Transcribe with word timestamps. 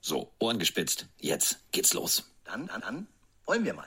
So, 0.00 0.32
Ohren 0.38 0.58
gespitzt. 0.58 1.06
Jetzt 1.18 1.58
geht's 1.72 1.92
los. 1.94 2.24
Dann, 2.44 2.66
dann, 2.66 2.80
dann 2.80 3.06
wollen 3.46 3.64
wir 3.64 3.74
mal. 3.74 3.86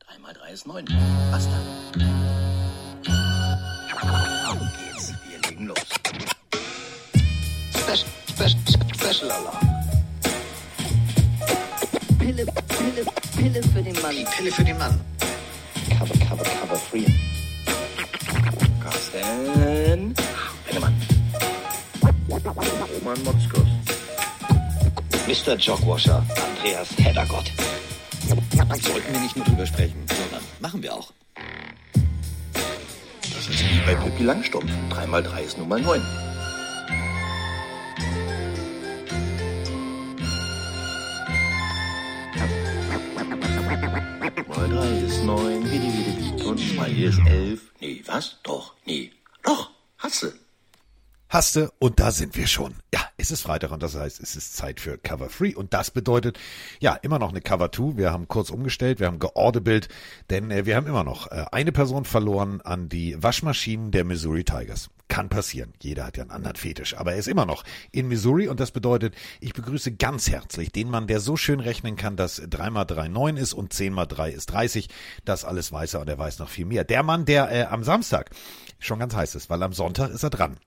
3 0.00 0.18
mal 0.18 0.34
3 0.34 0.52
ist 0.52 0.66
9. 0.66 0.86
Was 1.30 1.48
dann? 1.48 1.62
Auf 4.46 4.58
geht's. 4.78 5.12
Wir 5.28 5.50
legen 5.50 5.66
los. 5.66 5.78
Special, 7.70 8.08
special, 8.28 8.60
special 8.94 9.30
Alarm. 9.30 9.68
Pille, 12.18 12.44
Pille, 12.46 13.04
Pille 13.36 13.62
für 13.62 13.82
den 13.82 14.02
Mann. 14.02 14.16
Die 14.16 14.24
Pille 14.24 14.52
für 14.52 14.64
den 14.64 14.78
Mann. 14.78 15.00
Cover, 15.98 16.18
cover, 16.26 16.44
cover, 16.44 16.76
free. 16.76 17.06
Carsten. 18.82 20.14
Pengemann. 20.66 20.94
Roman 22.28 23.22
Motzkos. 23.24 23.67
Mr. 25.28 25.56
Jogwasher, 25.56 26.24
Andreas 26.42 26.88
Heddergott. 26.96 27.52
Sollten 28.80 29.12
wir 29.12 29.20
nicht 29.20 29.36
nur 29.36 29.44
drüber 29.44 29.66
sprechen, 29.66 30.06
sondern 30.08 30.42
machen 30.58 30.82
wir 30.82 30.94
auch. 30.94 31.12
Das 33.20 33.46
ist 33.46 33.62
wie 33.62 33.78
bei 33.84 33.94
Pippi 33.94 34.22
Langstrumpf. 34.22 34.72
3 34.88 35.06
mal 35.06 35.22
3 35.22 35.42
ist 35.42 35.58
nun 35.58 35.68
mal 35.68 35.82
9. 35.82 36.00
Mal 44.46 44.68
3 44.70 45.06
ist 45.06 45.24
9, 45.24 45.70
wie 45.70 45.78
die, 45.78 45.92
wie 45.92 46.04
die, 46.04 46.38
wie. 46.38 46.42
Und 46.42 46.58
2 46.58 46.88
ist 46.88 47.18
11. 47.18 47.60
Nee, 47.80 48.02
was? 48.06 48.38
Doch, 48.44 48.72
nee. 48.86 49.12
Doch, 49.42 49.72
hasse. 49.98 50.32
Haste 51.28 51.70
und 51.78 52.00
da 52.00 52.12
sind 52.12 52.34
wir 52.34 52.46
schon. 52.46 52.74
Ja, 52.94 53.07
es 53.20 53.32
ist 53.32 53.42
Freitag 53.42 53.72
und 53.72 53.82
das 53.82 53.96
heißt, 53.96 54.20
es 54.20 54.36
ist 54.36 54.56
Zeit 54.56 54.78
für 54.78 54.96
Cover 54.96 55.26
3 55.26 55.56
und 55.56 55.74
das 55.74 55.90
bedeutet, 55.90 56.38
ja, 56.78 56.94
immer 56.94 57.18
noch 57.18 57.30
eine 57.30 57.40
Cover 57.40 57.70
2. 57.72 57.96
Wir 57.96 58.12
haben 58.12 58.28
kurz 58.28 58.48
umgestellt, 58.48 59.00
wir 59.00 59.08
haben 59.08 59.18
geordebelt, 59.18 59.88
denn 60.30 60.52
äh, 60.52 60.66
wir 60.66 60.76
haben 60.76 60.86
immer 60.86 61.02
noch 61.02 61.26
äh, 61.32 61.44
eine 61.50 61.72
Person 61.72 62.04
verloren 62.04 62.60
an 62.60 62.88
die 62.88 63.20
Waschmaschinen 63.20 63.90
der 63.90 64.04
Missouri 64.04 64.44
Tigers. 64.44 64.88
Kann 65.08 65.28
passieren. 65.28 65.72
Jeder 65.82 66.06
hat 66.06 66.16
ja 66.16 66.22
einen 66.22 66.30
anderen 66.30 66.54
Fetisch, 66.54 66.96
aber 66.96 67.12
er 67.12 67.18
ist 67.18 67.26
immer 67.26 67.44
noch 67.44 67.64
in 67.90 68.06
Missouri 68.06 68.46
und 68.46 68.60
das 68.60 68.70
bedeutet, 68.70 69.16
ich 69.40 69.52
begrüße 69.52 69.96
ganz 69.96 70.30
herzlich 70.30 70.70
den 70.70 70.88
Mann, 70.88 71.08
der 71.08 71.18
so 71.18 71.36
schön 71.36 71.58
rechnen 71.58 71.96
kann, 71.96 72.14
dass 72.14 72.40
3 72.48 72.70
mal 72.70 72.84
3 72.84 73.08
9 73.08 73.36
ist 73.36 73.52
und 73.52 73.72
10 73.72 73.92
mal 73.92 74.06
3 74.06 74.30
ist 74.30 74.46
30. 74.52 74.88
Das 75.24 75.44
alles 75.44 75.72
weiß 75.72 75.94
er 75.94 76.02
und 76.02 76.08
er 76.08 76.18
weiß 76.18 76.38
noch 76.38 76.48
viel 76.48 76.66
mehr. 76.66 76.84
Der 76.84 77.02
Mann, 77.02 77.24
der 77.24 77.50
äh, 77.50 77.64
am 77.64 77.82
Samstag 77.82 78.30
schon 78.78 79.00
ganz 79.00 79.16
heiß 79.16 79.34
ist, 79.34 79.50
weil 79.50 79.62
am 79.64 79.72
Sonntag 79.72 80.10
ist 80.10 80.22
er 80.22 80.30
dran. 80.30 80.58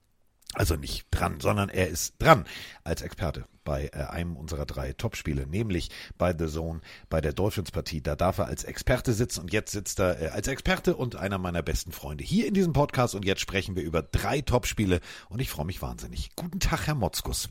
Also 0.54 0.76
nicht 0.76 1.06
dran, 1.12 1.40
sondern 1.40 1.70
er 1.70 1.88
ist 1.88 2.16
dran 2.20 2.46
als 2.84 3.02
Experte 3.02 3.46
bei 3.64 3.90
äh, 3.94 4.04
einem 4.04 4.36
unserer 4.36 4.66
drei 4.66 4.94
Topspiele, 4.94 5.48
nämlich 5.48 5.90
bei 6.18 6.36
The 6.38 6.48
Zone, 6.48 6.82
bei 7.10 7.22
der 7.22 7.34
Dolphins-Partie. 7.34 8.02
Da 8.02 8.16
darf 8.16 8.40
er 8.40 8.48
als 8.48 8.64
Experte 8.64 9.14
sitzen 9.14 9.42
und 9.42 9.54
jetzt 9.54 9.72
sitzt 9.72 10.00
er 10.00 10.22
äh, 10.22 10.28
als 10.30 10.48
Experte 10.48 10.96
und 10.96 11.16
einer 11.16 11.38
meiner 11.38 11.62
besten 11.62 11.92
Freunde 11.92 12.24
hier 12.24 12.48
in 12.48 12.54
diesem 12.54 12.74
Podcast 12.74 13.16
und 13.16 13.24
jetzt 13.24 13.42
sprechen 13.42 13.76
wir 13.76 13.84
über 13.84 14.02
drei 14.02 14.42
Topspiele 14.42 15.00
und 15.30 15.40
ich 15.40 15.50
freue 15.50 15.66
mich 15.66 15.82
wahnsinnig. 15.82 16.32
Guten 16.36 16.60
Tag, 16.60 16.88
Herr 16.88 16.96
Motzkus. 16.96 17.50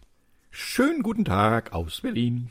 Schönen 0.51 1.03
guten 1.03 1.25
Tag 1.25 1.73
aus 1.73 2.01
Berlin. 2.01 2.51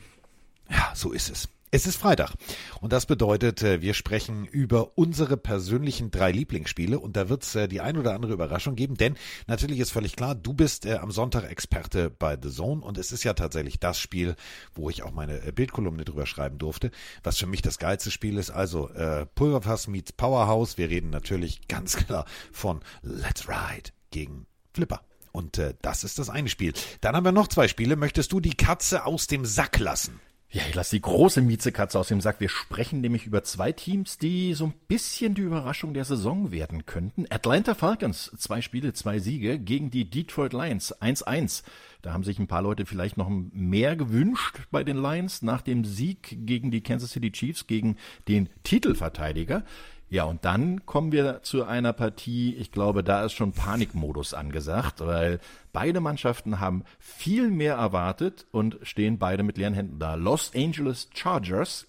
Ja, 0.68 0.92
so 0.94 1.12
ist 1.12 1.30
es. 1.30 1.48
Es 1.72 1.86
ist 1.86 1.98
Freitag 1.98 2.34
und 2.80 2.92
das 2.92 3.06
bedeutet, 3.06 3.62
äh, 3.62 3.80
wir 3.80 3.94
sprechen 3.94 4.44
über 4.44 4.98
unsere 4.98 5.36
persönlichen 5.36 6.10
drei 6.10 6.32
Lieblingsspiele 6.32 6.98
und 6.98 7.16
da 7.16 7.28
wird 7.28 7.44
es 7.44 7.54
äh, 7.54 7.68
die 7.68 7.80
ein 7.80 7.96
oder 7.96 8.12
andere 8.12 8.32
Überraschung 8.32 8.74
geben, 8.74 8.96
denn 8.96 9.14
natürlich 9.46 9.78
ist 9.78 9.92
völlig 9.92 10.16
klar, 10.16 10.34
du 10.34 10.52
bist 10.52 10.84
äh, 10.84 10.94
am 10.94 11.12
Sonntag 11.12 11.48
Experte 11.48 12.10
bei 12.10 12.36
The 12.42 12.50
Zone 12.50 12.82
und 12.82 12.98
es 12.98 13.12
ist 13.12 13.22
ja 13.22 13.34
tatsächlich 13.34 13.78
das 13.78 14.00
Spiel, 14.00 14.34
wo 14.74 14.90
ich 14.90 15.04
auch 15.04 15.12
meine 15.12 15.38
Bildkolumne 15.52 16.04
drüber 16.04 16.26
schreiben 16.26 16.58
durfte, 16.58 16.90
was 17.22 17.38
für 17.38 17.46
mich 17.46 17.62
das 17.62 17.78
geilste 17.78 18.10
Spiel 18.10 18.36
ist. 18.38 18.50
Also 18.50 18.88
äh, 18.88 19.26
Pulverfass 19.26 19.86
meets 19.86 20.10
Powerhouse. 20.10 20.76
Wir 20.76 20.90
reden 20.90 21.10
natürlich 21.10 21.60
ganz 21.68 21.96
klar 21.96 22.24
von 22.50 22.80
Let's 23.02 23.48
Ride 23.48 23.92
gegen 24.10 24.46
Flipper. 24.74 25.02
Und 25.30 25.58
äh, 25.58 25.74
das 25.82 26.02
ist 26.02 26.18
das 26.18 26.30
eine 26.30 26.48
Spiel. 26.48 26.72
Dann 27.00 27.14
haben 27.14 27.24
wir 27.24 27.30
noch 27.30 27.46
zwei 27.46 27.68
Spiele. 27.68 27.94
Möchtest 27.94 28.32
du 28.32 28.40
die 28.40 28.56
Katze 28.56 29.06
aus 29.06 29.28
dem 29.28 29.44
Sack 29.44 29.78
lassen? 29.78 30.20
Ja, 30.52 30.62
ich 30.68 30.74
lasse 30.74 30.96
die 30.96 31.02
große 31.02 31.42
Miezekatze 31.42 31.96
aus 31.96 32.08
dem 32.08 32.20
Sack. 32.20 32.40
Wir 32.40 32.48
sprechen 32.48 33.00
nämlich 33.00 33.24
über 33.24 33.44
zwei 33.44 33.70
Teams, 33.70 34.18
die 34.18 34.52
so 34.54 34.64
ein 34.64 34.74
bisschen 34.88 35.36
die 35.36 35.42
Überraschung 35.42 35.94
der 35.94 36.04
Saison 36.04 36.50
werden 36.50 36.86
könnten. 36.86 37.24
Atlanta 37.30 37.76
Falcons, 37.76 38.32
zwei 38.36 38.60
Spiele, 38.60 38.92
zwei 38.92 39.20
Siege 39.20 39.60
gegen 39.60 39.92
die 39.92 40.10
Detroit 40.10 40.52
Lions, 40.52 40.92
1-1. 41.00 41.62
Da 42.02 42.12
haben 42.12 42.24
sich 42.24 42.40
ein 42.40 42.48
paar 42.48 42.62
Leute 42.62 42.84
vielleicht 42.84 43.16
noch 43.16 43.30
mehr 43.30 43.94
gewünscht 43.94 44.58
bei 44.72 44.82
den 44.82 44.96
Lions 45.00 45.42
nach 45.42 45.62
dem 45.62 45.84
Sieg 45.84 46.36
gegen 46.44 46.72
die 46.72 46.82
Kansas 46.82 47.12
City 47.12 47.30
Chiefs, 47.30 47.68
gegen 47.68 47.96
den 48.26 48.48
Titelverteidiger. 48.64 49.64
Ja, 50.10 50.24
und 50.24 50.44
dann 50.44 50.84
kommen 50.86 51.12
wir 51.12 51.42
zu 51.42 51.64
einer 51.64 51.92
Partie, 51.92 52.56
ich 52.56 52.72
glaube, 52.72 53.04
da 53.04 53.24
ist 53.24 53.32
schon 53.32 53.52
Panikmodus 53.52 54.34
angesagt, 54.34 54.98
weil 54.98 55.38
beide 55.72 56.00
Mannschaften 56.00 56.58
haben 56.58 56.82
viel 56.98 57.48
mehr 57.48 57.76
erwartet 57.76 58.44
und 58.50 58.78
stehen 58.82 59.18
beide 59.18 59.44
mit 59.44 59.56
leeren 59.56 59.74
Händen 59.74 60.00
da. 60.00 60.16
Los 60.16 60.50
Angeles 60.52 61.08
Chargers 61.14 61.86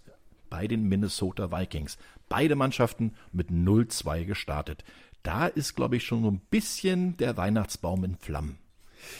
bei 0.52 0.68
den 0.68 0.88
Minnesota 0.88 1.52
Vikings. 1.52 1.98
Beide 2.30 2.56
Mannschaften 2.56 3.16
mit 3.32 3.50
0-2 3.50 4.26
gestartet. 4.26 4.84
Da 5.24 5.48
ist, 5.48 5.76
glaube 5.76 5.96
ich, 5.96 6.04
schon 6.04 6.22
so 6.22 6.30
ein 6.30 6.42
bisschen 6.52 7.18
der 7.18 7.38
Weihnachtsbaum 7.38 8.04
in 8.04 8.18
Flammen. 8.18 8.61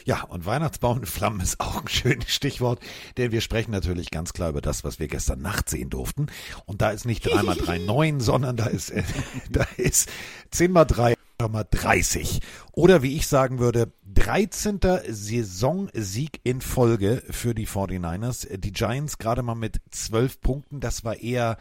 Ja, 0.06 0.24
und 0.24 0.46
Weihnachtsbaum 0.46 1.00
in 1.00 1.06
Flammen 1.06 1.40
ist 1.42 1.60
auch 1.60 1.82
ein 1.82 1.88
schönes 1.88 2.34
Stichwort, 2.34 2.80
denn 3.18 3.32
wir 3.32 3.42
sprechen 3.42 3.72
natürlich 3.72 4.12
ganz 4.12 4.34
klar 4.34 4.50
über 4.50 4.62
das, 4.62 4.84
was 4.84 5.00
wir 5.00 5.08
gestern 5.08 5.42
Nacht 5.42 5.70
sehen 5.70 5.90
durften. 5.90 6.28
Und 6.66 6.82
da 6.82 6.92
ist 6.92 7.06
nicht 7.06 7.26
3x3 7.28 8.20
sondern 8.22 8.58
da 8.58 8.66
ist, 8.66 8.90
äh, 8.90 9.04
da 9.50 9.66
ist 9.78 10.10
10x3 10.54 11.16
30. 11.50 12.42
Oder 12.72 13.02
wie 13.02 13.16
ich 13.16 13.28
sagen 13.28 13.60
würde, 13.60 13.92
13. 14.14 14.80
Saisonsieg 15.08 16.40
in 16.44 16.62
Folge 16.62 17.24
für 17.30 17.56
die 17.56 17.68
49ers. 17.68 18.58
Die 18.58 18.72
Giants 18.72 19.18
gerade 19.18 19.42
mal 19.42 19.56
mit 19.56 19.82
12 19.92 20.42
Punkten. 20.42 20.80
Das 20.80 21.04
war 21.04 21.18
eher, 21.18 21.58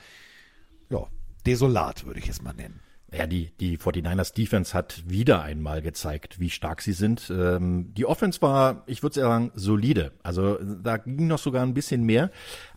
ja, 0.91 1.07
desolat, 1.47 2.05
würde 2.05 2.21
ich 2.21 2.29
es 2.29 2.43
mal 2.43 2.53
nennen. 2.53 2.81
Ja, 3.13 3.27
die, 3.27 3.51
die 3.59 3.77
49ers 3.77 4.35
Defense 4.35 4.73
hat 4.73 5.03
wieder 5.09 5.43
einmal 5.43 5.83
gezeigt, 5.83 6.39
wie 6.39 6.49
stark 6.49 6.81
sie 6.81 6.93
sind. 6.93 7.29
Ähm, 7.29 7.93
die 7.95 8.07
Offense 8.07 8.41
war, 8.41 8.85
ich 8.87 9.03
würde 9.03 9.21
sagen, 9.21 9.51
solide. 9.55 10.13
Also 10.23 10.59
da 10.63 10.97
ging 10.97 11.27
noch 11.27 11.41
sogar 11.41 11.65
ein 11.65 11.75
bisschen 11.75 12.05
mehr. 12.05 12.31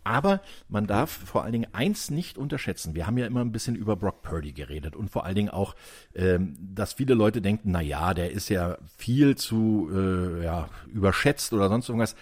Aber 0.04 0.42
man 0.70 0.88
darf 0.88 1.12
vor 1.12 1.44
allen 1.44 1.54
Dingen 1.54 1.74
eins 1.74 2.10
nicht 2.10 2.40
unterschätzen. 2.40 2.96
Wir 2.96 3.06
haben 3.06 3.18
ja 3.20 3.28
immer 3.28 3.42
ein 3.42 3.52
bisschen 3.52 3.76
über 3.76 3.96
Brock 3.96 4.24
Purdy 4.24 4.54
geredet 4.54 4.96
und 4.96 5.12
vor 5.12 5.24
allen 5.24 5.36
Dingen 5.36 5.50
auch, 5.50 5.76
ähm, 6.16 6.58
dass 6.60 6.94
viele 6.94 7.14
Leute 7.14 7.40
denken, 7.40 7.70
na 7.72 7.82
ja, 7.82 8.16
der 8.16 8.32
ist 8.32 8.50
ja 8.50 8.80
viel 8.98 9.36
zu 9.36 9.90
äh, 9.94 10.44
ja, 10.44 10.68
überschätzt 10.92 11.54
oder 11.54 11.70
sonst 11.70 11.90
irgendwas. 11.90 12.16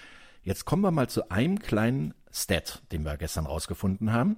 Jetzt 0.43 0.65
kommen 0.65 0.83
wir 0.83 0.91
mal 0.91 1.07
zu 1.07 1.31
einem 1.31 1.59
kleinen 1.59 2.13
Stat, 2.29 2.81
den 2.91 3.03
wir 3.03 3.15
gestern 3.15 3.45
rausgefunden 3.45 4.11
haben. 4.11 4.35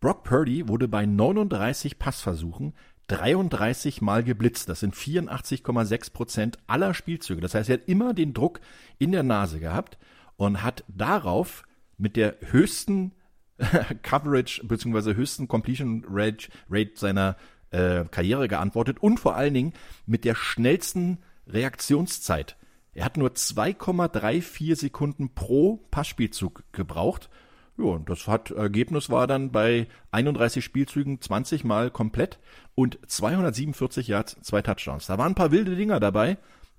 Brock 0.00 0.24
Purdy 0.24 0.66
wurde 0.66 0.88
bei 0.88 1.06
39 1.06 1.96
Passversuchen 2.00 2.74
33 3.12 4.00
Mal 4.00 4.24
geblitzt. 4.24 4.68
Das 4.68 4.80
sind 4.80 4.94
84,6 4.94 6.12
Prozent 6.12 6.58
aller 6.66 6.94
Spielzüge. 6.94 7.40
Das 7.40 7.54
heißt, 7.54 7.68
er 7.68 7.74
hat 7.74 7.88
immer 7.88 8.14
den 8.14 8.32
Druck 8.32 8.60
in 8.98 9.12
der 9.12 9.22
Nase 9.22 9.60
gehabt 9.60 9.98
und 10.36 10.62
hat 10.62 10.84
darauf 10.88 11.64
mit 11.98 12.16
der 12.16 12.36
höchsten 12.40 13.12
Coverage 14.02 14.62
bzw. 14.64 15.14
höchsten 15.14 15.46
Completion 15.46 16.04
Rate, 16.08 16.48
Rate 16.70 16.92
seiner 16.94 17.36
äh, 17.70 18.04
Karriere 18.10 18.48
geantwortet 18.48 18.98
und 19.00 19.20
vor 19.20 19.36
allen 19.36 19.54
Dingen 19.54 19.72
mit 20.06 20.24
der 20.24 20.34
schnellsten 20.34 21.18
Reaktionszeit. 21.46 22.56
Er 22.94 23.04
hat 23.04 23.16
nur 23.18 23.30
2,34 23.30 24.74
Sekunden 24.74 25.34
pro 25.34 25.86
Passspielzug 25.90 26.64
gebraucht 26.72 27.28
ja, 27.78 27.84
und 27.84 28.08
das 28.08 28.26
hat, 28.26 28.50
Ergebnis 28.50 29.08
war 29.08 29.26
dann 29.26 29.50
bei 29.50 29.88
31 30.10 30.64
Spielzügen 30.64 31.20
20 31.20 31.64
Mal 31.64 31.90
komplett 31.90 32.38
und 32.74 32.98
247 33.06 34.08
Yards, 34.08 34.36
zwei 34.42 34.62
Touchdowns. 34.62 35.06
Da 35.06 35.18
waren 35.18 35.32
ein 35.32 35.34
paar 35.34 35.52
wilde 35.52 35.74
Dinger 35.74 35.98
dabei, 35.98 36.36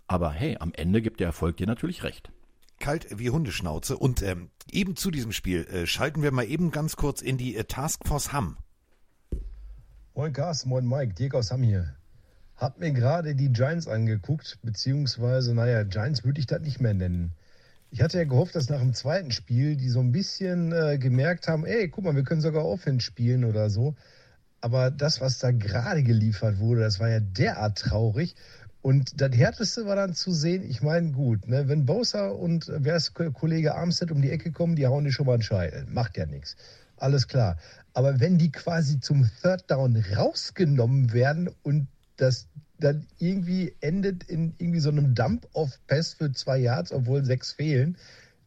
aber 0.07 0.31
hey, 0.31 0.57
am 0.59 0.71
Ende 0.73 1.01
gibt 1.01 1.19
der 1.19 1.27
Erfolg 1.27 1.57
dir 1.57 1.67
natürlich 1.67 2.03
recht. 2.03 2.31
Kalt 2.79 3.07
wie 3.17 3.29
Hundeschnauze. 3.29 3.97
Und 3.97 4.21
ähm, 4.21 4.49
eben 4.71 4.95
zu 4.95 5.09
diesem 5.09 5.31
Spiel 5.31 5.65
äh, 5.65 5.87
schalten 5.87 6.21
wir 6.21 6.31
mal 6.31 6.45
eben 6.45 6.71
ganz 6.71 6.95
kurz 6.95 7.21
in 7.21 7.37
die 7.37 7.55
äh, 7.55 7.63
Taskforce 7.63 8.33
Hamm. 8.33 8.57
Moin 10.15 10.33
Carsten, 10.33 10.69
moin 10.69 10.87
Mike, 10.87 11.13
Dirk 11.15 11.33
aus 11.33 11.51
Hamm 11.51 11.63
hier. 11.63 11.95
Hab 12.55 12.79
mir 12.79 12.91
gerade 12.91 13.35
die 13.35 13.51
Giants 13.51 13.87
angeguckt, 13.87 14.59
beziehungsweise, 14.61 15.55
naja, 15.55 15.83
Giants 15.83 16.23
würde 16.23 16.39
ich 16.39 16.45
das 16.45 16.61
nicht 16.61 16.79
mehr 16.79 16.93
nennen. 16.93 17.33
Ich 17.93 18.01
hatte 18.01 18.17
ja 18.17 18.23
gehofft, 18.23 18.55
dass 18.55 18.71
nach 18.71 18.79
dem 18.79 18.95
zweiten 18.95 19.29
Spiel 19.29 19.75
die 19.75 19.87
so 19.87 19.99
ein 19.99 20.11
bisschen 20.11 20.71
äh, 20.71 20.97
gemerkt 20.97 21.47
haben, 21.47 21.63
ey, 21.63 21.89
guck 21.89 22.03
mal, 22.03 22.15
wir 22.15 22.23
können 22.23 22.41
sogar 22.41 22.65
Offense 22.65 23.05
spielen 23.05 23.45
oder 23.45 23.69
so. 23.69 23.93
Aber 24.61 24.89
das, 24.89 25.21
was 25.21 25.37
da 25.37 25.51
gerade 25.51 26.01
geliefert 26.01 26.57
wurde, 26.57 26.81
das 26.81 26.99
war 26.99 27.09
ja 27.09 27.19
derart 27.19 27.77
traurig. 27.77 28.35
Und 28.81 29.21
das 29.21 29.35
Härteste 29.35 29.85
war 29.85 29.95
dann 29.95 30.15
zu 30.15 30.31
sehen, 30.31 30.63
ich 30.67 30.81
meine, 30.81 31.11
gut, 31.11 31.47
ne, 31.47 31.67
wenn 31.67 31.85
Bowser 31.85 32.35
und 32.35 32.67
äh, 32.67 32.83
wer 32.83 32.95
ist 32.95 33.13
Kollege 33.13 33.75
Armstead 33.75 34.09
um 34.09 34.23
die 34.23 34.31
Ecke 34.31 34.51
kommen, 34.51 34.75
die 34.75 34.87
hauen 34.87 35.05
die 35.05 35.11
schon 35.11 35.27
mal 35.27 35.33
einen 35.33 35.43
Scheitel. 35.43 35.85
Macht 35.85 36.17
ja 36.17 36.25
nichts. 36.25 36.55
Alles 36.97 37.27
klar. 37.27 37.59
Aber 37.93 38.19
wenn 38.19 38.39
die 38.39 38.51
quasi 38.51 39.01
zum 39.01 39.29
Third 39.43 39.69
Down 39.69 40.03
rausgenommen 40.15 41.13
werden 41.13 41.47
und 41.61 41.85
das 42.17 42.47
dann 42.83 43.07
irgendwie 43.19 43.75
endet 43.79 44.23
in 44.23 44.53
irgendwie 44.57 44.79
so 44.79 44.89
einem 44.89 45.15
Dump-Off-Pass 45.15 46.13
für 46.13 46.31
zwei 46.31 46.57
Yards, 46.57 46.91
obwohl 46.91 47.23
sechs 47.23 47.53
fehlen. 47.53 47.97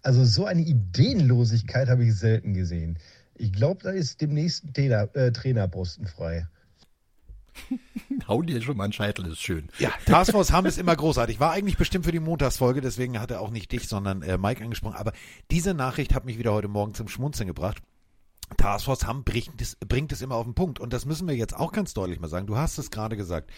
Also 0.02 0.24
so 0.24 0.44
eine 0.44 0.62
Ideenlosigkeit 0.62 1.88
habe 1.88 2.04
ich 2.04 2.14
selten 2.14 2.54
gesehen. 2.54 2.98
Ich 3.34 3.52
glaube, 3.52 3.82
da 3.82 3.90
ist 3.90 4.20
dem 4.20 4.34
nächsten 4.34 4.72
Trainer, 4.72 5.08
äh, 5.14 5.32
Trainerposten 5.32 6.06
frei. 6.06 6.46
Hau 8.28 8.42
dir 8.42 8.60
schon 8.60 8.76
mal 8.76 8.84
einen 8.84 8.92
Scheitel, 8.92 9.26
ist 9.26 9.40
schön. 9.40 9.68
Ja, 9.78 9.90
Taskforce 10.04 10.52
haben 10.52 10.66
es 10.66 10.78
immer 10.78 10.94
großartig. 10.94 11.40
War 11.40 11.52
eigentlich 11.52 11.78
bestimmt 11.78 12.04
für 12.04 12.12
die 12.12 12.20
Montagsfolge, 12.20 12.80
deswegen 12.80 13.18
hat 13.18 13.30
er 13.30 13.40
auch 13.40 13.50
nicht 13.50 13.72
dich, 13.72 13.88
sondern 13.88 14.22
äh, 14.22 14.36
Mike 14.38 14.62
angesprochen. 14.62 14.96
Aber 14.96 15.12
diese 15.50 15.74
Nachricht 15.74 16.14
hat 16.14 16.24
mich 16.24 16.38
wieder 16.38 16.52
heute 16.52 16.68
Morgen 16.68 16.94
zum 16.94 17.08
Schmunzeln 17.08 17.46
gebracht. 17.46 17.82
Taskforce 18.56 19.06
haben 19.06 19.24
bringt 19.24 19.60
es, 19.60 19.76
bringt 19.76 20.12
es 20.12 20.22
immer 20.22 20.36
auf 20.36 20.44
den 20.44 20.54
Punkt. 20.54 20.78
Und 20.78 20.92
das 20.92 21.04
müssen 21.04 21.26
wir 21.26 21.34
jetzt 21.34 21.56
auch 21.56 21.72
ganz 21.72 21.94
deutlich 21.94 22.20
mal 22.20 22.28
sagen. 22.28 22.46
Du 22.46 22.56
hast 22.56 22.78
es 22.78 22.90
gerade 22.90 23.16
gesagt. 23.16 23.50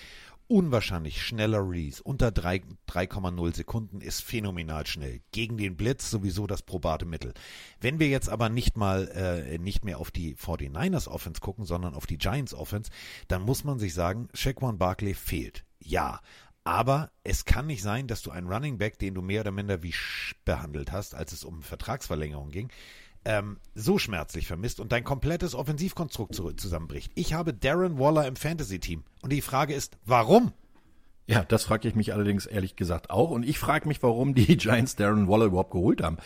Unwahrscheinlich 0.51 1.23
schneller 1.23 1.59
Release. 1.59 2.03
Unter 2.03 2.29
3,0 2.29 3.55
Sekunden 3.55 4.01
ist 4.01 4.23
phänomenal 4.23 4.87
schnell. 4.87 5.21
Gegen 5.31 5.59
den 5.59 5.77
Blitz 5.77 6.11
sowieso 6.11 6.47
das 6.47 6.63
probate 6.63 7.05
Mittel. 7.05 7.35
Wenn 7.83 7.99
wir 7.99 8.09
jetzt 8.09 8.31
aber 8.31 8.49
nicht 8.49 8.79
mal, 8.79 9.09
äh, 9.09 9.59
nicht 9.59 9.85
mehr 9.85 9.99
auf 9.99 10.11
die 10.11 10.37
49ers 10.37 11.07
Offense 11.07 11.43
gucken, 11.43 11.67
sondern 11.67 11.93
auf 11.93 12.07
die 12.07 12.17
Giants 12.17 12.55
Offense, 12.55 12.91
dann 13.29 13.43
muss 13.43 13.63
man 13.63 13.79
sich 13.79 13.93
sagen, 13.93 14.31
Shaquan 14.33 14.79
Barkley 14.79 15.13
fehlt. 15.13 15.67
Ja. 15.81 16.23
Aber 16.65 17.11
es 17.25 17.45
kann 17.45 17.67
nicht 17.67 17.83
sein, 17.83 18.07
dass 18.07 18.23
du 18.23 18.31
einen 18.31 18.49
Running 18.49 18.79
Back, 18.79 18.99
den 18.99 19.15
du 19.15 19.23
mehr 19.23 19.43
oder 19.43 19.53
minder 19.53 19.83
wie 19.83 19.95
behandelt 20.47 20.93
hast, 20.93 21.15
als 21.15 21.33
es 21.33 21.45
um 21.45 21.63
Vertragsverlängerung 21.63 22.51
ging, 22.51 22.71
ähm, 23.25 23.59
so 23.75 23.99
schmerzlich 23.99 24.47
vermisst 24.47 24.81
und 24.81 24.93
dein 24.93 25.05
komplettes 25.05 25.55
Offensivkonstrukt 25.55 26.35
zusammenbricht. 26.35 27.13
Ich 27.15 27.35
habe 27.35 27.53
Darren 27.53 27.99
Waller 27.99 28.27
im 28.27 28.37
Fantasy-Team 28.37 29.05
und 29.23 29.33
die 29.33 29.43
Frage 29.43 29.75
ist, 29.75 29.99
warum? 30.05 30.53
Ja, 31.27 31.45
das 31.45 31.65
frage 31.65 31.89
ich 31.89 31.95
mich 31.95 32.15
allerdings 32.15 32.47
ehrlich 32.47 32.75
gesagt 32.75 33.11
auch 33.11 33.31
und 33.31 33.45
ich 33.45 33.59
frage 33.59 33.87
mich, 33.87 34.03
warum 34.03 34.35
die 34.35 34.57
Giants 34.57 34.97
Darren 34.97 35.29
Waller 35.29 35.47
überhaupt 35.47 35.73
geholt 35.73 36.03
haben. 36.03 36.17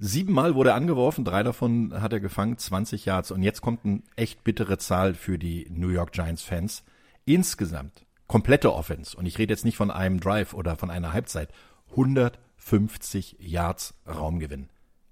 Siebenmal 0.00 0.54
wurde 0.54 0.70
er 0.70 0.76
angeworfen, 0.76 1.24
drei 1.24 1.42
davon 1.42 2.00
hat 2.00 2.12
er 2.12 2.20
gefangen, 2.20 2.56
20 2.56 3.04
Yards 3.04 3.30
und 3.30 3.42
jetzt 3.42 3.60
kommt 3.60 3.84
eine 3.84 4.02
echt 4.16 4.42
bittere 4.42 4.78
Zahl 4.78 5.14
für 5.14 5.38
die 5.38 5.66
New 5.70 5.90
York 5.90 6.12
Giants 6.12 6.42
Fans. 6.42 6.82
Insgesamt, 7.26 8.06
komplette 8.26 8.72
Offense 8.72 9.16
und 9.16 9.26
ich 9.26 9.38
rede 9.38 9.52
jetzt 9.52 9.64
nicht 9.64 9.76
von 9.76 9.90
einem 9.90 10.18
Drive 10.18 10.54
oder 10.54 10.74
von 10.74 10.90
einer 10.90 11.12
Halbzeit, 11.12 11.50
150 11.90 13.36
Yards 13.38 13.94
Raumgewinn 14.08 14.68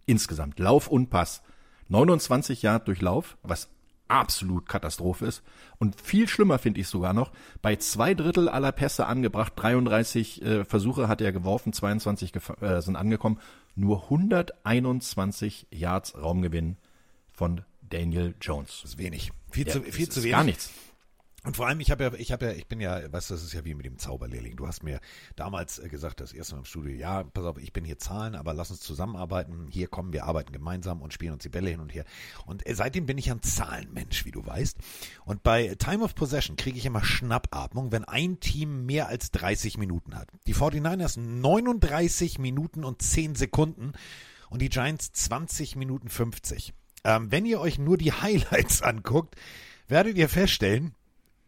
insgesamt. 0.09 0.59
Lauf 0.59 0.89
und 0.89 1.11
Pass. 1.11 1.43
29 1.89 2.63
Yard 2.63 2.89
durch 2.89 3.01
Lauf, 3.01 3.39
was 3.43 3.69
absolut 4.09 4.69
Katastrophe 4.69 5.27
ist. 5.27 5.43
Und 5.79 6.01
viel 6.01 6.29
schlimmer 6.29 6.59
finde 6.59 6.81
ich 6.81 6.89
sogar 6.89 7.13
noch, 7.13 7.31
bei 7.63 7.77
zwei 7.77 8.15
Drittel 8.15 8.49
aller 8.49 8.73
Pässe 8.73 9.07
angebracht, 9.07 9.53
33 9.57 10.43
äh, 10.43 10.65
Versuche 10.65 11.09
hat 11.09 11.21
er 11.21 11.33
geworfen, 11.33 11.73
22 11.73 12.33
äh, 12.61 12.81
sind 12.81 12.97
angekommen, 12.97 13.39
nur 13.75 14.05
121 14.05 15.69
Yards 15.71 16.17
Raumgewinn 16.21 16.77
von 17.31 17.63
Daniel 17.83 18.35
Jones. 18.41 18.81
Das 18.83 18.93
ist 18.93 18.99
wenig. 18.99 19.31
Viel 19.51 19.67
ja, 19.67 19.75
zu, 19.75 19.83
viel 19.83 20.09
zu 20.09 20.23
wenig. 20.23 20.33
Gar 20.33 20.45
nichts. 20.45 20.73
Und 21.49 21.57
vor 21.57 21.67
allem, 21.67 21.81
ich 21.81 21.91
habe 21.91 22.05
ja, 22.05 22.13
ich 22.13 22.31
habe 22.31 22.45
ja, 22.45 22.53
ich 22.53 22.67
bin 22.67 22.79
ja, 22.79 23.11
weißt 23.11 23.31
du, 23.31 23.35
das 23.35 23.43
ist 23.43 23.55
ja 23.55 23.65
wie 23.65 23.73
mit 23.73 23.87
dem 23.87 23.97
Zauberlehrling. 23.97 24.57
Du 24.57 24.67
hast 24.67 24.83
mir 24.83 25.01
damals 25.35 25.79
äh, 25.79 25.89
gesagt, 25.89 26.21
das 26.21 26.35
erste 26.35 26.55
Mal 26.55 26.59
im 26.59 26.65
Studio, 26.67 26.95
ja, 26.95 27.25
pass 27.25 27.47
auf, 27.47 27.57
ich 27.57 27.73
bin 27.73 27.87
hier 27.87 27.99
Zahlen, 27.99 28.35
aber 28.35 28.53
lass 28.53 28.71
uns 28.71 28.81
zusammenarbeiten. 28.81 29.67
Hier 29.71 29.89
kommen 29.89 30.13
wir 30.13 30.27
arbeiten 30.27 30.53
gemeinsam 30.53 31.01
und 31.01 31.15
spielen 31.15 31.33
uns 31.33 31.45
die 31.45 31.49
Bälle 31.49 31.71
hin 31.71 31.81
und 31.81 31.95
her. 31.95 32.05
Und 32.45 32.69
äh, 32.69 32.75
seitdem 32.75 33.07
bin 33.07 33.17
ich 33.17 33.31
ein 33.31 33.41
Zahlenmensch, 33.41 34.27
wie 34.27 34.31
du 34.31 34.45
weißt. 34.45 34.77
Und 35.25 35.43
bei 35.43 35.75
Time 35.77 36.05
of 36.05 36.15
Possession 36.15 36.57
kriege 36.57 36.77
ich 36.77 36.85
immer 36.85 37.03
Schnappatmung, 37.03 37.93
wenn 37.93 38.05
ein 38.05 38.41
Team 38.41 38.85
mehr 38.85 39.09
als 39.09 39.31
30 39.31 39.79
Minuten 39.79 40.17
hat. 40.17 40.29
Die 40.47 40.55
49ers 40.55 41.19
39 41.19 42.39
Minuten 42.39 42.85
und 42.85 43.01
10 43.01 43.37
Sekunden 43.37 43.95
und 44.51 44.61
die 44.61 44.69
Giants 44.69 45.13
20 45.13 45.77
Minuten 45.77 46.11
50. 46.11 46.75
Ähm, 47.05 47.33
wenn 47.33 47.47
ihr 47.47 47.59
euch 47.59 47.79
nur 47.79 47.97
die 47.97 48.13
Highlights 48.21 48.83
anguckt, 48.83 49.37
werdet 49.89 50.19
ihr 50.19 50.29
feststellen, 50.29 50.93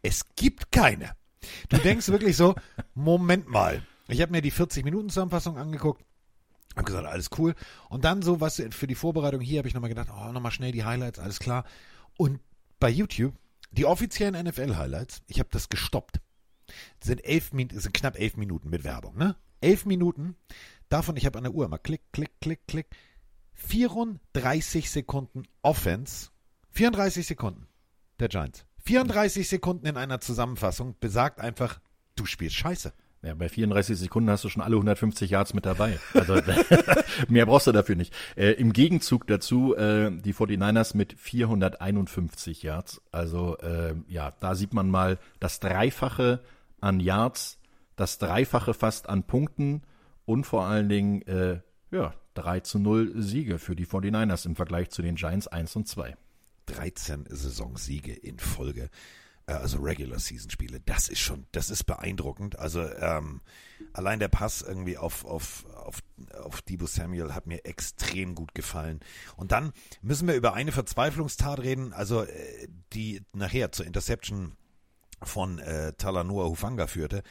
es 0.02 0.25
gibt 0.37 0.73
keine. 0.73 1.14
Du 1.69 1.79
denkst 1.79 2.08
wirklich 2.08 2.37
so, 2.37 2.55
Moment 2.94 3.49
mal. 3.49 3.82
Ich 4.08 4.20
habe 4.20 4.32
mir 4.32 4.43
die 4.43 4.52
40-Minuten-Zusammenfassung 4.52 5.56
angeguckt, 5.56 6.05
habe 6.75 6.85
gesagt, 6.85 7.06
alles 7.06 7.31
cool. 7.38 7.55
Und 7.88 8.05
dann 8.05 8.23
so, 8.23 8.41
was 8.41 8.62
für 8.70 8.87
die 8.87 8.94
Vorbereitung 8.94 9.41
hier 9.41 9.58
habe 9.58 9.69
ich 9.69 9.75
nochmal 9.75 9.91
gedacht, 9.91 10.08
oh, 10.11 10.32
nochmal 10.32 10.52
schnell 10.52 10.73
die 10.73 10.85
Highlights, 10.85 11.19
alles 11.19 11.38
klar. 11.38 11.64
Und 12.17 12.41
bei 12.79 12.91
YouTube, 12.91 13.35
die 13.70 13.87
offiziellen 13.87 14.35
NFL-Highlights, 14.47 15.23
ich 15.29 15.38
habe 15.38 15.49
das 15.52 15.69
gestoppt, 15.69 16.20
sind, 17.02 17.25
elf, 17.25 17.50
sind 17.50 17.94
knapp 17.94 18.19
elf 18.19 18.37
Minuten 18.37 18.70
mit 18.70 18.85
Werbung, 18.85 19.17
ne? 19.17 19.37
Elf 19.61 19.85
Minuten, 19.85 20.37
davon, 20.88 21.17
ich 21.17 21.26
habe 21.26 21.38
an 21.38 21.44
der 21.44 21.55
Uhr 21.55 21.69
mal 21.69 21.79
klick, 21.79 22.02
klick, 22.12 22.31
klick, 22.41 22.67
klick, 22.67 22.87
34 23.55 24.91
Sekunden 24.91 25.43
Offense, 25.62 26.31
34 26.70 27.26
Sekunden 27.26 27.69
der 28.19 28.29
Giants. 28.29 28.64
34 28.85 29.49
Sekunden 29.49 29.87
in 29.87 29.97
einer 29.97 30.21
Zusammenfassung 30.21 30.97
besagt 31.00 31.41
einfach, 31.41 31.81
du 32.17 32.27
spielst 32.27 32.56
scheiße. 32.56 32.93
Ja, 33.23 33.35
bei 33.35 33.50
34 33.50 33.99
Sekunden 33.99 34.31
hast 34.31 34.44
du 34.44 34.49
schon 34.49 34.62
alle 34.62 34.77
150 34.77 35.31
Yards 35.31 35.53
mit 35.53 35.67
dabei. 35.67 35.99
Also 36.15 36.41
mehr 37.29 37.44
brauchst 37.44 37.67
du 37.67 37.73
dafür 37.73 37.94
nicht. 37.94 38.15
Äh, 38.35 38.53
Im 38.53 38.73
Gegenzug 38.73 39.27
dazu 39.27 39.77
äh, 39.77 40.11
die 40.11 40.32
49ers 40.32 40.97
mit 40.97 41.12
451 41.19 42.62
Yards. 42.62 43.03
Also 43.12 43.59
äh, 43.59 43.94
ja, 44.09 44.32
da 44.41 44.55
sieht 44.55 44.73
man 44.73 44.88
mal 44.88 45.19
das 45.38 45.61
Dreifache 45.61 46.41
an 46.81 46.99
Yards, 46.99 47.59
das 47.94 48.17
Dreifache 48.17 48.73
fast 48.73 49.11
an 49.11 49.25
Punkten 49.25 49.83
und 50.25 50.44
vor 50.44 50.65
allen 50.65 50.88
Dingen 50.88 51.21
äh, 51.23 51.61
ja 51.91 52.15
3 52.35 52.61
zu 52.61 52.79
0 52.79 53.21
Siege 53.21 53.59
für 53.59 53.76
die 53.76 53.87
49ers 53.87 54.47
im 54.47 54.56
Vergleich 54.56 54.88
zu 54.88 55.03
den 55.03 55.17
Giants 55.17 55.47
1 55.47 55.76
und 55.76 55.88
2. 55.88 56.17
13 56.71 57.27
Saisonsiege 57.29 58.13
in 58.13 58.39
Folge, 58.39 58.91
äh, 59.47 59.53
also 59.53 59.79
Regular 59.79 60.19
Season 60.19 60.51
Spiele. 60.51 60.81
Das 60.81 61.09
ist 61.09 61.21
schon, 61.21 61.47
das 61.53 61.71
ist 61.71 61.85
beeindruckend. 61.85 62.59
Also 62.59 62.83
ähm, 62.83 63.41
allein 63.93 64.21
der 64.21 64.29
Pass 64.29 64.63
irgendwie 64.63 64.97
auf 64.97 65.25
auf 65.25 65.67
auf 65.75 66.03
auf 66.43 66.63
Debo 66.63 66.87
Samuel 66.87 67.35
hat 67.35 67.47
mir 67.47 67.65
extrem 67.65 68.35
gut 68.35 68.55
gefallen. 68.55 69.00
Und 69.37 69.53
dann 69.53 69.73
müssen 70.03 70.29
wir 70.29 70.35
über 70.35 70.55
eine 70.55 70.73
Verzweiflungstat 70.73 71.61
reden, 71.61 71.93
also 71.93 72.23
äh, 72.23 72.69
die 72.93 73.23
nachher 73.33 73.73
zur 73.73 73.87
Interception 73.87 74.53
von 75.23 75.59
äh, 75.59 75.93
Talanoa 75.95 76.47
Hufanga 76.47 76.87
führte. 76.87 77.23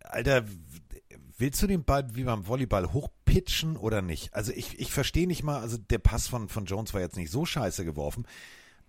Alter, 0.00 0.44
willst 1.38 1.62
du 1.62 1.66
den 1.66 1.84
Ball 1.84 2.14
wie 2.14 2.24
beim 2.24 2.46
Volleyball 2.46 2.92
hochpitchen 2.92 3.76
oder 3.76 4.02
nicht? 4.02 4.34
Also 4.34 4.52
ich, 4.52 4.78
ich 4.78 4.92
verstehe 4.92 5.26
nicht 5.26 5.42
mal, 5.42 5.60
also 5.60 5.78
der 5.78 5.98
Pass 5.98 6.28
von, 6.28 6.48
von 6.48 6.66
Jones 6.66 6.92
war 6.92 7.00
jetzt 7.00 7.16
nicht 7.16 7.30
so 7.30 7.46
scheiße 7.46 7.84
geworfen, 7.84 8.26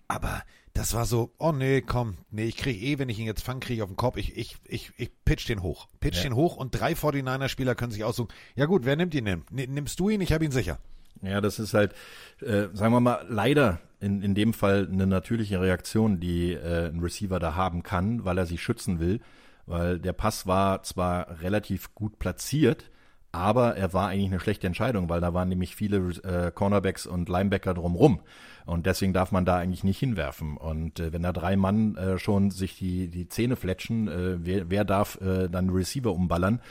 aber 0.07 0.43
das 0.74 0.93
war 0.93 1.05
so, 1.05 1.33
oh 1.38 1.53
nee, 1.53 1.81
komm, 1.81 2.17
nee, 2.31 2.45
ich 2.45 2.57
kriege 2.57 2.79
eh, 2.85 3.00
wenn 3.00 3.07
ich 3.07 3.17
ihn 3.17 3.25
jetzt 3.25 3.43
fange, 3.43 3.62
kriege 3.62 3.75
ich 3.75 3.81
auf 3.81 3.89
den 3.89 3.95
Kopf. 3.95 4.17
Ich, 4.17 4.35
ich, 4.35 4.57
ich, 4.65 4.91
ich 4.97 5.09
pitch 5.24 5.47
den 5.47 5.63
hoch. 5.63 5.88
Pitch 6.01 6.17
ja. 6.17 6.24
den 6.24 6.35
hoch 6.35 6.57
und 6.57 6.71
drei 6.71 6.91
49er-Spieler 6.91 7.75
können 7.75 7.91
sich 7.91 8.03
aussuchen. 8.03 8.27
Ja 8.55 8.65
gut, 8.65 8.83
wer 8.83 8.97
nimmt 8.97 9.15
ihn 9.15 9.25
denn? 9.25 9.43
Nimmst 9.50 10.00
du 10.00 10.09
ihn? 10.09 10.19
Ich 10.19 10.33
habe 10.33 10.43
ihn 10.43 10.51
sicher. 10.51 10.79
Ja, 11.21 11.39
das 11.39 11.59
ist 11.59 11.74
halt, 11.74 11.93
äh, 12.41 12.67
sagen 12.74 12.93
wir 12.93 13.00
mal, 13.00 13.25
leider 13.29 13.79
in, 14.01 14.21
in 14.21 14.35
dem 14.35 14.53
Fall 14.53 14.88
eine 14.91 15.07
natürliche 15.07 15.62
Reaktion, 15.62 16.19
die 16.19 16.51
äh, 16.51 16.89
ein 16.89 17.00
Receiver 17.00 17.39
da 17.39 17.55
haben 17.55 17.81
kann, 17.81 18.25
weil 18.25 18.38
er 18.38 18.45
sich 18.45 18.62
schützen 18.62 19.00
will. 19.00 19.21
Weil 19.65 19.97
der 19.97 20.13
Pass 20.13 20.45
war 20.45 20.83
zwar 20.83 21.41
relativ 21.41 21.95
gut 21.95 22.19
platziert, 22.19 22.91
aber 23.36 23.75
er 23.75 23.94
war 23.94 24.10
eigentlich 24.10 24.32
eine 24.32 24.39
schlechte 24.39 24.68
Entscheidung, 24.68 25.10
weil 25.10 25.22
da 25.22 25.34
waren 25.34 25.50
nämlich 25.50 25.75
viele 25.75 25.98
äh, 26.24 26.51
Cornerbacks 26.51 27.06
und 27.06 27.30
Linebacker 27.30 27.74
drumrum. 27.74 28.22
Und 28.65 28.86
deswegen 28.88 29.13
darf 29.13 29.32
man 29.32 29.46
da 29.46 29.58
eigentlich 29.58 29.84
nicht 29.84 30.00
hinwerfen. 30.00 30.58
Und 30.58 31.00
äh, 31.00 31.13
wenn 31.13 31.22
da 31.22 31.32
drei 31.32 31.56
Mann 31.56 31.96
äh, 31.98 32.18
schon 32.18 32.50
sich 32.50 32.77
die, 32.77 33.08
die 33.10 33.27
Zähne 33.27 33.56
fletschen, 33.56 34.08
äh, 34.08 34.46
wer, 34.46 34.70
wer 34.70 34.86
darf 34.86 35.20
äh, 35.22 35.48
dann 35.50 35.70
Receiver 35.70 36.12
umballern? 36.12 36.62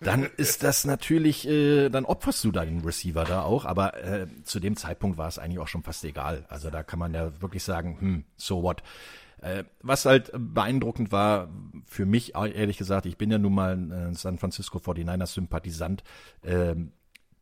Dann 0.00 0.28
ist 0.36 0.62
das 0.62 0.84
natürlich, 0.84 1.48
äh, 1.48 1.88
dann 1.88 2.04
opferst 2.04 2.44
du 2.44 2.52
da 2.52 2.64
den 2.64 2.80
Receiver 2.80 3.24
da 3.24 3.42
auch. 3.42 3.64
Aber 3.64 3.96
äh, 4.02 4.26
zu 4.42 4.60
dem 4.60 4.76
Zeitpunkt 4.76 5.16
war 5.16 5.28
es 5.28 5.38
eigentlich 5.38 5.60
auch 5.60 5.68
schon 5.68 5.82
fast 5.82 6.04
egal. 6.04 6.44
Also 6.48 6.68
da 6.70 6.82
kann 6.82 6.98
man 6.98 7.14
ja 7.14 7.40
wirklich 7.40 7.62
sagen, 7.62 7.96
hm, 8.00 8.24
so 8.36 8.62
what. 8.62 8.82
Äh, 9.44 9.64
was 9.82 10.06
halt 10.06 10.32
beeindruckend 10.34 11.12
war, 11.12 11.50
für 11.84 12.06
mich 12.06 12.34
ehrlich 12.34 12.78
gesagt, 12.78 13.04
ich 13.04 13.18
bin 13.18 13.30
ja 13.30 13.36
nun 13.36 13.54
mal 13.54 13.76
ein 13.76 13.90
äh, 13.90 14.14
San 14.14 14.38
Francisco 14.38 14.78
49ers 14.78 15.34
Sympathisant, 15.34 16.02
äh, 16.40 16.74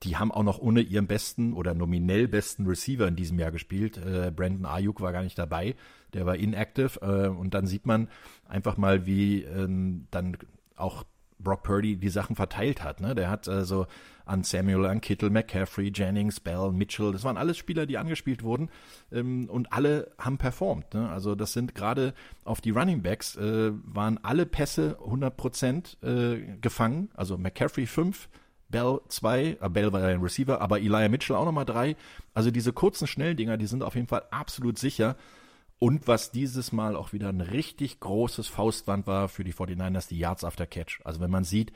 die 0.03 0.17
haben 0.17 0.33
auch 0.33 0.43
noch 0.43 0.59
ohne 0.59 0.81
ihren 0.81 1.07
besten 1.07 1.53
oder 1.53 1.75
nominell 1.75 2.27
besten 2.27 2.67
Receiver 2.67 3.07
in 3.07 3.15
diesem 3.15 3.39
Jahr 3.39 3.53
gespielt. 3.53 3.99
Äh, 3.99 4.33
Brandon 4.35 4.67
Ayuk 4.67 5.01
war 5.01 5.13
gar 5.13 5.23
nicht 5.23 5.39
dabei, 5.39 5.77
der 6.13 6.27
war 6.27 6.35
inactive. 6.35 6.99
Und 7.31 7.55
dann 7.55 7.69
sieht 7.69 7.87
man 7.87 8.09
einfach 8.49 8.77
mal, 8.77 9.07
wie 9.07 9.43
ähm, 9.45 10.09
dann 10.11 10.37
auch 10.75 11.05
Brock 11.39 11.63
Purdy 11.63 11.97
die 11.97 12.09
Sachen 12.09 12.35
verteilt 12.35 12.83
hat. 12.83 13.01
Ne? 13.01 13.15
Der 13.15 13.31
hat 13.31 13.49
also 13.49 13.87
an 14.25 14.45
Samuel, 14.45 14.87
an 14.87 15.01
Kittle, 15.01 15.31
McCaffrey, 15.31 15.93
Jennings, 15.95 16.41
Bell, 16.41 16.73
Mitchell, 16.73 17.13
das 17.13 17.25
waren 17.25 17.37
alles 17.37 17.57
Spieler, 17.57 17.87
die 17.87 17.99
angespielt 17.99 18.43
wurden 18.43 18.71
ähm, 19.11 19.49
und 19.49 19.73
alle 19.73 20.13
haben 20.19 20.39
performt. 20.39 20.95
Ne? 20.95 21.09
Also 21.09 21.35
das 21.35 21.53
sind 21.53 21.75
gerade 21.75 22.15
auf 22.45 22.61
die 22.61 22.71
Running 22.71 23.03
Backs 23.03 23.37
äh, 23.37 23.73
waren 23.85 24.19
alle 24.23 24.47
Pässe 24.47 24.99
100 25.05 25.37
Prozent 25.37 25.99
äh, 26.03 26.57
gefangen. 26.61 27.11
Also 27.15 27.39
McCaffrey 27.39 27.87
5, 27.87 28.29
Bell 28.69 29.01
2, 29.09 29.59
äh, 29.61 29.69
Bell 29.69 29.93
war 29.93 30.01
ja 30.01 30.09
ein 30.09 30.21
Receiver, 30.21 30.61
aber 30.61 30.81
Elijah 30.81 31.09
Mitchell 31.09 31.37
auch 31.37 31.45
nochmal 31.45 31.65
3. 31.65 31.97
Also 32.35 32.51
diese 32.51 32.73
kurzen 32.73 33.07
Schnelldinger, 33.07 33.57
die 33.57 33.67
sind 33.67 33.83
auf 33.83 33.95
jeden 33.95 34.09
Fall 34.09 34.23
absolut 34.31 34.79
sicher. 34.79 35.17
Und 35.79 36.07
was 36.07 36.31
dieses 36.31 36.71
Mal 36.71 36.95
auch 36.95 37.13
wieder 37.13 37.29
ein 37.29 37.41
richtig 37.41 37.99
großes 37.99 38.47
Faustwand 38.47 39.07
war 39.09 39.29
für 39.29 39.43
die 39.43 39.53
49ers, 39.53 40.09
die 40.09 40.19
Yards 40.19 40.45
after 40.45 40.65
Catch. 40.65 41.01
Also 41.05 41.21
wenn 41.21 41.31
man 41.31 41.43
sieht, 41.43 41.73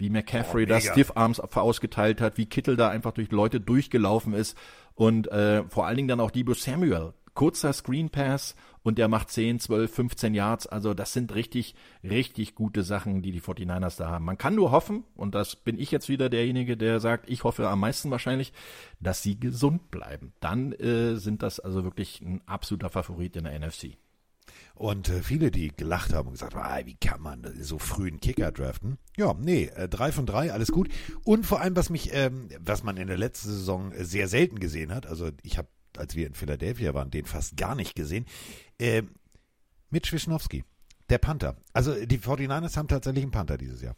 wie 0.00 0.10
McCaffrey 0.10 0.64
oh, 0.64 0.66
da 0.66 0.80
Stiff 0.80 1.12
Arms 1.14 1.40
ausgeteilt 1.40 2.20
hat, 2.20 2.38
wie 2.38 2.46
Kittel 2.46 2.76
da 2.76 2.88
einfach 2.88 3.12
durch 3.12 3.30
Leute 3.30 3.60
durchgelaufen 3.60 4.34
ist 4.34 4.56
und 4.94 5.28
äh, 5.28 5.62
vor 5.68 5.86
allen 5.86 5.96
Dingen 5.96 6.08
dann 6.08 6.20
auch 6.20 6.30
Debo 6.30 6.54
Samuel. 6.54 7.14
Kurzer 7.34 7.72
Screen 7.72 8.10
Pass 8.10 8.54
und 8.82 8.98
der 8.98 9.08
macht 9.08 9.30
10, 9.30 9.60
12, 9.60 9.94
15 9.94 10.34
Yards. 10.34 10.66
Also 10.66 10.94
das 10.94 11.12
sind 11.12 11.34
richtig, 11.34 11.74
richtig 12.02 12.54
gute 12.54 12.82
Sachen, 12.82 13.22
die 13.22 13.32
die 13.32 13.40
49ers 13.40 13.98
da 13.98 14.08
haben. 14.08 14.24
Man 14.24 14.36
kann 14.36 14.54
nur 14.54 14.72
hoffen, 14.72 15.04
und 15.14 15.34
das 15.34 15.56
bin 15.56 15.78
ich 15.78 15.90
jetzt 15.90 16.08
wieder 16.08 16.28
derjenige, 16.28 16.76
der 16.76 16.98
sagt, 16.98 17.30
ich 17.30 17.44
hoffe 17.44 17.68
am 17.68 17.80
meisten 17.80 18.10
wahrscheinlich, 18.10 18.52
dass 18.98 19.22
sie 19.22 19.38
gesund 19.38 19.90
bleiben. 19.90 20.32
Dann 20.40 20.72
äh, 20.72 21.16
sind 21.16 21.42
das 21.42 21.60
also 21.60 21.84
wirklich 21.84 22.20
ein 22.20 22.42
absoluter 22.46 22.90
Favorit 22.90 23.36
in 23.36 23.44
der 23.44 23.58
NFC. 23.58 23.96
Und 24.80 25.10
äh, 25.10 25.22
viele, 25.22 25.50
die 25.50 25.68
gelacht 25.76 26.14
haben 26.14 26.28
und 26.28 26.32
gesagt 26.32 26.54
haben, 26.54 26.64
ah, 26.64 26.86
wie 26.86 26.94
kann 26.94 27.20
man 27.20 27.46
so 27.60 27.78
früh 27.78 28.08
einen 28.08 28.18
Kicker 28.18 28.50
draften? 28.50 28.96
Ja, 29.14 29.34
nee, 29.34 29.64
äh, 29.66 29.90
drei 29.90 30.10
von 30.10 30.24
drei, 30.24 30.54
alles 30.54 30.72
gut. 30.72 30.88
Und 31.22 31.44
vor 31.44 31.60
allem, 31.60 31.76
was 31.76 31.90
mich, 31.90 32.14
ähm, 32.14 32.48
was 32.58 32.82
man 32.82 32.96
in 32.96 33.06
der 33.06 33.18
letzten 33.18 33.50
Saison 33.50 33.92
sehr 33.98 34.26
selten 34.26 34.58
gesehen 34.58 34.94
hat, 34.94 35.04
also 35.04 35.28
ich 35.42 35.58
habe 35.58 35.68
als 35.98 36.16
wir 36.16 36.26
in 36.26 36.32
Philadelphia 36.32 36.94
waren, 36.94 37.10
den 37.10 37.26
fast 37.26 37.58
gar 37.58 37.74
nicht 37.74 37.94
gesehen. 37.94 38.24
Äh, 38.78 39.02
Mitch 39.90 40.14
Wischnowski, 40.14 40.64
der 41.10 41.18
Panther. 41.18 41.56
Also 41.74 42.06
die 42.06 42.18
49ers 42.18 42.78
haben 42.78 42.88
tatsächlich 42.88 43.24
einen 43.24 43.32
Panther 43.32 43.58
dieses 43.58 43.82
Jahr. 43.82 43.96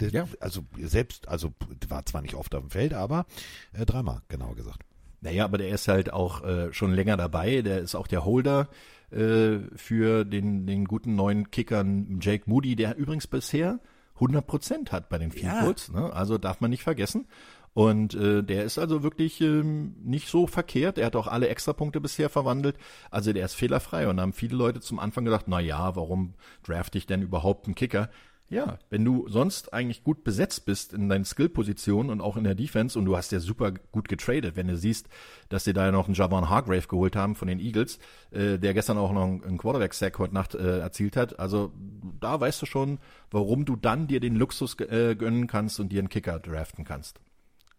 Der, 0.00 0.08
ja. 0.08 0.28
Also 0.40 0.62
selbst, 0.80 1.28
also 1.28 1.52
war 1.88 2.06
zwar 2.06 2.22
nicht 2.22 2.34
oft 2.34 2.54
auf 2.54 2.62
dem 2.62 2.70
Feld, 2.70 2.94
aber 2.94 3.26
äh, 3.74 3.84
dreimal, 3.84 4.22
genauer 4.28 4.54
gesagt. 4.54 4.84
Naja, 5.24 5.46
aber 5.46 5.56
der 5.56 5.70
ist 5.70 5.88
halt 5.88 6.12
auch 6.12 6.44
äh, 6.44 6.72
schon 6.72 6.92
länger 6.92 7.16
dabei. 7.16 7.62
Der 7.62 7.80
ist 7.80 7.94
auch 7.94 8.06
der 8.06 8.26
Holder 8.26 8.68
äh, 9.10 9.56
für 9.74 10.26
den, 10.26 10.66
den 10.66 10.84
guten 10.84 11.16
neuen 11.16 11.50
Kickern 11.50 12.18
Jake 12.20 12.44
Moody, 12.46 12.76
der 12.76 12.96
übrigens 12.96 13.26
bisher 13.26 13.80
100 14.16 14.46
Prozent 14.46 14.92
hat 14.92 15.08
bei 15.08 15.16
den 15.16 15.32
Field 15.32 15.60
Goals. 15.60 15.90
Ja. 15.94 16.00
Ne? 16.00 16.12
Also 16.12 16.36
darf 16.36 16.60
man 16.60 16.70
nicht 16.70 16.82
vergessen. 16.82 17.26
Und 17.72 18.14
äh, 18.14 18.42
der 18.42 18.64
ist 18.64 18.78
also 18.78 19.02
wirklich 19.02 19.40
ähm, 19.40 19.96
nicht 20.04 20.28
so 20.28 20.46
verkehrt. 20.46 20.98
Er 20.98 21.06
hat 21.06 21.16
auch 21.16 21.26
alle 21.26 21.48
Extrapunkte 21.48 22.02
bisher 22.02 22.28
verwandelt. 22.28 22.76
Also 23.10 23.32
der 23.32 23.46
ist 23.46 23.54
fehlerfrei. 23.54 24.06
Und 24.06 24.18
da 24.18 24.22
haben 24.22 24.34
viele 24.34 24.56
Leute 24.56 24.80
zum 24.80 24.98
Anfang 24.98 25.24
gedacht, 25.24 25.46
na 25.48 25.58
ja, 25.58 25.96
warum 25.96 26.34
draft 26.62 26.94
ich 26.96 27.06
denn 27.06 27.22
überhaupt 27.22 27.64
einen 27.64 27.74
Kicker? 27.74 28.10
Ja, 28.50 28.78
wenn 28.90 29.04
du 29.04 29.26
sonst 29.28 29.72
eigentlich 29.72 30.04
gut 30.04 30.22
besetzt 30.22 30.66
bist 30.66 30.92
in 30.92 31.08
deinen 31.08 31.24
Skill-Positionen 31.24 32.10
und 32.10 32.20
auch 32.20 32.36
in 32.36 32.44
der 32.44 32.54
Defense 32.54 32.98
und 32.98 33.06
du 33.06 33.16
hast 33.16 33.32
ja 33.32 33.40
super 33.40 33.72
gut 33.72 34.06
getradet, 34.06 34.54
wenn 34.54 34.68
du 34.68 34.76
siehst, 34.76 35.08
dass 35.48 35.64
sie 35.64 35.72
da 35.72 35.86
ja 35.86 35.92
noch 35.92 36.06
einen 36.06 36.14
Javon 36.14 36.50
Hargrave 36.50 36.86
geholt 36.86 37.16
haben 37.16 37.36
von 37.36 37.48
den 37.48 37.58
Eagles, 37.58 37.98
äh, 38.32 38.58
der 38.58 38.74
gestern 38.74 38.98
auch 38.98 39.12
noch 39.12 39.24
einen 39.24 39.56
Quarterback-Sack 39.56 40.18
heute 40.18 40.34
Nacht 40.34 40.54
äh, 40.54 40.80
erzielt 40.80 41.16
hat. 41.16 41.38
Also 41.38 41.72
da 42.20 42.38
weißt 42.38 42.60
du 42.60 42.66
schon, 42.66 42.98
warum 43.30 43.64
du 43.64 43.76
dann 43.76 44.08
dir 44.08 44.20
den 44.20 44.36
Luxus 44.36 44.78
äh, 44.78 45.16
gönnen 45.16 45.46
kannst 45.46 45.80
und 45.80 45.88
dir 45.88 46.00
einen 46.00 46.10
Kicker 46.10 46.38
draften 46.38 46.84
kannst. 46.84 47.20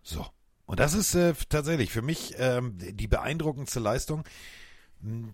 So. 0.01 0.25
Und 0.65 0.79
das 0.79 0.95
ist 0.95 1.13
äh, 1.13 1.35
tatsächlich 1.47 1.91
für 1.91 2.01
mich 2.01 2.33
ähm, 2.39 2.75
die 2.75 3.07
beeindruckendste 3.07 3.79
Leistung 3.79 4.23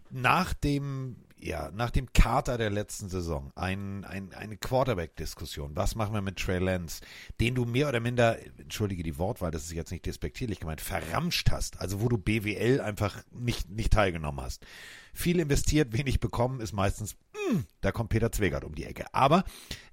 nach 0.09 0.53
dem 0.53 1.15
ja, 1.41 1.71
nach 1.73 1.89
dem 1.89 2.13
Kater 2.13 2.57
der 2.57 2.69
letzten 2.69 3.09
Saison, 3.09 3.51
ein, 3.55 4.05
ein, 4.05 4.33
eine 4.33 4.57
Quarterback-Diskussion. 4.57 5.75
Was 5.75 5.95
machen 5.95 6.13
wir 6.13 6.21
mit 6.21 6.37
Trey 6.37 6.59
Lance, 6.59 7.01
den 7.39 7.55
du 7.55 7.65
mehr 7.65 7.89
oder 7.89 7.99
minder, 7.99 8.37
entschuldige 8.59 9.03
die 9.03 9.17
Wortwahl, 9.17 9.51
das 9.51 9.63
ist 9.63 9.73
jetzt 9.73 9.91
nicht 9.91 10.05
despektierlich 10.05 10.59
gemeint, 10.59 10.81
verramscht 10.81 11.49
hast, 11.51 11.81
also 11.81 12.01
wo 12.01 12.09
du 12.09 12.17
BWL 12.17 12.79
einfach 12.79 13.23
nicht, 13.31 13.69
nicht 13.69 13.91
teilgenommen 13.91 14.43
hast. 14.43 14.65
Viel 15.13 15.39
investiert, 15.39 15.97
wenig 15.97 16.19
bekommen, 16.19 16.61
ist 16.61 16.73
meistens, 16.73 17.15
mh, 17.33 17.51
hm, 17.51 17.65
da 17.81 17.91
kommt 17.91 18.09
Peter 18.09 18.31
Zwegert 18.31 18.63
um 18.63 18.75
die 18.75 18.85
Ecke. 18.85 19.05
Aber 19.13 19.43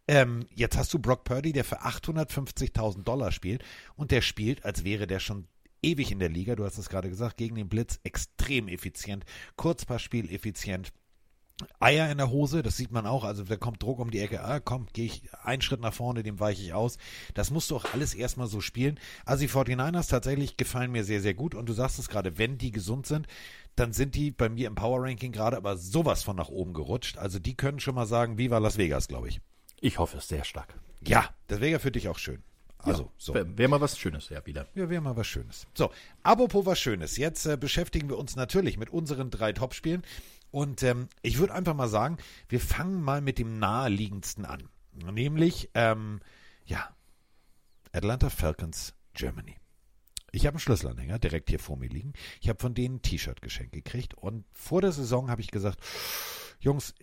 ähm, 0.07 0.47
jetzt 0.55 0.77
hast 0.77 0.93
du 0.93 0.99
Brock 0.99 1.25
Purdy, 1.25 1.53
der 1.53 1.65
für 1.65 1.83
850.000 1.83 3.05
Dollar 3.05 3.33
spielt 3.33 3.65
und 3.97 4.11
der 4.11 4.21
spielt, 4.21 4.65
als 4.65 4.85
wäre 4.85 5.07
der 5.07 5.19
schon 5.19 5.47
ewig 5.83 6.11
in 6.11 6.19
der 6.19 6.29
Liga, 6.29 6.57
du 6.57 6.65
hast 6.65 6.79
es 6.79 6.89
gerade 6.89 7.09
gesagt, 7.09 7.37
gegen 7.37 7.55
den 7.55 7.69
Blitz 7.69 8.01
extrem 8.05 8.69
effizient, 8.69 9.25
Kurzpassspiel 9.57 10.31
effizient. 10.33 10.93
Eier 11.81 12.11
in 12.11 12.19
der 12.19 12.31
Hose, 12.31 12.63
das 12.63 12.77
sieht 12.77 12.93
man 12.93 13.07
auch, 13.07 13.25
also 13.25 13.43
da 13.43 13.57
kommt 13.57 13.83
Druck 13.83 13.99
um 13.99 14.11
die 14.11 14.21
Ecke, 14.21 14.45
ah, 14.45 14.61
komm, 14.61 14.87
gehe 14.93 15.07
ich 15.07 15.23
einen 15.43 15.63
Schritt 15.63 15.81
nach 15.81 15.93
vorne, 15.93 16.23
dem 16.23 16.39
weiche 16.39 16.63
ich 16.63 16.73
aus. 16.73 16.99
Das 17.35 17.51
musst 17.51 17.71
du 17.71 17.77
auch 17.77 17.93
alles 17.93 18.15
erstmal 18.15 18.47
so 18.47 18.61
spielen. 18.61 18.99
Also 19.25 19.43
die 19.43 19.51
49ers 19.51 20.09
tatsächlich 20.09 20.57
gefallen 20.57 20.93
mir 20.93 21.05
sehr, 21.05 21.21
sehr 21.21 21.35
gut 21.35 21.55
und 21.55 21.69
du 21.69 21.73
sagst 21.73 21.99
es 21.99 22.09
gerade, 22.09 22.39
wenn 22.39 22.59
die 22.59 22.71
gesund 22.71 23.07
sind, 23.07 23.27
dann 23.75 23.93
sind 23.93 24.15
die 24.15 24.31
bei 24.31 24.49
mir 24.49 24.69
im 24.69 24.75
Power 24.75 25.03
Ranking 25.03 25.33
gerade 25.33 25.57
aber 25.57 25.77
sowas 25.77 26.23
von 26.23 26.37
nach 26.37 26.49
oben 26.49 26.75
gerutscht. 26.75 27.19
Also 27.19 27.39
die 27.39 27.57
können 27.57 27.81
schon 27.81 27.95
mal 27.95 28.07
sagen, 28.07 28.39
wie 28.39 28.51
war 28.51 28.61
Las 28.61 28.79
Vegas, 28.79 29.09
glaube 29.09 29.29
ich. 29.29 29.41
Ich 29.81 29.99
hoffe 29.99 30.19
es 30.19 30.29
sehr 30.29 30.45
stark. 30.45 30.75
Ja, 31.07 31.29
das 31.47 31.61
wäre 31.61 31.73
ja 31.73 31.79
für 31.79 31.93
dich 31.93 32.09
auch 32.09 32.19
schön. 32.19 32.43
Also, 32.79 33.05
ja, 33.05 33.09
so. 33.19 33.35
Wäre 33.35 33.59
wär 33.59 33.69
mal 33.69 33.81
was 33.81 33.99
Schönes, 33.99 34.29
ja, 34.29 34.45
wieder. 34.47 34.67
Ja, 34.75 34.89
wäre 34.89 35.01
mal 35.01 35.17
was 35.17 35.27
Schönes. 35.27 35.67
So, 35.75 35.91
apropos 36.23 36.65
was 36.65 36.79
Schönes. 36.79 37.17
Jetzt 37.17 37.45
äh, 37.47 37.57
beschäftigen 37.57 38.09
wir 38.09 38.19
uns 38.19 38.37
natürlich 38.37 38.79
mit 38.79 38.91
unseren 38.91 39.31
drei 39.31 39.53
Topspielen. 39.53 40.03
Und 40.51 40.83
ähm, 40.83 41.09
ich 41.23 41.39
würde 41.39 41.55
einfach 41.55 41.75
mal 41.75 41.89
sagen, 41.89 42.19
wir 42.49 42.61
fangen 42.61 43.03
mal 43.03 43.21
mit 43.21 43.39
dem 43.39 43.59
naheliegendsten 43.59 44.45
an. 44.45 44.69
Nämlich, 44.93 45.71
ähm, 45.75 46.21
ja, 46.65 46.89
Atlanta 47.93 48.31
Falcons 48.31 48.95
Germany. 49.15 49.57
Ich 50.31 50.47
habe 50.47 50.55
einen 50.55 50.61
Schlüsselanhänger 50.61 51.19
direkt 51.19 51.49
hier 51.51 51.59
vor 51.59 51.77
mir 51.77 51.89
liegen. 51.89 52.13
Ich 52.41 52.49
habe 52.49 52.61
von 52.61 52.75
denen 52.75 52.97
ein 52.97 53.03
T-Shirt 53.03 53.41
geschenkt 53.41 53.73
gekriegt. 53.73 54.15
Und 54.15 54.45
vor 54.53 54.81
der 54.81 54.93
Saison 54.93 55.31
habe 55.31 55.41
ich 55.41 55.51
gesagt, 55.51 55.81
Jungs, 56.61 56.95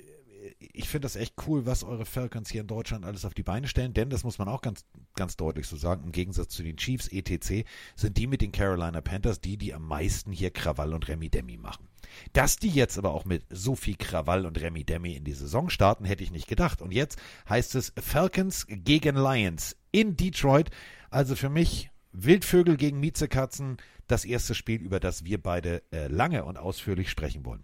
ich 0.74 0.90
finde 0.90 1.06
das 1.06 1.16
echt 1.16 1.36
cool, 1.48 1.66
was 1.66 1.84
eure 1.84 2.06
Falcons 2.06 2.50
hier 2.50 2.62
in 2.62 2.68
Deutschland 2.68 3.06
alles 3.06 3.26
auf 3.26 3.34
die 3.34 3.44
Beine 3.44 3.68
stellen, 3.68 3.94
denn 3.94 4.10
das 4.10 4.24
muss 4.24 4.38
man 4.38 4.48
auch 4.48 4.62
ganz, 4.62 4.86
ganz 5.16 5.36
deutlich 5.38 5.68
so 5.68 5.78
sagen, 5.78 6.04
im 6.06 6.12
Gegensatz 6.12 6.50
zu 6.50 6.64
den 6.64 6.78
Chiefs, 6.78 7.08
etc., 7.08 7.66
sind 7.96 8.18
die 8.18 8.28
mit 8.28 8.42
den 8.42 8.52
Carolina 8.52 9.02
Panthers 9.02 9.42
die, 9.42 9.58
die 9.58 9.74
am 9.74 9.88
meisten 9.88 10.32
hier 10.32 10.52
Krawall 10.52 10.94
und 10.94 11.08
Remi 11.08 11.30
Demi 11.30 11.58
machen. 11.58 11.88
Dass 12.34 12.58
die 12.58 12.70
jetzt 12.70 12.98
aber 12.98 13.14
auch 13.14 13.26
mit 13.26 13.44
so 13.50 13.76
viel 13.76 13.96
Krawall 13.96 14.46
und 14.46 14.60
Remi 14.62 14.84
Demi 14.84 15.14
in 15.14 15.24
die 15.24 15.34
Saison 15.34 15.70
starten, 15.70 16.06
hätte 16.06 16.24
ich 16.24 16.32
nicht 16.32 16.48
gedacht. 16.48 16.82
Und 16.82 16.92
jetzt 16.92 17.20
heißt 17.50 17.76
es 17.76 17.94
Falcons 18.00 18.66
gegen 18.70 19.16
Lions 19.16 19.76
in 19.92 20.16
Detroit. 20.16 20.70
Also 21.10 21.36
für 21.36 21.50
mich 21.50 21.90
Wildvögel 22.12 22.78
gegen 22.78 23.00
Miezekatzen, 23.00 23.78
das 24.08 24.26
erste 24.26 24.56
Spiel, 24.56 24.82
über 24.82 25.00
das 25.00 25.26
wir 25.26 25.42
beide 25.42 25.82
äh, 25.92 26.08
lange 26.08 26.46
und 26.46 26.58
ausführlich 26.58 27.10
sprechen 27.10 27.46
wollen. 27.46 27.64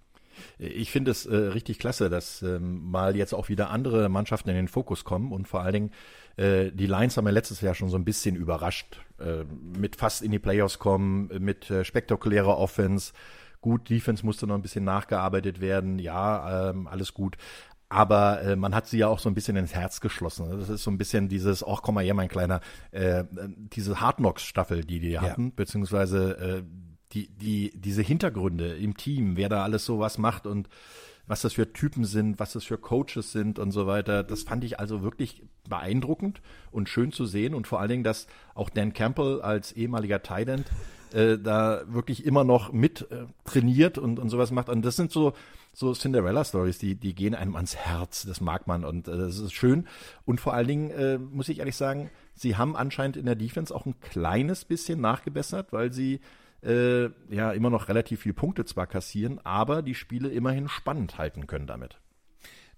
Ich 0.58 0.92
finde 0.92 1.12
es 1.12 1.26
äh, 1.26 1.36
richtig 1.36 1.80
klasse, 1.80 2.10
dass 2.10 2.42
ähm, 2.42 2.90
mal 2.90 3.16
jetzt 3.16 3.34
auch 3.34 3.50
wieder 3.50 3.70
andere 3.70 4.10
Mannschaften 4.10 4.50
in 4.50 4.56
den 4.56 4.68
Fokus 4.68 5.04
kommen 5.04 5.32
und 5.32 5.48
vor 5.48 5.62
allen 5.62 5.74
Dingen 5.74 5.92
äh, 6.38 6.72
die 6.72 6.88
Lions 6.88 7.18
haben 7.18 7.26
ja 7.26 7.32
letztes 7.32 7.62
Jahr 7.62 7.76
schon 7.76 7.90
so 7.90 7.98
ein 7.98 8.06
bisschen 8.06 8.36
überrascht, 8.36 9.00
äh, 9.20 9.44
mit 9.78 9.96
fast 9.96 10.22
in 10.22 10.32
die 10.32 10.40
Playoffs 10.40 10.80
kommen, 10.80 11.30
mit 11.40 11.70
äh, 11.70 11.84
spektakulärer 11.84 12.58
Offense. 12.58 13.14
Gut, 13.62 13.90
Defense 13.90 14.26
musste 14.26 14.48
noch 14.48 14.56
ein 14.56 14.64
bisschen 14.64 14.84
nachgearbeitet 14.84 15.62
werden, 15.62 16.00
ja, 16.00 16.72
ähm, 16.72 16.88
alles 16.88 17.14
gut. 17.14 17.38
Aber 17.90 18.42
äh, 18.42 18.56
man 18.56 18.74
hat 18.74 18.88
sie 18.88 19.00
ja 19.00 19.10
auch 19.10 19.20
so 19.20 19.30
ein 19.30 19.36
bisschen 19.36 19.58
ins 19.58 19.76
Herz 19.76 20.00
geschlossen. 20.00 20.50
Das 20.50 20.70
ist 20.70 20.84
so 20.84 20.90
ein 20.90 20.98
bisschen 20.98 21.28
dieses, 21.28 21.62
ach 21.62 21.82
komm 21.82 21.96
mal 21.96 22.04
her, 22.06 22.14
mein 22.14 22.30
Kleiner, 22.30 22.62
äh, 22.92 23.26
diese 23.74 24.00
Hard 24.00 24.18
Knocks 24.18 24.44
Staffel, 24.44 24.86
die 24.86 25.02
die 25.02 25.20
hatten, 25.20 25.48
ja. 25.48 25.52
beziehungsweise 25.56 26.38
äh, 26.38 26.64
die, 27.14 27.28
die, 27.30 27.72
diese 27.76 28.02
Hintergründe 28.02 28.76
im 28.76 28.98
Team, 28.98 29.38
wer 29.38 29.50
da 29.50 29.64
alles 29.64 29.86
sowas 29.86 30.18
macht 30.18 30.48
und 30.48 30.70
was 31.28 31.42
das 31.42 31.54
für 31.54 31.72
Typen 31.72 32.04
sind, 32.04 32.40
was 32.40 32.54
das 32.54 32.66
für 32.66 32.78
Coaches 32.78 33.32
sind 33.32 33.60
und 33.60 33.72
so 33.72 33.88
weiter. 33.88 34.24
Das 34.24 34.44
fand 34.44 34.64
ich 34.64 34.80
also 34.80 35.02
wirklich 35.02 35.44
beeindruckend 35.70 36.42
und 36.72 36.90
schön 36.90 37.12
zu 37.12 37.26
sehen 37.26 37.54
und 37.54 37.68
vor 37.68 37.80
allen 37.80 37.90
Dingen, 37.90 38.04
dass 38.04 38.28
auch 38.54 38.70
Dan 38.70 38.94
Campbell 38.94 39.42
als 39.42 39.72
ehemaliger 39.72 40.24
Thailand 40.24 40.66
äh, 41.14 41.38
da 41.38 41.84
wirklich 41.88 42.26
immer 42.26 42.44
noch 42.44 42.72
mit 42.74 43.10
äh, 43.12 43.26
trainiert 43.46 43.98
und, 43.98 44.20
und 44.20 44.30
sowas 44.30 44.52
macht. 44.52 44.70
Und 44.70 44.84
das 44.84 44.96
sind 44.96 45.12
so, 45.12 45.34
so 45.74 45.94
Cinderella-Stories, 45.94 46.80
die, 46.80 46.96
die 46.96 47.16
gehen 47.16 47.36
einem 47.36 47.56
ans 47.56 47.76
Herz. 47.76 48.26
Das 48.26 48.42
mag 48.42 48.68
man 48.68 48.84
und 48.84 49.08
äh, 49.08 49.18
das 49.18 49.40
ist 49.40 49.54
schön. 49.54 49.88
Und 50.26 50.42
vor 50.42 50.54
allen 50.54 50.68
Dingen, 50.68 50.92
äh, 50.92 51.18
muss 51.18 51.50
ich 51.50 51.60
ehrlich 51.60 51.76
sagen, 51.76 52.10
sie 52.34 52.58
haben 52.58 52.76
anscheinend 52.76 53.18
in 53.18 53.26
der 53.26 53.36
Defense 53.36 53.74
auch 53.74 53.86
ein 53.86 54.00
kleines 54.02 54.66
bisschen 54.66 55.00
nachgebessert, 55.00 55.72
weil 55.72 55.94
sie 55.94 56.20
äh, 56.64 57.10
ja 57.34 57.52
immer 57.52 57.70
noch 57.70 57.88
relativ 57.90 58.22
viele 58.22 58.34
Punkte 58.34 58.66
zwar 58.66 58.88
kassieren, 58.88 59.40
aber 59.44 59.82
die 59.82 59.96
Spiele 59.96 60.30
immerhin 60.30 60.68
spannend 60.68 61.18
halten 61.18 61.48
können 61.48 61.68
damit. 61.68 62.00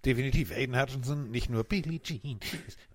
Definitiv. 0.06 0.52
Aiden 0.52 0.80
Hutchinson, 0.80 1.32
nicht 1.32 1.50
nur 1.50 1.64
Billie 1.64 2.02
Jean. 2.02 2.40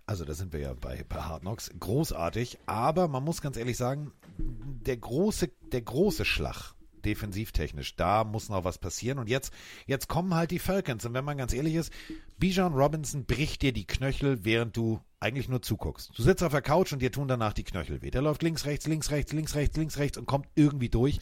Also 0.04 0.24
da 0.24 0.34
sind 0.34 0.52
wir 0.52 0.60
ja 0.60 0.74
bei, 0.74 1.04
bei 1.08 1.16
Hard 1.16 1.42
Knocks. 1.42 1.70
Großartig. 1.78 2.58
Aber 2.66 3.08
man 3.08 3.24
muss 3.24 3.40
ganz 3.40 3.56
ehrlich 3.56 3.76
sagen, 3.76 4.12
der 4.38 4.96
große, 4.96 5.48
der 5.72 5.82
große 5.82 6.24
Schlag 6.24 6.74
defensivtechnisch. 7.04 7.96
Da 7.96 8.24
muss 8.24 8.48
noch 8.48 8.64
was 8.64 8.78
passieren. 8.78 9.18
Und 9.18 9.28
jetzt, 9.28 9.52
jetzt 9.86 10.08
kommen 10.08 10.34
halt 10.34 10.50
die 10.50 10.58
Falcons. 10.58 11.04
Und 11.04 11.14
wenn 11.14 11.24
man 11.24 11.38
ganz 11.38 11.52
ehrlich 11.52 11.74
ist, 11.74 11.92
Bijan 12.38 12.74
Robinson 12.74 13.24
bricht 13.24 13.62
dir 13.62 13.72
die 13.72 13.86
Knöchel, 13.86 14.44
während 14.44 14.76
du 14.76 15.00
eigentlich 15.20 15.48
nur 15.48 15.62
zuguckst. 15.62 16.10
Du 16.16 16.22
sitzt 16.22 16.42
auf 16.42 16.52
der 16.52 16.62
Couch 16.62 16.92
und 16.92 17.00
dir 17.00 17.10
tun 17.10 17.28
danach 17.28 17.52
die 17.52 17.64
Knöchel 17.64 18.02
weh. 18.02 18.10
Der 18.10 18.22
läuft 18.22 18.42
links, 18.42 18.66
rechts, 18.66 18.86
links, 18.86 19.10
rechts, 19.10 19.32
links, 19.32 19.54
rechts, 19.54 19.76
links, 19.76 19.98
rechts 19.98 20.18
und 20.18 20.26
kommt 20.26 20.46
irgendwie 20.54 20.88
durch. 20.88 21.18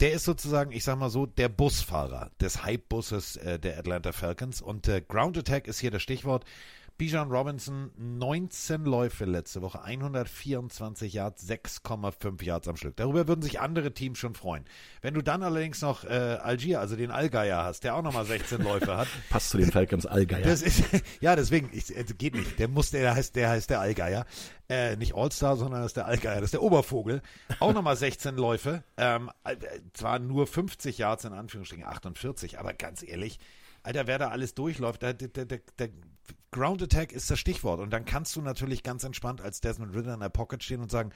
Der 0.00 0.12
ist 0.12 0.24
sozusagen, 0.24 0.72
ich 0.72 0.82
sag 0.82 0.98
mal 0.98 1.10
so, 1.10 1.26
der 1.26 1.50
Busfahrer 1.50 2.30
des 2.40 2.64
Hype-Busses 2.64 3.36
äh, 3.36 3.58
der 3.58 3.78
Atlanta 3.78 4.12
Falcons. 4.12 4.62
Und 4.62 4.88
äh, 4.88 5.02
Ground 5.06 5.36
Attack 5.36 5.68
ist 5.68 5.78
hier 5.78 5.90
das 5.90 6.02
Stichwort. 6.02 6.44
Bijan 7.00 7.30
Robinson 7.30 7.90
19 7.96 8.84
Läufe 8.84 9.24
letzte 9.24 9.62
Woche, 9.62 9.82
124 9.82 11.14
Yards, 11.14 11.48
6,5 11.48 12.44
Yards 12.44 12.68
am 12.68 12.76
Stück. 12.76 12.94
Darüber 12.96 13.26
würden 13.26 13.40
sich 13.40 13.58
andere 13.58 13.94
Teams 13.94 14.18
schon 14.18 14.34
freuen. 14.34 14.66
Wenn 15.00 15.14
du 15.14 15.22
dann 15.22 15.42
allerdings 15.42 15.80
noch 15.80 16.04
äh, 16.04 16.08
Algier, 16.08 16.78
also 16.78 16.96
den 16.96 17.10
Allgeier 17.10 17.64
hast, 17.64 17.84
der 17.84 17.96
auch 17.96 18.02
nochmal 18.02 18.26
16 18.26 18.60
Läufe 18.62 18.98
hat. 18.98 19.08
Passt 19.30 19.48
zu 19.48 19.56
den 19.56 19.72
Falcons 19.72 20.04
Allgeier. 20.04 20.42
Das 20.42 20.60
ist, 20.60 20.84
ja, 21.22 21.36
deswegen, 21.36 21.70
ich, 21.72 21.96
äh, 21.96 22.04
geht 22.04 22.34
nicht. 22.34 22.58
Der 22.58 22.68
muss, 22.68 22.90
der 22.90 23.14
heißt, 23.14 23.34
der 23.34 23.48
heißt 23.48 23.70
der 23.70 23.80
Allgeier. 23.80 24.26
Äh, 24.68 24.96
nicht 24.96 25.14
All-Star, 25.14 25.56
sondern 25.56 25.80
das 25.80 25.92
ist 25.92 25.96
der 25.96 26.04
Allgeier, 26.04 26.34
das 26.34 26.48
ist 26.48 26.54
der 26.54 26.62
Obervogel. 26.62 27.22
Auch 27.60 27.72
nochmal 27.72 27.96
16 27.96 28.36
Läufe. 28.36 28.84
Ähm, 28.98 29.30
äh, 29.44 29.56
zwar 29.94 30.18
nur 30.18 30.46
50 30.46 30.98
Yards 30.98 31.24
in 31.24 31.32
Anführungsstrichen, 31.32 31.86
48, 31.86 32.58
aber 32.58 32.74
ganz 32.74 33.02
ehrlich, 33.02 33.38
Alter, 33.82 34.06
wer 34.06 34.18
da 34.18 34.28
alles 34.28 34.54
durchläuft, 34.54 35.00
der, 35.00 35.14
der, 35.14 35.46
der 35.46 35.88
Ground 36.50 36.82
Attack 36.82 37.12
ist 37.12 37.30
das 37.30 37.38
Stichwort. 37.38 37.80
Und 37.80 37.90
dann 37.90 38.04
kannst 38.04 38.34
du 38.36 38.42
natürlich 38.42 38.82
ganz 38.82 39.04
entspannt 39.04 39.40
als 39.40 39.60
Desmond 39.60 39.94
Ritter 39.94 40.14
in 40.14 40.20
der 40.20 40.28
Pocket 40.28 40.62
stehen 40.62 40.80
und 40.80 40.90
sagen, 40.90 41.12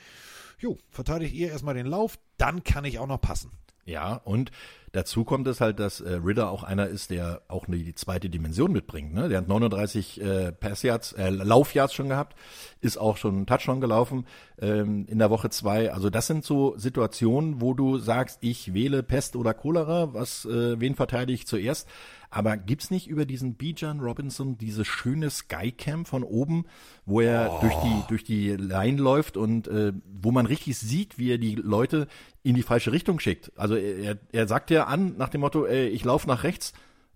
jo, 0.58 0.78
verteidigt 0.90 1.34
ihr 1.34 1.48
erstmal 1.48 1.74
den 1.74 1.86
Lauf, 1.86 2.18
dann 2.38 2.62
kann 2.62 2.84
ich 2.84 2.98
auch 2.98 3.06
noch 3.06 3.20
passen. 3.20 3.50
Ja, 3.84 4.14
und 4.14 4.50
dazu 4.94 5.24
kommt 5.24 5.46
es 5.48 5.60
halt, 5.60 5.80
dass 5.80 6.00
äh, 6.00 6.14
Ritter 6.14 6.50
auch 6.50 6.62
einer 6.62 6.86
ist, 6.86 7.10
der 7.10 7.42
auch 7.48 7.66
eine, 7.66 7.78
die 7.78 7.94
zweite 7.94 8.30
Dimension 8.30 8.72
mitbringt. 8.72 9.12
Ne? 9.12 9.28
Der 9.28 9.38
hat 9.38 9.48
39 9.48 10.20
äh, 10.20 10.52
Passyards, 10.52 11.12
äh, 11.12 11.30
Laufyards 11.30 11.92
schon 11.92 12.08
gehabt, 12.08 12.36
ist 12.80 12.96
auch 12.96 13.16
schon 13.16 13.34
einen 13.34 13.46
Touchdown 13.46 13.80
gelaufen 13.80 14.26
ähm, 14.60 15.06
in 15.08 15.18
der 15.18 15.30
Woche 15.30 15.50
zwei. 15.50 15.92
Also 15.92 16.10
das 16.10 16.28
sind 16.28 16.44
so 16.44 16.74
Situationen, 16.76 17.60
wo 17.60 17.74
du 17.74 17.98
sagst, 17.98 18.38
ich 18.40 18.72
wähle 18.72 19.02
Pest 19.02 19.36
oder 19.36 19.52
Cholera, 19.52 20.14
was 20.14 20.44
äh, 20.44 20.78
wen 20.78 20.94
verteidige 20.94 21.34
ich 21.34 21.46
zuerst. 21.46 21.88
Aber 22.30 22.56
gibt's 22.56 22.90
nicht 22.90 23.06
über 23.06 23.26
diesen 23.26 23.54
Bijan 23.54 24.00
Robinson 24.00 24.58
diese 24.58 24.84
schöne 24.84 25.30
Skycam 25.30 26.04
von 26.04 26.24
oben, 26.24 26.66
wo 27.06 27.20
er 27.20 27.52
oh. 27.52 27.60
durch 27.60 27.74
die 27.76 28.02
durch 28.08 28.24
die 28.24 28.50
Line 28.50 29.00
läuft 29.00 29.36
und 29.36 29.68
äh, 29.68 29.92
wo 30.12 30.32
man 30.32 30.46
richtig 30.46 30.76
sieht, 30.76 31.16
wie 31.16 31.30
er 31.30 31.38
die 31.38 31.54
Leute 31.54 32.08
in 32.42 32.56
die 32.56 32.62
falsche 32.62 32.90
Richtung 32.90 33.20
schickt. 33.20 33.52
Also 33.56 33.76
er, 33.76 34.18
er 34.32 34.48
sagt 34.48 34.70
ja 34.70 34.83
an 34.88 35.16
nach 35.16 35.28
dem 35.28 35.40
Motto, 35.40 35.66
ey, 35.66 35.88
ich 35.88 36.04
laufe 36.04 36.28
nach 36.28 36.44
rechts. 36.44 36.72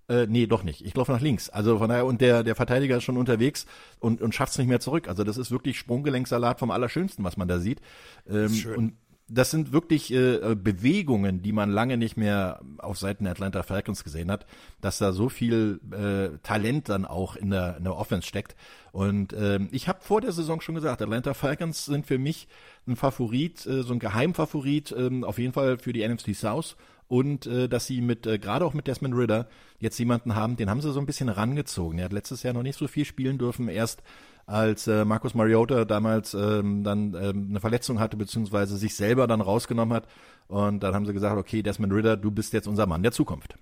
Äh, 0.08 0.26
nee, 0.26 0.46
doch 0.46 0.62
nicht. 0.62 0.84
Ich 0.84 0.96
laufe 0.96 1.12
nach 1.12 1.20
links. 1.20 1.50
Also 1.50 1.78
von 1.78 1.88
daher, 1.88 2.06
und 2.06 2.20
der, 2.20 2.42
der 2.42 2.54
Verteidiger 2.54 2.96
ist 2.96 3.04
schon 3.04 3.18
unterwegs 3.18 3.66
und, 4.00 4.22
und 4.22 4.34
schafft 4.34 4.52
es 4.52 4.58
nicht 4.58 4.68
mehr 4.68 4.80
zurück. 4.80 5.06
Also 5.06 5.22
das 5.22 5.37
ist 5.37 5.50
wirklich 5.50 5.78
Sprunggelenksalat 5.78 6.58
vom 6.58 6.70
Allerschönsten, 6.70 7.25
was 7.25 7.37
man 7.37 7.46
da 7.46 7.58
sieht. 7.58 7.80
Ähm, 8.26 8.48
Schön. 8.48 8.76
Und 8.76 8.92
das 9.28 9.50
sind 9.50 9.72
wirklich 9.72 10.12
äh, 10.12 10.54
Bewegungen, 10.54 11.42
die 11.42 11.52
man 11.52 11.70
lange 11.70 11.98
nicht 11.98 12.16
mehr 12.16 12.60
auf 12.78 12.98
Seiten 12.98 13.25
der 13.25 13.32
Atlanta 13.32 13.62
Falcons 13.62 14.02
gesehen 14.02 14.30
hat, 14.30 14.46
dass 14.80 14.98
da 14.98 15.12
so 15.12 15.28
viel 15.28 15.80
äh, 15.92 16.38
Talent 16.42 16.88
dann 16.88 17.04
auch 17.04 17.37
in 17.37 17.50
der, 17.50 17.76
in 17.76 17.84
der 17.84 17.96
Offense 17.96 18.26
steckt. 18.26 18.56
Und 18.90 19.34
äh, 19.34 19.60
ich 19.70 19.87
habe 19.87 20.00
vor 20.00 20.22
der 20.22 20.32
Saison 20.32 20.62
schon 20.62 20.75
gesagt, 20.75 21.02
Atlanta 21.02 21.34
Falcons 21.34 21.84
sind 21.84 22.06
für 22.06 22.18
mich 22.18 22.48
ein 22.87 22.96
Favorit, 22.96 23.66
äh, 23.66 23.82
so 23.82 23.92
ein 23.92 23.98
Geheimfavorit, 23.98 24.92
äh, 24.92 25.10
auf 25.22 25.38
jeden 25.38 25.52
Fall 25.52 25.76
für 25.76 25.92
die 25.92 26.08
NFC 26.08 26.34
South. 26.34 26.76
Und 27.09 27.47
äh, 27.47 27.69
dass 27.69 27.87
sie 27.87 28.01
mit, 28.03 28.27
äh, 28.27 28.38
gerade 28.38 28.64
auch 28.64 28.75
mit 28.75 28.87
Desmond 28.87 29.14
Ritter, 29.16 29.49
jetzt 29.79 29.99
jemanden 29.99 30.35
haben, 30.35 30.57
den 30.57 30.68
haben 30.68 30.83
sie 30.83 30.92
so 30.92 31.01
ein 31.01 31.07
bisschen 31.07 31.31
rangezogen. 31.31 31.99
Er 31.99 32.05
hat 32.05 32.12
letztes 32.12 32.42
Jahr 32.42 32.53
noch 32.53 32.62
nicht 32.62 32.79
so 32.79 32.87
viel 32.87 33.07
spielen 33.07 33.38
dürfen, 33.38 33.68
erst 33.68 34.03
als 34.44 34.87
äh, 34.87 35.05
Marcus 35.05 35.35
Mariota 35.35 35.85
damals 35.85 36.35
ähm, 36.35 36.85
dann 36.85 37.14
ähm, 37.14 37.47
eine 37.51 37.61
Verletzung 37.61 37.99
hatte, 38.01 38.16
beziehungsweise 38.16 38.77
sich 38.77 38.94
selber 38.94 39.27
dann 39.27 39.40
rausgenommen 39.40 39.94
hat. 39.94 40.07
Und 40.49 40.83
dann 40.83 40.94
haben 40.94 41.07
sie 41.07 41.12
gesagt, 41.12 41.37
okay, 41.37 41.62
Desmond 41.62 41.92
Ritter, 41.92 42.16
du 42.16 42.31
bist 42.31 42.53
jetzt 42.53 42.66
unser 42.66 42.87
Mann 42.87 43.03
der 43.03 43.12
Zukunft. 43.12 43.57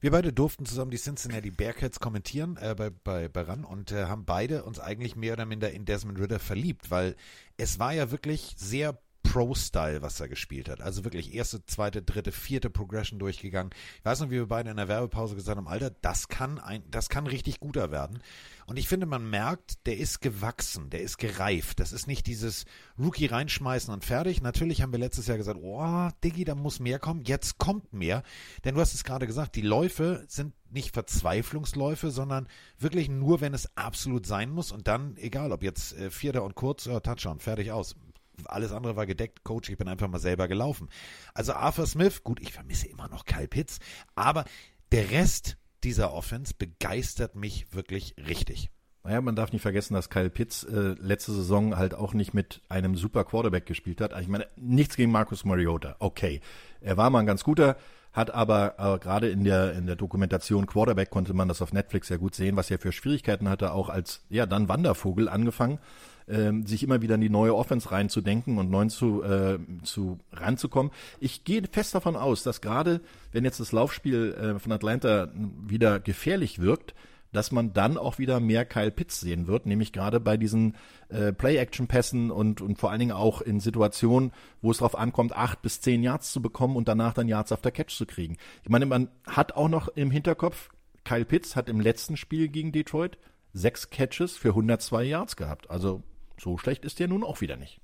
Wir 0.00 0.10
beide 0.10 0.32
durften 0.32 0.66
zusammen 0.66 0.90
die 0.90 0.96
Cincinnati 0.96 1.52
Bearcats 1.52 2.00
kommentieren 2.00 2.56
äh, 2.60 2.74
bei, 2.76 2.90
bei, 2.90 3.28
bei 3.28 3.42
RAN 3.42 3.64
und 3.64 3.92
äh, 3.92 4.06
haben 4.06 4.24
beide 4.24 4.64
uns 4.64 4.80
eigentlich 4.80 5.14
mehr 5.14 5.34
oder 5.34 5.46
minder 5.46 5.70
in 5.70 5.84
Desmond 5.84 6.18
Ritter 6.18 6.40
verliebt, 6.40 6.90
weil 6.90 7.14
es 7.56 7.78
war 7.78 7.92
ja 7.92 8.10
wirklich 8.10 8.54
sehr 8.56 8.98
Pro-Style, 9.32 10.02
was 10.02 10.20
er 10.20 10.28
gespielt 10.28 10.68
hat. 10.68 10.82
Also 10.82 11.04
wirklich 11.04 11.32
erste, 11.32 11.64
zweite, 11.64 12.02
dritte, 12.02 12.32
vierte 12.32 12.68
Progression 12.68 13.18
durchgegangen. 13.18 13.72
Ich 13.98 14.04
weiß 14.04 14.20
noch, 14.20 14.26
wie 14.28 14.34
wir 14.34 14.46
beide 14.46 14.70
in 14.70 14.76
der 14.76 14.88
Werbepause 14.88 15.34
gesagt 15.34 15.56
haben, 15.56 15.68
Alter, 15.68 15.88
das 15.88 16.28
kann 16.28 16.58
ein, 16.58 16.82
das 16.90 17.08
kann 17.08 17.26
richtig 17.26 17.58
guter 17.58 17.90
werden. 17.90 18.22
Und 18.66 18.78
ich 18.78 18.88
finde, 18.88 19.06
man 19.06 19.30
merkt, 19.30 19.86
der 19.86 19.96
ist 19.96 20.20
gewachsen, 20.20 20.90
der 20.90 21.00
ist 21.00 21.16
gereift. 21.16 21.80
Das 21.80 21.94
ist 21.94 22.06
nicht 22.06 22.26
dieses 22.26 22.66
Rookie 22.98 23.24
reinschmeißen 23.24 23.90
und 23.94 24.04
fertig. 24.04 24.42
Natürlich 24.42 24.82
haben 24.82 24.92
wir 24.92 24.98
letztes 24.98 25.28
Jahr 25.28 25.38
gesagt, 25.38 25.58
oh, 25.62 26.10
Diggi, 26.22 26.44
da 26.44 26.54
muss 26.54 26.78
mehr 26.78 26.98
kommen. 26.98 27.24
Jetzt 27.24 27.56
kommt 27.56 27.94
mehr. 27.94 28.24
Denn 28.66 28.74
du 28.74 28.82
hast 28.82 28.92
es 28.92 29.02
gerade 29.02 29.26
gesagt, 29.26 29.56
die 29.56 29.62
Läufe 29.62 30.26
sind 30.28 30.52
nicht 30.68 30.92
Verzweiflungsläufe, 30.92 32.10
sondern 32.10 32.48
wirklich 32.78 33.08
nur, 33.08 33.40
wenn 33.40 33.54
es 33.54 33.78
absolut 33.78 34.26
sein 34.26 34.50
muss. 34.50 34.72
Und 34.72 34.88
dann, 34.88 35.16
egal, 35.16 35.52
ob 35.52 35.62
jetzt 35.62 35.96
äh, 35.96 36.10
Vierter 36.10 36.42
und 36.42 36.54
kurz, 36.54 36.86
oh, 36.86 37.00
Touchdown, 37.00 37.40
fertig 37.40 37.72
aus 37.72 37.96
alles 38.46 38.72
andere 38.72 38.96
war 38.96 39.06
gedeckt. 39.06 39.44
Coach, 39.44 39.70
ich 39.70 39.78
bin 39.78 39.88
einfach 39.88 40.08
mal 40.08 40.18
selber 40.18 40.48
gelaufen. 40.48 40.88
Also 41.34 41.52
Arthur 41.52 41.86
Smith, 41.86 42.22
gut, 42.24 42.40
ich 42.40 42.52
vermisse 42.52 42.88
immer 42.88 43.08
noch 43.08 43.24
Kyle 43.24 43.48
Pitts, 43.48 43.78
aber 44.14 44.44
der 44.92 45.10
Rest 45.10 45.56
dieser 45.84 46.12
Offense 46.12 46.54
begeistert 46.56 47.34
mich 47.34 47.72
wirklich 47.72 48.14
richtig. 48.28 48.70
Naja, 49.04 49.20
man 49.20 49.34
darf 49.34 49.52
nicht 49.52 49.62
vergessen, 49.62 49.94
dass 49.94 50.10
Kyle 50.10 50.30
Pitts 50.30 50.62
äh, 50.62 50.94
letzte 51.00 51.32
Saison 51.32 51.76
halt 51.76 51.92
auch 51.92 52.14
nicht 52.14 52.34
mit 52.34 52.60
einem 52.68 52.96
super 52.96 53.24
Quarterback 53.24 53.66
gespielt 53.66 54.00
hat. 54.00 54.12
Ich 54.20 54.28
meine, 54.28 54.46
nichts 54.54 54.96
gegen 54.96 55.10
Marcus 55.10 55.44
Mariota. 55.44 55.96
Okay. 55.98 56.40
Er 56.80 56.96
war 56.96 57.10
mal 57.10 57.20
ein 57.20 57.26
ganz 57.26 57.42
guter, 57.42 57.76
hat 58.12 58.32
aber 58.32 58.74
äh, 58.78 58.98
gerade 58.98 59.28
in 59.28 59.42
der, 59.42 59.72
in 59.72 59.86
der 59.86 59.96
Dokumentation 59.96 60.66
Quarterback 60.66 61.10
konnte 61.10 61.34
man 61.34 61.48
das 61.48 61.62
auf 61.62 61.72
Netflix 61.72 62.08
sehr 62.08 62.18
gut 62.18 62.36
sehen, 62.36 62.56
was 62.56 62.70
er 62.70 62.78
für 62.78 62.92
Schwierigkeiten 62.92 63.48
hatte, 63.48 63.72
auch 63.72 63.88
als, 63.88 64.24
ja, 64.28 64.46
dann 64.46 64.68
Wandervogel 64.68 65.28
angefangen 65.28 65.80
ähm, 66.28 66.66
sich 66.66 66.82
immer 66.82 67.02
wieder 67.02 67.14
in 67.16 67.20
die 67.20 67.30
neue 67.30 67.54
Offense 67.54 67.90
reinzudenken 67.90 68.58
und 68.58 68.70
neu 68.70 68.86
zu, 68.86 69.22
äh, 69.22 69.58
zu 69.82 70.18
ranzukommen. 70.32 70.92
Ich 71.20 71.44
gehe 71.44 71.62
fest 71.70 71.94
davon 71.94 72.16
aus, 72.16 72.42
dass 72.42 72.60
gerade 72.60 73.00
wenn 73.32 73.44
jetzt 73.44 73.60
das 73.60 73.72
Laufspiel 73.72 74.34
äh, 74.34 74.58
von 74.58 74.72
Atlanta 74.72 75.28
wieder 75.34 76.00
gefährlich 76.00 76.60
wirkt, 76.60 76.94
dass 77.32 77.50
man 77.50 77.72
dann 77.72 77.96
auch 77.96 78.18
wieder 78.18 78.40
mehr 78.40 78.64
Kyle 78.64 78.90
Pitts 78.90 79.20
sehen 79.20 79.46
wird, 79.46 79.66
nämlich 79.66 79.92
gerade 79.92 80.20
bei 80.20 80.36
diesen 80.36 80.76
äh, 81.08 81.32
Play-Action-Pässen 81.32 82.30
und, 82.30 82.60
und 82.60 82.78
vor 82.78 82.90
allen 82.90 83.00
Dingen 83.00 83.12
auch 83.12 83.40
in 83.40 83.58
Situationen, 83.58 84.32
wo 84.60 84.70
es 84.70 84.78
darauf 84.78 84.96
ankommt, 84.96 85.34
acht 85.34 85.62
bis 85.62 85.80
zehn 85.80 86.02
Yards 86.02 86.32
zu 86.32 86.42
bekommen 86.42 86.76
und 86.76 86.88
danach 86.88 87.14
dann 87.14 87.28
Yards 87.28 87.52
auf 87.52 87.62
der 87.62 87.72
Catch 87.72 87.96
zu 87.96 88.06
kriegen. 88.06 88.36
Ich 88.62 88.68
meine, 88.68 88.86
man 88.86 89.08
hat 89.26 89.54
auch 89.54 89.68
noch 89.68 89.88
im 89.88 90.10
Hinterkopf, 90.10 90.70
Kyle 91.04 91.24
Pitts 91.24 91.56
hat 91.56 91.68
im 91.68 91.80
letzten 91.80 92.16
Spiel 92.16 92.48
gegen 92.48 92.70
Detroit 92.70 93.18
sechs 93.52 93.90
Catches 93.90 94.36
für 94.36 94.50
102 94.50 95.04
Yards 95.04 95.36
gehabt. 95.36 95.70
Also 95.70 96.02
so 96.42 96.58
schlecht 96.58 96.84
ist 96.84 96.98
der 96.98 97.08
nun 97.08 97.24
auch 97.24 97.40
wieder 97.40 97.56
nicht. 97.56 97.80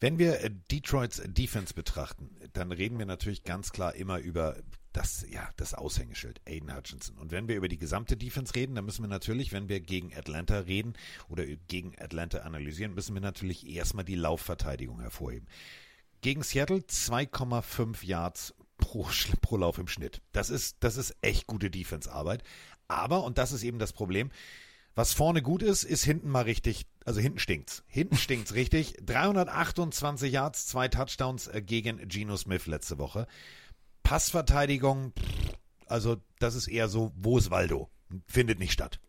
Wenn 0.00 0.18
wir 0.18 0.40
äh, 0.40 0.50
Detroits 0.70 1.22
Defense 1.26 1.74
betrachten, 1.74 2.30
dann 2.52 2.72
reden 2.72 2.98
wir 2.98 3.06
natürlich 3.06 3.44
ganz 3.44 3.70
klar 3.70 3.94
immer 3.94 4.18
über 4.18 4.56
das, 4.92 5.26
ja, 5.30 5.50
das 5.56 5.74
Aushängeschild, 5.74 6.40
Aiden 6.46 6.74
Hutchinson. 6.74 7.18
Und 7.18 7.30
wenn 7.30 7.48
wir 7.48 7.56
über 7.56 7.68
die 7.68 7.78
gesamte 7.78 8.16
Defense 8.16 8.54
reden, 8.54 8.74
dann 8.74 8.86
müssen 8.86 9.02
wir 9.02 9.08
natürlich, 9.08 9.52
wenn 9.52 9.68
wir 9.68 9.80
gegen 9.80 10.14
Atlanta 10.16 10.60
reden 10.60 10.94
oder 11.28 11.44
gegen 11.68 11.92
Atlanta 11.98 12.38
analysieren, 12.38 12.94
müssen 12.94 13.14
wir 13.14 13.20
natürlich 13.20 13.68
erstmal 13.68 14.06
die 14.06 14.14
Laufverteidigung 14.14 15.00
hervorheben. 15.00 15.48
Gegen 16.22 16.42
Seattle 16.42 16.78
2,5 16.78 18.04
Yards 18.06 18.54
pro, 18.78 19.06
pro 19.42 19.56
Lauf 19.58 19.76
im 19.76 19.88
Schnitt. 19.88 20.22
Das 20.32 20.48
ist, 20.48 20.78
das 20.80 20.96
ist 20.96 21.14
echt 21.20 21.46
gute 21.46 21.70
Defense-Arbeit. 21.70 22.42
Aber, 22.88 23.24
und 23.24 23.36
das 23.36 23.52
ist 23.52 23.64
eben 23.64 23.78
das 23.78 23.92
Problem, 23.92 24.30
was 24.96 25.12
vorne 25.12 25.42
gut 25.42 25.62
ist, 25.62 25.84
ist 25.84 26.04
hinten 26.04 26.30
mal 26.30 26.42
richtig, 26.42 26.86
also 27.04 27.20
hinten 27.20 27.38
stinkt's. 27.38 27.84
Hinten 27.86 28.16
stinkt's 28.16 28.54
richtig. 28.54 28.96
328 29.04 30.32
Yards, 30.32 30.66
zwei 30.66 30.88
Touchdowns 30.88 31.46
äh, 31.46 31.62
gegen 31.62 32.08
Geno 32.08 32.36
Smith 32.36 32.66
letzte 32.66 32.98
Woche. 32.98 33.28
Passverteidigung, 34.02 35.12
also 35.86 36.16
das 36.38 36.54
ist 36.54 36.66
eher 36.66 36.88
so, 36.88 37.12
wo 37.14 37.38
ist 37.38 37.50
Waldo? 37.50 37.90
Findet 38.26 38.58
nicht 38.58 38.72
statt. 38.72 39.00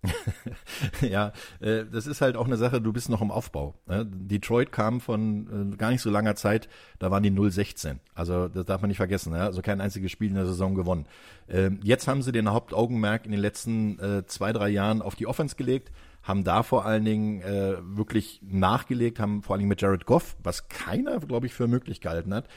ja, 1.02 1.32
äh, 1.60 1.86
das 1.86 2.08
ist 2.08 2.22
halt 2.22 2.36
auch 2.36 2.46
eine 2.46 2.58
Sache, 2.58 2.82
du 2.82 2.92
bist 2.92 3.10
noch 3.10 3.22
im 3.22 3.32
Aufbau. 3.32 3.76
Ne? 3.86 4.06
Detroit 4.06 4.72
kam 4.72 5.02
von 5.02 5.74
äh, 5.74 5.76
gar 5.78 5.92
nicht 5.92 6.02
so 6.02 6.10
langer 6.10 6.36
Zeit, 6.36 6.68
da 7.00 7.12
waren 7.12 7.24
die 7.24 7.32
0-16. 7.32 7.98
Also 8.16 8.48
das 8.48 8.66
darf 8.66 8.82
man 8.82 8.90
nicht 8.90 8.98
vergessen. 8.98 9.34
Ja? 9.34 9.46
Also 9.46 9.62
kein 9.62 9.82
einziges 9.82 10.12
Spiel 10.12 10.30
in 10.30 10.36
der 10.36 10.48
Saison 10.48 10.76
gewonnen. 10.76 11.06
Ähm, 11.48 11.80
jetzt 11.84 12.08
haben 12.08 12.22
sie 12.22 12.32
den 12.32 12.50
Hauptaugenmerk 12.50 13.26
in 13.26 13.32
den 13.32 13.42
letzten 13.42 14.00
äh, 14.00 14.26
zwei, 14.26 14.52
drei 14.52 14.70
Jahren 14.70 15.02
auf 15.02 15.16
die 15.16 15.28
Offense 15.28 15.56
gelegt 15.56 15.92
haben 16.28 16.44
da 16.44 16.62
vor 16.62 16.86
allen 16.86 17.06
Dingen 17.06 17.42
äh, 17.42 17.78
wirklich 17.82 18.42
nachgelegt, 18.44 19.20
haben 19.20 19.42
vor 19.44 19.54
allen 19.54 19.60
Dingen 19.60 19.70
mit 19.70 19.82
Jared 19.82 20.06
Goff, 20.06 20.36
was 20.44 20.68
keiner, 20.68 21.20
glaube 21.20 21.46
ich, 21.46 21.54
für 21.54 21.68
möglich 21.68 22.02
gehalten 22.02 22.34
hat, 22.34 22.48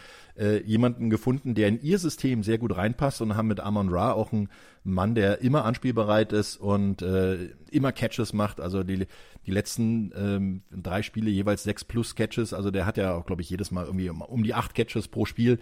äh, 0.40 0.62
jemanden 0.62 1.10
gefunden, 1.10 1.54
der 1.54 1.68
in 1.68 1.82
ihr 1.82 1.98
System 1.98 2.42
sehr 2.42 2.56
gut 2.56 2.74
reinpasst 2.74 3.20
und 3.20 3.36
haben 3.36 3.48
mit 3.48 3.60
Amon 3.60 3.90
Ra 3.90 4.12
auch 4.12 4.32
einen 4.32 4.48
Mann, 4.82 5.14
der 5.14 5.42
immer 5.42 5.66
anspielbereit 5.66 6.32
ist 6.32 6.56
und 6.56 7.02
äh, 7.02 7.50
immer 7.70 7.92
Catches 7.92 8.32
macht. 8.32 8.60
Also 8.60 8.82
die, 8.82 9.06
die 9.46 9.50
letzten 9.50 10.12
ähm, 10.16 10.62
drei 10.70 11.02
Spiele 11.02 11.30
jeweils 11.30 11.62
sechs 11.62 11.84
plus 11.84 12.14
Catches. 12.14 12.54
Also 12.54 12.70
der 12.70 12.86
hat 12.86 12.96
ja 12.96 13.14
auch, 13.14 13.26
glaube 13.26 13.42
ich, 13.42 13.50
jedes 13.50 13.70
Mal 13.70 13.84
irgendwie 13.84 14.08
um, 14.08 14.22
um 14.22 14.42
die 14.42 14.54
acht 14.54 14.74
Catches 14.74 15.08
pro 15.08 15.26
Spiel. 15.26 15.58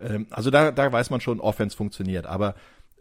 Ähm, 0.00 0.28
also 0.30 0.50
da, 0.50 0.70
da 0.70 0.92
weiß 0.92 1.10
man 1.10 1.20
schon, 1.20 1.40
Offense 1.40 1.76
funktioniert. 1.76 2.26
Aber 2.26 2.54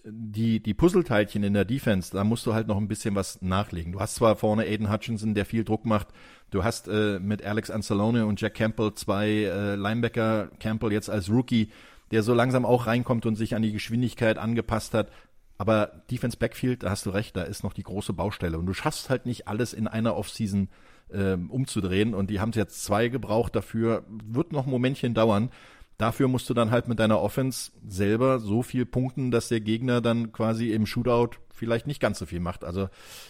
die, 0.05 0.61
die 0.61 0.73
Puzzleteilchen 0.73 1.43
in 1.43 1.53
der 1.53 1.65
Defense, 1.65 2.11
da 2.11 2.23
musst 2.23 2.45
du 2.45 2.53
halt 2.53 2.67
noch 2.67 2.77
ein 2.77 2.87
bisschen 2.87 3.15
was 3.15 3.41
nachlegen. 3.41 3.91
Du 3.91 3.99
hast 3.99 4.15
zwar 4.15 4.35
vorne 4.35 4.63
Aiden 4.63 4.91
Hutchinson, 4.91 5.35
der 5.35 5.45
viel 5.45 5.63
Druck 5.63 5.85
macht. 5.85 6.07
Du 6.51 6.63
hast 6.63 6.87
äh, 6.87 7.19
mit 7.19 7.45
Alex 7.45 7.69
Anzalone 7.69 8.25
und 8.25 8.41
Jack 8.41 8.55
Campbell 8.55 8.93
zwei 8.93 9.29
äh, 9.29 9.75
Linebacker. 9.75 10.49
Campbell 10.59 10.91
jetzt 10.91 11.09
als 11.09 11.29
Rookie, 11.29 11.69
der 12.11 12.23
so 12.23 12.33
langsam 12.33 12.65
auch 12.65 12.87
reinkommt 12.87 13.25
und 13.25 13.35
sich 13.35 13.55
an 13.55 13.61
die 13.61 13.71
Geschwindigkeit 13.71 14.37
angepasst 14.37 14.93
hat. 14.93 15.11
Aber 15.57 16.03
Defense 16.09 16.37
Backfield, 16.37 16.83
da 16.83 16.89
hast 16.89 17.05
du 17.05 17.09
recht, 17.09 17.35
da 17.35 17.43
ist 17.43 17.63
noch 17.63 17.73
die 17.73 17.83
große 17.83 18.13
Baustelle. 18.13 18.57
Und 18.57 18.65
du 18.65 18.73
schaffst 18.73 19.09
halt 19.09 19.25
nicht 19.25 19.47
alles 19.47 19.73
in 19.73 19.87
einer 19.87 20.15
Offseason 20.15 20.69
äh, 21.09 21.33
umzudrehen. 21.33 22.15
Und 22.15 22.29
die 22.29 22.39
haben 22.39 22.51
jetzt 22.53 22.83
zwei 22.83 23.09
gebraucht 23.09 23.55
dafür. 23.55 24.03
Wird 24.07 24.51
noch 24.51 24.65
ein 24.65 24.71
Momentchen 24.71 25.13
dauern. 25.13 25.51
Dafür 25.99 26.29
musst 26.29 26.49
du 26.49 26.53
dann 26.53 26.71
halt 26.71 26.87
mit 26.87 26.97
deiner 26.97 27.21
Offense 27.21 27.73
selber 27.85 28.39
so 28.39 28.63
viel 28.63 28.85
punkten, 28.85 29.31
dass 29.31 29.49
der 29.49 29.59
Gegner 29.59 29.99
dann 29.99 30.31
quasi 30.31 30.71
im 30.71 30.85
Shootout 30.85 31.31
vielleicht 31.51 31.87
nicht 31.87 31.99
ganz 31.99 32.19
so 32.19 32.25
viel 32.25 32.39
macht. 32.39 32.63
Also 32.63 32.87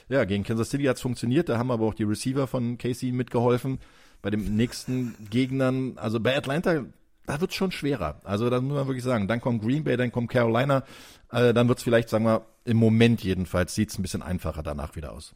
ja, 0.07 0.23
gegen 0.23 0.43
Kansas 0.43 0.69
City 0.69 0.83
hat's 0.83 1.01
funktioniert, 1.01 1.49
da 1.49 1.57
haben 1.57 1.71
aber 1.71 1.87
auch 1.87 1.95
die 1.95 2.03
Receiver 2.03 2.45
von 2.45 2.77
Casey 2.77 3.11
mitgeholfen. 3.11 3.79
Bei 4.21 4.29
den 4.29 4.55
nächsten 4.55 5.15
Gegnern, 5.31 5.93
also 5.97 6.19
bei 6.19 6.37
Atlanta, 6.37 6.85
da 7.25 7.41
wird's 7.41 7.55
schon 7.55 7.71
schwerer. 7.71 8.21
Also 8.23 8.51
da 8.51 8.61
muss 8.61 8.75
man 8.75 8.85
wirklich 8.85 9.03
sagen, 9.03 9.27
dann 9.27 9.41
kommt 9.41 9.63
Green 9.63 9.83
Bay, 9.83 9.97
dann 9.97 10.11
kommt 10.11 10.29
Carolina, 10.29 10.83
äh, 11.31 11.55
dann 11.55 11.69
wird's 11.69 11.81
vielleicht, 11.81 12.09
sagen 12.09 12.25
wir, 12.25 12.45
im 12.65 12.77
Moment 12.77 13.23
jedenfalls, 13.23 13.73
sieht's 13.73 13.97
ein 13.97 14.03
bisschen 14.03 14.21
einfacher 14.21 14.61
danach 14.61 14.95
wieder 14.95 15.11
aus. 15.11 15.33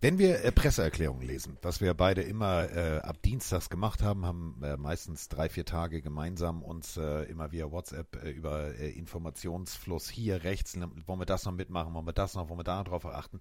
Wenn 0.00 0.18
wir 0.18 0.44
äh, 0.44 0.52
Presseerklärungen 0.52 1.26
lesen, 1.26 1.56
was 1.62 1.80
wir 1.80 1.94
beide 1.94 2.22
immer 2.22 2.70
äh, 2.70 2.98
ab 2.98 3.22
Dienstags 3.22 3.70
gemacht 3.70 4.02
haben, 4.02 4.26
haben 4.26 4.60
äh, 4.62 4.76
meistens 4.76 5.28
drei, 5.28 5.48
vier 5.48 5.64
Tage 5.64 6.02
gemeinsam 6.02 6.62
uns 6.62 6.96
äh, 6.96 7.22
immer 7.24 7.52
via 7.52 7.70
WhatsApp 7.70 8.22
äh, 8.22 8.30
über 8.30 8.78
äh, 8.78 8.90
Informationsfluss 8.90 10.08
hier 10.08 10.44
rechts, 10.44 10.76
ne, 10.76 10.90
wollen 11.06 11.20
wir 11.20 11.26
das 11.26 11.44
noch 11.44 11.52
mitmachen, 11.52 11.94
wollen 11.94 12.06
wir 12.06 12.12
das 12.12 12.34
noch, 12.34 12.48
wollen 12.48 12.60
wir 12.60 12.64
da 12.64 12.84
drauf 12.84 13.06
achten, 13.06 13.38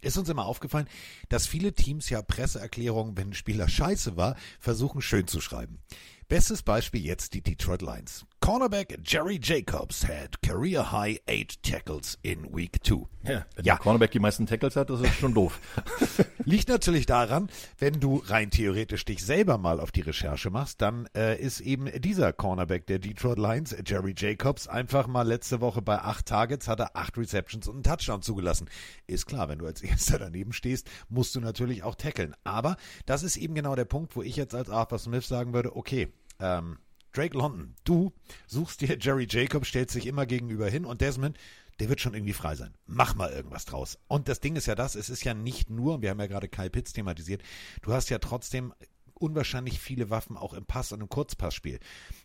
ist 0.00 0.16
uns 0.16 0.28
immer 0.28 0.46
aufgefallen, 0.46 0.88
dass 1.28 1.46
viele 1.46 1.72
Teams 1.74 2.08
ja 2.08 2.22
Presseerklärungen, 2.22 3.16
wenn 3.16 3.30
ein 3.30 3.34
Spieler 3.34 3.68
scheiße 3.68 4.16
war, 4.16 4.36
versuchen 4.58 5.02
schön 5.02 5.26
zu 5.26 5.40
schreiben. 5.40 5.78
Bestes 6.28 6.64
Beispiel 6.64 7.04
jetzt 7.04 7.34
die 7.34 7.40
Detroit 7.40 7.82
Lions. 7.82 8.26
Cornerback 8.40 8.98
Jerry 9.04 9.38
Jacobs 9.40 10.02
had 10.02 10.42
career 10.42 10.90
high 10.90 11.20
eight 11.28 11.62
tackles 11.62 12.18
in 12.22 12.52
week 12.52 12.82
two. 12.82 13.06
Ja, 13.22 13.46
wenn 13.54 13.64
ja. 13.64 13.74
der 13.74 13.82
Cornerback 13.84 14.10
die 14.10 14.18
meisten 14.18 14.44
Tackles 14.44 14.74
hat, 14.74 14.90
das 14.90 15.02
ist 15.02 15.14
schon 15.14 15.34
doof. 15.34 15.60
Liegt 16.48 16.68
natürlich 16.68 17.06
daran, 17.06 17.50
wenn 17.76 17.98
du 17.98 18.22
rein 18.24 18.52
theoretisch 18.52 19.04
dich 19.04 19.24
selber 19.24 19.58
mal 19.58 19.80
auf 19.80 19.90
die 19.90 20.02
Recherche 20.02 20.48
machst, 20.48 20.80
dann 20.80 21.08
äh, 21.12 21.36
ist 21.40 21.58
eben 21.58 21.90
dieser 22.00 22.32
Cornerback 22.32 22.86
der 22.86 23.00
Detroit 23.00 23.36
Lions, 23.36 23.74
Jerry 23.84 24.14
Jacobs, 24.16 24.68
einfach 24.68 25.08
mal 25.08 25.26
letzte 25.26 25.60
Woche 25.60 25.82
bei 25.82 25.98
acht 25.98 26.26
Targets, 26.26 26.68
hat 26.68 26.78
er 26.78 26.94
acht 26.94 27.18
Receptions 27.18 27.66
und 27.66 27.74
einen 27.74 27.82
Touchdown 27.82 28.22
zugelassen. 28.22 28.70
Ist 29.08 29.26
klar, 29.26 29.48
wenn 29.48 29.58
du 29.58 29.66
als 29.66 29.82
Erster 29.82 30.20
daneben 30.20 30.52
stehst, 30.52 30.88
musst 31.08 31.34
du 31.34 31.40
natürlich 31.40 31.82
auch 31.82 31.96
tackeln. 31.96 32.36
Aber 32.44 32.76
das 33.06 33.24
ist 33.24 33.36
eben 33.36 33.56
genau 33.56 33.74
der 33.74 33.84
Punkt, 33.84 34.14
wo 34.14 34.22
ich 34.22 34.36
jetzt 34.36 34.54
als 34.54 34.70
Arthur 34.70 35.00
Smith 35.00 35.26
sagen 35.26 35.52
würde, 35.52 35.74
okay, 35.74 36.12
ähm, 36.38 36.78
Drake 37.12 37.36
London, 37.36 37.74
du 37.82 38.12
suchst 38.46 38.82
dir 38.82 38.98
Jerry 39.00 39.26
Jacobs, 39.28 39.66
stellst 39.66 39.94
sich 39.94 40.06
immer 40.06 40.26
gegenüber 40.26 40.68
hin 40.68 40.84
und 40.84 41.00
Desmond, 41.00 41.38
der 41.78 41.88
wird 41.88 42.00
schon 42.00 42.14
irgendwie 42.14 42.32
frei 42.32 42.54
sein. 42.54 42.74
Mach 42.86 43.14
mal 43.14 43.30
irgendwas 43.30 43.64
draus. 43.64 43.98
Und 44.08 44.28
das 44.28 44.40
Ding 44.40 44.56
ist 44.56 44.66
ja 44.66 44.74
das, 44.74 44.94
es 44.94 45.10
ist 45.10 45.24
ja 45.24 45.34
nicht 45.34 45.70
nur, 45.70 46.02
wir 46.02 46.10
haben 46.10 46.20
ja 46.20 46.26
gerade 46.26 46.48
Kyle 46.48 46.70
Pitts 46.70 46.92
thematisiert, 46.92 47.42
du 47.82 47.92
hast 47.92 48.08
ja 48.10 48.18
trotzdem 48.18 48.72
unwahrscheinlich 49.14 49.80
viele 49.80 50.10
Waffen 50.10 50.36
auch 50.36 50.54
im 50.54 50.66
Pass- 50.66 50.92
und 50.92 51.00
im 51.00 51.08
Kurzpassspiel. 51.08 51.80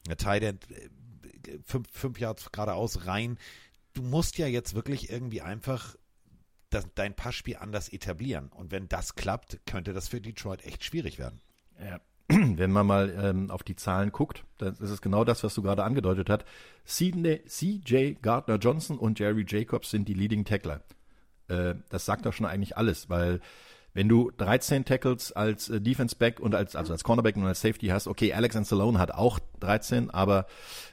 Der 0.07 0.17
Tight 0.17 0.65
fünf, 1.65 1.89
fünf 1.91 2.19
Yards 2.19 2.51
geradeaus 2.51 3.05
rein. 3.05 3.37
Du 3.93 4.03
musst 4.03 4.37
ja 4.37 4.47
jetzt 4.47 4.73
wirklich 4.73 5.09
irgendwie 5.09 5.41
einfach 5.41 5.95
das, 6.69 6.85
dein 6.95 7.15
Passspiel 7.15 7.57
anders 7.57 7.89
etablieren. 7.89 8.49
Und 8.49 8.71
wenn 8.71 8.87
das 8.87 9.15
klappt, 9.15 9.59
könnte 9.65 9.93
das 9.93 10.07
für 10.07 10.21
Detroit 10.21 10.63
echt 10.65 10.83
schwierig 10.83 11.19
werden. 11.19 11.41
Ja, 11.79 11.99
wenn 12.57 12.71
man 12.71 12.87
mal 12.87 13.13
ähm, 13.21 13.51
auf 13.51 13.63
die 13.63 13.75
Zahlen 13.75 14.11
guckt, 14.11 14.43
dann 14.57 14.73
ist 14.73 14.89
es 14.89 15.01
genau 15.01 15.23
das, 15.23 15.43
was 15.43 15.53
du 15.53 15.61
gerade 15.61 15.83
angedeutet 15.83 16.29
hast. 16.29 16.45
CJ 16.85 18.13
Gardner 18.21 18.57
Johnson 18.57 18.97
und 18.97 19.19
Jerry 19.19 19.45
Jacobs 19.47 19.91
sind 19.91 20.07
die 20.07 20.13
Leading 20.13 20.45
Tackler. 20.45 20.81
Äh, 21.47 21.75
das 21.89 22.05
sagt 22.05 22.25
doch 22.25 22.33
schon 22.33 22.45
eigentlich 22.45 22.77
alles, 22.77 23.09
weil 23.09 23.41
wenn 23.93 24.07
du 24.07 24.31
13 24.37 24.85
Tackles 24.85 25.33
als 25.33 25.69
äh, 25.69 25.81
Defense 25.81 26.15
Back 26.15 26.39
und 26.39 26.55
als 26.55 26.75
also 26.75 26.93
als 26.93 27.03
Cornerback 27.03 27.35
und 27.35 27.45
als 27.45 27.61
Safety 27.61 27.87
hast, 27.87 28.07
okay, 28.07 28.33
Alex 28.33 28.55
Stallone 28.65 28.99
hat 28.99 29.11
auch 29.11 29.39
13, 29.59 30.09
aber 30.09 30.47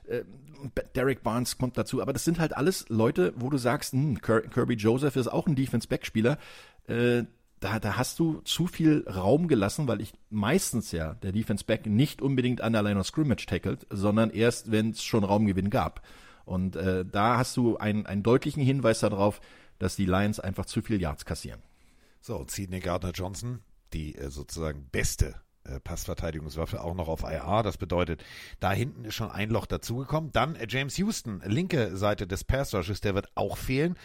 äh, 0.09 0.25
Derek 0.97 1.23
Barnes 1.23 1.57
kommt 1.57 1.79
dazu, 1.79 2.03
aber 2.03 2.13
das 2.13 2.25
sind 2.25 2.41
halt 2.41 2.57
alles 2.57 2.89
Leute, 2.89 3.33
wo 3.37 3.49
du 3.49 3.59
sagst, 3.59 3.93
hm, 3.93 4.21
Kirby 4.21 4.75
Joseph 4.75 5.15
ist 5.15 5.29
auch 5.29 5.47
ein 5.47 5.55
Defense 5.55 5.87
Back 5.87 6.05
Spieler. 6.05 6.37
Äh, 6.89 7.25
da, 7.61 7.79
da 7.79 7.97
hast 7.97 8.19
du 8.19 8.41
zu 8.43 8.67
viel 8.67 9.05
Raum 9.09 9.49
gelassen, 9.49 9.89
weil 9.89 10.01
ich 10.01 10.13
meistens 10.31 10.93
ja 10.93 11.15
der 11.15 11.33
Defense 11.33 11.65
Back 11.65 11.87
nicht 11.87 12.23
unbedingt 12.23 12.61
an 12.61 12.73
der 12.73 12.83
Line 12.83 13.01
of 13.01 13.07
Scrimmage 13.07 13.47
tackelt, 13.47 13.87
sondern 13.91 14.31
erst, 14.31 14.71
wenn 14.71 14.91
es 14.91 15.03
schon 15.03 15.25
Raumgewinn 15.25 15.71
gab. 15.71 16.03
Und 16.45 16.77
äh, 16.77 17.05
da 17.05 17.37
hast 17.37 17.57
du 17.57 17.77
einen, 17.77 18.07
einen 18.07 18.23
deutlichen 18.23 18.63
Hinweis 18.63 19.01
darauf, 19.01 19.41
dass 19.79 19.97
die 19.97 20.07
Lions 20.07 20.41
einfach 20.41 20.67
zu 20.67 20.83
viel 20.83 21.01
Yards 21.01 21.25
kassieren. 21.25 21.61
So, 22.21 22.45
Sidney 22.49 22.81
Gardner 22.81 23.13
Johnson, 23.13 23.61
die 23.93 24.15
äh, 24.15 24.31
sozusagen 24.31 24.89
beste 24.91 25.35
äh, 25.65 25.81
Passverteidigungswaffe 25.81 26.83
auch 26.83 26.95
noch 26.95 27.09
auf 27.09 27.23
IR. 27.23 27.63
Das 27.63 27.77
bedeutet, 27.77 28.25
da 28.61 28.73
hinten 28.73 29.05
ist 29.05 29.15
schon 29.15 29.31
ein 29.31 29.51
Loch 29.51 29.67
dazugekommen. 29.67 30.33
Dann 30.33 30.57
äh, 30.57 30.67
James 30.69 30.97
Houston, 30.97 31.43
linke 31.45 31.97
Seite 31.97 32.27
des 32.27 32.45
Pass 32.45 32.75
Rushes, 32.75 33.01
der 33.01 33.15
wird 33.15 33.29
auch 33.35 33.57
fehlen. 33.57 33.97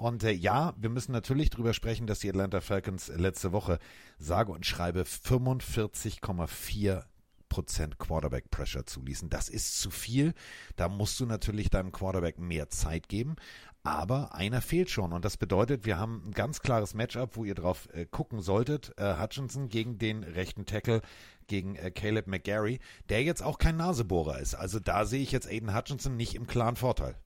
Und 0.00 0.24
äh, 0.24 0.30
ja, 0.30 0.72
wir 0.78 0.88
müssen 0.88 1.12
natürlich 1.12 1.50
drüber 1.50 1.74
sprechen, 1.74 2.06
dass 2.06 2.20
die 2.20 2.30
Atlanta 2.30 2.62
Falcons 2.62 3.08
letzte 3.08 3.52
Woche 3.52 3.78
sage 4.18 4.50
und 4.50 4.64
schreibe 4.64 5.02
45,4 5.02 7.02
Prozent 7.50 7.98
Quarterback 7.98 8.50
Pressure 8.50 8.86
zuließen. 8.86 9.28
Das 9.28 9.50
ist 9.50 9.78
zu 9.78 9.90
viel. 9.90 10.32
Da 10.76 10.88
musst 10.88 11.20
du 11.20 11.26
natürlich 11.26 11.68
deinem 11.68 11.92
Quarterback 11.92 12.38
mehr 12.38 12.70
Zeit 12.70 13.10
geben. 13.10 13.36
Aber 13.82 14.34
einer 14.34 14.62
fehlt 14.62 14.88
schon. 14.88 15.12
Und 15.12 15.26
das 15.26 15.36
bedeutet, 15.36 15.84
wir 15.84 15.98
haben 15.98 16.28
ein 16.28 16.32
ganz 16.32 16.62
klares 16.62 16.94
Matchup, 16.94 17.36
wo 17.36 17.44
ihr 17.44 17.54
drauf 17.54 17.86
äh, 17.92 18.06
gucken 18.06 18.40
solltet. 18.40 18.94
Äh, 18.96 19.20
Hutchinson 19.20 19.68
gegen 19.68 19.98
den 19.98 20.22
rechten 20.22 20.64
Tackle, 20.64 21.02
gegen 21.46 21.76
äh, 21.76 21.90
Caleb 21.90 22.26
McGarry, 22.26 22.80
der 23.10 23.22
jetzt 23.22 23.42
auch 23.42 23.58
kein 23.58 23.76
Nasebohrer 23.76 24.38
ist. 24.38 24.54
Also 24.54 24.80
da 24.80 25.04
sehe 25.04 25.20
ich 25.20 25.30
jetzt 25.30 25.46
Aiden 25.46 25.76
Hutchinson 25.76 26.16
nicht 26.16 26.36
im 26.36 26.46
klaren 26.46 26.76
Vorteil. 26.76 27.16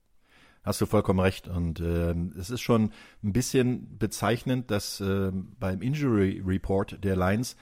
Hast 0.65 0.81
du 0.81 0.87
vollkommen 0.87 1.19
recht. 1.19 1.47
Und 1.47 1.79
äh, 1.79 2.15
es 2.39 2.49
ist 2.49 2.61
schon 2.61 2.91
ein 3.23 3.33
bisschen 3.33 3.97
bezeichnend, 3.97 4.71
dass 4.71 4.99
äh, 4.99 5.31
beim 5.59 5.81
Injury 5.81 6.41
Report 6.45 7.03
der 7.03 7.15
Lions 7.15 7.55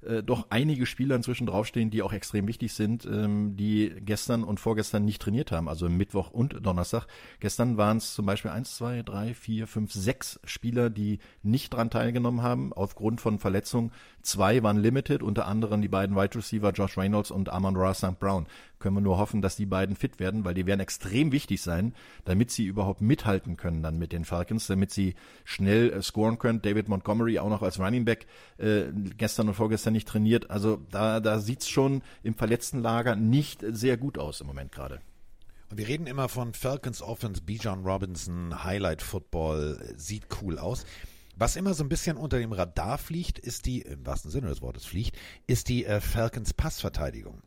äh, 0.00 0.22
doch 0.22 0.46
einige 0.50 0.86
Spieler 0.86 1.16
inzwischen 1.16 1.46
draufstehen, 1.46 1.90
die 1.90 2.02
auch 2.02 2.12
extrem 2.12 2.46
wichtig 2.46 2.72
sind, 2.72 3.04
ähm, 3.04 3.56
die 3.56 3.92
gestern 4.00 4.44
und 4.44 4.60
vorgestern 4.60 5.04
nicht 5.04 5.20
trainiert 5.20 5.50
haben, 5.50 5.68
also 5.68 5.88
Mittwoch 5.88 6.30
und 6.30 6.64
Donnerstag. 6.64 7.06
Gestern 7.40 7.76
waren 7.76 7.96
es 7.96 8.14
zum 8.14 8.24
Beispiel 8.24 8.52
eins, 8.52 8.76
zwei, 8.76 9.02
drei, 9.02 9.34
vier, 9.34 9.66
fünf, 9.66 9.92
sechs 9.92 10.38
Spieler, 10.44 10.88
die 10.88 11.18
nicht 11.42 11.70
dran 11.70 11.90
teilgenommen 11.90 12.42
haben 12.42 12.72
aufgrund 12.72 13.20
von 13.20 13.40
Verletzungen. 13.40 13.90
Zwei 14.22 14.62
waren 14.62 14.76
limited, 14.76 15.22
unter 15.22 15.46
anderem 15.46 15.82
die 15.82 15.88
beiden 15.88 16.14
Wide 16.14 16.36
Receiver 16.36 16.70
Josh 16.70 16.96
Reynolds 16.96 17.32
und 17.32 17.48
Amon 17.48 17.76
Ra 17.76 17.92
St. 17.92 18.20
Brown. 18.20 18.46
Können 18.78 18.96
wir 18.96 19.00
nur 19.00 19.18
hoffen, 19.18 19.42
dass 19.42 19.56
die 19.56 19.66
beiden 19.66 19.96
fit 19.96 20.20
werden, 20.20 20.44
weil 20.44 20.54
die 20.54 20.66
werden 20.66 20.80
extrem 20.80 21.32
wichtig 21.32 21.62
sein, 21.62 21.94
damit 22.24 22.50
sie 22.50 22.64
überhaupt 22.64 23.00
mithalten 23.00 23.56
können 23.56 23.82
dann 23.82 23.98
mit 23.98 24.12
den 24.12 24.24
Falcons, 24.24 24.66
damit 24.66 24.90
sie 24.90 25.14
schnell 25.44 25.92
äh, 25.92 26.02
scoren 26.02 26.38
können. 26.38 26.62
David 26.62 26.88
Montgomery 26.88 27.38
auch 27.38 27.48
noch 27.48 27.62
als 27.62 27.78
Running 27.78 28.04
Back 28.04 28.26
äh, 28.58 28.84
gestern 29.16 29.48
und 29.48 29.54
vorgestern 29.54 29.92
nicht 29.92 30.08
trainiert. 30.08 30.50
Also 30.50 30.80
da, 30.90 31.20
da 31.20 31.38
sieht's 31.38 31.68
schon 31.68 32.02
im 32.22 32.34
verletzten 32.34 32.80
Lager 32.80 33.16
nicht 33.16 33.64
sehr 33.68 33.96
gut 33.96 34.18
aus 34.18 34.40
im 34.40 34.46
Moment 34.46 34.72
gerade. 34.72 35.00
Wir 35.70 35.86
reden 35.86 36.06
immer 36.06 36.28
von 36.28 36.54
Falcons 36.54 37.02
Offense, 37.02 37.42
Bijan 37.42 37.84
Robinson, 37.84 38.64
Highlight 38.64 39.02
Football, 39.02 39.78
sieht 39.96 40.26
cool 40.40 40.58
aus. 40.58 40.86
Was 41.36 41.54
immer 41.54 41.74
so 41.74 41.84
ein 41.84 41.88
bisschen 41.88 42.16
unter 42.16 42.38
dem 42.38 42.52
Radar 42.52 42.98
fliegt, 42.98 43.38
ist 43.38 43.66
die, 43.66 43.82
im 43.82 44.04
wahrsten 44.04 44.30
Sinne 44.30 44.48
des 44.48 44.60
Wortes 44.60 44.84
fliegt, 44.84 45.16
ist 45.46 45.68
die 45.68 45.84
äh, 45.84 46.00
Falcons 46.00 46.52
Passverteidigung. 46.52 47.42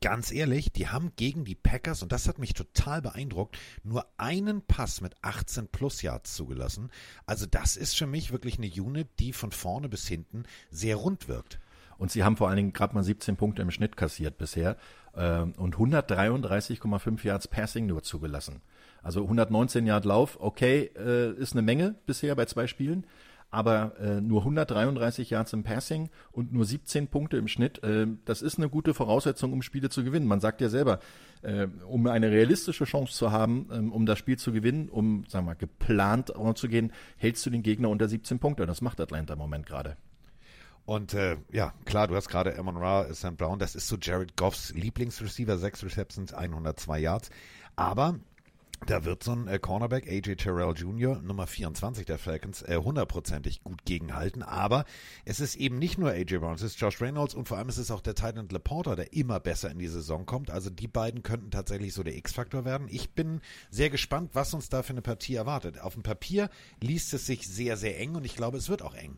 Ganz 0.00 0.30
ehrlich, 0.30 0.72
die 0.72 0.88
haben 0.88 1.12
gegen 1.16 1.44
die 1.44 1.54
Packers, 1.54 2.02
und 2.02 2.12
das 2.12 2.28
hat 2.28 2.38
mich 2.38 2.54
total 2.54 3.02
beeindruckt, 3.02 3.58
nur 3.82 4.06
einen 4.16 4.62
Pass 4.62 5.00
mit 5.00 5.14
18 5.22 5.68
plus 5.68 6.02
Yards 6.02 6.34
zugelassen. 6.34 6.90
Also 7.26 7.46
das 7.46 7.76
ist 7.76 7.96
für 7.96 8.06
mich 8.06 8.32
wirklich 8.32 8.58
eine 8.58 8.68
Unit, 8.68 9.08
die 9.18 9.32
von 9.32 9.52
vorne 9.52 9.88
bis 9.88 10.06
hinten 10.06 10.44
sehr 10.70 10.96
rund 10.96 11.28
wirkt. 11.28 11.58
Und 11.98 12.10
sie 12.10 12.24
haben 12.24 12.36
vor 12.36 12.48
allen 12.48 12.56
Dingen 12.56 12.72
gerade 12.72 12.94
mal 12.94 13.04
17 13.04 13.36
Punkte 13.36 13.60
im 13.60 13.70
Schnitt 13.70 13.94
kassiert 13.94 14.38
bisher 14.38 14.78
äh, 15.12 15.40
und 15.40 15.76
133,5 15.76 17.26
Yards 17.26 17.48
Passing 17.48 17.86
nur 17.86 18.02
zugelassen. 18.02 18.62
Also 19.02 19.22
119 19.22 19.86
Yard 19.86 20.06
Lauf, 20.06 20.38
okay, 20.40 20.90
äh, 20.96 21.32
ist 21.34 21.52
eine 21.52 21.62
Menge 21.62 21.96
bisher 22.06 22.34
bei 22.36 22.46
zwei 22.46 22.66
Spielen, 22.66 23.06
aber 23.50 23.98
äh, 23.98 24.20
nur 24.20 24.40
133 24.40 25.30
Yards 25.30 25.52
im 25.52 25.62
Passing 25.62 26.08
und 26.32 26.52
nur 26.52 26.64
17 26.64 27.08
Punkte 27.08 27.36
im 27.36 27.48
Schnitt, 27.48 27.82
äh, 27.82 28.06
das 28.24 28.42
ist 28.42 28.58
eine 28.58 28.68
gute 28.68 28.94
Voraussetzung, 28.94 29.52
um 29.52 29.62
Spiele 29.62 29.90
zu 29.90 30.04
gewinnen. 30.04 30.26
Man 30.26 30.40
sagt 30.40 30.60
ja 30.60 30.68
selber, 30.68 31.00
äh, 31.42 31.66
um 31.88 32.06
eine 32.06 32.30
realistische 32.30 32.84
Chance 32.84 33.14
zu 33.14 33.32
haben, 33.32 33.68
ähm, 33.72 33.92
um 33.92 34.06
das 34.06 34.18
Spiel 34.18 34.38
zu 34.38 34.52
gewinnen, 34.52 34.88
um, 34.88 35.24
sagen 35.28 35.46
wir 35.46 35.50
mal, 35.50 35.56
geplant 35.56 36.32
zu 36.54 36.68
gehen, 36.68 36.92
hältst 37.16 37.44
du 37.46 37.50
den 37.50 37.62
Gegner 37.62 37.88
unter 37.88 38.08
17 38.08 38.38
Punkte. 38.38 38.66
Das 38.66 38.80
macht 38.80 39.00
Atlanta 39.00 39.34
im 39.34 39.38
Moment 39.38 39.66
gerade. 39.66 39.96
Und 40.86 41.14
äh, 41.14 41.36
ja, 41.52 41.72
klar, 41.84 42.08
du 42.08 42.16
hast 42.16 42.28
gerade 42.28 42.58
Amon 42.58 42.76
Ra, 42.76 43.12
Sam 43.12 43.36
Brown, 43.36 43.58
das 43.58 43.74
ist 43.74 43.88
so 43.88 43.96
Jared 44.00 44.36
Goffs 44.36 44.72
Lieblingsreceiver, 44.74 45.58
sechs 45.58 45.84
Receptions, 45.84 46.32
102 46.32 46.98
Yards. 46.98 47.30
Aber 47.76 48.18
da 48.86 49.04
wird 49.04 49.22
so 49.22 49.32
ein 49.32 49.46
äh, 49.46 49.58
Cornerback, 49.58 50.08
AJ 50.08 50.36
Terrell 50.36 50.72
Jr., 50.74 51.20
Nummer 51.20 51.46
24 51.46 52.06
der 52.06 52.18
Falcons, 52.18 52.62
äh, 52.62 52.76
hundertprozentig 52.76 53.62
gut 53.62 53.84
gegenhalten. 53.84 54.42
Aber 54.42 54.84
es 55.24 55.40
ist 55.40 55.56
eben 55.56 55.78
nicht 55.78 55.98
nur 55.98 56.10
AJ 56.10 56.38
Brown, 56.38 56.54
es 56.54 56.62
ist 56.62 56.80
Josh 56.80 57.00
Reynolds 57.00 57.34
und 57.34 57.46
vor 57.46 57.58
allem 57.58 57.68
ist 57.68 57.78
es 57.78 57.90
auch 57.90 58.00
der 58.00 58.14
Titan 58.14 58.48
Laporta, 58.48 58.96
der 58.96 59.12
immer 59.12 59.38
besser 59.38 59.70
in 59.70 59.78
die 59.78 59.88
Saison 59.88 60.24
kommt. 60.24 60.50
Also 60.50 60.70
die 60.70 60.88
beiden 60.88 61.22
könnten 61.22 61.50
tatsächlich 61.50 61.92
so 61.92 62.02
der 62.02 62.16
X-Faktor 62.16 62.64
werden. 62.64 62.88
Ich 62.90 63.14
bin 63.14 63.40
sehr 63.70 63.90
gespannt, 63.90 64.30
was 64.32 64.54
uns 64.54 64.68
da 64.68 64.82
für 64.82 64.92
eine 64.92 65.02
Partie 65.02 65.34
erwartet. 65.34 65.80
Auf 65.80 65.94
dem 65.94 66.02
Papier 66.02 66.48
liest 66.80 67.12
es 67.12 67.26
sich 67.26 67.46
sehr, 67.46 67.76
sehr 67.76 67.98
eng 68.00 68.14
und 68.14 68.24
ich 68.24 68.34
glaube, 68.34 68.56
es 68.56 68.68
wird 68.68 68.82
auch 68.82 68.94
eng. 68.94 69.16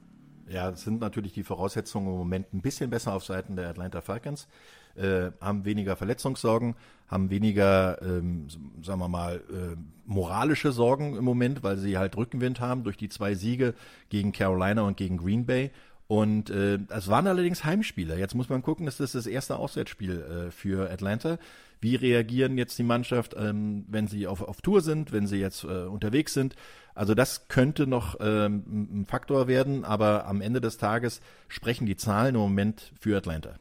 Ja, 0.49 0.75
sind 0.75 1.01
natürlich 1.01 1.33
die 1.33 1.45
Voraussetzungen 1.45 2.09
im 2.09 2.19
Moment 2.19 2.53
ein 2.53 2.61
bisschen 2.61 2.91
besser 2.91 3.15
auf 3.15 3.25
Seiten 3.25 3.57
der 3.57 3.69
Atlanta 3.69 4.01
Falcons 4.01 4.49
äh, 4.97 5.31
haben 5.41 5.65
weniger 5.65 5.97
Verletzungssorgen, 5.97 6.75
haben 7.09 7.31
weniger, 7.31 8.01
ähm, 8.03 8.47
sagen 8.83 9.01
wir 9.01 9.09
mal, 9.09 9.37
äh, 9.51 9.77
moralische 10.07 10.73
Sorgen 10.73 11.17
im 11.17 11.25
Moment, 11.25 11.63
weil 11.63 11.77
sie 11.77 11.99
halt 11.99 12.17
Rückenwind 12.17 12.61
haben 12.61 12.85
durch 12.85 12.97
die 12.97 13.09
zwei 13.09 13.35
Siege 13.35 13.75
gegen 14.09 14.33
Carolina 14.33 14.83
und 14.83 14.97
gegen 14.97 15.19
Green 15.19 15.47
Bay. 15.47 15.71
Und 16.09 16.51
äh, 16.51 16.79
es 16.89 17.09
waren 17.09 17.27
allerdings 17.27 17.65
Heimspiele. 17.65 18.19
Jetzt 18.19 18.35
muss 18.35 18.49
man 18.49 18.63
gucken, 18.63 18.85
das 18.87 19.01
ist 19.01 19.15
das 19.15 19.27
erste 19.27 19.57
Auswärtsspiel 19.57 20.21
äh, 20.21 20.51
für 20.51 20.91
Atlanta. 20.91 21.39
Wie 21.81 21.97
reagieren 21.97 22.59
jetzt 22.59 22.79
die 22.79 22.83
Mannschaft, 22.83 23.35
ähm, 23.37 23.85
wenn 23.89 24.07
sie 24.07 24.27
auf, 24.27 24.43
auf 24.43 24.61
Tour 24.61 24.83
sind, 24.83 25.11
wenn 25.13 25.27
sie 25.27 25.39
jetzt 25.39 25.65
äh, 25.65 25.85
unterwegs 25.85 26.35
sind? 26.35 26.55
Also 26.95 27.15
das 27.15 27.49
könnte 27.49 27.87
noch 27.87 28.17
ähm, 28.21 29.01
ein 29.01 29.07
Faktor 29.07 29.49
werden, 29.49 29.85
aber 29.85 30.27
am 30.27 30.43
Ende 30.43 30.61
des 30.61 30.77
Tages 30.77 31.21
sprechen 31.49 31.87
die 31.87 31.97
Zahlen 31.97 32.35
im 32.35 32.41
Moment 32.43 32.93
für 33.01 33.17
Atlanta. 33.17 33.57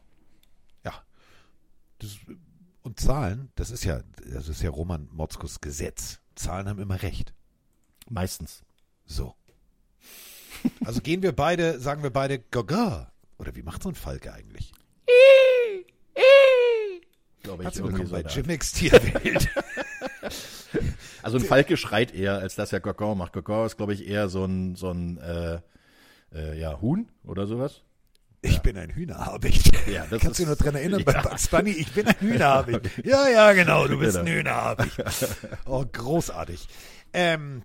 Das, 2.02 2.18
und 2.82 2.98
Zahlen, 2.98 3.50
das 3.54 3.70
ist 3.70 3.84
ja, 3.84 4.02
das 4.28 4.48
ist 4.48 4.60
ja 4.60 4.70
Roman 4.70 5.08
Motzkos 5.12 5.60
Gesetz. 5.60 6.18
Zahlen 6.34 6.68
haben 6.68 6.80
immer 6.80 7.00
recht. 7.00 7.32
Meistens. 8.10 8.64
So. 9.06 9.36
Also 10.84 11.00
gehen 11.00 11.22
wir 11.22 11.32
beide, 11.32 11.78
sagen 11.78 12.02
wir 12.02 12.10
beide 12.10 12.40
Gaga. 12.40 13.12
Oder 13.38 13.54
wie 13.54 13.62
macht 13.62 13.84
so 13.84 13.88
ein 13.88 13.94
Falke 13.94 14.32
eigentlich? 14.32 14.72
Glaube 17.42 17.62
Herzlich 17.62 17.84
ich 17.84 17.92
willkommen 17.92 18.08
irgendwie 18.08 18.22
bei 18.22 18.28
so 18.28 18.28
da. 18.28 18.34
Jimmix 18.34 18.72
Tierwelt. 18.72 19.48
Also 21.22 21.38
ein 21.38 21.44
Falke 21.44 21.76
schreit 21.76 22.12
eher, 22.12 22.38
als 22.38 22.56
dass 22.56 22.72
er 22.72 22.80
Gagor 22.80 23.14
macht. 23.14 23.32
Gagor 23.32 23.66
ist, 23.66 23.76
glaube 23.76 23.94
ich, 23.94 24.08
eher 24.08 24.28
so 24.28 24.44
ein, 24.44 24.74
so 24.74 24.90
ein 24.90 25.18
äh, 25.18 25.60
äh, 26.34 26.58
ja, 26.58 26.80
Huhn 26.80 27.08
oder 27.24 27.46
sowas. 27.46 27.82
Ich 28.62 28.72
bin 28.72 28.78
ein 28.80 28.90
Hühnerhabicht. 28.90 29.72
Ja, 29.88 30.06
das 30.08 30.22
Kannst 30.22 30.38
du 30.38 30.46
noch 30.46 30.54
dran 30.54 30.76
erinnern 30.76 31.02
bei 31.04 31.12
Ja. 31.14 31.22
Bugs 31.22 31.48
Bunny? 31.48 31.70
Ich 31.72 31.90
bin 31.92 32.06
ein 32.06 32.14
Hühnerhabicht. 32.20 33.04
Ja, 33.04 33.28
ja, 33.28 33.52
genau, 33.54 33.88
du 33.88 33.98
bist 33.98 34.12
Genau. 34.16 34.24
ein 34.24 34.32
Hühnerhabicht. 34.32 35.02
Oh, 35.64 35.84
großartig. 35.90 36.68
Ähm, 37.12 37.62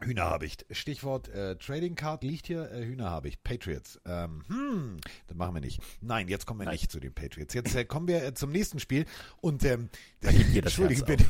Hühnerhabicht. 0.00 0.66
Stichwort 0.70 1.28
äh, 1.30 1.56
Trading 1.56 1.96
Card 1.96 2.22
liegt 2.22 2.46
hier. 2.46 2.70
Äh, 2.70 2.84
Hühnerhabicht. 2.86 3.42
Patriots. 3.42 4.00
Ähm, 4.06 4.44
hm, 4.46 4.96
das 5.26 5.36
machen 5.36 5.52
wir 5.54 5.60
nicht. 5.60 5.80
Nein, 6.00 6.28
jetzt 6.28 6.46
kommen 6.46 6.60
wir 6.60 6.70
nicht 6.70 6.92
zu 6.92 7.00
den 7.00 7.12
Patriots. 7.12 7.52
Jetzt 7.52 7.74
äh, 7.74 7.84
kommen 7.84 8.06
wir 8.06 8.22
äh, 8.24 8.32
zum 8.32 8.52
nächsten 8.52 8.78
Spiel. 8.78 9.06
Und 9.40 9.64
ähm, 9.64 9.88
entschuldige 10.22 11.04
bitte. 11.04 11.24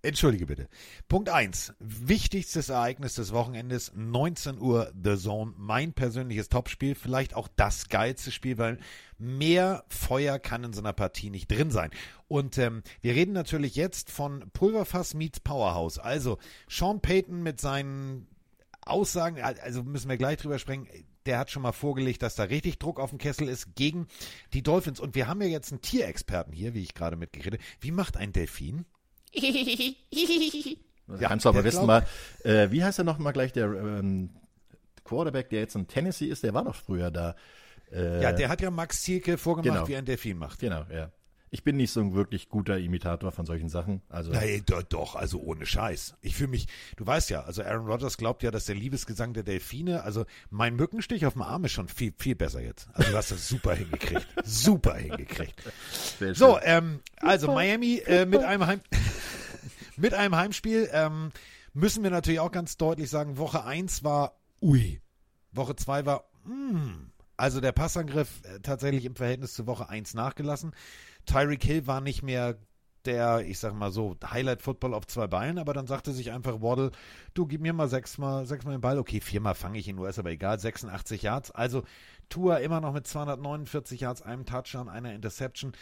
Entschuldige 0.00 0.46
bitte. 0.46 0.68
Punkt 1.08 1.28
eins. 1.28 1.72
Wichtigstes 1.80 2.68
Ereignis 2.68 3.14
des 3.14 3.32
Wochenendes, 3.32 3.90
19 3.96 4.60
Uhr 4.60 4.92
The 5.02 5.16
Zone. 5.16 5.54
Mein 5.56 5.92
persönliches 5.92 6.48
Topspiel, 6.48 6.94
vielleicht 6.94 7.34
auch 7.34 7.48
das 7.56 7.88
geilste 7.88 8.30
Spiel, 8.30 8.58
weil 8.58 8.78
mehr 9.18 9.84
Feuer 9.88 10.38
kann 10.38 10.62
in 10.62 10.72
so 10.72 10.80
einer 10.80 10.92
Partie 10.92 11.30
nicht 11.30 11.50
drin 11.50 11.72
sein. 11.72 11.90
Und 12.28 12.58
ähm, 12.58 12.84
wir 13.00 13.16
reden 13.16 13.32
natürlich 13.32 13.74
jetzt 13.74 14.12
von 14.12 14.48
Pulverfass 14.52 15.14
meets 15.14 15.40
Powerhouse. 15.40 15.98
Also 15.98 16.38
Sean 16.68 17.00
Payton 17.00 17.42
mit 17.42 17.60
seinen 17.60 18.28
Aussagen, 18.82 19.42
also 19.42 19.82
müssen 19.82 20.08
wir 20.08 20.16
gleich 20.16 20.38
drüber 20.38 20.60
sprechen. 20.60 20.86
Der 21.26 21.40
hat 21.40 21.50
schon 21.50 21.62
mal 21.62 21.72
vorgelegt, 21.72 22.22
dass 22.22 22.36
da 22.36 22.44
richtig 22.44 22.78
Druck 22.78 23.00
auf 23.00 23.10
dem 23.10 23.18
Kessel 23.18 23.48
ist 23.48 23.74
gegen 23.74 24.06
die 24.52 24.62
Dolphins. 24.62 25.00
Und 25.00 25.16
wir 25.16 25.26
haben 25.26 25.42
ja 25.42 25.48
jetzt 25.48 25.72
einen 25.72 25.82
Tierexperten 25.82 26.52
hier, 26.52 26.72
wie 26.74 26.82
ich 26.82 26.94
gerade 26.94 27.16
mitgeredet. 27.16 27.60
Wie 27.80 27.90
macht 27.90 28.16
ein 28.16 28.32
Delfin? 28.32 28.86
Ja, 31.20 31.28
Kannst 31.28 31.44
du 31.46 31.48
aber 31.48 31.64
wissen 31.64 31.86
mal, 31.86 32.06
äh, 32.44 32.70
wie 32.70 32.84
heißt 32.84 32.98
er 32.98 33.04
noch 33.04 33.18
mal 33.18 33.32
gleich, 33.32 33.52
der 33.52 33.66
ähm, 33.66 34.30
Quarterback, 35.04 35.48
der 35.48 35.60
jetzt 35.60 35.74
in 35.74 35.86
Tennessee 35.88 36.26
ist, 36.26 36.42
der 36.42 36.52
war 36.54 36.64
doch 36.64 36.74
früher 36.74 37.10
da. 37.10 37.34
Äh, 37.90 38.22
Ja, 38.22 38.32
der 38.32 38.48
hat 38.50 38.60
ja 38.60 38.70
Max 38.70 39.02
Zielke 39.02 39.38
vorgemacht, 39.38 39.78
genau. 39.78 39.88
wie 39.88 39.96
ein 39.96 40.04
Delfin 40.04 40.36
macht. 40.36 40.60
Genau, 40.60 40.84
ja. 40.92 41.10
Ich 41.50 41.64
bin 41.64 41.76
nicht 41.76 41.90
so 41.90 42.00
ein 42.00 42.14
wirklich 42.14 42.48
guter 42.48 42.78
Imitator 42.78 43.32
von 43.32 43.46
solchen 43.46 43.68
Sachen. 43.68 44.02
Also 44.08 44.32
Nein, 44.32 44.62
doch, 44.66 44.82
doch, 44.82 45.14
also 45.14 45.40
ohne 45.40 45.66
Scheiß. 45.66 46.14
Ich 46.20 46.34
fühle 46.34 46.50
mich, 46.50 46.66
du 46.96 47.06
weißt 47.06 47.30
ja, 47.30 47.42
also 47.42 47.62
Aaron 47.62 47.86
Rodgers 47.86 48.16
glaubt 48.16 48.42
ja, 48.42 48.50
dass 48.50 48.66
der 48.66 48.74
Liebesgesang 48.74 49.32
der 49.32 49.42
Delfine, 49.42 50.02
also 50.02 50.24
mein 50.50 50.76
Mückenstich 50.76 51.26
auf 51.26 51.34
dem 51.34 51.42
Arm 51.42 51.64
ist 51.64 51.72
schon 51.72 51.88
viel, 51.88 52.12
viel 52.18 52.34
besser 52.34 52.60
jetzt. 52.60 52.88
Also 52.92 53.10
du 53.10 53.16
hast 53.16 53.30
das 53.30 53.48
super 53.48 53.74
hingekriegt. 53.74 54.26
super 54.44 54.94
hingekriegt. 54.94 55.54
sehr 56.18 56.34
So, 56.34 56.58
ähm, 56.62 57.00
also 57.16 57.52
Miami 57.52 58.02
äh, 58.06 58.26
mit 58.26 58.42
einem 58.42 58.66
Heim 58.66 58.80
mit 59.96 60.14
einem 60.14 60.36
Heimspiel 60.36 60.88
ähm, 60.92 61.30
müssen 61.72 62.02
wir 62.02 62.10
natürlich 62.10 62.40
auch 62.40 62.52
ganz 62.52 62.76
deutlich 62.76 63.10
sagen, 63.10 63.38
Woche 63.38 63.64
1 63.64 64.04
war 64.04 64.38
ui. 64.60 65.00
Woche 65.52 65.76
2 65.76 66.06
war 66.06 66.24
mm. 66.44 67.10
Also 67.36 67.60
der 67.60 67.70
Passangriff 67.70 68.42
äh, 68.42 68.58
tatsächlich 68.60 69.04
im 69.04 69.14
Verhältnis 69.14 69.54
zu 69.54 69.66
Woche 69.66 69.88
1 69.88 70.14
nachgelassen. 70.14 70.72
Tyreek 71.28 71.62
Hill 71.62 71.86
war 71.86 72.00
nicht 72.00 72.22
mehr 72.22 72.56
der, 73.04 73.40
ich 73.46 73.58
sag 73.58 73.74
mal 73.74 73.90
so, 73.90 74.16
Highlight-Football 74.24 74.94
auf 74.94 75.06
zwei 75.06 75.26
Beinen, 75.26 75.58
aber 75.58 75.72
dann 75.72 75.86
sagte 75.86 76.12
sich 76.12 76.32
einfach 76.32 76.60
Waddle, 76.60 76.90
du 77.34 77.46
gib 77.46 77.60
mir 77.60 77.72
mal 77.72 77.88
sechsmal, 77.88 78.44
sechsmal 78.46 78.76
den 78.76 78.80
Ball. 78.80 78.98
Okay, 78.98 79.20
viermal 79.20 79.54
fange 79.54 79.78
ich 79.78 79.88
ihn 79.88 79.96
nur, 79.96 80.08
ist 80.08 80.18
aber 80.18 80.30
egal, 80.30 80.58
86 80.58 81.22
Yards. 81.22 81.50
Also 81.50 81.84
Tua 82.28 82.56
immer 82.56 82.80
noch 82.80 82.92
mit 82.92 83.06
249 83.06 84.00
Yards, 84.00 84.22
einem 84.22 84.44
Touchdown, 84.44 84.88
einer 84.88 85.14
Interception. 85.14 85.72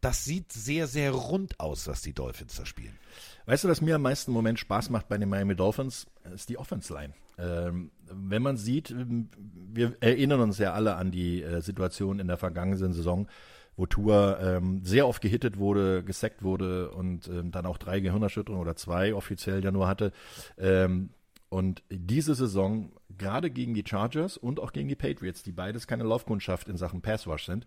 Das 0.00 0.24
sieht 0.24 0.52
sehr, 0.52 0.88
sehr 0.88 1.12
rund 1.12 1.60
aus, 1.60 1.86
was 1.86 2.02
die 2.02 2.12
Dolphins 2.12 2.56
da 2.56 2.66
spielen. 2.66 2.98
Weißt 3.46 3.62
du, 3.62 3.68
was 3.68 3.80
mir 3.80 3.96
am 3.96 4.02
meisten 4.02 4.32
im 4.32 4.34
Moment 4.34 4.58
Spaß 4.58 4.90
macht 4.90 5.08
bei 5.08 5.18
den 5.18 5.28
Miami 5.28 5.54
Dolphins, 5.54 6.06
ist 6.34 6.48
die 6.48 6.58
Offense 6.58 6.92
Line. 6.92 7.14
Ähm, 7.38 7.92
wenn 8.06 8.42
man 8.42 8.56
sieht, 8.56 8.92
wir 8.96 9.96
erinnern 10.00 10.40
uns 10.40 10.58
ja 10.58 10.72
alle 10.72 10.96
an 10.96 11.12
die 11.12 11.42
äh, 11.42 11.60
Situation 11.60 12.18
in 12.18 12.26
der 12.26 12.36
vergangenen 12.36 12.92
Saison, 12.92 13.28
wo 13.76 13.86
Tour 13.86 14.38
ähm, 14.40 14.84
sehr 14.84 15.06
oft 15.06 15.22
gehittet 15.22 15.58
wurde, 15.58 16.02
gesackt 16.04 16.42
wurde 16.42 16.90
und 16.90 17.28
ähm, 17.28 17.50
dann 17.50 17.66
auch 17.66 17.78
drei 17.78 18.00
Gehirnerschütterungen 18.00 18.62
oder 18.62 18.76
zwei 18.76 19.14
offiziell 19.14 19.64
ja 19.64 19.70
nur 19.70 19.88
hatte. 19.88 20.12
Ähm, 20.58 21.10
und 21.48 21.82
diese 21.90 22.34
Saison, 22.34 22.92
gerade 23.18 23.50
gegen 23.50 23.74
die 23.74 23.84
Chargers 23.86 24.36
und 24.36 24.58
auch 24.58 24.72
gegen 24.72 24.88
die 24.88 24.94
Patriots, 24.94 25.42
die 25.42 25.52
beides 25.52 25.86
keine 25.86 26.04
Laufkundschaft 26.04 26.68
in 26.68 26.76
Sachen 26.76 27.02
Pass 27.02 27.26
Rush 27.26 27.46
sind, 27.46 27.66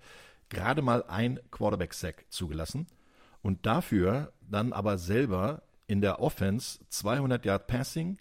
gerade 0.49 0.81
mal 0.81 1.03
ein 1.07 1.39
Quarterback-Sack 1.51 2.25
zugelassen 2.29 2.87
und 3.41 3.65
dafür 3.65 4.33
dann 4.41 4.73
aber 4.73 4.97
selber 4.97 5.63
in 5.87 6.01
der 6.01 6.19
Offense 6.19 6.79
200 6.89 7.45
Yard 7.45 7.67
Passing, 7.67 8.17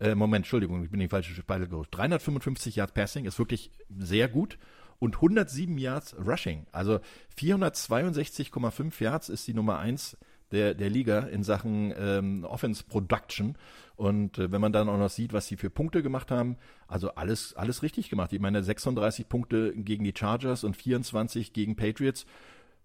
äh, 0.00 0.14
Moment, 0.14 0.44
Entschuldigung, 0.44 0.84
ich 0.84 0.90
bin 0.90 1.00
in 1.00 1.06
die 1.06 1.10
falsche 1.10 1.32
Spalte 1.32 1.68
gerutscht. 1.68 1.94
355 1.94 2.76
Yard 2.76 2.94
Passing 2.94 3.24
ist 3.24 3.38
wirklich 3.38 3.70
sehr 3.88 4.28
gut 4.28 4.58
und 4.98 5.16
107 5.16 5.78
Yards 5.78 6.16
Rushing. 6.18 6.66
Also 6.72 7.00
462,5 7.38 9.02
Yards 9.02 9.28
ist 9.28 9.46
die 9.46 9.54
Nummer 9.54 9.78
1 9.78 10.16
der, 10.50 10.74
der 10.74 10.90
Liga 10.90 11.20
in 11.20 11.42
Sachen 11.42 11.92
ähm, 11.96 12.44
Offense 12.44 12.82
Production. 12.84 13.56
Und 13.96 14.38
äh, 14.38 14.50
wenn 14.50 14.60
man 14.60 14.72
dann 14.72 14.88
auch 14.88 14.98
noch 14.98 15.10
sieht, 15.10 15.32
was 15.32 15.46
sie 15.46 15.56
für 15.56 15.70
Punkte 15.70 16.02
gemacht 16.02 16.30
haben, 16.30 16.56
also 16.86 17.14
alles, 17.14 17.54
alles 17.54 17.82
richtig 17.82 18.10
gemacht. 18.10 18.32
Ich 18.32 18.40
meine, 18.40 18.62
36 18.62 19.28
Punkte 19.28 19.74
gegen 19.74 20.04
die 20.04 20.14
Chargers 20.16 20.64
und 20.64 20.76
24 20.76 21.52
gegen 21.52 21.76
Patriots. 21.76 22.24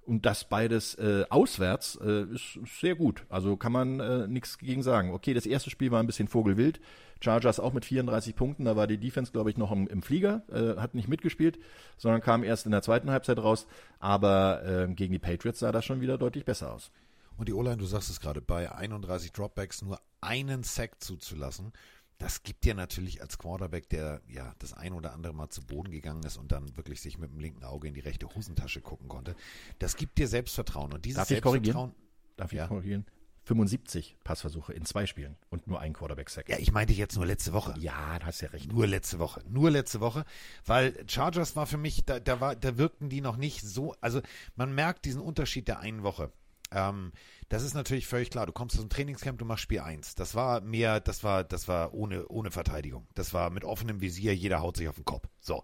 Und 0.06 0.26
das 0.26 0.50
beides 0.50 0.96
äh, 0.96 1.26
auswärts 1.30 1.98
äh, 2.04 2.24
ist 2.34 2.60
sehr 2.80 2.96
gut. 2.96 3.26
Also 3.30 3.56
kann 3.56 3.72
man 3.72 4.00
äh, 4.00 4.28
nichts 4.28 4.58
gegen 4.58 4.84
sagen. 4.84 5.12
Okay, 5.12 5.34
das 5.34 5.46
erste 5.46 5.70
Spiel 5.70 5.92
war 5.92 6.02
ein 6.02 6.08
bisschen 6.08 6.28
vogelwild. 6.28 6.82
Chargers 7.22 7.60
auch 7.60 7.72
mit 7.72 7.86
34 7.86 8.36
Punkten. 8.36 8.66
Da 8.66 8.76
war 8.76 8.86
die 8.86 8.98
Defense, 8.98 9.32
glaube 9.32 9.50
ich, 9.50 9.58
noch 9.58 9.72
im, 9.72 9.88
im 9.88 10.02
Flieger, 10.02 10.44
äh, 10.52 10.80
hat 10.80 10.94
nicht 10.94 11.08
mitgespielt, 11.08 11.58
sondern 11.98 12.22
kam 12.22 12.44
erst 12.44 12.66
in 12.66 12.72
der 12.72 12.82
zweiten 12.82 13.12
Halbzeit 13.12 13.40
raus. 13.40 13.66
Aber 14.00 14.64
äh, 14.66 14.94
gegen 14.94 15.14
die 15.14 15.20
Patriots 15.20 15.60
sah 15.60 15.72
das 15.72 15.86
schon 15.86 16.02
wieder 16.02 16.18
deutlich 16.18 16.44
besser 16.44 16.74
aus. 16.74 16.92
Und 17.38 17.48
die 17.48 17.54
O-Line, 17.54 17.78
du 17.78 17.86
sagst 17.86 18.10
es 18.10 18.20
gerade, 18.20 18.42
bei 18.42 18.72
31 18.72 19.32
Dropbacks 19.32 19.82
nur 19.82 20.00
einen 20.22 20.64
Sack 20.64 21.02
zuzulassen, 21.02 21.72
das 22.20 22.44
gibt 22.44 22.64
dir 22.64 22.74
natürlich 22.74 23.22
als 23.22 23.38
Quarterback, 23.38 23.90
der 23.90 24.22
ja 24.28 24.54
das 24.60 24.74
ein 24.74 24.94
oder 24.94 25.14
andere 25.14 25.34
Mal 25.34 25.50
zu 25.50 25.62
Boden 25.66 25.92
gegangen 25.92 26.24
ist 26.24 26.38
und 26.38 26.52
dann 26.52 26.76
wirklich 26.78 27.02
sich 27.02 27.18
mit 27.18 27.32
dem 27.32 27.40
linken 27.40 27.64
Auge 27.64 27.88
in 27.88 27.94
die 27.94 28.00
rechte 28.02 28.28
Hosentasche 28.34 28.82
gucken 28.82 29.08
konnte, 29.08 29.36
das 29.80 29.96
gibt 29.96 30.18
dir 30.18 30.28
Selbstvertrauen. 30.28 30.94
Und 30.94 31.06
dieses 31.06 31.18
Darf 31.18 31.26
ich 31.32 31.42
Selbstvertrauen. 31.42 31.64
korrigieren? 31.64 31.96
Darf 32.38 32.52
ich 32.54 32.58
Ja. 32.58 32.68
korrigieren? 32.68 33.06
75 33.46 34.16
Passversuche 34.24 34.72
in 34.72 34.86
zwei 34.86 35.06
Spielen 35.06 35.36
und 35.50 35.68
nur 35.68 35.82
ein 35.82 35.92
Quarterback-Sack. 35.92 36.48
Ja, 36.48 36.58
ich 36.60 36.72
meinte 36.72 36.94
jetzt 36.94 37.18
nur 37.18 37.26
letzte 37.26 37.52
Woche. 37.52 37.74
Ja, 37.78 38.18
du 38.20 38.26
hast 38.26 38.40
ja 38.40 38.48
recht. 38.50 38.72
Nur 38.72 38.88
letzte 38.88 39.20
Woche. 39.20 39.42
Nur 39.50 39.70
letzte 39.70 40.00
Woche. 40.00 40.24
Weil 40.66 40.96
Chargers 41.10 41.56
war 41.58 41.68
für 41.68 41.78
mich, 41.78 42.06
da, 42.06 42.22
da 42.22 42.40
war, 42.40 42.56
da 42.56 42.78
wirkten 42.78 43.10
die 43.10 43.20
noch 43.20 43.36
nicht 43.36 43.60
so, 43.62 43.96
also 44.00 44.22
man 44.56 44.74
merkt 44.74 45.04
diesen 45.04 45.22
Unterschied 45.22 45.68
der 45.68 45.80
einen 45.82 46.04
Woche. 46.04 46.32
Ähm, 46.74 47.12
das 47.50 47.64
ist 47.64 47.74
natürlich 47.76 48.08
völlig 48.08 48.30
klar. 48.30 48.46
Du 48.46 48.52
kommst 48.52 48.80
dem 48.80 48.90
Trainingscamp, 48.90 49.38
du 49.38 49.46
machst 49.46 49.64
Spiel 49.64 49.82
1. 49.82 50.16
Das 50.16 50.34
war 50.34 50.62
mehr, 50.62 51.00
das 51.00 51.24
war, 51.24 51.44
das 51.44 51.68
war 51.68 51.94
ohne, 51.94 52.28
ohne 52.28 52.52
Verteidigung. 52.52 53.08
Das 53.14 53.34
war 53.34 53.50
mit 53.50 53.64
offenem 53.64 54.02
Visier, 54.02 54.36
jeder 54.36 54.62
haut 54.62 54.78
sich 54.78 54.88
auf 54.88 54.96
den 54.96 55.06
Kopf. 55.06 55.28
So. 55.40 55.64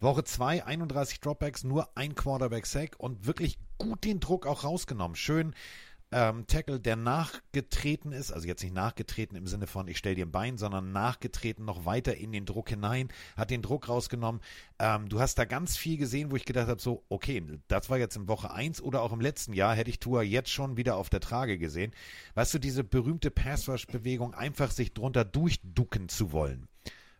Woche 0.00 0.24
2, 0.24 0.64
31 0.64 1.20
Dropbacks, 1.20 1.64
nur 1.64 1.88
ein 1.96 2.14
Quarterback-Sack 2.14 2.96
und 2.98 3.26
wirklich 3.26 3.58
gut 3.78 4.04
den 4.04 4.20
Druck 4.20 4.46
auch 4.46 4.64
rausgenommen. 4.64 5.16
Schön 5.16 5.54
ähm, 6.14 6.46
Tackle, 6.46 6.78
der 6.78 6.94
nachgetreten 6.94 8.12
ist, 8.12 8.30
also 8.30 8.46
jetzt 8.46 8.62
nicht 8.62 8.74
nachgetreten 8.74 9.36
im 9.36 9.48
Sinne 9.48 9.66
von 9.66 9.88
ich 9.88 9.98
stell 9.98 10.14
dir 10.14 10.24
ein 10.24 10.30
Bein, 10.30 10.56
sondern 10.56 10.92
nachgetreten 10.92 11.64
noch 11.64 11.86
weiter 11.86 12.16
in 12.16 12.30
den 12.30 12.46
Druck 12.46 12.68
hinein, 12.68 13.08
hat 13.36 13.50
den 13.50 13.62
Druck 13.62 13.88
rausgenommen. 13.88 14.40
Ähm, 14.78 15.08
du 15.08 15.18
hast 15.18 15.38
da 15.38 15.44
ganz 15.44 15.76
viel 15.76 15.98
gesehen, 15.98 16.30
wo 16.30 16.36
ich 16.36 16.44
gedacht 16.44 16.68
habe, 16.68 16.80
so, 16.80 17.04
okay, 17.08 17.42
das 17.66 17.90
war 17.90 17.98
jetzt 17.98 18.14
in 18.16 18.28
Woche 18.28 18.52
1 18.52 18.80
oder 18.80 19.02
auch 19.02 19.12
im 19.12 19.20
letzten 19.20 19.54
Jahr, 19.54 19.74
hätte 19.74 19.90
ich 19.90 19.98
Tua 19.98 20.22
jetzt 20.22 20.50
schon 20.50 20.76
wieder 20.76 20.96
auf 20.96 21.10
der 21.10 21.20
Trage 21.20 21.58
gesehen. 21.58 21.92
Weißt 22.34 22.54
du, 22.54 22.60
diese 22.60 22.84
berühmte 22.84 23.32
Pass-Rush-Bewegung, 23.32 24.34
einfach 24.34 24.70
sich 24.70 24.94
drunter 24.94 25.24
durchducken 25.24 26.08
zu 26.08 26.30
wollen 26.30 26.68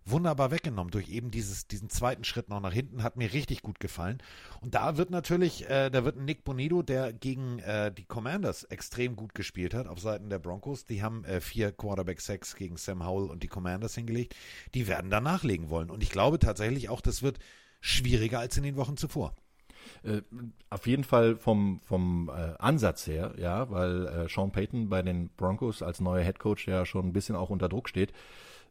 wunderbar 0.04 0.50
weggenommen 0.50 0.90
durch 0.90 1.08
eben 1.08 1.30
dieses, 1.30 1.66
diesen 1.66 1.88
zweiten 1.88 2.24
Schritt 2.24 2.48
noch 2.48 2.60
nach 2.60 2.72
hinten, 2.72 3.02
hat 3.02 3.16
mir 3.16 3.32
richtig 3.32 3.62
gut 3.62 3.80
gefallen. 3.80 4.18
Und 4.60 4.74
da 4.74 4.96
wird 4.96 5.10
natürlich, 5.10 5.68
äh, 5.68 5.90
da 5.90 6.04
wird 6.04 6.16
Nick 6.16 6.44
Bonido, 6.44 6.82
der 6.82 7.12
gegen 7.12 7.58
äh, 7.60 7.92
die 7.92 8.04
Commanders 8.04 8.64
extrem 8.64 9.16
gut 9.16 9.34
gespielt 9.34 9.74
hat, 9.74 9.86
auf 9.86 10.00
Seiten 10.00 10.30
der 10.30 10.38
Broncos, 10.38 10.84
die 10.84 11.02
haben 11.02 11.24
äh, 11.24 11.40
vier 11.40 11.72
Quarterback-Sacks 11.72 12.56
gegen 12.56 12.76
Sam 12.76 13.04
Howell 13.06 13.30
und 13.30 13.42
die 13.42 13.48
Commanders 13.48 13.94
hingelegt, 13.94 14.34
die 14.74 14.88
werden 14.88 15.10
da 15.10 15.20
nachlegen 15.20 15.70
wollen. 15.70 15.90
Und 15.90 16.02
ich 16.02 16.10
glaube 16.10 16.38
tatsächlich 16.38 16.88
auch, 16.88 17.00
das 17.00 17.22
wird 17.22 17.38
schwieriger 17.80 18.40
als 18.40 18.56
in 18.56 18.62
den 18.62 18.76
Wochen 18.76 18.96
zuvor. 18.96 19.34
Äh, 20.02 20.22
auf 20.70 20.86
jeden 20.86 21.04
Fall 21.04 21.36
vom, 21.36 21.80
vom 21.84 22.30
äh, 22.30 22.54
Ansatz 22.58 23.06
her, 23.06 23.34
ja, 23.38 23.70
weil 23.70 24.06
äh, 24.06 24.28
Sean 24.28 24.52
Payton 24.52 24.88
bei 24.88 25.02
den 25.02 25.28
Broncos 25.30 25.82
als 25.82 26.00
neuer 26.00 26.24
Head 26.24 26.38
Coach 26.38 26.66
ja 26.66 26.86
schon 26.86 27.06
ein 27.06 27.12
bisschen 27.12 27.36
auch 27.36 27.50
unter 27.50 27.68
Druck 27.68 27.88
steht, 27.88 28.12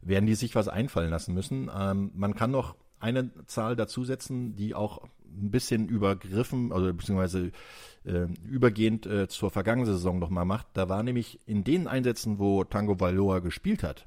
werden 0.04 0.26
die 0.26 0.34
sich 0.34 0.54
was 0.54 0.68
einfallen 0.68 1.10
lassen 1.10 1.34
müssen. 1.34 1.70
Ähm, 1.76 2.10
man 2.14 2.34
kann 2.34 2.50
noch 2.50 2.76
eine 3.00 3.30
Zahl 3.46 3.76
dazusetzen, 3.76 4.56
die 4.56 4.74
auch 4.74 5.02
ein 5.24 5.50
bisschen 5.50 5.88
übergriffen, 5.88 6.72
also 6.72 6.92
beziehungsweise 6.92 7.50
äh, 8.04 8.26
übergehend 8.48 9.06
äh, 9.06 9.28
zur 9.28 9.50
vergangenen 9.50 9.86
Saison 9.86 10.18
nochmal 10.18 10.44
macht. 10.44 10.68
Da 10.74 10.88
war 10.88 11.02
nämlich 11.02 11.40
in 11.46 11.64
den 11.64 11.86
Einsätzen, 11.86 12.38
wo 12.38 12.64
Tango 12.64 13.00
Valoa 13.00 13.40
gespielt 13.40 13.82
hat, 13.82 14.06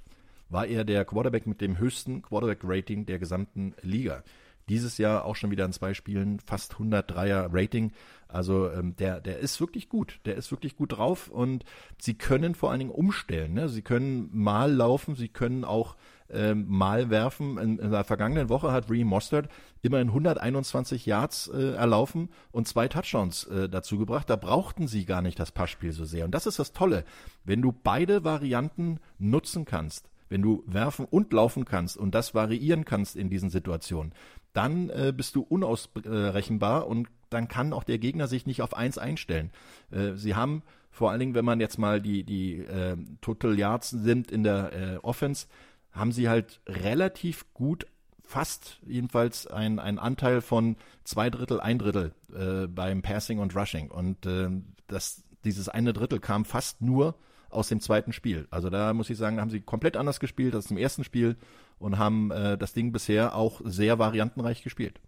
war 0.49 0.65
er 0.65 0.85
der 0.85 1.05
Quarterback 1.05 1.45
mit 1.45 1.61
dem 1.61 1.77
höchsten 1.77 2.21
Quarterback-Rating 2.21 3.05
der 3.05 3.19
gesamten 3.19 3.75
Liga. 3.81 4.23
Dieses 4.69 4.97
Jahr 4.97 5.25
auch 5.25 5.35
schon 5.35 5.51
wieder 5.51 5.65
in 5.65 5.73
zwei 5.73 5.93
Spielen 5.93 6.39
fast 6.39 6.75
103er 6.75 7.49
Rating. 7.51 7.91
Also 8.27 8.69
ähm, 8.69 8.95
der, 8.97 9.21
der 9.21 9.39
ist 9.39 9.59
wirklich 9.61 9.89
gut. 9.89 10.19
Der 10.25 10.35
ist 10.35 10.51
wirklich 10.51 10.75
gut 10.75 10.97
drauf 10.97 11.29
und 11.29 11.63
sie 11.97 12.15
können 12.15 12.55
vor 12.55 12.71
allen 12.71 12.79
Dingen 12.79 12.91
umstellen. 12.91 13.53
Ne? 13.53 13.69
Sie 13.69 13.81
können 13.81 14.29
mal 14.33 14.71
laufen, 14.71 15.15
sie 15.15 15.29
können 15.29 15.63
auch 15.63 15.95
ähm, 16.29 16.65
mal 16.67 17.09
werfen. 17.09 17.57
In, 17.57 17.79
in 17.79 17.91
der 17.91 18.03
vergangenen 18.03 18.49
Woche 18.49 18.71
hat 18.71 18.89
Reem 18.89 19.07
Mostert 19.07 19.49
immerhin 19.81 20.09
121 20.09 21.05
Yards 21.05 21.47
äh, 21.47 21.73
erlaufen 21.73 22.29
und 22.51 22.67
zwei 22.67 22.87
Touchdowns 22.87 23.45
äh, 23.45 23.69
dazu 23.69 23.97
gebracht. 23.97 24.29
Da 24.29 24.35
brauchten 24.35 24.87
sie 24.87 25.05
gar 25.05 25.21
nicht 25.21 25.39
das 25.39 25.51
Passspiel 25.51 25.93
so 25.93 26.05
sehr. 26.05 26.25
Und 26.25 26.31
das 26.31 26.45
ist 26.45 26.59
das 26.59 26.73
Tolle. 26.73 27.05
Wenn 27.45 27.61
du 27.61 27.71
beide 27.71 28.23
Varianten 28.23 28.99
nutzen 29.19 29.65
kannst, 29.65 30.09
wenn 30.29 30.41
du 30.41 30.63
werfen 30.65 31.05
und 31.09 31.31
laufen 31.31 31.63
kannst 31.63 31.97
und 31.97 32.13
das 32.13 32.35
variieren 32.35 32.83
kannst 32.83 33.15
in 33.15 33.29
diesen 33.29 33.49
Situationen, 33.49 34.11
dann 34.53 34.89
äh, 34.89 35.13
bist 35.15 35.35
du 35.35 35.41
unausrechenbar 35.41 36.87
und 36.87 37.07
dann 37.29 37.47
kann 37.47 37.73
auch 37.73 37.83
der 37.83 37.99
Gegner 37.99 38.27
sich 38.27 38.45
nicht 38.45 38.61
auf 38.61 38.75
eins 38.75 38.97
einstellen. 38.97 39.51
Äh, 39.91 40.13
sie 40.13 40.35
haben 40.35 40.63
vor 40.89 41.11
allen 41.11 41.19
Dingen, 41.19 41.35
wenn 41.35 41.45
man 41.45 41.59
jetzt 41.59 41.77
mal 41.77 42.01
die, 42.01 42.23
die 42.23 42.57
äh, 42.59 42.97
Total 43.21 43.57
Yards 43.57 43.93
nimmt 43.93 44.31
in 44.31 44.43
der 44.43 44.73
äh, 44.73 44.97
Offense, 45.03 45.47
haben 45.91 46.11
sie 46.11 46.29
halt 46.29 46.61
relativ 46.67 47.53
gut 47.53 47.85
fast 48.23 48.79
jedenfalls 48.85 49.47
ein, 49.47 49.79
ein 49.79 49.99
Anteil 49.99 50.41
von 50.41 50.75
zwei 51.03 51.29
Drittel, 51.29 51.61
ein 51.61 51.79
Drittel 51.79 52.13
äh, 52.33 52.67
beim 52.67 53.01
Passing 53.01 53.39
und 53.39 53.55
Rushing. 53.55 53.89
Und 53.89 54.25
äh, 54.25 54.49
das, 54.87 55.23
dieses 55.45 55.69
eine 55.69 55.93
Drittel 55.93 56.19
kam 56.19 56.45
fast 56.45 56.81
nur 56.81 57.15
aus 57.49 57.69
dem 57.69 57.79
zweiten 57.79 58.11
Spiel. 58.11 58.47
Also 58.49 58.69
da 58.69 58.93
muss 58.93 59.09
ich 59.09 59.17
sagen, 59.17 59.39
haben 59.39 59.49
sie 59.49 59.61
komplett 59.61 59.95
anders 59.95 60.19
gespielt 60.19 60.55
als 60.55 60.69
im 60.69 60.77
ersten 60.77 61.03
Spiel 61.03 61.37
und 61.79 61.97
haben 61.97 62.31
äh, 62.31 62.57
das 62.57 62.73
Ding 62.73 62.91
bisher 62.91 63.35
auch 63.35 63.61
sehr 63.63 63.99
variantenreich 63.99 64.63
gespielt. 64.63 64.99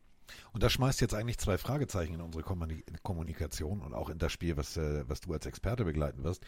Und 0.51 0.63
das 0.63 0.73
schmeißt 0.73 1.01
jetzt 1.01 1.13
eigentlich 1.13 1.37
zwei 1.39 1.57
Fragezeichen 1.57 2.15
in 2.15 2.21
unsere 2.21 2.43
Kommunik 2.43 2.85
Kommunikation 3.03 3.81
und 3.81 3.93
auch 3.93 4.09
in 4.09 4.19
das 4.19 4.31
Spiel, 4.31 4.57
was, 4.57 4.77
äh, 4.77 5.03
was 5.07 5.21
du 5.21 5.33
als 5.33 5.45
Experte 5.45 5.85
begleiten 5.85 6.23
wirst. 6.23 6.43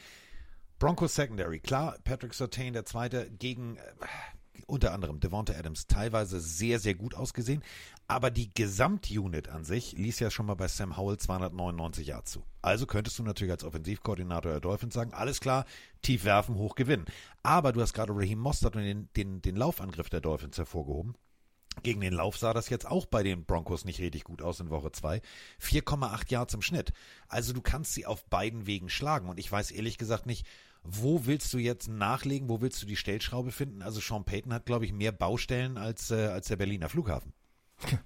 Broncos 0.80 1.14
Secondary, 1.14 1.60
klar, 1.60 1.98
Patrick 2.04 2.34
Sertain, 2.34 2.74
der 2.74 2.86
Zweite, 2.86 3.30
gegen 3.30 3.78
äh, 3.78 3.82
unter 4.68 4.94
anderem 4.94 5.20
Devonta 5.20 5.54
Adams 5.54 5.88
teilweise 5.88 6.40
sehr, 6.40 6.80
sehr 6.80 6.96
gut 6.96 7.16
ausgesehen. 7.16 7.64
Aber 8.08 8.32
die 8.32 8.54
Gesamtunit 8.54 9.50
an 9.50 9.64
sich 9.64 9.94
ließ 9.94 10.20
ja 10.20 10.30
schon 10.30 10.46
mal 10.46 10.56
bei 10.56 10.68
Sam 10.68 10.98
Howell 10.98 11.18
299 11.18 12.08
Yards 12.08 12.32
zu. 12.32 12.44
Also 12.62 12.86
könntest 12.86 13.18
du 13.20 13.24
natürlich 13.24 13.52
als 13.52 13.64
Offensivkoordinator 13.64 14.52
der 14.52 14.62
Dolphins 14.62 14.94
sagen, 14.94 15.14
alles 15.14 15.40
klar, 15.40 15.66
tief 16.02 16.26
werfen, 16.26 16.56
hoch 16.56 16.76
gewinnen. 16.76 17.06
Aber 17.44 17.72
du 17.72 17.82
hast 17.82 17.94
gerade 17.94 18.14
Raheem 18.14 18.40
Mostert 18.40 18.76
und 18.76 18.84
den, 18.84 19.10
den, 19.16 19.42
den 19.42 19.56
Laufangriff 19.56 20.10
der 20.10 20.22
Dolphins 20.22 20.58
hervorgehoben. 20.58 21.16
Gegen 21.84 22.02
den 22.02 22.14
Lauf 22.14 22.38
sah 22.38 22.54
das 22.54 22.70
jetzt 22.70 22.86
auch 22.86 23.06
bei 23.06 23.24
den 23.24 23.46
Broncos 23.46 23.86
nicht 23.86 24.02
richtig 24.02 24.26
gut 24.26 24.42
aus 24.42 24.60
in 24.60 24.70
Woche 24.70 24.92
2. 24.92 25.22
4,8 25.62 26.30
Yards 26.30 26.54
im 26.54 26.62
Schnitt. 26.62 26.92
Also 27.30 27.54
du 27.54 27.62
kannst 27.62 27.94
sie 27.94 28.06
auf 28.06 28.26
beiden 28.26 28.68
Wegen 28.68 28.90
schlagen. 28.90 29.30
Und 29.30 29.40
ich 29.40 29.50
weiß 29.50 29.72
ehrlich 29.72 29.98
gesagt 29.98 30.26
nicht, 30.26 30.46
wo 30.84 31.26
willst 31.26 31.54
du 31.54 31.58
jetzt 31.58 31.88
nachlegen, 31.88 32.50
wo 32.50 32.62
willst 32.62 32.82
du 32.82 32.86
die 32.86 32.96
Stellschraube 32.96 33.52
finden? 33.52 33.82
Also 33.82 34.00
Sean 34.00 34.26
Payton 34.26 34.54
hat, 34.54 34.66
glaube 34.66 34.86
ich, 34.86 34.94
mehr 34.94 35.12
Baustellen 35.12 35.78
als, 35.78 36.12
äh, 36.12 36.28
als 36.28 36.48
der 36.48 36.58
Berliner 36.58 36.90
Flughafen. 36.90 37.34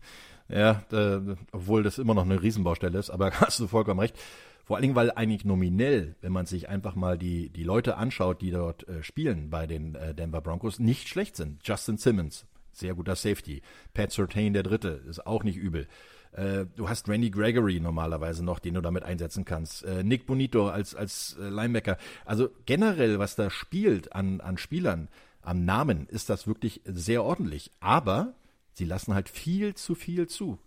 Ja, 0.47 0.83
äh, 0.91 1.35
obwohl 1.51 1.81
das 1.81 1.97
immer 1.97 2.13
noch 2.13 2.23
eine 2.23 2.39
Riesenbaustelle 2.39 2.99
ist, 2.99 3.09
aber 3.09 3.31
hast 3.41 3.59
du 3.59 3.67
vollkommen 3.67 3.99
recht. 3.99 4.15
Vor 4.63 4.75
allen 4.75 4.83
Dingen, 4.83 4.95
weil 4.95 5.11
eigentlich 5.11 5.45
nominell, 5.45 6.15
wenn 6.21 6.31
man 6.31 6.45
sich 6.45 6.69
einfach 6.69 6.95
mal 6.95 7.17
die, 7.17 7.49
die 7.49 7.63
Leute 7.63 7.97
anschaut, 7.97 8.41
die 8.41 8.51
dort 8.51 8.87
äh, 8.87 9.03
spielen 9.03 9.49
bei 9.49 9.67
den 9.67 9.95
äh, 9.95 10.13
Denver 10.13 10.41
Broncos, 10.41 10.79
nicht 10.79 11.07
schlecht 11.07 11.35
sind. 11.35 11.67
Justin 11.67 11.97
Simmons, 11.97 12.45
sehr 12.71 12.95
guter 12.95 13.15
Safety. 13.15 13.61
Pat 13.93 14.11
Surtain, 14.11 14.53
der 14.53 14.63
Dritte, 14.63 15.03
ist 15.07 15.25
auch 15.25 15.43
nicht 15.43 15.57
übel. 15.57 15.87
Äh, 16.35 16.65
du 16.75 16.89
hast 16.89 17.07
Randy 17.07 17.29
Gregory 17.29 17.79
normalerweise 17.79 18.43
noch, 18.43 18.59
den 18.59 18.73
du 18.73 18.81
damit 18.81 19.03
einsetzen 19.03 19.45
kannst. 19.45 19.83
Äh, 19.83 20.03
Nick 20.03 20.25
Bonito 20.25 20.67
als, 20.67 20.93
als 20.93 21.37
äh, 21.39 21.47
Linebacker. 21.47 21.97
Also 22.25 22.49
generell, 22.65 23.19
was 23.19 23.35
da 23.35 23.49
spielt 23.49 24.13
an, 24.13 24.41
an 24.41 24.57
Spielern, 24.57 25.07
am 25.41 25.63
Namen, 25.63 26.07
ist 26.07 26.29
das 26.29 26.47
wirklich 26.47 26.81
sehr 26.85 27.23
ordentlich. 27.23 27.71
Aber 27.79 28.33
sie 28.73 28.85
lassen 28.85 29.13
halt 29.13 29.29
viel 29.29 29.75
zu 29.75 29.95
viel 29.95 30.27
zu. 30.27 30.59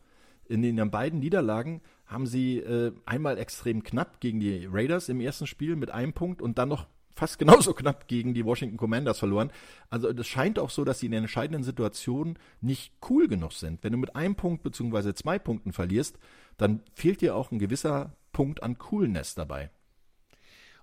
In 0.47 0.62
den 0.62 0.90
beiden 0.90 1.20
Niederlagen 1.20 1.82
haben 2.07 2.26
sie 2.26 2.59
äh, 2.59 2.92
einmal 3.05 3.36
extrem 3.36 3.82
knapp 3.82 4.20
gegen 4.20 4.40
die 4.40 4.66
Raiders 4.70 5.11
im 5.11 5.20
ersten 5.20 5.47
Spiel 5.47 5.76
mit 5.76 5.90
einem 5.90 6.14
Punkt 6.14 6.40
und 6.40 6.57
dann 6.57 6.70
noch 6.70 6.86
fast 7.18 7.38
genauso 7.38 7.74
knapp 7.74 8.08
gegen 8.08 8.32
die 8.32 8.44
Washington 8.44 8.76
Commanders 8.76 9.18
verloren. 9.18 9.50
Also 9.90 10.08
es 10.08 10.26
scheint 10.26 10.58
auch 10.58 10.70
so, 10.70 10.84
dass 10.84 11.00
sie 11.00 11.06
in 11.06 11.12
den 11.12 11.24
entscheidenden 11.24 11.64
Situationen 11.64 12.38
nicht 12.60 12.94
cool 13.10 13.28
genug 13.28 13.52
sind. 13.52 13.82
Wenn 13.82 13.92
du 13.92 13.98
mit 13.98 14.16
einem 14.16 14.36
Punkt 14.36 14.62
bzw. 14.62 15.14
zwei 15.14 15.38
Punkten 15.38 15.72
verlierst, 15.72 16.18
dann 16.56 16.80
fehlt 16.94 17.20
dir 17.20 17.34
auch 17.34 17.50
ein 17.50 17.58
gewisser 17.58 18.16
Punkt 18.32 18.62
an 18.62 18.78
Coolness 18.78 19.34
dabei. 19.34 19.70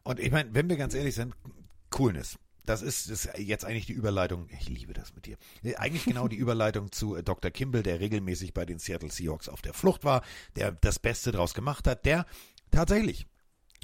Und 0.03 0.19
ich 0.19 0.31
meine, 0.31 0.53
wenn 0.53 0.69
wir 0.69 0.77
ganz 0.77 0.93
ehrlich 0.93 1.15
sind, 1.15 1.33
Coolness. 1.89 2.38
Das 2.65 2.81
ist, 2.81 3.09
ist 3.09 3.29
jetzt 3.38 3.63
eigentlich 3.63 3.86
die 3.86 3.93
Überleitung. 3.93 4.47
Ich 4.59 4.67
liebe 4.67 4.93
das 4.93 5.13
mit 5.13 5.27
dir. 5.27 5.38
Eigentlich 5.77 6.05
genau 6.05 6.27
die 6.27 6.36
Überleitung 6.38 6.91
zu 6.91 7.15
äh, 7.15 7.23
Dr. 7.23 7.51
Kimball, 7.51 7.83
der 7.83 7.99
regelmäßig 7.99 8.53
bei 8.53 8.65
den 8.65 8.79
Seattle 8.79 9.11
Seahawks 9.11 9.49
auf 9.49 9.61
der 9.61 9.73
Flucht 9.73 10.03
war, 10.03 10.23
der 10.55 10.71
das 10.71 10.99
Beste 10.99 11.31
draus 11.31 11.53
gemacht 11.53 11.88
hat, 11.88 12.05
der 12.05 12.25
tatsächlich 12.71 13.27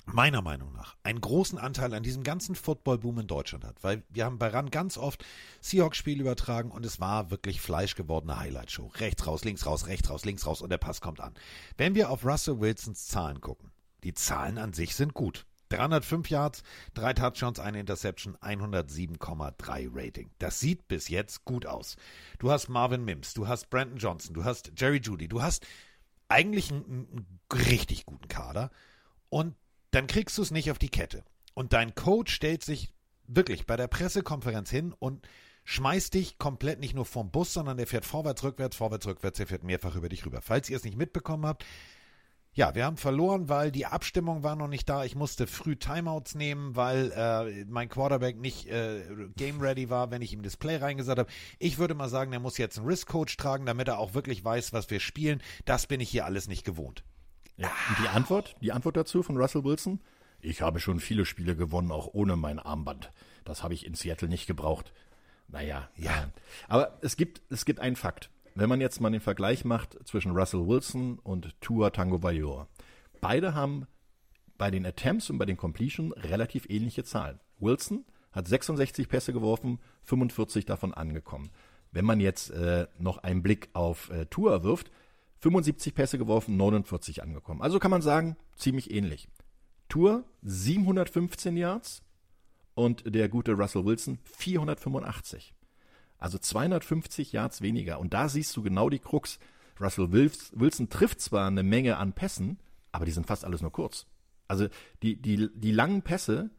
meiner 0.05 0.41
Meinung 0.41 0.73
nach 0.73 0.95
einen 1.03 1.21
großen 1.21 1.57
Anteil 1.57 1.93
an 1.93 2.03
diesem 2.03 2.23
ganzen 2.23 2.55
Football-Boom 2.55 3.19
in 3.19 3.27
Deutschland 3.27 3.63
hat, 3.63 3.83
weil 3.83 4.03
wir 4.09 4.25
haben 4.25 4.39
bei 4.39 4.47
RAN 4.47 4.69
ganz 4.69 4.97
oft 4.97 5.25
Seahawks-Spiele 5.61 6.21
übertragen 6.21 6.71
und 6.71 6.85
es 6.85 6.99
war 6.99 7.31
wirklich 7.31 7.61
fleischgewordene 7.61 8.37
Highlight-Show. 8.37 8.91
Rechts 8.95 9.25
raus, 9.27 9.43
links 9.43 9.65
raus, 9.65 9.87
rechts 9.87 10.09
raus, 10.09 10.25
links 10.25 10.45
raus 10.45 10.61
und 10.61 10.69
der 10.69 10.77
Pass 10.77 11.01
kommt 11.01 11.19
an. 11.19 11.33
Wenn 11.77 11.95
wir 11.95 12.09
auf 12.09 12.25
Russell 12.25 12.59
Wilsons 12.59 13.07
Zahlen 13.07 13.41
gucken, 13.41 13.71
die 14.03 14.13
Zahlen 14.13 14.57
an 14.57 14.73
sich 14.73 14.95
sind 14.95 15.13
gut. 15.13 15.45
305 15.69 16.29
Yards, 16.29 16.63
drei 16.93 17.13
Touchdowns, 17.13 17.59
eine 17.59 17.79
Interception, 17.79 18.35
107,3 18.37 19.89
Rating. 19.93 20.29
Das 20.37 20.59
sieht 20.59 20.87
bis 20.87 21.07
jetzt 21.07 21.45
gut 21.45 21.65
aus. 21.65 21.95
Du 22.39 22.51
hast 22.51 22.67
Marvin 22.67 23.05
Mims, 23.05 23.33
du 23.33 23.47
hast 23.47 23.69
Brandon 23.69 23.97
Johnson, 23.97 24.33
du 24.33 24.43
hast 24.43 24.73
Jerry 24.75 24.99
Judy, 25.01 25.29
du 25.29 25.41
hast 25.41 25.65
eigentlich 26.27 26.71
einen, 26.71 26.83
einen 26.83 27.39
richtig 27.53 28.05
guten 28.05 28.27
Kader 28.27 28.69
und 29.29 29.55
dann 29.91 30.07
kriegst 30.07 30.37
du 30.37 30.41
es 30.41 30.51
nicht 30.51 30.71
auf 30.71 30.79
die 30.79 30.89
Kette. 30.89 31.23
Und 31.53 31.73
dein 31.73 31.95
Coach 31.95 32.33
stellt 32.33 32.63
sich 32.63 32.93
wirklich 33.27 33.65
bei 33.65 33.75
der 33.77 33.87
Pressekonferenz 33.87 34.69
hin 34.69 34.93
und 34.97 35.27
schmeißt 35.63 36.13
dich 36.13 36.37
komplett 36.37 36.79
nicht 36.79 36.95
nur 36.95 37.05
vom 37.05 37.31
Bus, 37.31 37.53
sondern 37.53 37.77
der 37.77 37.87
fährt 37.87 38.05
vorwärts, 38.05 38.43
rückwärts, 38.43 38.75
vorwärts, 38.75 39.05
rückwärts, 39.05 39.37
der 39.37 39.47
fährt 39.47 39.63
mehrfach 39.63 39.95
über 39.95 40.09
dich 40.09 40.25
rüber. 40.25 40.41
Falls 40.41 40.69
ihr 40.69 40.77
es 40.77 40.83
nicht 40.83 40.97
mitbekommen 40.97 41.45
habt, 41.45 41.65
ja, 42.53 42.75
wir 42.75 42.83
haben 42.83 42.97
verloren, 42.97 43.47
weil 43.47 43.71
die 43.71 43.85
Abstimmung 43.85 44.43
war 44.43 44.57
noch 44.57 44.67
nicht 44.67 44.89
da. 44.89 45.05
Ich 45.05 45.15
musste 45.15 45.47
früh 45.47 45.77
Timeouts 45.77 46.35
nehmen, 46.35 46.75
weil 46.75 47.11
äh, 47.15 47.65
mein 47.65 47.87
Quarterback 47.87 48.37
nicht 48.37 48.67
äh, 48.67 49.03
game 49.37 49.61
ready 49.61 49.89
war, 49.89 50.11
wenn 50.11 50.21
ich 50.21 50.33
ihm 50.33 50.41
das 50.41 50.57
Play 50.57 50.75
reingesagt 50.75 51.19
habe. 51.19 51.31
Ich 51.59 51.77
würde 51.77 51.93
mal 51.93 52.09
sagen, 52.09 52.33
er 52.33 52.41
muss 52.41 52.57
jetzt 52.57 52.77
einen 52.77 52.87
Risk 52.87 53.07
Coach 53.07 53.37
tragen, 53.37 53.65
damit 53.65 53.87
er 53.87 53.99
auch 53.99 54.15
wirklich 54.15 54.43
weiß, 54.43 54.73
was 54.73 54.89
wir 54.89 54.99
spielen. 54.99 55.41
Das 55.63 55.87
bin 55.87 56.01
ich 56.01 56.09
hier 56.09 56.25
alles 56.25 56.49
nicht 56.49 56.65
gewohnt. 56.65 57.05
Ja, 57.61 57.71
die 58.01 58.07
Antwort, 58.07 58.55
die 58.61 58.71
Antwort 58.71 58.97
dazu 58.97 59.21
von 59.21 59.37
Russell 59.37 59.63
Wilson? 59.63 59.99
Ich 60.41 60.63
habe 60.63 60.79
schon 60.79 60.99
viele 60.99 61.25
Spiele 61.25 61.55
gewonnen, 61.55 61.91
auch 61.91 62.09
ohne 62.13 62.35
mein 62.35 62.57
Armband. 62.57 63.11
Das 63.45 63.61
habe 63.61 63.75
ich 63.75 63.85
in 63.85 63.93
Seattle 63.93 64.29
nicht 64.29 64.47
gebraucht. 64.47 64.91
Naja, 65.47 65.89
ja. 65.95 66.31
Aber 66.67 66.97
es 67.01 67.17
gibt, 67.17 67.41
es 67.51 67.65
gibt 67.65 67.79
einen 67.79 67.95
Fakt. 67.95 68.31
Wenn 68.55 68.67
man 68.67 68.81
jetzt 68.81 68.99
mal 68.99 69.11
den 69.11 69.21
Vergleich 69.21 69.63
macht 69.63 69.97
zwischen 70.07 70.31
Russell 70.31 70.67
Wilson 70.67 71.19
und 71.19 71.59
Tua 71.61 71.91
Tango 71.91 72.23
Vailoa. 72.23 72.67
Beide 73.21 73.53
haben 73.53 73.85
bei 74.57 74.71
den 74.71 74.85
Attempts 74.85 75.29
und 75.29 75.37
bei 75.37 75.45
den 75.45 75.57
Completion 75.57 76.13
relativ 76.13 76.67
ähnliche 76.67 77.03
Zahlen. 77.03 77.39
Wilson 77.59 78.05
hat 78.31 78.47
66 78.47 79.07
Pässe 79.07 79.33
geworfen, 79.33 79.79
45 80.03 80.65
davon 80.65 80.93
angekommen. 80.93 81.51
Wenn 81.91 82.05
man 82.05 82.19
jetzt 82.19 82.49
äh, 82.49 82.87
noch 82.97 83.19
einen 83.19 83.43
Blick 83.43 83.69
auf 83.73 84.09
äh, 84.09 84.25
Tua 84.25 84.63
wirft, 84.63 84.89
75 85.41 85.93
Pässe 85.93 86.17
geworfen, 86.17 86.55
49 86.55 87.23
angekommen. 87.23 87.61
Also 87.61 87.79
kann 87.79 87.91
man 87.91 88.01
sagen, 88.01 88.37
ziemlich 88.55 88.91
ähnlich. 88.91 89.27
Tour 89.89 90.23
715 90.43 91.57
Yards 91.57 92.03
und 92.75 93.13
der 93.13 93.27
gute 93.27 93.53
Russell 93.53 93.85
Wilson 93.85 94.19
485. 94.23 95.53
Also 96.17 96.37
250 96.37 97.31
Yards 97.31 97.61
weniger. 97.61 97.99
Und 97.99 98.13
da 98.13 98.29
siehst 98.29 98.55
du 98.55 98.61
genau 98.61 98.89
die 98.89 98.99
Krux. 98.99 99.39
Russell 99.79 100.11
Wilson 100.11 100.89
trifft 100.89 101.19
zwar 101.19 101.47
eine 101.47 101.63
Menge 101.63 101.97
an 101.97 102.13
Pässen, 102.13 102.59
aber 102.91 103.05
die 103.05 103.11
sind 103.11 103.25
fast 103.25 103.43
alles 103.43 103.61
nur 103.61 103.71
kurz. 103.71 104.05
Also 104.47 104.67
die, 105.01 105.19
die, 105.19 105.49
die 105.55 105.71
langen 105.71 106.03
Pässe, 106.03 106.51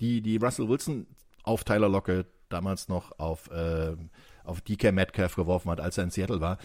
die, 0.00 0.22
die 0.22 0.38
Russell 0.38 0.68
Wilson 0.68 1.06
auf 1.42 1.64
Tyler 1.64 1.90
Lockett, 1.90 2.26
damals 2.48 2.88
noch 2.88 3.18
auf, 3.18 3.50
äh, 3.50 3.96
auf 4.44 4.60
DK 4.62 4.92
Metcalf 4.92 5.36
geworfen 5.36 5.70
hat, 5.70 5.80
als 5.80 5.98
er 5.98 6.04
in 6.04 6.10
Seattle 6.10 6.40
war, 6.40 6.58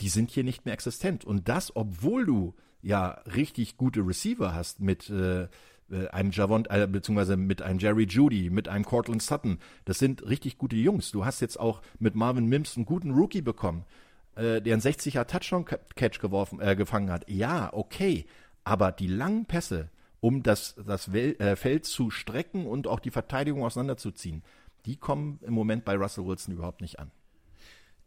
die 0.00 0.08
sind 0.08 0.30
hier 0.30 0.44
nicht 0.44 0.64
mehr 0.64 0.74
existent. 0.74 1.24
Und 1.24 1.48
das, 1.48 1.74
obwohl 1.74 2.26
du 2.26 2.54
ja 2.82 3.20
richtig 3.34 3.76
gute 3.76 4.00
Receiver 4.00 4.54
hast 4.54 4.80
mit 4.80 5.10
äh, 5.10 5.44
äh 5.90 6.08
einem 6.10 6.30
Javon, 6.30 6.66
äh, 6.66 6.86
beziehungsweise 6.86 7.36
mit 7.36 7.62
einem 7.62 7.78
Jerry 7.78 8.04
Judy, 8.04 8.50
mit 8.50 8.68
einem 8.68 8.84
Cortland 8.84 9.22
Sutton. 9.22 9.58
Das 9.84 9.98
sind 9.98 10.26
richtig 10.26 10.58
gute 10.58 10.76
Jungs. 10.76 11.10
Du 11.10 11.24
hast 11.24 11.40
jetzt 11.40 11.58
auch 11.58 11.82
mit 11.98 12.14
Marvin 12.14 12.46
Mims 12.46 12.76
einen 12.76 12.86
guten 12.86 13.10
Rookie 13.10 13.42
bekommen, 13.42 13.84
äh, 14.36 14.62
der 14.62 14.74
einen 14.74 14.82
60er 14.82 15.26
Touchdown-Catch 15.26 16.20
geworfen, 16.20 16.60
äh, 16.60 16.76
gefangen 16.76 17.10
hat. 17.10 17.28
Ja, 17.28 17.72
okay. 17.72 18.26
Aber 18.64 18.92
die 18.92 19.06
langen 19.06 19.46
Pässe, 19.46 19.90
um 20.20 20.42
das, 20.42 20.76
das 20.86 21.12
Wel 21.12 21.36
äh, 21.40 21.56
Feld 21.56 21.86
zu 21.86 22.10
strecken 22.10 22.66
und 22.66 22.86
auch 22.86 23.00
die 23.00 23.10
Verteidigung 23.10 23.64
auseinanderzuziehen, 23.64 24.42
die 24.86 24.96
kommen 24.96 25.38
im 25.42 25.54
Moment 25.54 25.84
bei 25.84 25.96
Russell 25.96 26.26
Wilson 26.26 26.54
überhaupt 26.54 26.80
nicht 26.80 26.98
an. 26.98 27.10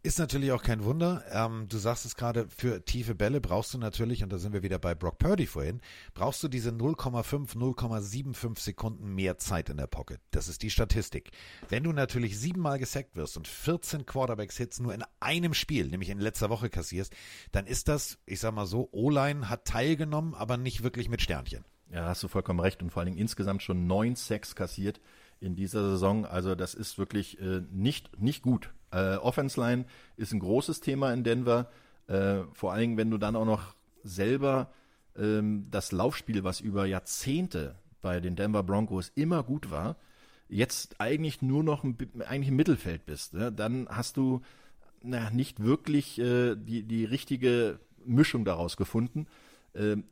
Ist 0.04 0.18
natürlich 0.18 0.50
auch 0.50 0.64
kein 0.64 0.82
Wunder. 0.82 1.22
Ähm, 1.30 1.68
du 1.68 1.78
sagst 1.78 2.04
es 2.04 2.16
gerade, 2.16 2.48
für 2.48 2.84
tiefe 2.84 3.14
Bälle 3.14 3.40
brauchst 3.40 3.72
du 3.72 3.78
natürlich, 3.78 4.24
und 4.24 4.32
da 4.32 4.38
sind 4.38 4.52
wir 4.52 4.64
wieder 4.64 4.80
bei 4.80 4.96
Brock 4.96 5.18
Purdy 5.18 5.46
vorhin, 5.46 5.80
brauchst 6.12 6.42
du 6.42 6.48
diese 6.48 6.70
0,5, 6.70 7.54
0,75 7.54 8.58
Sekunden 8.58 9.14
mehr 9.14 9.38
Zeit 9.38 9.70
in 9.70 9.76
der 9.76 9.86
Pocket. 9.86 10.20
Das 10.32 10.48
ist 10.48 10.62
die 10.62 10.70
Statistik. 10.70 11.30
Wenn 11.68 11.84
du 11.84 11.92
natürlich 11.92 12.36
siebenmal 12.36 12.80
gesackt 12.80 13.14
wirst 13.14 13.36
und 13.36 13.46
14 13.46 14.04
Quarterbacks-Hits 14.04 14.80
nur 14.80 14.92
in 14.92 15.04
einem 15.20 15.54
Spiel, 15.54 15.86
nämlich 15.86 16.10
in 16.10 16.18
letzter 16.18 16.50
Woche 16.50 16.68
kassierst, 16.68 17.14
dann 17.52 17.68
ist 17.68 17.86
das, 17.86 18.18
ich 18.26 18.40
sag 18.40 18.54
mal 18.54 18.66
so, 18.66 18.88
O-Line 18.90 19.48
hat 19.48 19.66
teilgenommen, 19.66 20.34
aber 20.34 20.56
nicht 20.56 20.82
wirklich 20.82 21.08
mit 21.10 21.22
Sternchen. 21.22 21.64
Ja, 21.92 22.06
hast 22.06 22.24
du 22.24 22.28
vollkommen 22.28 22.58
recht 22.58 22.82
und 22.82 22.90
vor 22.90 23.02
allen 23.02 23.12
Dingen 23.12 23.20
insgesamt 23.20 23.62
schon 23.62 23.86
neun 23.86 24.16
Sacks 24.16 24.56
kassiert 24.56 25.00
in 25.38 25.54
dieser 25.54 25.90
Saison. 25.90 26.26
Also 26.26 26.56
das 26.56 26.74
ist 26.74 26.98
wirklich 26.98 27.40
äh, 27.40 27.62
nicht, 27.70 28.18
nicht 28.20 28.42
gut. 28.42 28.72
Äh, 28.92 29.16
Offense 29.16 29.60
Line 29.60 29.84
ist 30.16 30.32
ein 30.32 30.40
großes 30.40 30.80
Thema 30.80 31.12
in 31.12 31.24
Denver. 31.24 31.70
Äh, 32.06 32.42
vor 32.52 32.76
Dingen, 32.76 32.96
wenn 32.96 33.10
du 33.10 33.18
dann 33.18 33.36
auch 33.36 33.44
noch 33.44 33.74
selber 34.04 34.70
ähm, 35.16 35.66
das 35.70 35.92
Laufspiel, 35.92 36.44
was 36.44 36.60
über 36.60 36.86
Jahrzehnte 36.86 37.76
bei 38.00 38.20
den 38.20 38.36
Denver 38.36 38.62
Broncos 38.62 39.12
immer 39.14 39.42
gut 39.42 39.70
war, 39.70 39.96
jetzt 40.48 41.00
eigentlich 41.00 41.40
nur 41.40 41.62
noch 41.64 41.84
ein, 41.84 41.96
eigentlich 42.26 42.48
im 42.48 42.56
Mittelfeld 42.56 43.06
bist, 43.06 43.34
ne? 43.34 43.50
dann 43.50 43.88
hast 43.88 44.16
du 44.16 44.42
na, 45.02 45.30
nicht 45.30 45.62
wirklich 45.62 46.18
äh, 46.18 46.54
die, 46.56 46.82
die 46.82 47.04
richtige 47.04 47.80
Mischung 48.04 48.44
daraus 48.44 48.76
gefunden. 48.76 49.26
Ähm, 49.74 50.04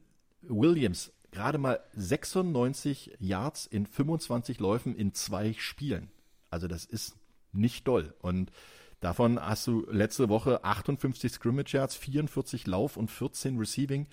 Williams 0.43 1.13
gerade 1.33 1.59
mal 1.59 1.81
96 1.95 3.17
Yards 3.19 3.67
in 3.67 3.87
25 3.87 4.59
Läufen 4.61 4.97
in 4.97 5.15
zwei 5.15 5.53
Spielen. 5.55 6.09
Also 6.51 6.67
das 6.67 6.85
ist 6.85 7.17
nicht 7.53 7.87
doll. 7.87 8.15
Und 8.21 8.51
davon 9.01 9.41
hast 9.41 9.67
du 9.67 9.87
letzte 9.91 10.29
Woche 10.29 10.65
58 10.65 11.33
Scrimmage 11.33 11.73
Yards, 11.75 11.97
44 11.97 12.67
Lauf 12.67 12.97
und 12.97 13.11
14 13.11 13.59
Receiving. 13.59 14.07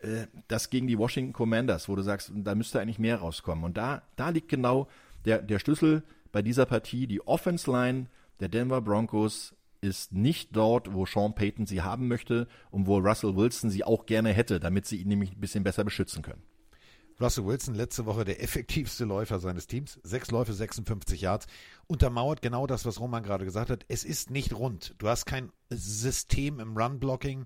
Äh, 0.00 0.26
das 0.48 0.70
gegen 0.70 0.86
die 0.86 0.98
Washington 0.98 1.32
Commanders, 1.32 1.88
wo 1.88 1.96
du 1.96 2.02
sagst, 2.02 2.32
da 2.34 2.54
müsste 2.54 2.80
eigentlich 2.80 2.98
mehr 2.98 3.18
rauskommen. 3.18 3.64
Und 3.64 3.76
da, 3.76 4.02
da 4.16 4.30
liegt 4.30 4.48
genau 4.48 4.88
der, 5.24 5.42
der 5.42 5.58
Schlüssel 5.58 6.02
bei 6.32 6.42
dieser 6.42 6.66
Partie. 6.66 7.06
Die 7.06 7.26
Offense 7.26 7.70
Line 7.70 8.06
der 8.40 8.48
Denver 8.48 8.80
Broncos 8.80 9.54
ist 9.80 10.12
nicht 10.12 10.56
dort, 10.56 10.92
wo 10.92 11.06
Sean 11.06 11.34
Payton 11.34 11.66
sie 11.66 11.82
haben 11.82 12.08
möchte 12.08 12.48
und 12.70 12.86
wo 12.86 12.98
Russell 12.98 13.36
Wilson 13.36 13.70
sie 13.70 13.84
auch 13.84 14.06
gerne 14.06 14.30
hätte, 14.30 14.58
damit 14.58 14.86
sie 14.86 14.96
ihn 14.96 15.08
nämlich 15.08 15.32
ein 15.32 15.40
bisschen 15.40 15.62
besser 15.62 15.84
beschützen 15.84 16.22
können. 16.22 16.42
Russell 17.20 17.46
Wilson 17.46 17.74
letzte 17.74 18.06
Woche 18.06 18.24
der 18.24 18.42
effektivste 18.42 19.04
Läufer 19.04 19.38
seines 19.38 19.66
Teams. 19.66 20.00
Sechs 20.02 20.30
Läufe, 20.30 20.52
56 20.52 21.20
Yards. 21.20 21.46
Untermauert 21.86 22.42
genau 22.42 22.66
das, 22.66 22.84
was 22.84 22.98
Roman 22.98 23.22
gerade 23.22 23.44
gesagt 23.44 23.70
hat. 23.70 23.84
Es 23.88 24.04
ist 24.04 24.30
nicht 24.30 24.52
rund. 24.52 24.94
Du 24.98 25.08
hast 25.08 25.24
kein 25.24 25.52
System 25.70 26.58
im 26.58 26.76
Run-Blocking. 26.76 27.44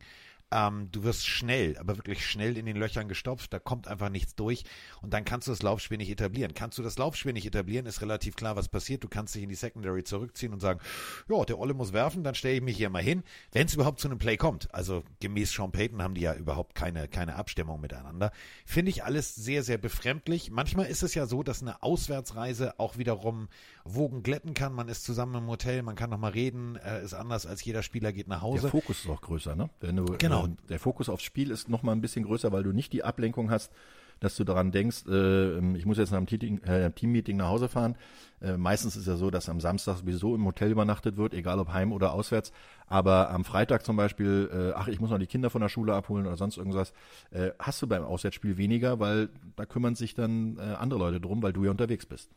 Ähm, 0.50 0.88
du 0.90 1.02
wirst 1.04 1.26
schnell, 1.26 1.76
aber 1.78 1.96
wirklich 1.96 2.26
schnell 2.26 2.56
in 2.56 2.64
den 2.64 2.76
Löchern 2.76 3.08
gestopft, 3.08 3.52
da 3.52 3.58
kommt 3.58 3.86
einfach 3.86 4.08
nichts 4.08 4.34
durch 4.34 4.64
und 5.02 5.12
dann 5.12 5.24
kannst 5.24 5.46
du 5.46 5.52
das 5.52 5.62
Laufspiel 5.62 5.98
nicht 5.98 6.10
etablieren. 6.10 6.54
Kannst 6.54 6.78
du 6.78 6.82
das 6.82 6.96
Laufspiel 6.96 7.34
nicht 7.34 7.46
etablieren, 7.46 7.84
ist 7.86 8.00
relativ 8.00 8.34
klar, 8.34 8.56
was 8.56 8.68
passiert. 8.68 9.04
Du 9.04 9.08
kannst 9.08 9.34
dich 9.34 9.42
in 9.42 9.50
die 9.50 9.54
Secondary 9.54 10.04
zurückziehen 10.04 10.52
und 10.52 10.60
sagen, 10.60 10.80
ja, 11.28 11.44
der 11.44 11.58
Olle 11.58 11.74
muss 11.74 11.92
werfen, 11.92 12.24
dann 12.24 12.34
stelle 12.34 12.56
ich 12.56 12.62
mich 12.62 12.78
hier 12.78 12.88
mal 12.88 13.02
hin, 13.02 13.24
wenn 13.52 13.66
es 13.66 13.74
überhaupt 13.74 14.00
zu 14.00 14.08
einem 14.08 14.18
Play 14.18 14.36
kommt. 14.36 14.72
Also 14.74 15.04
gemäß 15.20 15.52
Sean 15.52 15.70
Payton 15.70 16.02
haben 16.02 16.14
die 16.14 16.22
ja 16.22 16.34
überhaupt 16.34 16.74
keine, 16.74 17.08
keine 17.08 17.36
Abstimmung 17.36 17.80
miteinander. 17.80 18.32
Finde 18.64 18.90
ich 18.90 19.04
alles 19.04 19.34
sehr, 19.34 19.62
sehr 19.62 19.78
befremdlich. 19.78 20.50
Manchmal 20.50 20.86
ist 20.86 21.02
es 21.02 21.14
ja 21.14 21.26
so, 21.26 21.42
dass 21.42 21.60
eine 21.60 21.82
Auswärtsreise 21.82 22.78
auch 22.80 22.96
wiederum 22.96 23.48
Wogen 23.94 24.22
glätten 24.22 24.54
kann. 24.54 24.72
Man 24.72 24.88
ist 24.88 25.04
zusammen 25.04 25.34
im 25.34 25.46
Hotel, 25.48 25.82
man 25.82 25.96
kann 25.96 26.10
nochmal 26.10 26.32
reden, 26.32 26.76
äh, 26.76 27.02
ist 27.02 27.14
anders 27.14 27.46
als 27.46 27.64
jeder 27.64 27.82
Spieler 27.82 28.12
geht 28.12 28.28
nach 28.28 28.42
Hause. 28.42 28.62
Der 28.62 28.70
Fokus 28.70 29.00
ist 29.00 29.10
auch 29.10 29.20
größer, 29.20 29.56
ne? 29.56 29.70
Du, 29.80 30.04
genau. 30.18 30.48
der 30.68 30.78
Fokus 30.78 31.08
aufs 31.08 31.24
Spiel 31.24 31.50
ist 31.50 31.68
noch 31.68 31.82
mal 31.82 31.92
ein 31.92 32.00
bisschen 32.00 32.24
größer, 32.24 32.52
weil 32.52 32.62
du 32.62 32.72
nicht 32.72 32.92
die 32.92 33.04
Ablenkung 33.04 33.50
hast 33.50 33.72
dass 34.20 34.36
du 34.36 34.44
daran 34.44 34.72
denkst, 34.72 35.04
äh, 35.08 35.76
ich 35.76 35.86
muss 35.86 35.98
jetzt 35.98 36.10
nach 36.10 36.18
einem 36.18 36.26
Team, 36.26 36.60
äh, 36.64 36.90
Teammeeting 36.90 37.36
nach 37.36 37.48
Hause 37.48 37.68
fahren. 37.68 37.96
Äh, 38.40 38.56
meistens 38.56 38.96
ist 38.96 39.06
ja 39.06 39.16
so, 39.16 39.30
dass 39.30 39.48
am 39.48 39.60
Samstag 39.60 39.98
sowieso 39.98 40.34
im 40.34 40.44
Hotel 40.44 40.70
übernachtet 40.70 41.16
wird, 41.16 41.34
egal 41.34 41.58
ob 41.58 41.72
heim 41.72 41.92
oder 41.92 42.12
auswärts. 42.12 42.52
Aber 42.86 43.30
am 43.30 43.44
Freitag 43.44 43.84
zum 43.84 43.96
Beispiel, 43.96 44.50
äh, 44.52 44.72
ach, 44.76 44.88
ich 44.88 45.00
muss 45.00 45.10
noch 45.10 45.18
die 45.18 45.26
Kinder 45.26 45.50
von 45.50 45.60
der 45.60 45.68
Schule 45.68 45.94
abholen 45.94 46.26
oder 46.26 46.36
sonst 46.36 46.56
irgendwas, 46.56 46.92
äh, 47.30 47.50
hast 47.58 47.80
du 47.82 47.86
beim 47.86 48.04
Auswärtsspiel 48.04 48.56
weniger, 48.56 49.00
weil 49.00 49.28
da 49.56 49.66
kümmern 49.66 49.94
sich 49.94 50.14
dann 50.14 50.56
äh, 50.58 50.62
andere 50.62 50.98
Leute 50.98 51.20
drum, 51.20 51.42
weil 51.42 51.52
du 51.52 51.64
ja 51.64 51.70
unterwegs 51.70 52.06
bist. 52.06 52.30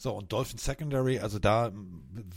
So, 0.00 0.12
und 0.14 0.32
Dolphin 0.32 0.58
Secondary, 0.58 1.18
also 1.18 1.40
da 1.40 1.72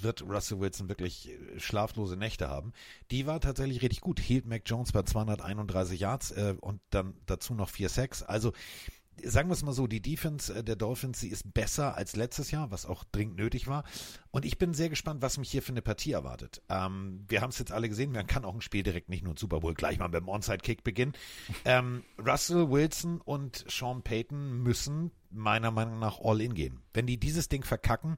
wird 0.01 0.23
Russell 0.23 0.59
Wilson 0.59 0.89
wirklich 0.89 1.29
äh, 1.29 1.59
schlaflose 1.59 2.17
Nächte 2.17 2.49
haben. 2.49 2.73
Die 3.11 3.27
war 3.27 3.39
tatsächlich 3.39 3.83
richtig 3.83 4.01
gut. 4.01 4.19
Hielt 4.19 4.47
Mac 4.47 4.63
Jones 4.65 4.91
bei 4.91 5.03
231 5.03 5.99
Yards 5.99 6.31
äh, 6.31 6.55
und 6.59 6.81
dann 6.89 7.13
dazu 7.27 7.53
noch 7.53 7.69
4 7.69 7.89
Sacks. 7.89 8.23
Also 8.23 8.51
sagen 9.23 9.49
wir 9.49 9.53
es 9.53 9.63
mal 9.63 9.73
so, 9.73 9.87
die 9.87 10.01
Defense 10.01 10.53
äh, 10.53 10.63
der 10.63 10.75
Dolphins, 10.75 11.19
sie 11.19 11.29
ist 11.29 11.53
besser 11.53 11.95
als 11.95 12.15
letztes 12.15 12.51
Jahr, 12.51 12.71
was 12.71 12.85
auch 12.85 13.03
dringend 13.03 13.37
nötig 13.37 13.67
war. 13.67 13.83
Und 14.31 14.45
ich 14.45 14.57
bin 14.57 14.73
sehr 14.73 14.89
gespannt, 14.89 15.21
was 15.21 15.37
mich 15.37 15.51
hier 15.51 15.61
für 15.61 15.71
eine 15.71 15.81
Partie 15.81 16.11
erwartet. 16.11 16.61
Ähm, 16.69 17.25
wir 17.27 17.41
haben 17.41 17.49
es 17.49 17.59
jetzt 17.59 17.71
alle 17.71 17.89
gesehen, 17.89 18.11
man 18.11 18.27
kann 18.27 18.45
auch 18.45 18.53
ein 18.53 18.61
Spiel 18.61 18.83
direkt 18.83 19.09
nicht 19.09 19.23
nur 19.23 19.35
Super 19.37 19.59
Bowl 19.59 19.73
gleich 19.73 19.99
mal 19.99 20.07
beim 20.07 20.27
Onside-Kick 20.27 20.83
beginnen. 20.83 21.13
Ähm, 21.63 22.03
Russell 22.17 22.69
Wilson 22.69 23.21
und 23.21 23.65
Sean 23.69 24.01
Payton 24.01 24.63
müssen 24.63 25.11
meiner 25.29 25.69
Meinung 25.69 25.99
nach 25.99 26.19
all 26.19 26.41
in 26.41 26.55
gehen. 26.55 26.81
Wenn 26.93 27.05
die 27.05 27.17
dieses 27.17 27.49
Ding 27.49 27.63
verkacken, 27.63 28.15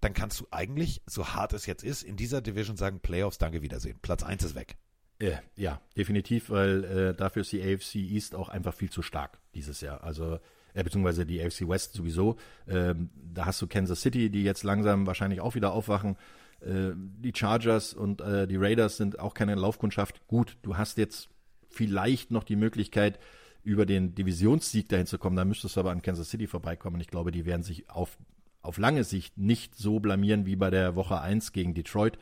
dann 0.00 0.12
kannst 0.12 0.40
du 0.40 0.46
eigentlich, 0.50 1.02
so 1.06 1.28
hart 1.28 1.54
es 1.54 1.64
jetzt 1.66 1.82
ist, 1.82 2.02
in 2.02 2.16
dieser 2.16 2.42
Division 2.42 2.76
sagen, 2.76 3.00
Playoffs, 3.00 3.38
danke, 3.38 3.62
Wiedersehen. 3.62 3.98
Platz 4.02 4.22
1 4.22 4.42
ist 4.44 4.54
weg. 4.54 4.76
Äh, 5.18 5.36
ja, 5.56 5.80
definitiv, 5.96 6.50
weil 6.50 6.84
äh, 6.84 7.14
dafür 7.14 7.42
ist 7.42 7.52
die 7.52 7.62
AFC 7.62 7.96
East 7.96 8.34
auch 8.34 8.48
einfach 8.48 8.74
viel 8.74 8.90
zu 8.90 9.02
stark 9.02 9.38
dieses 9.54 9.80
Jahr. 9.80 10.02
Also 10.02 10.38
äh, 10.74 10.82
beziehungsweise 10.82 11.24
die 11.24 11.40
AFC 11.40 11.68
West 11.68 11.94
sowieso. 11.94 12.36
Ähm, 12.68 13.10
da 13.14 13.46
hast 13.46 13.62
du 13.62 13.66
Kansas 13.66 14.00
City, 14.00 14.28
die 14.30 14.42
jetzt 14.42 14.64
langsam 14.64 15.06
wahrscheinlich 15.06 15.40
auch 15.40 15.54
wieder 15.54 15.72
aufwachen. 15.72 16.16
Äh, 16.60 16.92
die 16.96 17.32
Chargers 17.34 17.94
und 17.94 18.20
äh, 18.20 18.46
die 18.46 18.56
Raiders 18.56 18.96
sind 18.96 19.18
auch 19.18 19.34
keine 19.34 19.54
Laufkundschaft. 19.54 20.26
Gut, 20.26 20.56
du 20.62 20.76
hast 20.76 20.98
jetzt 20.98 21.28
vielleicht 21.68 22.30
noch 22.30 22.44
die 22.44 22.56
Möglichkeit, 22.56 23.18
über 23.62 23.86
den 23.86 24.14
Divisionssieg 24.14 24.88
dahin 24.88 25.06
zu 25.06 25.18
kommen. 25.18 25.36
Da 25.36 25.44
müsstest 25.44 25.76
du 25.76 25.80
aber 25.80 25.90
an 25.90 26.02
Kansas 26.02 26.28
City 26.28 26.46
vorbeikommen. 26.46 27.00
Ich 27.00 27.08
glaube, 27.08 27.32
die 27.32 27.46
werden 27.46 27.62
sich 27.62 27.88
auf, 27.88 28.18
auf 28.62 28.76
lange 28.78 29.04
Sicht 29.04 29.38
nicht 29.38 29.74
so 29.74 30.00
blamieren 30.00 30.44
wie 30.44 30.56
bei 30.56 30.70
der 30.70 30.96
Woche 30.96 31.20
1 31.20 31.52
gegen 31.52 31.72
Detroit. 31.72 32.18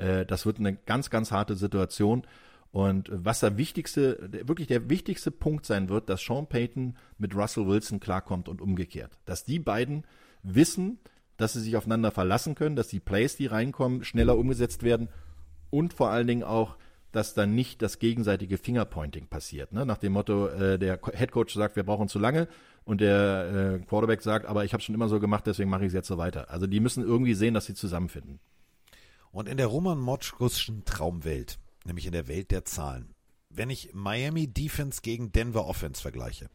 Äh, 0.00 0.26
das 0.26 0.46
wird 0.46 0.58
eine 0.58 0.74
ganz, 0.74 1.10
ganz 1.10 1.30
harte 1.30 1.56
Situation. 1.56 2.26
Und 2.72 3.10
was 3.12 3.40
der 3.40 3.56
wichtigste, 3.56 4.30
wirklich 4.46 4.68
der 4.68 4.88
wichtigste 4.88 5.30
Punkt 5.30 5.66
sein 5.66 5.88
wird, 5.88 6.08
dass 6.08 6.22
Sean 6.22 6.46
Payton 6.46 6.96
mit 7.18 7.34
Russell 7.34 7.66
Wilson 7.66 7.98
klarkommt 7.98 8.48
und 8.48 8.60
umgekehrt. 8.60 9.18
Dass 9.24 9.44
die 9.44 9.58
beiden 9.58 10.04
wissen, 10.42 11.00
dass 11.36 11.54
sie 11.54 11.60
sich 11.60 11.76
aufeinander 11.76 12.12
verlassen 12.12 12.54
können, 12.54 12.76
dass 12.76 12.88
die 12.88 13.00
Plays, 13.00 13.36
die 13.36 13.46
reinkommen, 13.46 14.04
schneller 14.04 14.36
umgesetzt 14.38 14.82
werden 14.82 15.08
und 15.70 15.94
vor 15.94 16.10
allen 16.10 16.26
Dingen 16.26 16.42
auch, 16.44 16.76
dass 17.12 17.34
dann 17.34 17.56
nicht 17.56 17.82
das 17.82 17.98
gegenseitige 17.98 18.56
Fingerpointing 18.56 19.26
passiert. 19.26 19.72
Ne? 19.72 19.84
Nach 19.84 19.98
dem 19.98 20.12
Motto, 20.12 20.46
äh, 20.46 20.78
der 20.78 21.00
Headcoach 21.12 21.50
sagt, 21.50 21.74
wir 21.74 21.82
brauchen 21.82 22.06
zu 22.06 22.20
lange 22.20 22.46
und 22.84 23.00
der 23.00 23.80
äh, 23.80 23.84
Quarterback 23.84 24.22
sagt, 24.22 24.46
aber 24.46 24.64
ich 24.64 24.72
habe 24.72 24.82
schon 24.82 24.94
immer 24.94 25.08
so 25.08 25.18
gemacht, 25.18 25.44
deswegen 25.46 25.70
mache 25.70 25.82
ich 25.82 25.88
es 25.88 25.94
jetzt 25.94 26.08
so 26.08 26.18
weiter. 26.18 26.50
Also 26.50 26.68
die 26.68 26.78
müssen 26.78 27.02
irgendwie 27.02 27.34
sehen, 27.34 27.54
dass 27.54 27.66
sie 27.66 27.74
zusammenfinden. 27.74 28.38
Und 29.30 29.48
in 29.48 29.56
der 29.56 29.68
Roman 29.68 29.98
Motschkuschen 29.98 30.84
Traumwelt, 30.84 31.58
nämlich 31.84 32.06
in 32.06 32.12
der 32.12 32.28
Welt 32.28 32.50
der 32.50 32.64
Zahlen, 32.64 33.14
wenn 33.48 33.70
ich 33.70 33.92
Miami 33.92 34.46
Defense 34.46 35.00
gegen 35.02 35.32
Denver 35.32 35.66
Offense 35.66 36.00
vergleiche, 36.00 36.50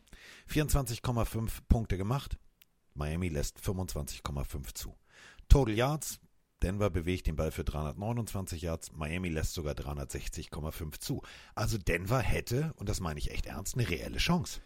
24,5 0.50 1.50
Punkte 1.68 1.98
gemacht, 1.98 2.38
Miami 2.94 3.30
lässt 3.30 3.60
25,5 3.60 4.74
zu. 4.74 4.96
Total 5.50 5.76
Yards, 5.76 6.20
Denver 6.64 6.90
bewegt 6.90 7.28
den 7.28 7.36
Ball 7.36 7.52
für 7.52 7.64
329 7.64 8.62
Yards, 8.62 8.92
Miami 8.94 9.30
lässt 9.30 9.54
sogar 9.54 9.74
360,5 9.74 11.00
zu. 11.00 11.22
Also 11.54 11.78
Denver 11.78 12.20
hätte, 12.20 12.74
und 12.78 12.90
das 12.90 13.00
meine 13.00 13.20
ich 13.20 13.32
echt 13.32 13.46
ernst, 13.46 13.76
eine 13.76 13.90
reelle 13.90 14.18
Chance. 14.18 14.62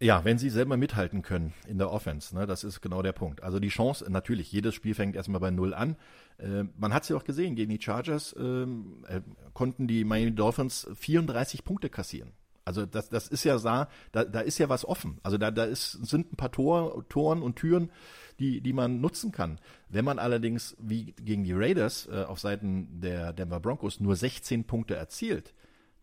Ja, 0.00 0.24
wenn 0.24 0.38
sie 0.38 0.48
selber 0.48 0.76
mithalten 0.76 1.22
können 1.22 1.54
in 1.66 1.78
der 1.78 1.90
Offense, 1.90 2.32
ne, 2.34 2.46
das 2.46 2.62
ist 2.62 2.80
genau 2.80 3.02
der 3.02 3.12
Punkt. 3.12 3.42
Also 3.42 3.58
die 3.58 3.68
Chance, 3.68 4.06
natürlich, 4.08 4.52
jedes 4.52 4.74
Spiel 4.76 4.94
fängt 4.94 5.16
erstmal 5.16 5.40
bei 5.40 5.50
Null 5.50 5.74
an. 5.74 5.96
Äh, 6.38 6.64
man 6.76 6.94
hat 6.94 7.02
es 7.02 7.08
ja 7.08 7.16
auch 7.16 7.24
gesehen, 7.24 7.56
gegen 7.56 7.70
die 7.70 7.82
Chargers 7.82 8.34
ähm, 8.38 9.04
äh, 9.08 9.20
konnten 9.54 9.88
die 9.88 10.04
Miami 10.04 10.32
Dolphins 10.32 10.88
34 10.94 11.64
Punkte 11.64 11.90
kassieren. 11.90 12.32
Also 12.64 12.86
das, 12.86 13.08
das 13.08 13.28
ist 13.28 13.44
ja 13.44 13.58
da, 13.58 14.24
da, 14.24 14.40
ist 14.40 14.58
ja 14.58 14.68
was 14.68 14.84
offen. 14.84 15.18
Also 15.22 15.38
da, 15.38 15.50
da 15.50 15.64
ist, 15.64 15.92
sind 16.06 16.32
ein 16.32 16.36
paar 16.36 16.52
Tor, 16.52 17.08
Toren 17.08 17.42
und 17.42 17.56
Türen, 17.56 17.90
die, 18.38 18.60
die 18.60 18.74
man 18.74 19.00
nutzen 19.00 19.32
kann. 19.32 19.58
Wenn 19.88 20.04
man 20.04 20.18
allerdings 20.18 20.76
wie 20.78 21.14
gegen 21.14 21.44
die 21.44 21.54
Raiders 21.54 22.06
äh, 22.12 22.24
auf 22.24 22.38
Seiten 22.38 23.00
der 23.00 23.32
Denver 23.32 23.58
Broncos 23.58 24.00
nur 24.00 24.14
16 24.14 24.64
Punkte 24.64 24.94
erzielt, 24.94 25.54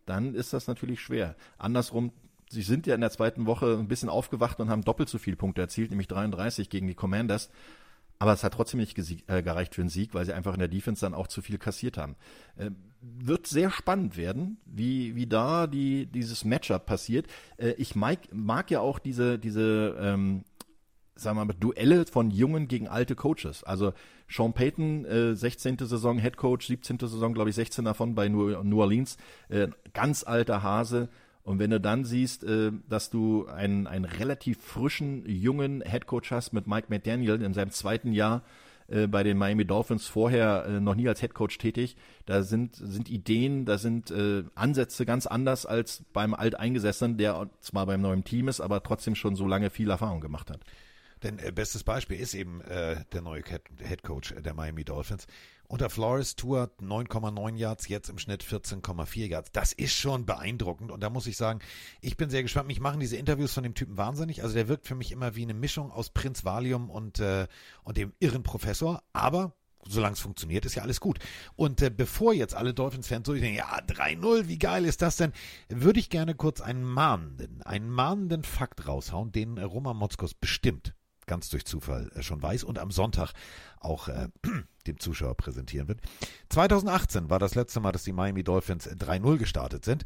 dann 0.06 0.34
ist 0.34 0.52
das 0.52 0.66
natürlich 0.66 1.00
schwer. 1.00 1.36
Andersrum 1.56 2.12
sie 2.48 2.62
sind 2.62 2.86
ja 2.86 2.94
in 2.94 3.00
der 3.00 3.10
zweiten 3.10 3.46
Woche 3.46 3.76
ein 3.78 3.88
bisschen 3.88 4.08
aufgewacht 4.08 4.60
und 4.60 4.70
haben 4.70 4.82
doppelt 4.82 5.08
so 5.08 5.18
viele 5.18 5.36
Punkte 5.36 5.60
erzielt, 5.60 5.90
nämlich 5.90 6.08
33 6.08 6.70
gegen 6.70 6.86
die 6.86 6.94
Commanders. 6.94 7.50
Aber 8.18 8.32
es 8.32 8.42
hat 8.44 8.54
trotzdem 8.54 8.80
nicht 8.80 8.96
äh, 9.28 9.42
gereicht 9.42 9.74
für 9.74 9.82
einen 9.82 9.90
Sieg, 9.90 10.14
weil 10.14 10.24
sie 10.24 10.32
einfach 10.32 10.54
in 10.54 10.60
der 10.60 10.68
Defense 10.68 11.02
dann 11.02 11.12
auch 11.12 11.26
zu 11.26 11.42
viel 11.42 11.58
kassiert 11.58 11.98
haben. 11.98 12.16
Äh, 12.56 12.70
wird 13.02 13.46
sehr 13.46 13.70
spannend 13.70 14.16
werden, 14.16 14.58
wie, 14.64 15.14
wie 15.14 15.26
da 15.26 15.66
die, 15.66 16.06
dieses 16.06 16.44
Matchup 16.44 16.86
passiert. 16.86 17.26
Äh, 17.58 17.72
ich 17.72 17.94
mag, 17.94 18.20
mag 18.32 18.70
ja 18.70 18.80
auch 18.80 18.98
diese, 18.98 19.38
diese 19.38 19.96
ähm, 20.00 20.44
sagen 21.16 21.38
wir 21.38 21.44
mal, 21.44 21.54
Duelle 21.54 22.06
von 22.06 22.30
jungen 22.30 22.68
gegen 22.68 22.88
alte 22.88 23.16
Coaches. 23.16 23.64
Also 23.64 23.92
Sean 24.28 24.52
Payton, 24.52 25.04
äh, 25.04 25.34
16. 25.34 25.78
Saison 25.78 26.18
Head 26.18 26.36
Coach, 26.36 26.66
17. 26.66 26.98
Saison, 26.98 27.34
glaube 27.34 27.50
ich, 27.50 27.56
16 27.56 27.84
davon 27.84 28.14
bei 28.14 28.28
New, 28.28 28.78
Orleans. 28.78 29.16
Äh, 29.48 29.68
ganz 29.92 30.24
alter 30.24 30.62
Hase 30.62 31.08
und 31.46 31.60
wenn 31.60 31.70
du 31.70 31.80
dann 31.80 32.04
siehst, 32.04 32.42
äh, 32.42 32.72
dass 32.88 33.08
du 33.08 33.46
einen, 33.46 33.86
einen 33.86 34.04
relativ 34.04 34.60
frischen, 34.60 35.24
jungen 35.28 35.80
Headcoach 35.80 36.32
hast 36.32 36.52
mit 36.52 36.66
Mike 36.66 36.88
McDaniel 36.90 37.40
in 37.40 37.54
seinem 37.54 37.70
zweiten 37.70 38.10
Jahr 38.12 38.42
äh, 38.88 39.06
bei 39.06 39.22
den 39.22 39.38
Miami 39.38 39.64
Dolphins, 39.64 40.08
vorher 40.08 40.66
äh, 40.66 40.80
noch 40.80 40.96
nie 40.96 41.08
als 41.08 41.22
Headcoach 41.22 41.56
tätig, 41.58 41.96
da 42.24 42.42
sind, 42.42 42.74
sind 42.74 43.08
Ideen, 43.08 43.64
da 43.64 43.78
sind 43.78 44.12
Ansätze 44.56 45.06
ganz 45.06 45.28
anders 45.28 45.66
als 45.66 46.02
beim 46.12 46.34
Alteingesessenen, 46.34 47.16
der 47.16 47.48
zwar 47.60 47.86
beim 47.86 48.00
neuen 48.00 48.24
Team 48.24 48.48
ist, 48.48 48.60
aber 48.60 48.82
trotzdem 48.82 49.14
schon 49.14 49.36
so 49.36 49.46
lange 49.46 49.70
viel 49.70 49.90
Erfahrung 49.90 50.20
gemacht 50.20 50.50
hat. 50.50 50.64
Denn 51.22 51.38
äh, 51.38 51.52
bestes 51.52 51.84
Beispiel 51.84 52.18
ist 52.18 52.34
eben 52.34 52.60
äh, 52.62 52.96
der 53.12 53.22
neue 53.22 53.42
Head 53.42 54.02
Coach 54.02 54.34
der 54.44 54.54
Miami 54.54 54.84
Dolphins. 54.84 55.26
Unter 55.68 55.90
Flores 55.90 56.36
Tour 56.36 56.70
9,9 56.80 57.56
Yards, 57.56 57.88
jetzt 57.88 58.08
im 58.08 58.18
Schnitt 58.18 58.44
14,4 58.44 59.26
Yards. 59.26 59.50
Das 59.52 59.72
ist 59.72 59.94
schon 59.94 60.24
beeindruckend. 60.24 60.92
Und 60.92 61.00
da 61.02 61.10
muss 61.10 61.26
ich 61.26 61.36
sagen, 61.36 61.58
ich 62.00 62.16
bin 62.16 62.30
sehr 62.30 62.42
gespannt. 62.42 62.68
Mich 62.68 62.80
machen 62.80 63.00
diese 63.00 63.16
Interviews 63.16 63.52
von 63.52 63.64
dem 63.64 63.74
Typen 63.74 63.96
wahnsinnig. 63.96 64.42
Also 64.42 64.54
der 64.54 64.68
wirkt 64.68 64.86
für 64.86 64.94
mich 64.94 65.10
immer 65.10 65.34
wie 65.34 65.42
eine 65.42 65.54
Mischung 65.54 65.90
aus 65.90 66.10
Prinz 66.10 66.44
Valium 66.44 66.88
und, 66.88 67.18
äh, 67.18 67.48
und 67.82 67.96
dem 67.96 68.12
irren 68.20 68.44
Professor. 68.44 69.02
Aber 69.12 69.54
solange 69.88 70.14
es 70.14 70.20
funktioniert, 70.20 70.64
ist 70.64 70.76
ja 70.76 70.82
alles 70.82 71.00
gut. 71.00 71.18
Und 71.56 71.82
äh, 71.82 71.90
bevor 71.90 72.32
jetzt 72.32 72.54
alle 72.54 72.72
Dolphins-Fans 72.72 73.26
so 73.26 73.34
denken, 73.34 73.56
ja, 73.56 73.80
3-0, 73.80 74.48
wie 74.48 74.58
geil 74.58 74.84
ist 74.84 75.02
das 75.02 75.16
denn, 75.16 75.32
würde 75.68 75.98
ich 76.00 76.10
gerne 76.10 76.34
kurz 76.34 76.60
einen 76.60 76.84
mahnenden, 76.84 77.62
einen 77.62 77.90
mahnenden 77.90 78.44
Fakt 78.44 78.86
raushauen, 78.86 79.32
den 79.32 79.58
Roman 79.58 79.96
Motzkos 79.96 80.34
bestimmt 80.34 80.94
ganz 81.26 81.48
durch 81.50 81.64
Zufall 81.64 82.10
äh, 82.14 82.22
schon 82.22 82.42
weiß 82.42 82.64
und 82.64 82.78
am 82.78 82.90
Sonntag 82.90 83.32
auch 83.80 84.08
äh, 84.08 84.28
dem 84.86 84.98
Zuschauer 84.98 85.36
präsentieren 85.36 85.88
wird. 85.88 86.00
2018 86.48 87.30
war 87.30 87.38
das 87.38 87.54
letzte 87.54 87.80
Mal, 87.80 87.92
dass 87.92 88.04
die 88.04 88.12
Miami 88.12 88.44
Dolphins 88.44 88.88
3-0 88.88 89.36
gestartet 89.36 89.84
sind 89.84 90.04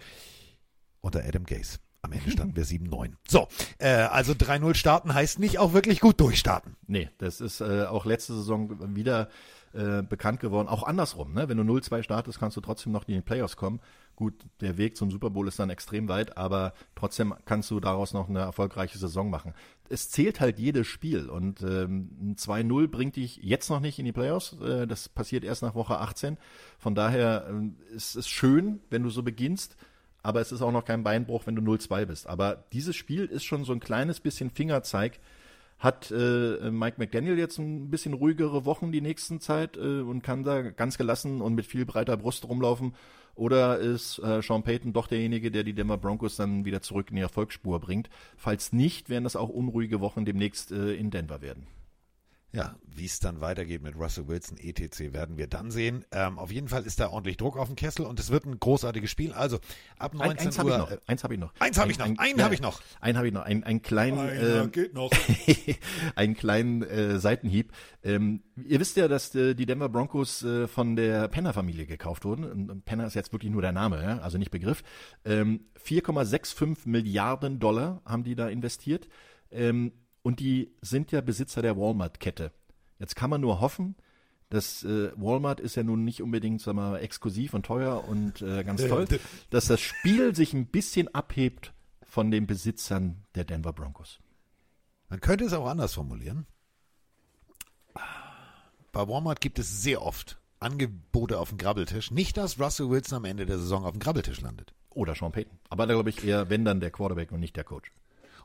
unter 1.00 1.24
Adam 1.24 1.44
Gase. 1.44 1.78
Am 2.02 2.12
Ende 2.12 2.30
standen 2.30 2.56
wir 2.56 2.64
7-9. 2.64 3.12
So, 3.28 3.46
äh, 3.78 3.88
also 3.90 4.32
3-0 4.32 4.74
starten 4.74 5.12
heißt 5.12 5.38
nicht 5.38 5.58
auch 5.58 5.74
wirklich 5.74 6.00
gut 6.00 6.18
durchstarten. 6.18 6.76
Nee, 6.86 7.10
das 7.18 7.42
ist 7.42 7.60
äh, 7.60 7.84
auch 7.84 8.06
letzte 8.06 8.34
Saison 8.34 8.94
wieder 8.96 9.28
äh, 9.74 10.02
bekannt 10.02 10.40
geworden. 10.40 10.66
Auch 10.68 10.82
andersrum, 10.82 11.34
ne? 11.34 11.48
wenn 11.48 11.58
du 11.58 11.62
0-2 11.62 12.02
startest, 12.02 12.40
kannst 12.40 12.56
du 12.56 12.62
trotzdem 12.62 12.92
noch 12.92 13.06
in 13.06 13.14
die 13.14 13.20
Playoffs 13.20 13.56
kommen. 13.56 13.80
Gut, 14.20 14.34
der 14.60 14.76
Weg 14.76 14.98
zum 14.98 15.10
Super 15.10 15.30
Bowl 15.30 15.48
ist 15.48 15.58
dann 15.58 15.70
extrem 15.70 16.06
weit, 16.06 16.36
aber 16.36 16.74
trotzdem 16.94 17.32
kannst 17.46 17.70
du 17.70 17.80
daraus 17.80 18.12
noch 18.12 18.28
eine 18.28 18.40
erfolgreiche 18.40 18.98
Saison 18.98 19.30
machen. 19.30 19.54
Es 19.88 20.10
zählt 20.10 20.40
halt 20.40 20.58
jedes 20.58 20.88
Spiel 20.88 21.30
und 21.30 21.62
ähm, 21.62 22.10
ein 22.20 22.36
2-0 22.36 22.88
bringt 22.88 23.16
dich 23.16 23.38
jetzt 23.38 23.70
noch 23.70 23.80
nicht 23.80 23.98
in 23.98 24.04
die 24.04 24.12
Playoffs. 24.12 24.58
Äh, 24.60 24.86
das 24.86 25.08
passiert 25.08 25.42
erst 25.42 25.62
nach 25.62 25.74
Woche 25.74 26.00
18. 26.00 26.36
Von 26.78 26.94
daher 26.94 27.48
äh, 27.48 27.94
ist 27.96 28.14
es 28.14 28.28
schön, 28.28 28.80
wenn 28.90 29.04
du 29.04 29.08
so 29.08 29.22
beginnst, 29.22 29.78
aber 30.22 30.42
es 30.42 30.52
ist 30.52 30.60
auch 30.60 30.70
noch 30.70 30.84
kein 30.84 31.02
Beinbruch, 31.02 31.46
wenn 31.46 31.56
du 31.56 31.62
0-2 31.62 32.04
bist. 32.04 32.26
Aber 32.26 32.64
dieses 32.74 32.96
Spiel 32.96 33.24
ist 33.24 33.44
schon 33.44 33.64
so 33.64 33.72
ein 33.72 33.80
kleines 33.80 34.20
bisschen 34.20 34.50
Fingerzeig, 34.50 35.18
Hat 35.78 36.10
äh, 36.10 36.70
Mike 36.70 36.96
McDaniel 36.98 37.38
jetzt 37.38 37.56
ein 37.56 37.88
bisschen 37.88 38.12
ruhigere 38.12 38.66
Wochen 38.66 38.92
die 38.92 39.00
nächsten 39.00 39.40
Zeit 39.40 39.78
äh, 39.78 40.02
und 40.02 40.22
kann 40.22 40.44
da 40.44 40.60
ganz 40.72 40.98
gelassen 40.98 41.40
und 41.40 41.54
mit 41.54 41.64
viel 41.64 41.86
breiter 41.86 42.18
Brust 42.18 42.46
rumlaufen? 42.46 42.92
Oder 43.34 43.78
ist 43.78 44.18
äh, 44.18 44.42
Sean 44.42 44.62
Payton 44.62 44.92
doch 44.92 45.06
derjenige, 45.06 45.50
der 45.50 45.64
die 45.64 45.72
Denver 45.72 45.96
Broncos 45.96 46.36
dann 46.36 46.64
wieder 46.64 46.82
zurück 46.82 47.10
in 47.10 47.16
die 47.16 47.22
Erfolgsspur 47.22 47.80
bringt? 47.80 48.10
Falls 48.36 48.72
nicht, 48.72 49.08
werden 49.08 49.24
das 49.24 49.36
auch 49.36 49.48
unruhige 49.48 50.00
Wochen 50.00 50.24
demnächst 50.24 50.72
äh, 50.72 50.94
in 50.94 51.10
Denver 51.10 51.40
werden. 51.40 51.66
Ja, 52.52 52.74
wie 52.84 53.04
es 53.04 53.20
dann 53.20 53.40
weitergeht 53.40 53.80
mit 53.80 53.94
Russell 53.96 54.26
Wilson, 54.26 54.58
etc., 54.58 55.12
werden 55.12 55.38
wir 55.38 55.46
dann 55.46 55.70
sehen. 55.70 56.04
Ähm, 56.10 56.36
auf 56.38 56.50
jeden 56.50 56.66
Fall 56.66 56.84
ist 56.84 56.98
da 56.98 57.08
ordentlich 57.08 57.36
Druck 57.36 57.56
auf 57.56 57.68
dem 57.68 57.76
Kessel 57.76 58.04
und 58.04 58.18
es 58.18 58.30
wird 58.30 58.44
ein 58.44 58.58
großartiges 58.58 59.08
Spiel. 59.08 59.32
Also 59.32 59.60
ab 59.98 60.14
19 60.14 60.48
eins 60.48 60.58
Uhr. 60.58 60.64
Hab 60.64 60.66
ich 60.66 60.78
noch, 60.78 61.06
eins 61.06 61.24
habe 61.24 61.34
ich 61.34 61.40
noch. 61.40 61.52
Eins 61.60 61.78
habe 61.78 61.92
ich 61.92 61.98
noch. 61.98 62.06
Ein, 62.06 62.18
einen 62.18 62.42
habe 62.42 62.54
ich 62.54 62.60
noch. 62.60 62.82
Einen 63.00 63.16
habe 63.16 63.28
ich 63.28 63.32
noch. 63.32 63.42
Ein, 63.42 63.62
ein 63.62 63.82
kleinen, 63.82 64.18
Einer 64.18 64.64
äh, 64.64 64.68
geht 64.68 64.94
noch. 64.94 65.12
einen 66.16 66.34
kleinen 66.34 66.82
äh, 66.82 67.20
Seitenhieb. 67.20 67.72
Ähm, 68.02 68.42
ihr 68.56 68.80
wisst 68.80 68.96
ja, 68.96 69.06
dass 69.06 69.32
äh, 69.36 69.54
die 69.54 69.66
Denver 69.66 69.88
Broncos 69.88 70.42
äh, 70.42 70.66
von 70.66 70.96
der 70.96 71.28
Penner-Familie 71.28 71.86
gekauft 71.86 72.24
wurden. 72.24 72.44
Und 72.44 72.84
Penner 72.84 73.06
ist 73.06 73.14
jetzt 73.14 73.32
wirklich 73.32 73.52
nur 73.52 73.62
der 73.62 73.72
Name, 73.72 74.02
ja? 74.02 74.18
also 74.18 74.38
nicht 74.38 74.50
Begriff. 74.50 74.82
Ähm, 75.24 75.66
4,65 75.84 76.78
Milliarden 76.86 77.60
Dollar 77.60 78.02
haben 78.04 78.24
die 78.24 78.34
da 78.34 78.48
investiert. 78.48 79.08
Ähm, 79.52 79.92
und 80.22 80.40
die 80.40 80.72
sind 80.80 81.12
ja 81.12 81.20
Besitzer 81.20 81.62
der 81.62 81.76
Walmart-Kette. 81.76 82.52
Jetzt 82.98 83.16
kann 83.16 83.30
man 83.30 83.40
nur 83.40 83.60
hoffen, 83.60 83.96
dass 84.50 84.82
äh, 84.84 85.12
Walmart 85.16 85.60
ist 85.60 85.76
ja 85.76 85.82
nun 85.82 86.04
nicht 86.04 86.22
unbedingt 86.22 86.60
sag 86.60 86.74
mal, 86.74 86.98
exklusiv 86.98 87.54
und 87.54 87.64
teuer 87.64 88.04
und 88.06 88.42
äh, 88.42 88.64
ganz 88.64 88.86
toll, 88.86 89.06
dass 89.50 89.66
das 89.66 89.80
Spiel 89.80 90.34
sich 90.34 90.52
ein 90.52 90.66
bisschen 90.66 91.08
abhebt 91.14 91.72
von 92.02 92.30
den 92.30 92.46
Besitzern 92.46 93.24
der 93.34 93.44
Denver 93.44 93.72
Broncos. 93.72 94.18
Man 95.08 95.20
könnte 95.20 95.44
es 95.44 95.52
auch 95.52 95.66
anders 95.66 95.94
formulieren. 95.94 96.46
Bei 98.92 99.06
Walmart 99.06 99.40
gibt 99.40 99.58
es 99.58 99.82
sehr 99.82 100.02
oft 100.02 100.40
Angebote 100.58 101.38
auf 101.38 101.50
dem 101.50 101.58
Grabbeltisch. 101.58 102.10
Nicht, 102.10 102.36
dass 102.36 102.58
Russell 102.58 102.90
Wilson 102.90 103.18
am 103.18 103.24
Ende 103.24 103.46
der 103.46 103.58
Saison 103.58 103.84
auf 103.84 103.92
dem 103.92 104.00
Grabbeltisch 104.00 104.40
landet. 104.40 104.74
Oder 104.90 105.14
Sean 105.14 105.32
Payton. 105.32 105.58
Aber 105.68 105.86
da 105.86 105.94
glaube 105.94 106.10
ich 106.10 106.24
eher, 106.24 106.50
wenn 106.50 106.64
dann 106.64 106.80
der 106.80 106.90
Quarterback 106.90 107.30
und 107.32 107.40
nicht 107.40 107.56
der 107.56 107.64
Coach. 107.64 107.92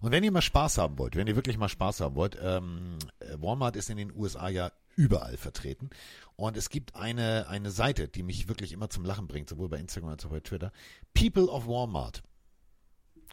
Und 0.02 0.12
wenn 0.12 0.24
ihr 0.24 0.32
mal 0.32 0.42
Spaß 0.42 0.78
haben 0.78 0.98
wollt, 0.98 1.16
wenn 1.16 1.28
ihr 1.28 1.36
wirklich 1.36 1.58
mal 1.58 1.70
Spaß 1.70 2.02
haben 2.02 2.16
wollt, 2.16 2.38
ähm, 2.42 2.98
Walmart 3.38 3.76
ist 3.76 3.90
in 3.90 3.98
den 3.98 4.16
USA 4.16 4.50
ja 4.50 4.72
überall 4.96 5.38
vertreten. 5.38 5.90
Und 6.36 6.58
es 6.58 6.70
gibt 6.70 6.96
eine, 6.96 7.48
eine 7.50 7.72
Seite, 7.72 8.08
die 8.08 8.24
mich 8.24 8.48
wirklich 8.48 8.72
immer 8.74 8.90
zum 8.90 9.06
Lachen 9.06 9.28
bringt, 9.28 9.50
sowohl 9.50 9.70
bei 9.70 9.78
Instagram 9.78 10.12
als 10.12 10.26
auch 10.26 10.32
bei 10.32 10.40
Twitter. 10.40 10.72
People 11.14 11.48
of 11.48 11.68
Walmart. 11.68 12.24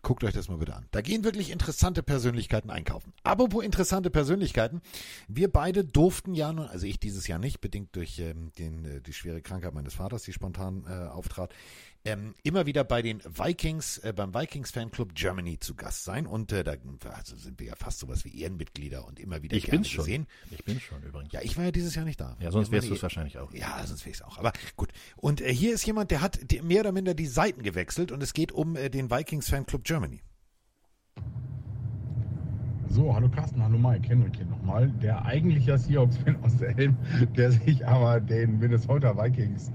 Guckt 0.02 0.24
euch 0.24 0.34
das 0.34 0.48
mal 0.48 0.56
bitte 0.56 0.74
an. 0.74 0.88
Da 0.90 1.00
gehen 1.00 1.22
wirklich 1.22 1.50
interessante 1.52 2.02
Persönlichkeiten 2.02 2.70
einkaufen. 2.70 3.12
Apropos 3.22 3.64
interessante 3.64 4.10
Persönlichkeiten. 4.10 4.82
Wir 5.28 5.50
beide 5.50 5.84
durften 5.84 6.34
ja 6.34 6.52
nun, 6.52 6.66
also 6.66 6.86
ich 6.86 6.98
dieses 6.98 7.28
Jahr 7.28 7.38
nicht, 7.38 7.60
bedingt 7.60 7.94
durch 7.94 8.18
ähm, 8.18 8.50
den, 8.58 8.84
äh, 8.84 9.00
die 9.00 9.12
schwere 9.12 9.42
Krankheit 9.42 9.74
meines 9.74 9.94
Vaters, 9.94 10.24
die 10.24 10.32
spontan 10.32 10.84
äh, 10.88 11.06
auftrat, 11.06 11.54
ähm, 12.04 12.34
immer 12.42 12.66
wieder 12.66 12.84
bei 12.84 13.00
den 13.02 13.20
Vikings, 13.24 13.98
äh, 13.98 14.12
beim 14.14 14.34
Vikings 14.34 14.70
Fanclub 14.70 15.14
Germany 15.14 15.58
zu 15.58 15.74
Gast 15.74 16.04
sein. 16.04 16.26
Und 16.26 16.52
äh, 16.52 16.64
da 16.64 16.74
also 17.10 17.36
sind 17.36 17.60
wir 17.60 17.68
ja 17.68 17.74
fast 17.76 18.00
sowas 18.00 18.24
wie 18.24 18.40
Ehrenmitglieder 18.40 19.06
und 19.06 19.20
immer 19.20 19.42
wieder 19.42 19.56
Ich 19.56 19.64
gerne 19.64 19.78
bin's 19.78 19.90
schon. 19.90 20.04
gesehen. 20.04 20.26
Ich 20.50 20.64
bin 20.64 20.80
schon 20.80 21.02
übrigens. 21.02 21.32
Ja, 21.32 21.40
ich 21.42 21.56
war 21.56 21.64
ja 21.64 21.70
dieses 21.70 21.94
Jahr 21.94 22.04
nicht 22.04 22.20
da. 22.20 22.36
Ja, 22.40 22.50
sonst 22.50 22.72
wärst 22.72 22.90
du 22.90 22.94
es 22.94 23.02
wahrscheinlich 23.02 23.38
auch. 23.38 23.52
ja, 23.52 23.84
sonst 23.86 24.00
wäre 24.04 24.10
ich 24.10 24.16
es 24.16 24.22
auch. 24.22 24.38
Aber 24.38 24.52
gut. 24.76 24.90
Und 25.16 25.40
äh, 25.40 25.52
hier 25.54 25.74
ist 25.74 25.86
jemand, 25.86 26.10
der 26.10 26.20
hat 26.20 26.40
mehr 26.62 26.80
oder 26.80 26.92
minder 26.92 27.14
die 27.14 27.26
Seiten 27.26 27.62
gewechselt 27.62 28.10
und 28.10 28.22
es 28.22 28.32
geht 28.32 28.52
um 28.52 28.76
äh, 28.76 28.90
den 28.90 29.10
Vikings 29.10 29.48
Fanclub 29.48 29.84
Germany. 29.84 30.22
So, 32.88 33.14
hallo 33.14 33.28
Carsten, 33.30 33.62
hallo 33.62 33.78
Mike, 33.78 34.06
Henrik 34.06 34.36
hier 34.36 34.44
nochmal. 34.46 34.90
Der 35.02 35.24
eigentliche 35.24 35.78
Seahawks-Fan 35.78 36.42
aus 36.42 36.58
der 36.58 36.74
Helm, 36.74 36.96
der 37.36 37.52
sich 37.52 37.86
aber 37.86 38.20
den 38.20 38.58
Minnesota 38.58 39.16
Vikings 39.16 39.70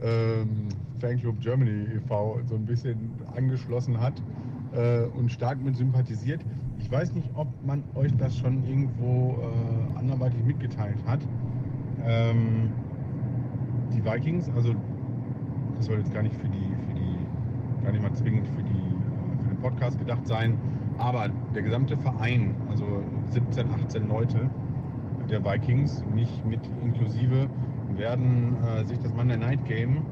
ähm, 0.00 0.68
Fanclub 1.02 1.40
Germany 1.40 1.88
e.V. 1.96 2.38
so 2.46 2.54
ein 2.54 2.64
bisschen 2.64 3.10
angeschlossen 3.36 4.00
hat 4.00 4.22
äh, 4.72 5.02
und 5.18 5.32
stark 5.32 5.60
mit 5.60 5.76
sympathisiert. 5.76 6.40
Ich 6.78 6.90
weiß 6.90 7.12
nicht, 7.12 7.28
ob 7.34 7.48
man 7.66 7.82
euch 7.96 8.16
das 8.16 8.36
schon 8.38 8.64
irgendwo 8.64 9.36
äh, 9.42 9.98
anderweitig 9.98 10.42
mitgeteilt 10.44 10.98
hat. 11.04 11.18
Ähm, 12.04 12.70
die 13.92 14.04
Vikings, 14.04 14.48
also 14.54 14.74
das 15.76 15.86
soll 15.86 15.98
jetzt 15.98 16.14
gar 16.14 16.22
nicht 16.22 16.36
für 16.36 16.48
die, 16.48 16.70
für 16.86 16.94
die, 16.94 17.82
gar 17.84 17.90
nicht 17.90 18.02
mal 18.02 18.12
zwingend 18.14 18.46
für 18.46 18.62
die, 18.62 18.70
äh, 18.70 19.42
für 19.42 19.48
den 19.48 19.58
Podcast 19.58 19.98
gedacht 19.98 20.24
sein, 20.24 20.56
aber 20.98 21.30
der 21.52 21.62
gesamte 21.62 21.96
Verein, 21.96 22.54
also 22.70 23.02
17, 23.30 23.68
18 23.70 24.08
Leute 24.08 24.48
der 25.28 25.44
Vikings, 25.44 26.04
mich 26.14 26.44
mit 26.44 26.60
inklusive, 26.80 27.48
werden 27.96 28.56
äh, 28.62 28.84
sich 28.84 29.00
das 29.00 29.12
Monday 29.14 29.36
Night 29.36 29.64
Game 29.64 30.02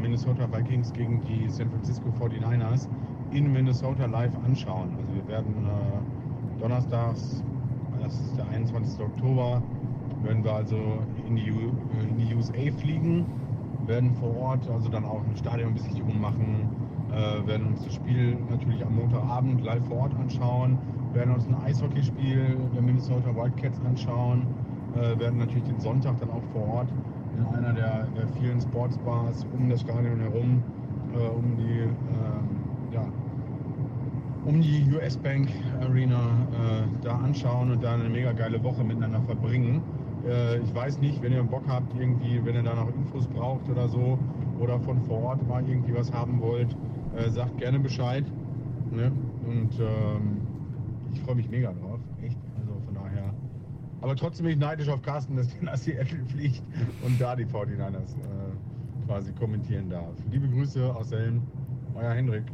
Minnesota 0.00 0.46
Vikings 0.52 0.92
gegen 0.92 1.20
die 1.22 1.48
San 1.48 1.70
Francisco 1.70 2.08
49ers 2.20 2.88
in 3.32 3.52
Minnesota 3.52 4.06
live 4.06 4.32
anschauen. 4.44 4.90
Also 4.96 5.14
wir 5.14 5.26
werden 5.28 5.66
äh, 5.66 6.60
donnerstags, 6.60 7.42
das 8.02 8.14
ist 8.20 8.36
der 8.36 8.48
21. 8.48 9.00
Oktober, 9.00 9.62
werden 10.22 10.44
wir 10.44 10.52
also 10.52 10.76
in 11.26 11.36
die, 11.36 11.48
äh, 11.48 12.08
in 12.08 12.18
die 12.18 12.34
USA 12.34 12.70
fliegen, 12.78 13.26
werden 13.86 14.12
vor 14.14 14.36
Ort 14.36 14.68
also 14.70 14.88
dann 14.88 15.04
auch 15.04 15.22
eine 15.24 15.36
Stadionbesichtigung 15.36 16.20
machen, 16.20 16.68
äh, 17.10 17.46
werden 17.46 17.68
uns 17.68 17.84
das 17.84 17.94
Spiel 17.94 18.36
natürlich 18.50 18.84
am 18.84 18.96
Montagabend 18.96 19.64
live 19.64 19.84
vor 19.88 20.02
Ort 20.02 20.14
anschauen, 20.14 20.78
werden 21.12 21.34
uns 21.34 21.46
ein 21.46 21.56
Eishockeyspiel 21.64 22.56
der 22.74 22.82
Minnesota 22.82 23.34
Wildcats 23.34 23.80
anschauen, 23.86 24.46
äh, 24.94 25.18
werden 25.18 25.38
natürlich 25.38 25.64
den 25.64 25.80
Sonntag 25.80 26.18
dann 26.20 26.30
auch 26.30 26.42
vor 26.52 26.68
Ort 26.68 26.88
in 27.36 27.56
einer 27.56 27.72
der, 27.72 28.06
der 28.16 28.28
vielen 28.38 28.60
Sportsbars 28.60 29.46
um 29.52 29.68
das 29.68 29.80
Stadion 29.80 30.20
herum, 30.20 30.62
äh, 31.14 31.18
um 31.18 31.56
die 31.56 31.80
äh, 31.80 32.94
ja, 32.94 33.04
um 34.44 34.60
die 34.60 34.84
US 34.92 35.16
Bank 35.16 35.48
Arena 35.80 36.46
äh, 36.52 36.82
da 37.02 37.16
anschauen 37.16 37.70
und 37.70 37.82
da 37.82 37.94
eine 37.94 38.08
mega 38.08 38.32
geile 38.32 38.62
Woche 38.62 38.82
miteinander 38.84 39.20
verbringen. 39.22 39.82
Äh, 40.26 40.58
ich 40.58 40.74
weiß 40.74 41.00
nicht, 41.00 41.22
wenn 41.22 41.32
ihr 41.32 41.42
Bock 41.42 41.62
habt, 41.68 41.94
irgendwie, 41.98 42.44
wenn 42.44 42.54
ihr 42.54 42.62
da 42.62 42.74
noch 42.74 42.88
Infos 42.94 43.26
braucht 43.28 43.68
oder 43.68 43.88
so, 43.88 44.18
oder 44.58 44.78
von 44.80 45.00
vor 45.02 45.22
Ort 45.22 45.48
mal 45.48 45.66
irgendwie 45.68 45.94
was 45.94 46.12
haben 46.12 46.40
wollt, 46.40 46.76
äh, 47.16 47.28
sagt 47.30 47.58
gerne 47.58 47.78
Bescheid. 47.80 48.24
Ne? 48.90 49.10
Und 49.46 49.70
ähm, 49.80 50.40
ich 51.12 51.20
freue 51.22 51.34
mich 51.36 51.48
mega 51.50 51.72
drauf, 51.72 51.98
echt. 52.22 52.38
Also 52.58 52.72
von 52.84 52.94
daher. 52.94 53.32
Aber 54.02 54.16
trotzdem 54.16 54.44
bin 54.44 54.54
ich 54.54 54.58
neidisch 54.58 54.88
auf 54.88 55.00
Carsten, 55.02 55.36
dass 55.36 55.48
der 55.48 55.62
nach 55.62 55.76
Seattle 55.76 56.24
fliegt 56.26 56.62
und 57.04 57.20
da 57.20 57.36
die 57.36 57.46
49ers 57.46 57.96
äh, 57.96 59.06
quasi 59.06 59.32
kommentieren 59.32 59.88
darf. 59.88 60.14
Liebe 60.30 60.48
Grüße 60.48 60.94
aus 60.94 61.12
Helm, 61.12 61.42
euer 61.94 62.12
Hendrik. 62.12 62.44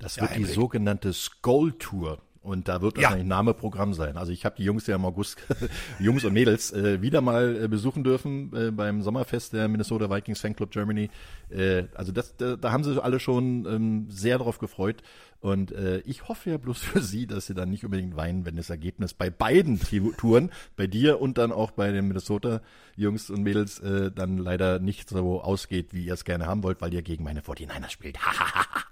Das 0.00 0.16
Ja, 0.16 0.22
wird 0.22 0.32
die 0.32 0.40
Henrik. 0.40 0.54
sogenannte 0.54 1.12
Skull 1.12 1.72
Tour. 1.72 2.18
Und 2.48 2.66
da 2.66 2.80
wird 2.80 2.96
Ja. 2.96 3.02
wahrscheinlich 3.04 3.28
Name 3.28 3.52
Programm 3.52 3.92
sein. 3.92 4.16
Also 4.16 4.32
ich 4.32 4.44
habe 4.46 4.56
die 4.56 4.64
Jungs 4.64 4.86
ja 4.86 4.96
im 4.96 5.04
August, 5.04 5.36
Jungs 6.00 6.24
und 6.24 6.32
Mädels, 6.32 6.72
äh, 6.72 7.02
wieder 7.02 7.20
mal 7.20 7.64
äh, 7.64 7.68
besuchen 7.68 8.04
dürfen 8.04 8.50
äh, 8.56 8.70
beim 8.70 9.02
Sommerfest 9.02 9.52
der 9.52 9.68
Minnesota 9.68 10.08
Vikings 10.10 10.40
Fanclub 10.40 10.70
Germany. 10.70 11.10
Äh, 11.50 11.84
also 11.94 12.10
das, 12.10 12.36
da, 12.38 12.56
da 12.56 12.72
haben 12.72 12.84
sie 12.84 13.02
alle 13.02 13.20
schon 13.20 13.66
ähm, 13.66 14.06
sehr 14.08 14.38
drauf 14.38 14.58
gefreut. 14.58 15.02
Und 15.40 15.70
äh, 15.72 15.98
ich 16.00 16.26
hoffe 16.28 16.50
ja 16.50 16.56
bloß 16.56 16.78
für 16.82 17.02
sie, 17.02 17.26
dass 17.26 17.46
sie 17.46 17.54
dann 17.54 17.68
nicht 17.70 17.84
unbedingt 17.84 18.16
weinen, 18.16 18.46
wenn 18.46 18.56
das 18.56 18.70
Ergebnis 18.70 19.12
bei 19.14 19.28
beiden 19.30 19.78
Touren, 20.16 20.50
bei 20.74 20.86
dir 20.86 21.20
und 21.20 21.36
dann 21.38 21.52
auch 21.52 21.70
bei 21.72 21.92
den 21.92 22.08
Minnesota 22.08 22.62
Jungs 22.96 23.28
und 23.30 23.42
Mädels, 23.42 23.78
äh, 23.80 24.10
dann 24.10 24.38
leider 24.38 24.78
nicht 24.78 25.10
so 25.10 25.42
ausgeht, 25.42 25.92
wie 25.92 26.06
ihr 26.06 26.14
es 26.14 26.24
gerne 26.24 26.46
haben 26.46 26.62
wollt, 26.62 26.80
weil 26.80 26.94
ihr 26.94 27.02
gegen 27.02 27.24
meine 27.24 27.40
49ers 27.42 27.90
spielt. 27.90 28.18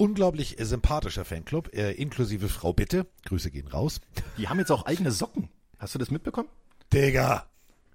Unglaublich 0.00 0.56
sympathischer 0.58 1.26
Fanclub, 1.26 1.74
äh, 1.74 1.92
inklusive 1.92 2.48
Frau 2.48 2.72
Bitte. 2.72 3.06
Grüße 3.26 3.50
gehen 3.50 3.68
raus. 3.68 4.00
Die 4.38 4.48
haben 4.48 4.58
jetzt 4.58 4.70
auch 4.70 4.86
eigene 4.86 5.12
Socken. 5.12 5.50
Hast 5.78 5.94
du 5.94 5.98
das 5.98 6.10
mitbekommen? 6.10 6.48
Digga. 6.90 7.50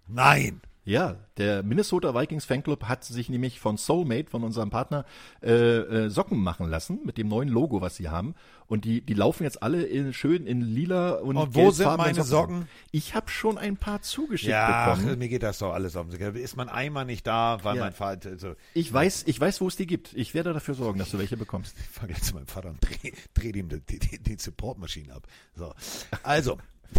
Nein. 0.07 0.61
Ja, 0.87 1.15
der 1.37 1.63
Minnesota 1.63 2.13
Vikings 2.13 2.45
Fanclub 2.45 2.83
hat 2.83 3.03
sich 3.03 3.27
nämlich 3.27 3.59
von 3.59 3.75
Soulmate, 3.77 4.29
von 4.29 4.43
unserem 4.43 4.69
Partner, 4.69 5.03
äh, 5.41 5.51
äh, 5.51 6.09
Socken 6.09 6.37
machen 6.39 6.69
lassen 6.69 6.99
mit 7.03 7.17
dem 7.17 7.27
neuen 7.27 7.49
Logo, 7.49 7.81
was 7.81 7.95
sie 7.95 8.09
haben. 8.09 8.35
Und 8.67 8.85
die, 8.85 9.01
die 9.01 9.15
laufen 9.15 9.43
jetzt 9.43 9.63
alle 9.63 9.83
in, 9.83 10.13
schön 10.13 10.45
in 10.45 10.61
lila 10.61 11.13
und 11.15 11.37
Und 11.37 11.55
wo 11.55 11.71
sind 11.71 11.97
meine 11.97 12.23
Socken? 12.23 12.67
Ich 12.91 13.15
habe 13.15 13.29
schon 13.31 13.57
ein 13.57 13.77
paar 13.77 14.03
zugeschickt 14.03 14.51
Ja, 14.51 14.91
ach, 14.93 14.97
bekommen. 14.99 15.17
mir 15.17 15.27
geht 15.27 15.41
das 15.41 15.57
doch 15.57 15.73
alles 15.73 15.95
auf. 15.95 16.05
Ist 16.13 16.55
man 16.55 16.69
einmal 16.69 17.05
nicht 17.05 17.25
da, 17.25 17.57
weil 17.63 17.77
Ja. 17.77 17.83
mein 17.83 17.93
Vater, 17.93 18.29
also, 18.29 18.53
Ich 18.75 18.93
weiß, 18.93 19.23
ich 19.25 19.39
weiß, 19.39 19.61
wo 19.61 19.67
es 19.67 19.75
die 19.75 19.87
gibt. 19.87 20.13
Ich 20.13 20.35
werde 20.35 20.53
dafür 20.53 20.75
sorgen, 20.75 20.99
dass 20.99 21.09
du 21.09 21.17
welche 21.17 21.35
bekommst. 21.35 21.75
ich 21.79 21.87
fange 21.87 22.13
jetzt 22.13 22.25
zu 22.25 22.35
meinem 22.35 22.47
Vater 22.47 22.69
und 22.69 22.77
dreh, 22.81 23.11
dreh 23.33 23.49
ihm 23.57 23.69
die, 23.69 23.97
die, 23.99 24.19
die 24.21 24.37
Supportmaschine 24.37 25.13
ab. 25.15 25.27
So. 25.55 25.73
Also. 26.21 26.59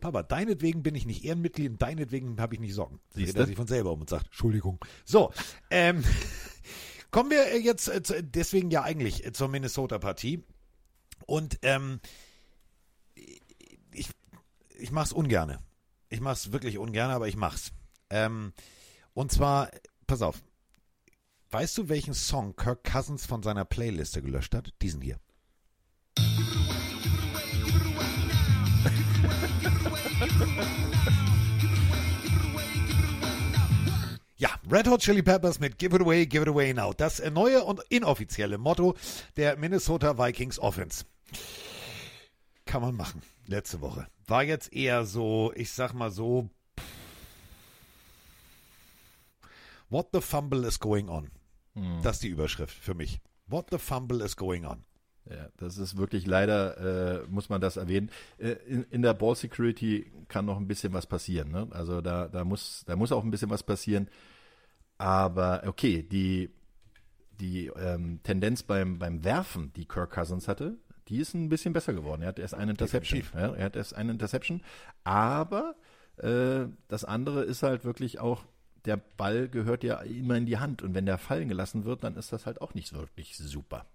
Papa, 0.00 0.22
deinetwegen 0.22 0.82
bin 0.82 0.94
ich 0.94 1.06
nicht 1.06 1.24
Ehrenmitglied 1.24 1.70
und 1.72 1.82
deinetwegen 1.82 2.40
habe 2.40 2.54
ich 2.54 2.60
nicht 2.60 2.74
Socken. 2.74 3.00
Siehst 3.10 3.36
er 3.36 3.46
sich 3.46 3.56
von 3.56 3.66
selber 3.66 3.92
um 3.92 4.00
und 4.00 4.10
sagt, 4.10 4.26
Entschuldigung. 4.26 4.84
So, 5.04 5.32
ähm, 5.70 6.04
kommen 7.10 7.30
wir 7.30 7.46
äh, 7.46 7.58
jetzt 7.58 7.88
äh, 7.88 8.22
deswegen 8.22 8.70
ja 8.70 8.82
eigentlich 8.82 9.24
äh, 9.24 9.32
zur 9.32 9.48
Minnesota-Partie. 9.48 10.44
Und 11.26 11.58
ähm, 11.62 12.00
ich 14.80 14.90
mach's 14.90 15.12
ungerne. 15.12 15.60
Ich 16.08 16.20
mach's 16.20 16.52
wirklich 16.52 16.78
ungerne, 16.78 17.14
aber 17.14 17.28
ich 17.28 17.36
mach's. 17.36 17.72
Ähm, 18.08 18.52
und 19.14 19.30
zwar, 19.30 19.70
pass 20.06 20.22
auf. 20.22 20.42
Weißt 21.50 21.78
du, 21.78 21.88
welchen 21.88 22.14
Song 22.14 22.56
Kirk 22.56 22.84
Cousins 22.84 23.26
von 23.26 23.42
seiner 23.42 23.64
Playliste 23.64 24.22
gelöscht 24.22 24.54
hat? 24.54 24.72
Diesen 24.82 25.00
hier. 25.00 25.18
Ja, 34.40 34.48
Red 34.70 34.86
Hot 34.86 35.02
Chili 35.02 35.20
Peppers 35.20 35.60
mit 35.60 35.78
Give 35.78 35.94
It 35.94 36.00
Away, 36.00 36.24
Give 36.24 36.44
It 36.44 36.48
Away 36.48 36.72
Now. 36.72 36.94
Das 36.94 37.22
neue 37.30 37.62
und 37.62 37.82
inoffizielle 37.90 38.56
Motto 38.56 38.96
der 39.36 39.58
Minnesota 39.58 40.16
Vikings 40.16 40.58
Offense. 40.58 41.04
Kann 42.64 42.80
man 42.80 42.96
machen. 42.96 43.20
Letzte 43.46 43.82
Woche. 43.82 44.06
War 44.26 44.42
jetzt 44.42 44.72
eher 44.72 45.04
so, 45.04 45.52
ich 45.54 45.72
sag 45.72 45.92
mal 45.92 46.10
so, 46.10 46.48
What 49.90 50.08
the 50.14 50.22
Fumble 50.22 50.66
is 50.66 50.80
going 50.80 51.10
on. 51.10 51.30
Das 52.02 52.16
ist 52.16 52.22
die 52.22 52.28
Überschrift 52.28 52.74
für 52.74 52.94
mich. 52.94 53.20
What 53.46 53.66
the 53.70 53.78
Fumble 53.78 54.24
is 54.24 54.36
going 54.36 54.64
on. 54.64 54.84
Ja, 55.30 55.48
das 55.58 55.78
ist 55.78 55.96
wirklich 55.96 56.26
leider, 56.26 57.22
äh, 57.22 57.26
muss 57.28 57.48
man 57.48 57.60
das 57.60 57.76
erwähnen. 57.76 58.10
Äh, 58.38 58.56
in, 58.66 58.84
in 58.90 59.02
der 59.02 59.14
Ball 59.14 59.36
Security 59.36 60.10
kann 60.26 60.44
noch 60.44 60.56
ein 60.56 60.66
bisschen 60.66 60.92
was 60.92 61.06
passieren. 61.06 61.52
Ne? 61.52 61.68
Also 61.70 62.00
da, 62.00 62.26
da, 62.26 62.44
muss, 62.44 62.82
da 62.86 62.96
muss 62.96 63.12
auch 63.12 63.22
ein 63.22 63.30
bisschen 63.30 63.50
was 63.50 63.62
passieren. 63.62 64.08
Aber 64.98 65.62
okay, 65.66 66.02
die, 66.02 66.50
die 67.40 67.66
ähm, 67.68 68.20
Tendenz 68.24 68.64
beim, 68.64 68.98
beim 68.98 69.22
Werfen, 69.22 69.72
die 69.74 69.86
Kirk 69.86 70.10
Cousins 70.10 70.48
hatte, 70.48 70.76
die 71.08 71.18
ist 71.18 71.34
ein 71.34 71.48
bisschen 71.48 71.72
besser 71.72 71.92
geworden. 71.92 72.22
Er 72.22 72.28
hat 72.28 72.38
erst 72.38 72.54
eine 72.54 72.72
Interception. 72.72 73.22
Ja, 73.34 73.54
er 73.54 73.64
hat 73.64 73.76
erst 73.76 73.94
eine 73.94 74.12
Interception. 74.12 74.62
Aber 75.04 75.76
äh, 76.16 76.66
das 76.88 77.04
andere 77.04 77.44
ist 77.44 77.62
halt 77.62 77.84
wirklich 77.84 78.18
auch, 78.18 78.44
der 78.84 78.96
Ball 78.96 79.48
gehört 79.48 79.84
ja 79.84 80.00
immer 80.00 80.36
in 80.36 80.46
die 80.46 80.58
Hand. 80.58 80.82
Und 80.82 80.94
wenn 80.94 81.06
der 81.06 81.18
fallen 81.18 81.48
gelassen 81.48 81.84
wird, 81.84 82.02
dann 82.02 82.16
ist 82.16 82.32
das 82.32 82.46
halt 82.46 82.60
auch 82.60 82.74
nicht 82.74 82.92
wirklich 82.92 83.36
super. 83.36 83.86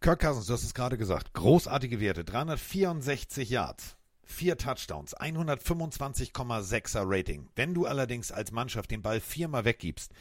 Kirk 0.00 0.20
Cousins, 0.20 0.46
du 0.46 0.54
hast 0.54 0.64
es 0.64 0.72
gerade 0.72 0.96
gesagt, 0.96 1.34
großartige 1.34 2.00
Werte, 2.00 2.24
364 2.24 3.50
Yards, 3.50 3.98
vier 4.24 4.56
Touchdowns, 4.56 5.14
125,6er 5.14 7.02
Rating. 7.04 7.50
Wenn 7.54 7.74
du 7.74 7.84
allerdings 7.84 8.32
als 8.32 8.50
Mannschaft 8.50 8.90
den 8.90 9.02
Ball 9.02 9.20
viermal 9.20 9.66
weggibst, 9.66 10.14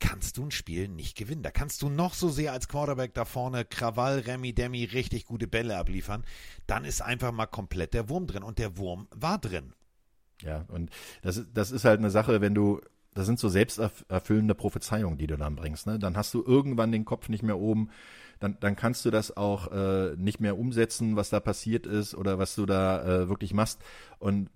kannst 0.00 0.38
du 0.38 0.44
ein 0.44 0.50
Spiel 0.50 0.88
nicht 0.88 1.14
gewinnen. 1.14 1.42
Da 1.42 1.50
kannst 1.50 1.82
du 1.82 1.90
noch 1.90 2.14
so 2.14 2.30
sehr 2.30 2.54
als 2.54 2.68
Quarterback 2.68 3.12
da 3.12 3.26
vorne 3.26 3.66
Krawall, 3.66 4.20
Remi, 4.20 4.54
Demi 4.54 4.84
richtig 4.84 5.26
gute 5.26 5.46
Bälle 5.46 5.76
abliefern. 5.76 6.24
Dann 6.66 6.86
ist 6.86 7.02
einfach 7.02 7.32
mal 7.32 7.44
komplett 7.44 7.92
der 7.92 8.08
Wurm 8.08 8.26
drin 8.26 8.42
und 8.42 8.58
der 8.58 8.78
Wurm 8.78 9.08
war 9.10 9.38
drin. 9.38 9.74
Ja, 10.40 10.64
und 10.68 10.88
das, 11.20 11.44
das 11.52 11.70
ist 11.70 11.84
halt 11.84 11.98
eine 11.98 12.10
Sache, 12.10 12.40
wenn 12.40 12.54
du, 12.54 12.80
das 13.12 13.26
sind 13.26 13.38
so 13.38 13.50
selbsterfüllende 13.50 14.54
Prophezeiungen, 14.54 15.18
die 15.18 15.26
du 15.26 15.36
dann 15.36 15.54
bringst. 15.54 15.86
Ne? 15.86 15.98
Dann 15.98 16.16
hast 16.16 16.32
du 16.32 16.42
irgendwann 16.42 16.92
den 16.92 17.04
Kopf 17.04 17.28
nicht 17.28 17.42
mehr 17.42 17.58
oben, 17.58 17.90
dann, 18.42 18.56
dann 18.58 18.74
kannst 18.74 19.04
du 19.04 19.10
das 19.10 19.36
auch 19.36 19.70
äh, 19.70 20.16
nicht 20.16 20.40
mehr 20.40 20.58
umsetzen, 20.58 21.14
was 21.14 21.30
da 21.30 21.38
passiert 21.38 21.86
ist 21.86 22.14
oder 22.14 22.38
was 22.38 22.56
du 22.56 22.66
da 22.66 23.02
äh, 23.02 23.28
wirklich 23.28 23.54
machst. 23.54 23.80
Und 24.18 24.50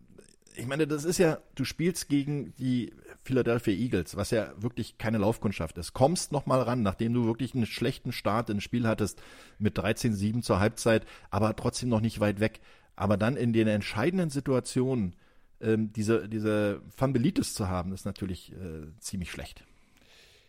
ich 0.57 0.67
meine, 0.67 0.87
das 0.87 1.05
ist 1.05 1.19
ja, 1.19 1.39
du 1.55 1.65
spielst 1.65 2.09
gegen 2.09 2.53
die 2.57 2.93
Philadelphia 3.23 3.75
Eagles, 3.75 4.17
was 4.17 4.31
ja 4.31 4.53
wirklich 4.57 4.99
keine 4.99 5.19
Laufkundschaft 5.19 5.79
ist. 5.79 5.93
Kommst 5.93 6.33
noch 6.33 6.47
mal 6.47 6.61
ran, 6.63 6.83
nachdem 6.83 7.15
du 7.15 7.27
wirklich 7.27 7.55
einen 7.55 7.67
schlechten 7.67 8.11
Start 8.11 8.51
ins 8.51 8.65
Spiel 8.65 8.89
hattest 8.89 9.23
mit 9.59 9.79
13-7 9.79 10.43
zur 10.43 10.59
Halbzeit, 10.59 11.07
aber 11.31 11.55
trotzdem 11.55 11.89
noch 11.89 12.01
nicht 12.01 12.19
weit 12.19 12.41
weg. 12.41 12.61
Aber 12.97 13.17
dann 13.17 13.37
in 13.37 13.53
den 13.53 13.69
entscheidenden 13.69 14.31
Situationen 14.31 15.15
ähm, 15.61 15.93
diese, 15.93 16.29
diese 16.29 16.81
Fambelitis 16.89 17.55
zu 17.55 17.69
haben, 17.69 17.93
ist 17.93 18.05
natürlich 18.05 18.53
äh, 18.53 18.87
ziemlich 18.99 19.31
schlecht. 19.31 19.65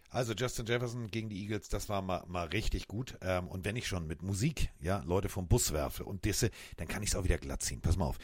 Also 0.10 0.34
Justin 0.34 0.66
Jefferson 0.66 1.08
gegen 1.08 1.30
die 1.30 1.42
Eagles, 1.42 1.70
das 1.70 1.90
war 1.90 2.02
mal, 2.02 2.24
mal 2.28 2.48
richtig 2.48 2.88
gut. 2.88 3.18
Ähm, 3.22 3.48
und 3.48 3.66
wenn 3.66 3.76
ich 3.76 3.88
schon 3.88 4.08
mit 4.08 4.22
Musik, 4.24 4.70
ja, 4.80 5.04
Leute 5.06 5.30
vom 5.30 5.48
Bus 5.48 5.74
werfe 5.74 6.06
und 6.06 6.24
disse, 6.26 6.50
dann 6.78 6.88
kann 6.88 7.04
ich 7.04 7.10
es 7.10 7.16
auch 7.16 7.26
wieder 7.26 7.38
glatt 7.38 7.62
ziehen. 7.62 7.82
Pass 7.82 7.98
mal 7.98 8.06
auf. 8.06 8.18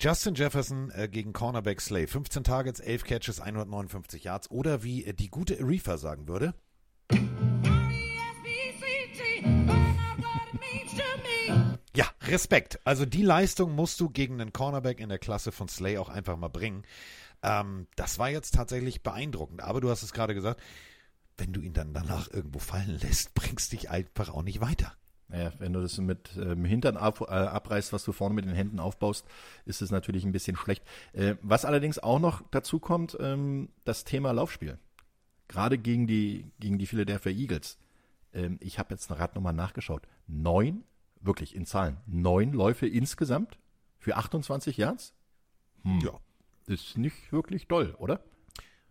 Justin 0.00 0.34
Jefferson 0.34 0.90
äh, 0.90 1.08
gegen 1.08 1.32
Cornerback 1.32 1.80
Slay. 1.80 2.06
15 2.06 2.44
Targets, 2.44 2.80
11 2.80 3.04
Catches, 3.04 3.40
159 3.40 4.24
Yards. 4.24 4.50
Oder 4.50 4.82
wie 4.82 5.04
äh, 5.04 5.14
die 5.14 5.28
gute 5.28 5.58
Aretha 5.60 5.98
sagen 5.98 6.28
würde. 6.28 6.54
Ja, 11.96 12.10
Respekt. 12.22 12.80
Also 12.84 13.06
die 13.06 13.22
Leistung 13.22 13.74
musst 13.74 14.00
du 14.00 14.10
gegen 14.10 14.40
einen 14.40 14.52
Cornerback 14.52 14.98
in 14.98 15.08
der 15.08 15.18
Klasse 15.18 15.52
von 15.52 15.68
Slay 15.68 15.98
auch 15.98 16.08
einfach 16.08 16.36
mal 16.36 16.48
bringen. 16.48 16.82
Ähm, 17.42 17.86
das 17.94 18.18
war 18.18 18.30
jetzt 18.30 18.54
tatsächlich 18.54 19.02
beeindruckend. 19.02 19.62
Aber 19.62 19.80
du 19.80 19.90
hast 19.90 20.02
es 20.02 20.12
gerade 20.12 20.34
gesagt, 20.34 20.60
wenn 21.36 21.52
du 21.52 21.60
ihn 21.60 21.72
dann 21.72 21.92
danach 21.92 22.30
irgendwo 22.32 22.58
fallen 22.58 22.98
lässt, 23.00 23.34
bringst 23.34 23.72
dich 23.72 23.90
einfach 23.90 24.30
auch 24.30 24.42
nicht 24.42 24.60
weiter. 24.60 24.92
Naja, 25.28 25.52
wenn 25.58 25.72
du 25.72 25.80
das 25.80 25.96
mit 25.98 26.36
ähm, 26.36 26.64
Hintern 26.64 26.96
ab, 26.96 27.22
äh, 27.22 27.24
abreißt, 27.24 27.92
was 27.92 28.04
du 28.04 28.12
vorne 28.12 28.34
mit 28.34 28.44
den 28.44 28.54
Händen 28.54 28.78
aufbaust, 28.78 29.26
ist 29.64 29.82
es 29.82 29.90
natürlich 29.90 30.24
ein 30.24 30.32
bisschen 30.32 30.56
schlecht. 30.56 30.84
Äh, 31.12 31.36
was 31.40 31.64
allerdings 31.64 31.98
auch 31.98 32.18
noch 32.18 32.42
dazu 32.50 32.78
kommt, 32.78 33.16
ähm, 33.20 33.70
das 33.84 34.04
Thema 34.04 34.32
Laufspiel. 34.32 34.78
Gerade 35.48 35.78
gegen 35.78 36.06
die, 36.06 36.46
gegen 36.60 36.78
die 36.78 36.86
Philadelphia 36.86 37.32
Eagles. 37.32 37.78
Ähm, 38.32 38.58
ich 38.60 38.78
habe 38.78 38.94
jetzt 38.94 39.08
gerade 39.08 39.34
nochmal 39.34 39.54
nachgeschaut. 39.54 40.06
Neun, 40.26 40.84
wirklich 41.20 41.56
in 41.56 41.64
Zahlen, 41.64 41.96
neun 42.06 42.52
Läufe 42.52 42.86
insgesamt 42.86 43.58
für 43.98 44.16
28 44.16 44.76
Yards? 44.76 45.14
Hm. 45.82 46.00
Ja. 46.00 46.20
Ist 46.66 46.96
nicht 46.96 47.32
wirklich 47.32 47.66
doll, 47.66 47.94
oder? 47.98 48.22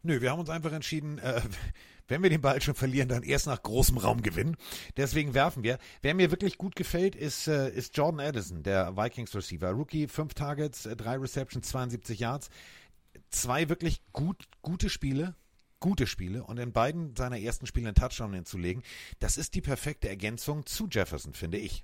Nö, 0.05 0.19
wir 0.19 0.31
haben 0.31 0.39
uns 0.39 0.49
einfach 0.49 0.73
entschieden, 0.73 1.17
äh, 1.19 1.41
wenn 2.09 2.21
wir 2.21 2.29
den 2.29 2.41
Ball 2.41 2.61
schon 2.61 2.75
verlieren, 2.75 3.07
dann 3.07 3.23
erst 3.23 3.47
nach 3.47 3.63
großem 3.63 3.97
Raum 3.97 4.21
gewinnen. 4.21 4.57
Deswegen 4.97 5.33
werfen 5.33 5.63
wir. 5.63 5.79
Wer 6.01 6.13
mir 6.13 6.29
wirklich 6.29 6.57
gut 6.57 6.75
gefällt, 6.75 7.15
ist, 7.15 7.47
äh, 7.47 7.69
ist 7.69 7.97
Jordan 7.97 8.19
Addison, 8.19 8.63
der 8.63 8.97
Vikings 8.97 9.33
Receiver. 9.33 9.71
Rookie, 9.71 10.09
fünf 10.09 10.33
Targets, 10.33 10.85
äh, 10.85 10.97
drei 10.97 11.17
Receptions, 11.17 11.69
72 11.69 12.19
Yards. 12.19 12.49
Zwei 13.29 13.69
wirklich 13.69 14.01
gut, 14.11 14.47
gute 14.61 14.89
Spiele. 14.89 15.35
Gute 15.79 16.07
Spiele 16.07 16.45
und 16.45 16.57
in 16.59 16.71
beiden 16.71 17.13
seiner 17.13 17.37
ersten 17.37 17.65
Spiele 17.65 17.89
einen 17.89 17.95
Touchdown 17.95 18.33
hinzulegen, 18.33 18.83
das 19.19 19.35
ist 19.35 19.53
die 19.53 19.59
perfekte 19.59 20.07
Ergänzung 20.07 20.65
zu 20.65 20.87
Jefferson, 20.89 21.33
finde 21.33 21.57
ich. 21.57 21.83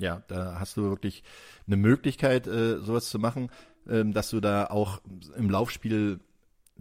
Ja, 0.00 0.24
da 0.26 0.58
hast 0.58 0.76
du 0.76 0.82
wirklich 0.82 1.22
eine 1.68 1.76
Möglichkeit, 1.76 2.48
äh, 2.48 2.80
sowas 2.80 3.10
zu 3.10 3.20
machen, 3.20 3.52
ähm, 3.88 4.12
dass 4.12 4.30
du 4.30 4.40
da 4.40 4.66
auch 4.66 5.00
im 5.36 5.48
Laufspiel 5.48 6.18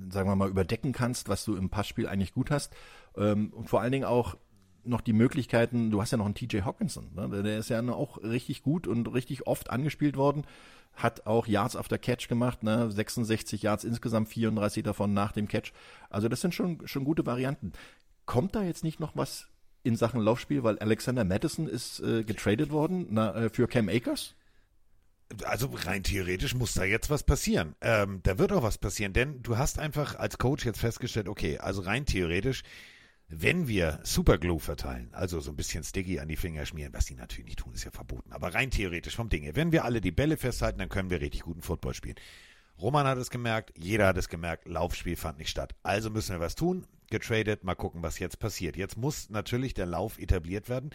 sagen 0.10 0.30
wir 0.30 0.36
mal, 0.36 0.50
überdecken 0.50 0.92
kannst, 0.92 1.30
was 1.30 1.46
du 1.46 1.56
im 1.56 1.70
Passspiel 1.70 2.08
eigentlich 2.08 2.34
gut 2.34 2.52
hast. 2.52 2.74
Ähm, 3.16 3.52
und 3.54 3.70
vor 3.70 3.82
allen 3.82 3.92
Dingen 3.92 4.06
auch 4.06 4.36
noch 4.86 5.02
die 5.02 5.14
Möglichkeiten, 5.14 5.92
du 5.92 6.02
hast 6.02 6.12
ja 6.12 6.18
noch 6.18 6.26
einen 6.26 6.36
TJ 6.36 6.62
Hawkinson, 6.62 7.12
ne? 7.16 7.44
der 7.44 7.58
ist 7.58 7.70
ja 7.70 7.82
auch 7.94 8.22
richtig 8.22 8.64
gut 8.64 8.86
und 8.86 9.14
richtig 9.14 9.48
oft 9.48 9.70
angespielt 9.70 10.18
worden, 10.18 10.46
hat 10.94 11.26
auch 11.26 11.48
Yards 11.48 11.76
after 11.76 11.98
Catch 11.98 12.28
gemacht, 12.28 12.64
ne? 12.64 12.92
66 12.92 13.64
Yards 13.64 13.84
insgesamt, 13.84 14.30
34 14.30 14.84
davon 14.84 15.14
nach 15.14 15.32
dem 15.32 15.48
Catch. 15.48 15.74
Also 16.10 16.28
das 16.28 16.42
sind 16.42 16.54
schon, 16.54 16.86
schon 16.86 17.04
gute 17.04 17.26
Varianten. 17.26 17.72
Kommt 18.26 18.56
da 18.56 18.62
jetzt 18.62 18.84
nicht 18.84 19.00
noch 19.00 19.16
was 19.16 19.48
in 19.82 19.96
Sachen 19.96 20.22
Laufspiel, 20.22 20.64
weil 20.64 20.80
Alexander 20.80 21.24
Madison 21.24 21.68
ist 21.68 22.00
äh, 22.00 22.24
getradet 22.24 22.72
worden 22.72 23.08
na, 23.10 23.34
äh, 23.36 23.50
für 23.50 23.68
Cam 23.68 23.90
Akers? 23.90 24.36
Also 25.46 25.70
rein 25.74 26.04
theoretisch 26.04 26.56
muss 26.56 26.74
da 26.74 26.84
jetzt 26.84 27.10
was 27.10 27.24
passieren. 27.24 27.76
Ähm, 27.82 28.22
da 28.24 28.38
wird 28.38 28.52
auch 28.52 28.64
was 28.64 28.78
passieren, 28.78 29.14
denn 29.14 29.42
du 29.42 29.58
hast 29.58 29.80
einfach 29.80 30.16
als 30.16 30.38
Coach 30.38 30.66
jetzt 30.66 30.80
festgestellt, 30.80 31.28
okay, 31.28 31.58
also 31.58 31.82
rein 31.82 32.06
theoretisch, 32.06 32.64
wenn 33.30 33.68
wir 33.68 34.00
Superglue 34.04 34.60
verteilen, 34.60 35.10
also 35.14 35.40
so 35.40 35.52
ein 35.52 35.56
bisschen 35.56 35.84
Sticky 35.84 36.20
an 36.20 36.28
die 36.28 36.36
Finger 36.36 36.66
schmieren, 36.66 36.94
was 36.94 37.06
die 37.06 37.16
natürlich 37.16 37.46
nicht 37.46 37.60
tun, 37.60 37.74
ist 37.74 37.84
ja 37.84 37.92
verboten, 37.92 38.32
aber 38.32 38.54
rein 38.54 38.70
theoretisch 38.70 39.16
vom 39.16 39.30
Dinge, 39.30 39.56
wenn 39.56 39.72
wir 39.72 39.86
alle 39.86 40.02
die 40.02 40.12
Bälle 40.12 40.38
festhalten, 40.38 40.80
dann 40.80 40.90
können 40.90 41.10
wir 41.10 41.22
richtig 41.22 41.42
guten 41.42 41.62
Football 41.62 41.94
spielen. 41.94 42.16
Roman 42.80 43.08
hat 43.08 43.18
es 43.18 43.30
gemerkt, 43.30 43.74
jeder 43.78 44.08
hat 44.08 44.18
es 44.18 44.30
gemerkt, 44.30 44.68
Laufspiel 44.68 45.16
fand 45.16 45.38
nicht 45.38 45.50
statt. 45.50 45.76
Also 45.84 46.10
müssen 46.10 46.36
wir 46.36 46.40
was 46.40 46.56
tun, 46.56 46.86
getradet, 47.10 47.64
mal 47.64 47.76
gucken, 47.76 48.02
was 48.02 48.20
jetzt 48.20 48.40
passiert. 48.40 48.76
Jetzt 48.76 48.98
muss 48.98 49.30
natürlich 49.30 49.74
der 49.74 49.86
Lauf 49.86 50.18
etabliert 50.18 50.70
werden. 50.70 50.90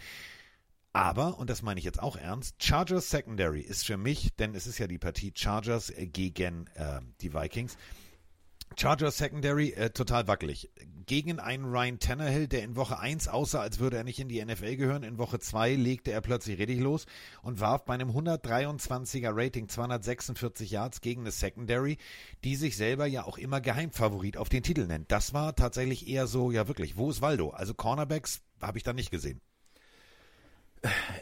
Aber, 0.91 1.37
und 1.37 1.49
das 1.49 1.61
meine 1.61 1.79
ich 1.79 1.85
jetzt 1.85 2.01
auch 2.01 2.15
ernst, 2.15 2.63
Chargers 2.63 3.09
Secondary 3.09 3.61
ist 3.61 3.85
für 3.85 3.97
mich, 3.97 4.35
denn 4.37 4.55
es 4.55 4.65
ist 4.65 4.79
ja 4.79 4.87
die 4.87 4.97
Partie 4.97 5.31
Chargers 5.35 5.93
gegen 5.97 6.67
äh, 6.75 7.01
die 7.21 7.33
Vikings. 7.33 7.77
Chargers 8.75 9.17
Secondary 9.17 9.71
äh, 9.71 9.89
total 9.89 10.27
wackelig. 10.27 10.69
Gegen 11.05 11.39
einen 11.39 11.65
Ryan 11.65 11.99
Tannehill, 11.99 12.47
der 12.47 12.63
in 12.63 12.75
Woche 12.75 12.99
1 12.99 13.27
aussah, 13.27 13.61
als 13.61 13.79
würde 13.79 13.97
er 13.97 14.03
nicht 14.03 14.19
in 14.19 14.29
die 14.29 14.43
NFL 14.43 14.77
gehören. 14.77 15.03
In 15.03 15.17
Woche 15.17 15.39
2 15.39 15.75
legte 15.75 16.11
er 16.11 16.21
plötzlich 16.21 16.59
richtig 16.59 16.79
los 16.79 17.05
und 17.41 17.59
warf 17.59 17.83
bei 17.85 17.95
einem 17.95 18.11
123er 18.11 19.31
Rating 19.31 19.67
246 19.67 20.71
Yards 20.71 21.01
gegen 21.01 21.21
eine 21.21 21.31
Secondary, 21.31 21.97
die 22.43 22.55
sich 22.55 22.77
selber 22.77 23.05
ja 23.05 23.25
auch 23.25 23.37
immer 23.37 23.59
Geheimfavorit 23.59 24.37
auf 24.37 24.49
den 24.49 24.63
Titel 24.63 24.87
nennt. 24.87 25.11
Das 25.11 25.33
war 25.33 25.55
tatsächlich 25.55 26.07
eher 26.07 26.27
so, 26.27 26.51
ja 26.51 26.67
wirklich, 26.67 26.95
wo 26.95 27.09
ist 27.09 27.21
Waldo? 27.21 27.49
Also 27.49 27.73
Cornerbacks 27.73 28.41
habe 28.61 28.77
ich 28.77 28.83
da 28.83 28.93
nicht 28.93 29.11
gesehen. 29.11 29.41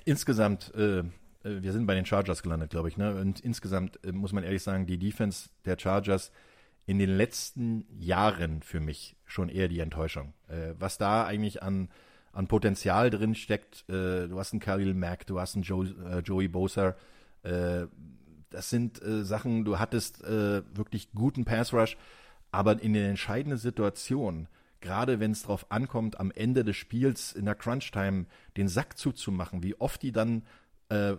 Insgesamt 0.05 0.74
äh, 0.76 1.03
äh, 1.47 1.62
wir 1.62 1.74
sind 1.74 1.88
bei 1.88 1.95
den 1.95 2.05
Chargers 2.05 2.43
gelandet, 2.43 2.72
glaube 2.72 2.89
ich. 2.89 2.97
Ne? 2.97 3.16
Und 3.16 3.39
insgesamt 3.39 4.03
äh, 4.03 4.12
muss 4.12 4.34
man 4.34 4.43
ehrlich 4.43 4.64
sagen, 4.64 4.86
die 4.86 4.97
Defense 4.97 5.49
der 5.66 5.78
Chargers 5.80 6.32
in 6.86 6.99
den 6.99 7.10
letzten 7.10 7.86
Jahren 7.99 8.62
für 8.62 8.80
mich 8.80 9.16
schon 9.26 9.49
eher 9.49 9.68
die 9.68 9.80
Enttäuschung. 9.80 10.34
Äh, 10.47 10.74
was 10.80 10.97
da 10.97 11.26
eigentlich 11.26 11.64
an, 11.64 11.89
an 12.32 12.47
Potenzial 12.47 13.10
drin 13.10 13.36
steckt, 13.36 13.88
äh, 13.89 14.28
du 14.28 14.38
hast 14.39 14.53
einen 14.53 14.62
Khalil 14.62 14.93
Mack, 14.93 15.28
du 15.28 15.39
hast 15.39 15.55
einen 15.55 15.64
Joe, 15.64 15.86
äh, 15.86 16.20
Joey 16.20 16.47
Bosa, 16.47 16.95
das 18.49 18.70
sind 18.70 18.99
Sachen, 19.01 19.64
du 19.64 19.80
hattest 19.80 20.22
wirklich 20.22 21.12
guten 21.14 21.45
Pass 21.45 21.72
Rush, 21.72 21.95
aber 22.51 22.82
in 22.82 22.91
den 22.91 23.05
entscheidenden 23.05 23.58
Situationen, 23.58 24.49
gerade 24.82 25.19
wenn 25.19 25.32
es 25.32 25.43
darauf 25.43 25.71
ankommt, 25.71 26.19
am 26.19 26.32
Ende 26.32 26.63
des 26.63 26.75
Spiels 26.75 27.34
in 27.34 27.45
der 27.45 27.55
Crunch-Time 27.55 28.25
den 28.55 28.67
Sack 28.67 28.97
zuzumachen, 28.97 29.63
wie 29.63 29.75
oft 29.75 30.01
die 30.01 30.11
dann 30.11 30.43
äh, 30.89 31.15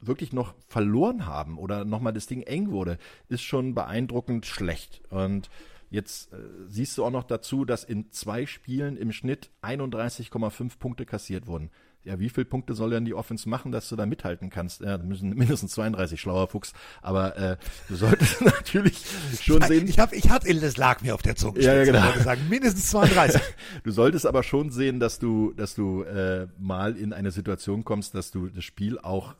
wirklich 0.00 0.32
noch 0.32 0.54
verloren 0.66 1.26
haben 1.26 1.58
oder 1.58 1.84
nochmal 1.84 2.12
das 2.12 2.26
Ding 2.26 2.42
eng 2.42 2.70
wurde, 2.70 2.98
ist 3.28 3.42
schon 3.42 3.74
beeindruckend 3.74 4.46
schlecht. 4.46 5.02
Und 5.10 5.50
jetzt 5.90 6.32
äh, 6.32 6.36
siehst 6.68 6.96
du 6.96 7.04
auch 7.04 7.10
noch 7.10 7.24
dazu, 7.24 7.64
dass 7.64 7.84
in 7.84 8.10
zwei 8.10 8.46
Spielen 8.46 8.96
im 8.96 9.12
Schnitt 9.12 9.50
31,5 9.62 10.78
Punkte 10.78 11.04
kassiert 11.04 11.46
wurden. 11.46 11.70
Ja, 12.02 12.18
wie 12.18 12.30
viele 12.30 12.46
Punkte 12.46 12.72
soll 12.72 12.90
denn 12.90 13.04
die 13.04 13.12
Offense 13.12 13.46
machen, 13.46 13.72
dass 13.72 13.88
du 13.90 13.96
da 13.96 14.06
mithalten 14.06 14.48
kannst? 14.48 14.80
Ja, 14.80 14.96
müssen 14.96 15.34
mindestens 15.34 15.72
32, 15.72 16.18
schlauer 16.18 16.48
Fuchs. 16.48 16.72
Aber 17.02 17.36
äh, 17.36 17.56
du 17.88 17.96
solltest 17.96 18.40
natürlich 18.40 19.04
schon 19.40 19.60
sehen. 19.62 19.86
Ich 19.86 19.98
habe, 19.98 20.16
ich 20.16 20.30
hatte, 20.30 20.54
das 20.54 20.78
lag 20.78 21.02
mir 21.02 21.14
auf 21.14 21.20
der 21.20 21.36
Zunge. 21.36 21.60
Ja, 21.60 21.74
ja, 21.74 21.84
genau. 21.84 21.98
Ich 21.98 22.04
wollte 22.06 22.22
sagen, 22.22 22.48
mindestens 22.48 22.90
32. 22.90 23.40
Du 23.84 23.90
solltest 23.90 24.26
aber 24.26 24.42
schon 24.42 24.70
sehen, 24.70 24.98
dass 24.98 25.18
du, 25.18 25.52
dass 25.52 25.74
du 25.74 26.02
äh, 26.02 26.46
mal 26.58 26.96
in 26.96 27.12
eine 27.12 27.30
Situation 27.30 27.84
kommst, 27.84 28.14
dass 28.14 28.30
du 28.30 28.48
das 28.48 28.64
Spiel 28.64 28.98
auch 28.98 29.34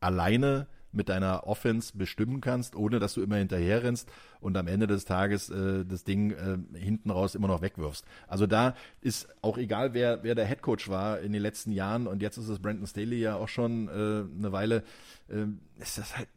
alleine 0.00 0.66
mit 0.96 1.08
deiner 1.08 1.46
Offense 1.46 1.96
bestimmen 1.96 2.40
kannst, 2.40 2.74
ohne 2.74 2.98
dass 2.98 3.14
du 3.14 3.22
immer 3.22 3.36
hinterher 3.36 3.82
rennst 3.82 4.10
und 4.40 4.56
am 4.56 4.66
Ende 4.66 4.86
des 4.86 5.04
Tages 5.04 5.50
äh, 5.50 5.84
das 5.84 6.04
Ding 6.04 6.32
äh, 6.32 6.78
hinten 6.78 7.10
raus 7.10 7.34
immer 7.34 7.48
noch 7.48 7.62
wegwirfst. 7.62 8.04
Also 8.26 8.46
da 8.46 8.74
ist 9.00 9.28
auch 9.42 9.58
egal, 9.58 9.94
wer, 9.94 10.22
wer 10.24 10.34
der 10.34 10.46
Headcoach 10.46 10.88
war 10.88 11.20
in 11.20 11.32
den 11.32 11.42
letzten 11.42 11.72
Jahren 11.72 12.06
und 12.06 12.22
jetzt 12.22 12.38
ist 12.38 12.48
es 12.48 12.58
Brandon 12.58 12.86
Staley 12.86 13.20
ja 13.20 13.36
auch 13.36 13.48
schon 13.48 13.88
äh, 13.88 13.92
eine 13.92 14.52
Weile, 14.52 14.82
äh, 15.28 15.46
ist 15.80 15.98
das 15.98 16.16
halt, 16.16 16.28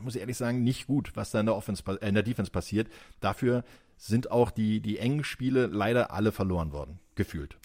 muss 0.00 0.14
ich 0.14 0.20
ehrlich 0.20 0.36
sagen, 0.36 0.62
nicht 0.62 0.86
gut, 0.86 1.12
was 1.14 1.30
da 1.30 1.40
in 1.40 1.46
der, 1.46 1.56
Offense, 1.56 1.82
äh, 1.86 2.08
in 2.08 2.14
der 2.14 2.22
Defense 2.22 2.50
passiert. 2.50 2.88
Dafür 3.20 3.64
sind 3.96 4.30
auch 4.30 4.50
die, 4.50 4.80
die 4.80 4.98
engen 4.98 5.24
Spiele 5.24 5.66
leider 5.66 6.12
alle 6.12 6.32
verloren 6.32 6.72
worden, 6.72 6.98
gefühlt. 7.14 7.56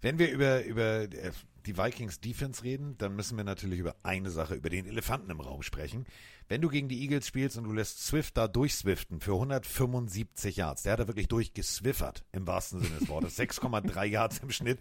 Wenn 0.00 0.18
wir 0.18 0.30
über, 0.30 0.64
über 0.64 1.02
äh, 1.02 1.32
die 1.66 1.76
Vikings 1.76 2.20
Defense 2.20 2.62
reden, 2.62 2.96
dann 2.98 3.16
müssen 3.16 3.36
wir 3.36 3.44
natürlich 3.44 3.78
über 3.78 3.96
eine 4.02 4.30
Sache, 4.30 4.54
über 4.54 4.70
den 4.70 4.86
Elefanten 4.86 5.30
im 5.30 5.40
Raum 5.40 5.62
sprechen. 5.62 6.06
Wenn 6.48 6.60
du 6.60 6.68
gegen 6.68 6.88
die 6.88 7.02
Eagles 7.02 7.26
spielst 7.26 7.56
und 7.56 7.64
du 7.64 7.72
lässt 7.72 8.04
Swift 8.04 8.36
da 8.36 8.48
durchswiften 8.48 9.20
für 9.20 9.34
175 9.34 10.56
Yards, 10.56 10.82
der 10.82 10.94
hat 10.94 11.00
da 11.00 11.06
wirklich 11.06 11.28
durchgeswiffert, 11.28 12.24
im 12.32 12.46
wahrsten 12.46 12.80
Sinne 12.80 12.98
des 12.98 13.08
Wortes, 13.08 13.38
6,3 13.38 14.04
Yards 14.04 14.38
im 14.38 14.50
Schnitt. 14.50 14.78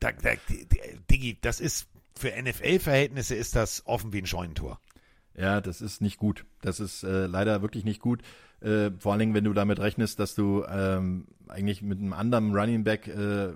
Da, 0.00 0.12
da, 0.12 0.30
Diggi, 1.10 1.38
das 1.40 1.60
ist, 1.60 1.88
für 2.16 2.30
NFL-Verhältnisse 2.30 3.34
ist 3.34 3.56
das 3.56 3.86
offen 3.86 4.12
wie 4.12 4.18
ein 4.18 4.26
Scheunentor. 4.26 4.80
Ja, 5.34 5.60
das 5.60 5.80
ist 5.80 6.00
nicht 6.00 6.18
gut. 6.18 6.44
Das 6.60 6.80
ist 6.80 7.02
äh, 7.04 7.26
leider 7.26 7.62
wirklich 7.62 7.84
nicht 7.84 8.00
gut. 8.00 8.22
Äh, 8.60 8.90
vor 8.98 9.12
allen 9.12 9.20
Dingen, 9.20 9.34
wenn 9.34 9.44
du 9.44 9.52
damit 9.52 9.80
rechnest, 9.80 10.18
dass 10.18 10.34
du 10.34 10.64
ähm, 10.68 11.26
eigentlich 11.48 11.82
mit 11.82 11.98
einem 11.98 12.12
anderen 12.12 12.54
Running 12.54 12.84
Back 12.84 13.08
äh, 13.08 13.52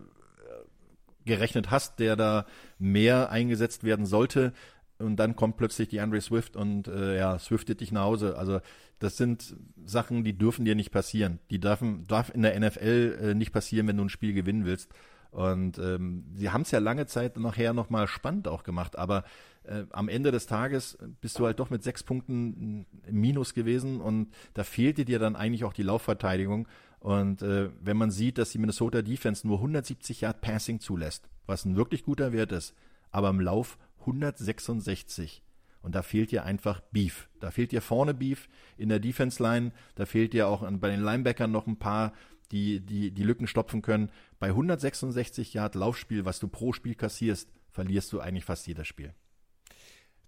gerechnet 1.26 1.70
hast, 1.70 1.98
der 1.98 2.16
da 2.16 2.46
mehr 2.78 3.30
eingesetzt 3.30 3.84
werden 3.84 4.06
sollte. 4.06 4.52
Und 4.98 5.16
dann 5.16 5.36
kommt 5.36 5.58
plötzlich 5.58 5.88
die 5.88 6.00
Andre 6.00 6.20
Swift 6.22 6.56
und 6.56 6.88
äh, 6.88 7.18
ja, 7.18 7.38
swiftet 7.38 7.80
dich 7.82 7.92
nach 7.92 8.04
Hause. 8.04 8.38
Also 8.38 8.60
das 8.98 9.18
sind 9.18 9.54
Sachen, 9.84 10.24
die 10.24 10.38
dürfen 10.38 10.64
dir 10.64 10.74
nicht 10.74 10.90
passieren. 10.90 11.38
Die 11.50 11.60
dürfen, 11.60 12.06
darf 12.06 12.30
in 12.34 12.40
der 12.40 12.58
NFL 12.58 13.18
äh, 13.20 13.34
nicht 13.34 13.52
passieren, 13.52 13.86
wenn 13.88 13.98
du 13.98 14.04
ein 14.04 14.08
Spiel 14.08 14.32
gewinnen 14.32 14.64
willst. 14.64 14.90
Und 15.30 15.78
ähm, 15.78 16.24
sie 16.34 16.48
haben 16.48 16.62
es 16.62 16.70
ja 16.70 16.78
lange 16.78 17.04
Zeit 17.04 17.36
nachher 17.36 17.74
nochmal 17.74 18.08
spannend 18.08 18.48
auch 18.48 18.62
gemacht, 18.62 18.96
aber 18.96 19.24
äh, 19.64 19.84
am 19.90 20.08
Ende 20.08 20.30
des 20.30 20.46
Tages 20.46 20.96
bist 21.20 21.38
du 21.38 21.44
halt 21.44 21.60
doch 21.60 21.68
mit 21.68 21.82
sechs 21.82 22.02
Punkten 22.02 22.86
im 23.06 23.20
Minus 23.20 23.52
gewesen 23.52 24.00
und 24.00 24.32
da 24.54 24.64
fehlte 24.64 25.04
dir 25.04 25.18
dann 25.18 25.36
eigentlich 25.36 25.64
auch 25.64 25.74
die 25.74 25.82
Laufverteidigung. 25.82 26.68
Und 27.06 27.40
äh, 27.40 27.70
wenn 27.80 27.96
man 27.96 28.10
sieht, 28.10 28.36
dass 28.36 28.50
die 28.50 28.58
Minnesota 28.58 29.00
Defense 29.00 29.46
nur 29.46 29.58
170 29.58 30.22
Yard 30.22 30.40
Passing 30.40 30.80
zulässt, 30.80 31.28
was 31.46 31.64
ein 31.64 31.76
wirklich 31.76 32.02
guter 32.02 32.32
Wert 32.32 32.50
ist, 32.50 32.74
aber 33.12 33.30
im 33.30 33.38
Lauf 33.38 33.78
166. 34.00 35.40
Und 35.82 35.94
da 35.94 36.02
fehlt 36.02 36.32
dir 36.32 36.42
einfach 36.42 36.80
Beef. 36.90 37.28
Da 37.38 37.52
fehlt 37.52 37.70
dir 37.70 37.80
vorne 37.80 38.12
Beef 38.12 38.48
in 38.76 38.88
der 38.88 38.98
Defense 38.98 39.40
Line. 39.40 39.70
Da 39.94 40.04
fehlt 40.04 40.32
dir 40.32 40.48
auch 40.48 40.68
bei 40.68 40.90
den 40.90 41.00
Linebackern 41.00 41.52
noch 41.52 41.68
ein 41.68 41.78
paar, 41.78 42.12
die, 42.50 42.80
die 42.80 43.12
die 43.12 43.22
Lücken 43.22 43.46
stopfen 43.46 43.82
können. 43.82 44.10
Bei 44.40 44.48
166 44.48 45.54
Yard 45.54 45.76
Laufspiel, 45.76 46.24
was 46.24 46.40
du 46.40 46.48
pro 46.48 46.72
Spiel 46.72 46.96
kassierst, 46.96 47.48
verlierst 47.70 48.12
du 48.12 48.18
eigentlich 48.18 48.46
fast 48.46 48.66
jedes 48.66 48.88
Spiel. 48.88 49.14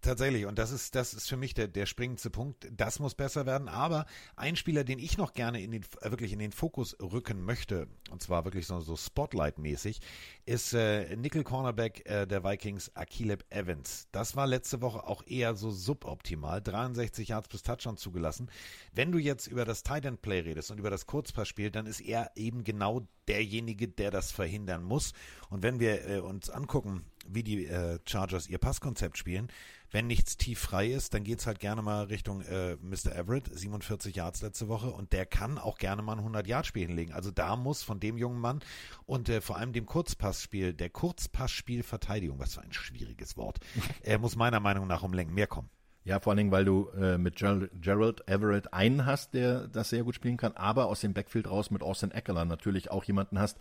Tatsächlich, 0.00 0.46
und 0.46 0.58
das 0.60 0.70
ist, 0.70 0.94
das 0.94 1.12
ist 1.12 1.28
für 1.28 1.36
mich 1.36 1.54
der, 1.54 1.66
der 1.66 1.84
springendste 1.84 2.30
Punkt. 2.30 2.68
Das 2.70 3.00
muss 3.00 3.16
besser 3.16 3.46
werden. 3.46 3.68
Aber 3.68 4.06
ein 4.36 4.54
Spieler, 4.54 4.84
den 4.84 5.00
ich 5.00 5.18
noch 5.18 5.32
gerne 5.32 5.60
in 5.60 5.72
den, 5.72 5.84
wirklich 6.02 6.32
in 6.32 6.38
den 6.38 6.52
Fokus 6.52 6.96
rücken 7.00 7.42
möchte, 7.42 7.88
und 8.10 8.22
zwar 8.22 8.44
wirklich 8.44 8.68
so, 8.68 8.78
so 8.80 8.96
Spotlight-mäßig, 8.96 10.00
ist 10.46 10.72
äh, 10.72 11.16
Nickel 11.16 11.42
Cornerback 11.42 12.08
äh, 12.08 12.26
der 12.26 12.44
Vikings, 12.44 12.94
Akileb 12.94 13.44
Evans. 13.50 14.06
Das 14.12 14.36
war 14.36 14.46
letzte 14.46 14.80
Woche 14.82 15.04
auch 15.04 15.26
eher 15.26 15.56
so 15.56 15.72
suboptimal. 15.72 16.62
63 16.62 17.28
Yards 17.28 17.48
bis 17.48 17.64
Touchdown 17.64 17.96
zugelassen. 17.96 18.50
Wenn 18.92 19.10
du 19.10 19.18
jetzt 19.18 19.48
über 19.48 19.64
das 19.64 19.82
Tight 19.82 20.04
End 20.04 20.22
Play 20.22 20.40
redest 20.40 20.70
und 20.70 20.78
über 20.78 20.90
das 20.90 21.06
Kurzpassspiel, 21.06 21.72
dann 21.72 21.86
ist 21.86 22.00
er 22.00 22.30
eben 22.36 22.62
genau 22.62 23.08
derjenige, 23.28 23.88
der 23.88 24.10
das 24.10 24.30
verhindern 24.30 24.82
muss. 24.82 25.12
Und 25.50 25.62
wenn 25.62 25.80
wir 25.80 26.08
äh, 26.08 26.18
uns 26.20 26.50
angucken, 26.50 27.04
wie 27.26 27.42
die 27.42 27.66
äh, 27.66 27.98
Chargers 28.06 28.48
ihr 28.48 28.58
Passkonzept 28.58 29.18
spielen, 29.18 29.48
wenn 29.90 30.06
nichts 30.06 30.36
tief 30.36 30.58
frei 30.58 30.88
ist, 30.88 31.14
dann 31.14 31.24
geht's 31.24 31.46
halt 31.46 31.60
gerne 31.60 31.80
mal 31.80 32.04
Richtung 32.04 32.42
äh, 32.42 32.76
Mr. 32.76 33.14
Everett, 33.14 33.48
47 33.50 34.14
Yards 34.14 34.42
letzte 34.42 34.68
Woche 34.68 34.90
und 34.90 35.12
der 35.12 35.24
kann 35.24 35.58
auch 35.58 35.78
gerne 35.78 36.02
mal 36.02 36.12
ein 36.12 36.18
100 36.18 36.46
Yard 36.46 36.66
Spiel 36.66 36.86
hinlegen. 36.86 37.12
Also 37.12 37.30
da 37.30 37.56
muss 37.56 37.82
von 37.82 38.00
dem 38.00 38.18
jungen 38.18 38.40
Mann 38.40 38.60
und 39.06 39.28
äh, 39.28 39.40
vor 39.40 39.56
allem 39.56 39.72
dem 39.72 39.86
Kurzpassspiel, 39.86 40.74
der 40.74 40.90
Kurzpassspielverteidigung, 40.90 42.38
was 42.38 42.54
für 42.54 42.62
ein 42.62 42.72
schwieriges 42.72 43.36
Wort, 43.36 43.60
er 44.02 44.18
muss 44.18 44.36
meiner 44.36 44.60
Meinung 44.60 44.86
nach 44.86 45.02
um 45.02 45.14
Längen 45.14 45.34
mehr 45.34 45.46
kommen. 45.46 45.70
Ja, 46.08 46.20
vor 46.20 46.30
allen 46.30 46.38
Dingen, 46.38 46.52
weil 46.52 46.64
du 46.64 46.88
äh, 46.98 47.18
mit 47.18 47.36
Ger 47.36 47.68
Gerald 47.82 48.26
Everett 48.26 48.72
einen 48.72 49.04
hast, 49.04 49.34
der 49.34 49.68
das 49.68 49.90
sehr 49.90 50.04
gut 50.04 50.14
spielen 50.14 50.38
kann, 50.38 50.52
aber 50.54 50.86
aus 50.86 51.02
dem 51.02 51.12
Backfield 51.12 51.50
raus 51.50 51.70
mit 51.70 51.82
Austin 51.82 52.12
Eckler 52.12 52.46
natürlich 52.46 52.90
auch 52.90 53.04
jemanden 53.04 53.38
hast, 53.38 53.58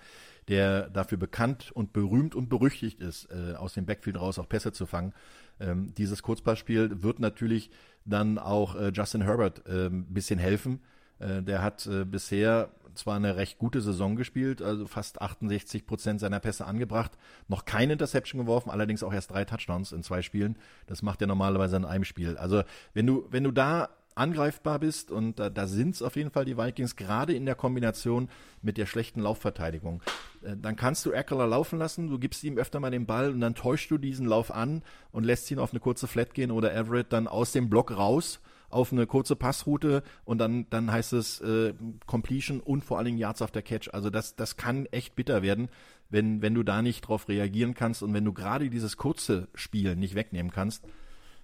der 0.48 0.90
dafür 0.90 1.18
bekannt 1.18 1.74
und 1.74 1.92
berühmt 1.92 2.36
und 2.36 2.48
berüchtigt 2.48 3.02
ist, 3.02 3.28
äh, 3.32 3.56
aus 3.56 3.74
dem 3.74 3.86
Backfield 3.86 4.18
raus 4.18 4.40
auch 4.40 4.48
Pässe 4.48 4.72
zu 4.72 4.86
fangen. 4.86 5.14
Ähm, 5.60 5.94
dieses 5.98 6.24
Kurzpassspiel 6.24 7.04
wird 7.04 7.20
natürlich 7.20 7.70
dann 8.06 8.38
auch 8.38 8.78
äh, 8.78 8.94
Justin 8.94 9.24
Herbert 9.24 9.68
ein 9.68 10.06
bisschen 10.14 10.40
helfen. 10.40 10.80
Äh, 11.20 11.44
der 11.44 11.62
hat 11.62 11.86
äh, 11.86 12.06
bisher 12.06 12.70
zwar 12.98 13.16
eine 13.16 13.36
recht 13.36 13.58
gute 13.58 13.82
Saison 13.82 14.16
gespielt, 14.16 14.62
also 14.62 14.88
fast 14.88 15.22
68 15.22 15.86
Prozent 15.86 16.20
seiner 16.20 16.40
Pässe 16.40 16.66
angebracht, 16.66 17.12
noch 17.48 17.66
keine 17.66 17.94
Interception 17.94 18.42
geworfen, 18.42 18.70
allerdings 18.70 19.04
auch 19.04 19.14
erst 19.14 19.32
drei 19.32 19.46
Touchdowns 19.46 19.92
in 19.92 20.04
zwei 20.04 20.22
Spielen. 20.22 20.58
Das 20.88 21.02
macht 21.02 21.22
er 21.22 21.28
normalerweise 21.28 21.78
in 21.78 21.86
einem 21.86 22.04
Spiel. 22.04 22.38
Also 22.38 22.64
wenn 22.94 23.08
du, 23.08 23.26
wenn 23.30 23.44
du 23.44 23.52
da 23.52 23.90
angreifbar 24.18 24.80
bist 24.80 25.12
und 25.12 25.40
da, 25.40 25.50
da 25.50 25.68
sind 25.68 25.96
es 25.96 26.02
auf 26.02 26.16
jeden 26.16 26.32
Fall 26.32 26.46
die 26.46 26.58
Vikings, 26.58 26.96
gerade 26.96 27.34
in 27.34 27.46
der 27.46 27.56
Kombination 27.56 28.30
mit 28.62 28.78
der 28.78 28.86
schlechten 28.86 29.22
Laufverteidigung. 29.22 30.02
Äh, 30.44 30.56
dann 30.58 30.76
kannst 30.76 31.06
du 31.06 31.12
Eckler 31.12 31.48
laufen 31.48 31.80
lassen, 31.80 32.10
du 32.10 32.18
gibst 32.18 32.44
ihm 32.44 32.58
öfter 32.58 32.80
mal 32.80 32.92
den 32.92 33.06
Ball 33.06 33.32
und 33.32 33.40
dann 33.40 33.56
täuschst 33.56 33.92
du 33.92 33.98
diesen 33.98 34.26
Lauf 34.26 34.52
an 34.52 34.84
und 35.12 35.24
lässt 35.24 35.50
ihn 35.52 35.60
auf 35.60 35.72
eine 35.72 35.80
kurze 35.80 36.08
Flat 36.08 36.34
gehen 36.34 36.52
oder 36.52 36.74
Everett 36.74 37.14
dann 37.14 37.28
aus 37.28 37.52
dem 37.52 37.70
Block 37.70 37.96
raus 37.96 38.40
auf 38.70 38.92
eine 38.92 39.08
kurze 39.08 39.36
Passroute 39.36 40.04
und 40.26 40.40
dann, 40.40 40.70
dann 40.70 40.92
heißt 40.92 41.14
es 41.14 41.40
äh, 41.42 41.74
Completion 42.06 42.60
und 42.60 42.84
vor 42.84 42.98
allen 42.98 43.06
Dingen 43.06 43.18
Yards 43.18 43.42
auf 43.42 43.52
der 43.52 43.62
Catch. 43.62 43.90
Also 43.94 44.10
das, 44.10 44.36
das 44.36 44.58
kann 44.58 44.86
echt 44.88 45.16
bitter 45.16 45.42
werden, 45.42 45.70
wenn, 46.10 46.42
wenn 46.42 46.54
du 46.54 46.64
da 46.64 46.82
nicht 46.82 47.02
drauf 47.02 47.28
reagieren 47.28 47.74
kannst 47.74 48.04
und 48.04 48.14
wenn 48.14 48.26
du 48.26 48.34
gerade 48.34 48.70
dieses 48.70 48.98
kurze 48.98 49.48
Spiel 49.54 49.96
nicht 49.96 50.16
wegnehmen 50.16 50.52
kannst, 50.52 50.84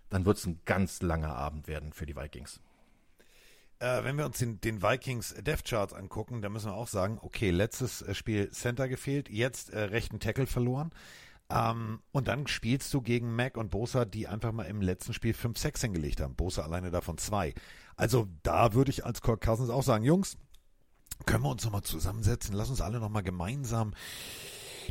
dann 0.09 0.25
wird 0.25 0.37
es 0.37 0.45
ein 0.45 0.59
ganz 0.65 1.01
langer 1.01 1.35
Abend 1.35 1.67
werden 1.67 1.93
für 1.93 2.05
die 2.05 2.15
Vikings. 2.15 2.61
Äh, 3.79 4.03
wenn 4.03 4.17
wir 4.17 4.25
uns 4.25 4.37
den, 4.37 4.61
den 4.61 4.81
Vikings 4.81 5.35
Death 5.41 5.65
Charts 5.65 5.93
angucken, 5.93 6.41
dann 6.41 6.53
müssen 6.53 6.67
wir 6.67 6.75
auch 6.75 6.87
sagen, 6.87 7.19
okay, 7.21 7.49
letztes 7.49 8.01
äh, 8.01 8.13
Spiel 8.13 8.49
Center 8.51 8.87
gefehlt, 8.87 9.29
jetzt 9.29 9.71
äh, 9.71 9.79
rechten 9.81 10.19
Tackle 10.19 10.47
verloren. 10.47 10.91
Ähm, 11.49 12.01
und 12.11 12.27
dann 12.27 12.47
spielst 12.47 12.93
du 12.93 13.01
gegen 13.01 13.35
Mac 13.35 13.57
und 13.57 13.69
Bosa, 13.69 14.05
die 14.05 14.27
einfach 14.27 14.51
mal 14.51 14.63
im 14.63 14.81
letzten 14.81 15.13
Spiel 15.13 15.33
5-6 15.33 15.81
hingelegt 15.81 16.21
haben. 16.21 16.35
Bosa 16.35 16.63
alleine 16.63 16.91
davon 16.91 17.17
zwei. 17.17 17.53
Also 17.95 18.27
da 18.43 18.73
würde 18.73 18.91
ich 18.91 19.05
als 19.05 19.21
Kirk 19.21 19.41
Cousins 19.41 19.69
auch 19.69 19.83
sagen, 19.83 20.03
Jungs, 20.03 20.37
können 21.25 21.43
wir 21.43 21.51
uns 21.51 21.63
nochmal 21.63 21.83
zusammensetzen? 21.83 22.55
Lass 22.55 22.69
uns 22.69 22.81
alle 22.81 22.99
nochmal 22.99 23.23
gemeinsam 23.23 23.93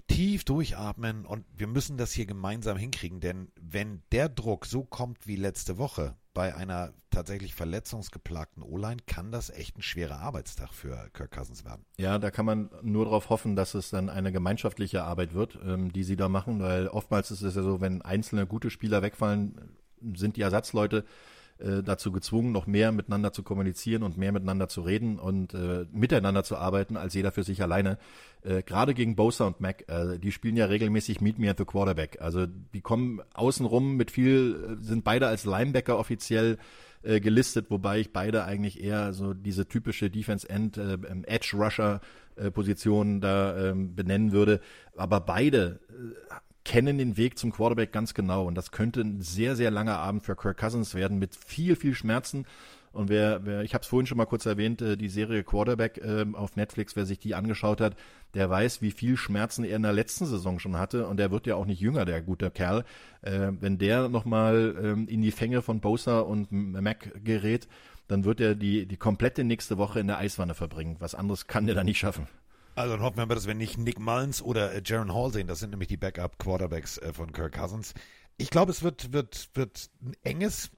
tief 0.07 0.45
durchatmen 0.45 1.27
und 1.27 1.45
wir 1.55 1.67
müssen 1.67 1.97
das 1.97 2.13
hier 2.13 2.27
gemeinsam 2.27 2.77
hinkriegen, 2.77 3.21
denn 3.21 3.53
wenn 3.61 4.03
der 4.11 4.29
Druck 4.29 4.67
so 4.67 4.85
kommt 4.85 5.27
wie 5.27 5.37
letzte 5.37 5.79
Woche 5.79 6.17
bei 6.35 6.55
einer 6.55 6.93
tatsächlich 7.11 7.55
verletzungsgeplagten 7.55 8.63
O-Line, 8.63 9.03
kann 9.07 9.33
das 9.33 9.51
echt 9.51 9.77
ein 9.77 9.83
schwerer 9.83 10.21
Arbeitstag 10.21 10.73
für 10.73 11.09
Kirk 11.13 11.31
Cousins 11.33 11.65
werden. 11.65 11.85
Ja, 11.99 12.19
da 12.19 12.31
kann 12.31 12.47
man 12.47 12.71
nur 12.83 13.05
darauf 13.05 13.29
hoffen, 13.29 13.55
dass 13.55 13.75
es 13.75 13.91
dann 13.91 14.09
eine 14.09 14.33
gemeinschaftliche 14.33 15.05
Arbeit 15.05 15.35
wird, 15.35 15.59
ähm, 15.65 15.93
die 15.93 16.05
sie 16.05 16.17
da 16.17 16.29
machen, 16.29 16.61
weil 16.61 16.89
oftmals 16.89 17.31
ist 17.31 17.43
es 17.43 17.55
ja 17.55 17.63
so, 17.63 17.81
wenn 17.81 18.03
einzelne 18.03 18.47
gute 18.47 18.71
Spieler 18.71 19.03
wegfallen, 19.03 19.77
sind 20.15 20.37
die 20.37 20.43
Ersatzleute 20.43 21.05
äh, 21.63 21.83
dazu 21.83 22.13
gezwungen, 22.13 22.53
noch 22.53 22.67
mehr 22.67 22.93
miteinander 22.93 23.33
zu 23.33 23.43
kommunizieren 23.43 24.03
und 24.03 24.17
mehr 24.17 24.33
miteinander 24.33 24.69
zu 24.69 24.83
reden 24.83 25.19
und 25.19 25.55
äh, 25.55 25.87
miteinander 25.93 26.45
zu 26.45 26.57
arbeiten, 26.57 26.97
als 26.97 27.15
jeder 27.15 27.33
für 27.33 27.45
sich 27.45 27.63
alleine. 27.63 27.99
Äh, 28.43 28.63
Gerade 28.63 28.95
gegen 28.95 29.17
Bosa 29.17 29.47
und 29.47 29.61
Mac, 29.61 29.85
äh, 29.89 30.19
die 30.19 30.33
spielen 30.33 30.57
ja 30.57 30.67
regelmäßig 30.67 31.21
Meet 31.21 31.39
Me 31.39 31.51
at 31.51 31.59
the 31.59 31.65
Quarterback. 31.65 32.21
Also 32.21 32.47
die 32.47 32.81
kommen 32.81 33.21
außenrum 33.35 33.97
mit 33.97 34.11
viel, 34.11 34.79
äh, 34.81 34.85
sind 34.85 35.05
beide 35.05 35.29
als 35.29 35.45
Linebacker 35.45 35.99
offiziell 35.99 36.59
äh, 37.03 37.21
gelistet, 37.21 37.67
wobei 37.71 38.01
ich 38.01 38.13
beide 38.13 38.45
eigentlich 38.45 38.83
eher 38.83 39.13
so 39.13 39.35
diese 39.35 39.67
typische 39.67 40.11
Defense 40.11 40.49
End 40.49 40.77
äh, 40.77 40.99
Edge 41.27 41.57
Rusher 41.57 42.01
äh, 42.37 42.51
Position 42.51 43.21
da 43.21 43.71
ähm, 43.71 43.95
benennen 43.95 44.33
würde. 44.33 44.61
Aber 44.97 45.21
beide 45.21 45.81
kennen 46.65 46.99
den 46.99 47.17
Weg 47.17 47.39
zum 47.39 47.53
Quarterback 47.53 47.93
ganz 47.93 48.15
genau. 48.15 48.47
Und 48.47 48.55
das 48.55 48.71
könnte 48.71 49.01
ein 49.01 49.21
sehr, 49.21 49.57
sehr 49.57 49.71
langer 49.71 49.99
Abend 49.99 50.25
für 50.25 50.37
Kirk 50.37 50.59
Cousins 50.59 50.95
werden 50.95 51.19
mit 51.19 51.37
viel, 51.37 51.77
viel 51.77 51.95
Schmerzen. 51.95 52.47
Und 52.93 53.09
wer, 53.09 53.45
wer 53.47 53.63
ich 53.63 53.73
habe 53.73 53.83
es 53.83 53.89
vorhin 53.89 54.07
schon 54.07 54.19
mal 54.19 54.27
kurz 54.27 54.45
erwähnt, 54.45 54.83
äh, 54.83 54.97
die 54.97 55.09
Serie 55.09 55.45
Quarterback 55.45 55.99
äh, 55.99 56.27
auf 56.35 56.57
Netflix, 56.57 56.95
wer 56.95 57.07
sich 57.07 57.19
die 57.19 57.35
angeschaut 57.35 57.81
hat, 57.81 57.97
der 58.35 58.51
weiß, 58.51 58.83
wie 58.83 58.91
viel 58.91 59.17
Schmerzen 59.17 59.65
er 59.65 59.77
in 59.77 59.83
der 59.83 59.95
letzten 59.95 60.27
Saison 60.27 60.59
schon 60.59 60.77
hatte. 60.77 61.07
Und 61.07 61.17
der 61.17 61.31
wird 61.31 61.47
ja 61.47 61.57
auch 61.57 61.65
nicht 61.65 61.81
jünger, 61.81 62.05
der 62.05 62.21
gute 62.21 62.51
Kerl. 62.51 62.85
Äh, 63.23 63.53
wenn 63.61 63.79
der 63.79 64.09
nochmal 64.09 64.77
ähm, 64.83 65.09
in 65.09 65.23
die 65.23 65.33
Fänge 65.33 65.63
von 65.63 65.81
Bosa 65.81 66.21
und 66.21 66.53
Mac 66.53 67.25
gerät, 67.25 67.67
dann 68.09 68.25
wird 68.25 68.41
er 68.41 68.55
die, 68.55 68.85
die 68.87 68.97
komplette 68.97 69.43
nächste 69.43 69.79
Woche 69.79 70.01
in 70.01 70.07
der 70.07 70.19
Eiswanne 70.19 70.55
verbringen. 70.55 70.97
Was 70.99 71.15
anderes 71.15 71.47
kann 71.47 71.67
der 71.67 71.75
da 71.75 71.85
nicht 71.85 71.99
schaffen. 71.99 72.27
Also 72.75 72.95
dann 72.95 73.03
hoffen 73.03 73.19
wir 73.19 73.27
mal, 73.27 73.35
dass 73.35 73.47
wir 73.47 73.55
nicht 73.55 73.77
Nick 73.77 73.99
Mullins 73.99 74.41
oder 74.41 74.73
äh, 74.73 74.83
Jaron 74.85 75.13
Hall 75.13 75.33
sehen. 75.33 75.47
Das 75.47 75.59
sind 75.59 75.71
nämlich 75.71 75.89
die 75.89 75.97
Backup-Quarterbacks 75.97 76.99
äh, 76.99 77.13
von 77.13 77.33
Kirk 77.33 77.53
Cousins. 77.55 77.93
Ich 78.39 78.51
glaube, 78.51 78.71
es 78.73 78.83
wird, 78.83 79.13
wird, 79.13 79.51
wird 79.55 79.91
ein 80.01 80.15
enges, 80.23 80.71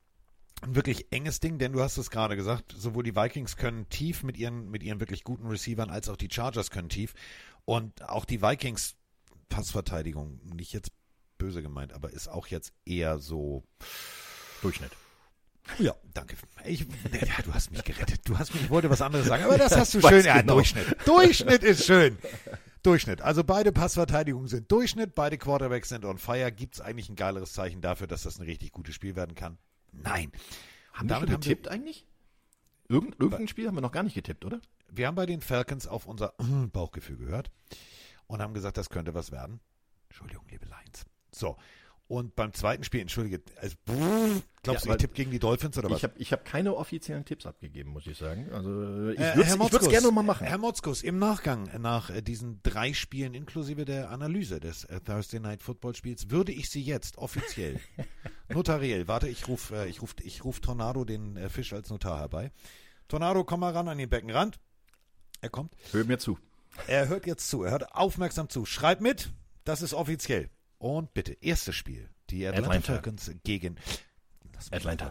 ein 0.63 0.75
wirklich 0.75 1.13
enges 1.13 1.39
Ding, 1.39 1.59
denn 1.59 1.73
du 1.73 1.81
hast 1.81 1.97
es 1.97 2.11
gerade 2.11 2.35
gesagt, 2.37 2.75
sowohl 2.77 3.05
die 3.05 3.15
Vikings 3.15 3.57
können 3.57 3.89
tief 3.89 4.25
mit 4.25 4.37
ihren, 4.37 4.71
mit 4.71 4.83
ihren 4.83 4.99
wirklich 4.99 5.23
guten 5.23 5.47
Receivern, 5.47 5.91
als 5.91 6.09
auch 6.09 6.17
die 6.17 6.29
Chargers 6.31 6.71
können 6.71 6.89
tief. 6.89 7.15
Und 7.65 8.03
auch 8.09 8.25
die 8.25 8.43
Vikings 8.43 8.97
Passverteidigung, 9.49 10.41
nicht 10.53 10.73
jetzt 10.73 10.91
böse 11.39 11.63
gemeint, 11.63 11.93
aber 11.93 12.11
ist 12.11 12.29
auch 12.29 12.49
jetzt 12.49 12.73
eher 12.85 13.19
so 13.19 13.63
Durchschnitt. 14.63 14.91
Ja, 15.79 15.95
danke. 16.13 16.37
Ich, 16.65 16.81
ja, 16.81 17.43
du 17.45 17.53
hast 17.53 17.71
mich 17.71 17.83
gerettet. 17.85 18.21
Du 18.25 18.39
hast 18.39 18.53
mich, 18.55 18.65
ich 18.65 18.71
wollte 18.71 18.91
was 18.91 19.03
anderes 19.03 19.27
sagen, 19.27 19.45
aber 19.45 19.59
das 19.59 19.77
hast 19.77 19.95
du 19.95 20.01
schön. 20.01 20.25
Ja, 20.25 20.41
genau. 20.41 20.55
Durchschnitt. 20.55 20.97
Durchschnitt 21.07 21.63
ist 21.63 21.85
schön. 21.85 22.19
Durchschnitt. 22.83 23.23
Also 23.23 23.45
beide 23.45 23.73
Passverteidigungen 23.73 24.47
sind 24.47 24.71
Durchschnitt, 24.71 25.15
beide 25.15 25.39
Quarterbacks 25.39 25.89
sind 25.89 26.05
on 26.05 26.19
fire. 26.19 26.53
Gibt 26.53 26.75
es 26.75 26.81
eigentlich 26.81 27.09
ein 27.09 27.17
geileres 27.17 27.55
Zeichen 27.55 27.81
dafür, 27.81 28.07
dass 28.07 28.25
das 28.25 28.39
ein 28.39 28.45
richtig 28.45 28.73
gutes 28.73 28.95
Spiel 28.95 29.17
werden 29.17 29.35
kann? 29.35 29.57
Nein. 29.93 30.31
Haben 30.93 31.09
wir 31.09 31.21
getippt 31.27 31.69
eigentlich? 31.69 32.07
Irgend, 32.89 33.19
irgendein 33.19 33.49
Spiel 33.49 33.67
haben 33.67 33.75
wir 33.75 33.81
noch 33.81 33.93
gar 33.93 34.03
nicht 34.03 34.15
getippt, 34.15 34.45
oder? 34.45 34.61
Wir 34.91 35.07
haben 35.07 35.15
bei 35.15 35.27
den 35.27 35.41
Falcons 35.41 35.87
auf 35.87 36.07
unser 36.07 36.35
Bauchgefühl 36.73 37.17
gehört 37.17 37.51
und 38.27 38.43
haben 38.43 38.55
gesagt, 38.55 38.77
das 38.77 38.91
könnte 38.91 39.15
was 39.15 39.33
werden. 39.33 39.61
Entschuldigung, 40.09 40.45
liebe 40.51 40.67
Lions. 40.67 41.07
So. 41.33 41.57
Und 42.07 42.37
beim 42.37 42.53
zweiten 42.53 42.85
Spiel, 42.85 43.01
entschuldige, 43.01 43.41
also, 43.63 43.77
glaubst 44.63 44.85
Ja, 44.85 44.91
du, 44.91 44.91
ich 44.93 44.97
tippe 44.99 45.15
gegen 45.15 45.31
die 45.31 45.39
Dolphins 45.39 45.79
oder 45.79 45.89
was? 45.89 45.97
Ich 45.97 46.05
habe 46.05 46.15
ich 46.19 46.33
hab 46.33 46.45
keine 46.45 46.75
offiziellen 46.77 47.25
Tipps 47.25 47.47
abgegeben, 47.47 47.91
muss 47.93 48.07
ich 48.07 48.19
sagen. 48.19 48.53
Also 48.53 49.09
ich 49.09 49.19
Äh, 49.19 49.35
würde 49.37 49.45
Herr 49.45 49.55
es 49.55 49.59
Motzkus, 49.59 49.89
gerne 49.89 50.11
mal 50.11 50.23
machen. 50.23 50.47
Herr 50.47 50.59
Motzkus, 50.59 51.03
im 51.03 51.19
Nachgang 51.19 51.71
nach 51.81 52.11
äh, 52.11 52.21
diesen 52.21 52.61
drei 52.63 52.93
Spielen 52.93 53.33
inklusive 53.33 53.87
der 53.87 54.11
Analyse 54.11 54.61
des 54.61 54.85
äh, 54.85 55.01
Thursday 55.01 55.41
Night 55.41 55.63
Football 55.63 55.95
Spiels 55.95 56.29
würde 56.29 56.53
ich 56.53 56.69
Sie 56.69 56.83
jetzt 56.83 57.17
offiziell, 57.17 57.81
notariell, 58.49 59.09
warte, 59.09 59.29
ich 59.29 59.49
rufe 59.49 59.75
äh, 59.75 59.89
ich 59.89 60.03
ruf, 60.03 60.15
ich 60.23 60.45
ruf 60.45 60.61
Tornado 60.61 61.07
den 61.07 61.39
äh, 61.39 61.49
Fisch 61.49 61.73
als 61.73 61.89
Notar 61.89 62.19
herbei. 62.21 62.53
Tornado, 63.09 63.45
komm 63.45 63.61
mal 63.61 63.73
ran 63.73 63.89
an 63.89 63.97
den 63.97 64.11
Beckenrand. 64.11 64.61
Er 65.41 65.49
kommt. 65.49 65.75
Hör 65.93 66.05
mir 66.05 66.19
zu. 66.19 66.39
Er 66.87 67.09
hört 67.09 67.27
jetzt 67.27 67.49
zu, 67.49 67.63
er 67.63 67.71
hört 67.71 67.95
aufmerksam 67.95 68.51
zu. 68.51 68.67
Schreib 68.67 69.01
mit, 69.01 69.31
das 69.65 69.81
ist 69.81 69.95
offiziell. 69.95 70.51
Und 70.85 71.15
bitte, 71.15 71.33
erstes 71.41 71.75
Spiel. 71.77 72.11
Die 72.29 72.47
Atlanta, 72.47 72.69
Atlanta. 72.69 72.93
Falcons 72.93 73.31
gegen 73.43 73.77
Atlanta. 74.71 75.11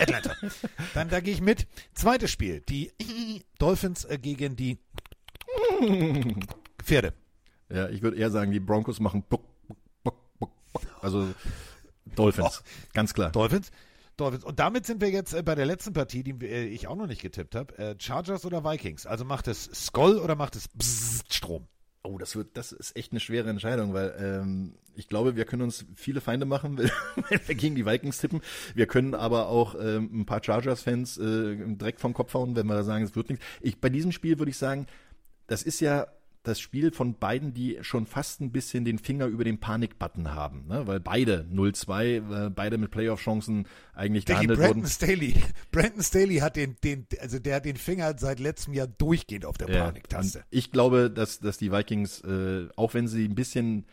Atlanta. 0.00 0.34
Dann 0.94 1.10
da 1.10 1.20
gehe 1.20 1.34
ich 1.34 1.42
mit. 1.42 1.66
Zweites 1.92 2.30
Spiel. 2.30 2.62
Die 2.62 2.94
Dolphins 3.58 4.06
äh, 4.06 4.16
gegen 4.16 4.56
die 4.56 4.78
Pferde. 6.82 7.12
Ja, 7.68 7.90
ich 7.90 8.00
würde 8.00 8.16
eher 8.16 8.30
sagen, 8.30 8.52
die 8.52 8.58
Broncos 8.58 8.98
machen 8.98 9.22
buck, 9.28 9.44
buck, 9.68 9.76
buck, 10.02 10.38
buck, 10.38 10.52
buck. 10.72 10.82
Also 11.02 11.28
Dolphins, 12.14 12.62
ganz 12.94 13.12
klar. 13.12 13.30
Dolphins. 13.32 13.72
Dolphins. 14.16 14.44
Und 14.44 14.58
damit 14.60 14.86
sind 14.86 15.02
wir 15.02 15.10
jetzt 15.10 15.34
äh, 15.34 15.42
bei 15.42 15.54
der 15.54 15.66
letzten 15.66 15.92
Partie, 15.92 16.22
die 16.22 16.42
äh, 16.42 16.64
ich 16.64 16.86
auch 16.86 16.96
noch 16.96 17.06
nicht 17.06 17.20
getippt 17.20 17.54
habe. 17.54 17.96
Chargers 17.98 18.46
oder 18.46 18.64
Vikings? 18.64 19.04
Also 19.04 19.26
macht 19.26 19.46
es 19.46 19.64
Skoll 19.74 20.16
oder 20.16 20.36
macht 20.36 20.56
es 20.56 20.68
Bzzzt 20.68 21.34
Strom? 21.34 21.68
Oh, 22.06 22.18
das 22.18 22.36
wird, 22.36 22.56
das 22.56 22.72
ist 22.72 22.96
echt 22.96 23.12
eine 23.12 23.20
schwere 23.20 23.50
Entscheidung, 23.50 23.92
weil 23.92 24.14
ähm, 24.18 24.74
ich 24.94 25.08
glaube, 25.08 25.34
wir 25.34 25.44
können 25.44 25.62
uns 25.62 25.84
viele 25.94 26.20
Feinde 26.20 26.46
machen, 26.46 26.78
wenn 27.28 27.40
wir 27.46 27.54
gegen 27.54 27.74
die 27.74 27.84
Vikings 27.84 28.18
tippen. 28.18 28.40
Wir 28.74 28.86
können 28.86 29.14
aber 29.14 29.48
auch 29.48 29.74
ähm, 29.74 30.20
ein 30.20 30.26
paar 30.26 30.42
Chargers-Fans 30.42 31.18
äh, 31.18 31.56
direkt 31.74 32.00
vom 32.00 32.14
Kopf 32.14 32.32
hauen, 32.34 32.54
wenn 32.54 32.66
wir 32.66 32.84
sagen, 32.84 33.04
es 33.04 33.16
wird 33.16 33.30
nichts. 33.30 33.44
Ich, 33.60 33.80
bei 33.80 33.88
diesem 33.88 34.12
Spiel 34.12 34.38
würde 34.38 34.50
ich 34.50 34.58
sagen, 34.58 34.86
das 35.48 35.62
ist 35.62 35.80
ja 35.80 36.06
das 36.46 36.60
Spiel 36.60 36.92
von 36.92 37.18
beiden, 37.18 37.54
die 37.54 37.78
schon 37.80 38.06
fast 38.06 38.40
ein 38.40 38.52
bisschen 38.52 38.84
den 38.84 38.98
Finger 38.98 39.26
über 39.26 39.42
den 39.42 39.58
Panik-Button 39.58 40.32
haben, 40.32 40.66
ne? 40.68 40.86
weil 40.86 41.00
beide 41.00 41.44
0-2, 41.52 42.46
äh, 42.46 42.50
beide 42.50 42.78
mit 42.78 42.92
Playoff-Chancen 42.92 43.66
eigentlich 43.94 44.24
Dickie, 44.24 44.46
gehandelt 44.46 44.60
Brandon 44.60 44.82
wurden. 44.82 44.88
Staley. 44.88 45.34
Brandon 45.72 46.02
Staley 46.02 46.36
hat 46.36 46.54
den, 46.54 46.76
den, 46.84 47.06
also 47.20 47.40
der 47.40 47.56
hat 47.56 47.64
den 47.64 47.76
Finger 47.76 48.14
seit 48.16 48.38
letztem 48.38 48.74
Jahr 48.74 48.86
durchgehend 48.86 49.44
auf 49.44 49.58
der 49.58 49.68
Ja, 49.68 49.86
Paniktaste. 49.86 50.44
Ich 50.50 50.70
glaube, 50.70 51.10
dass, 51.10 51.40
dass 51.40 51.58
die 51.58 51.72
Vikings, 51.72 52.20
äh, 52.20 52.68
auch 52.76 52.94
wenn 52.94 53.08
sie 53.08 53.24
ein 53.24 53.34
bisschen, 53.34 53.84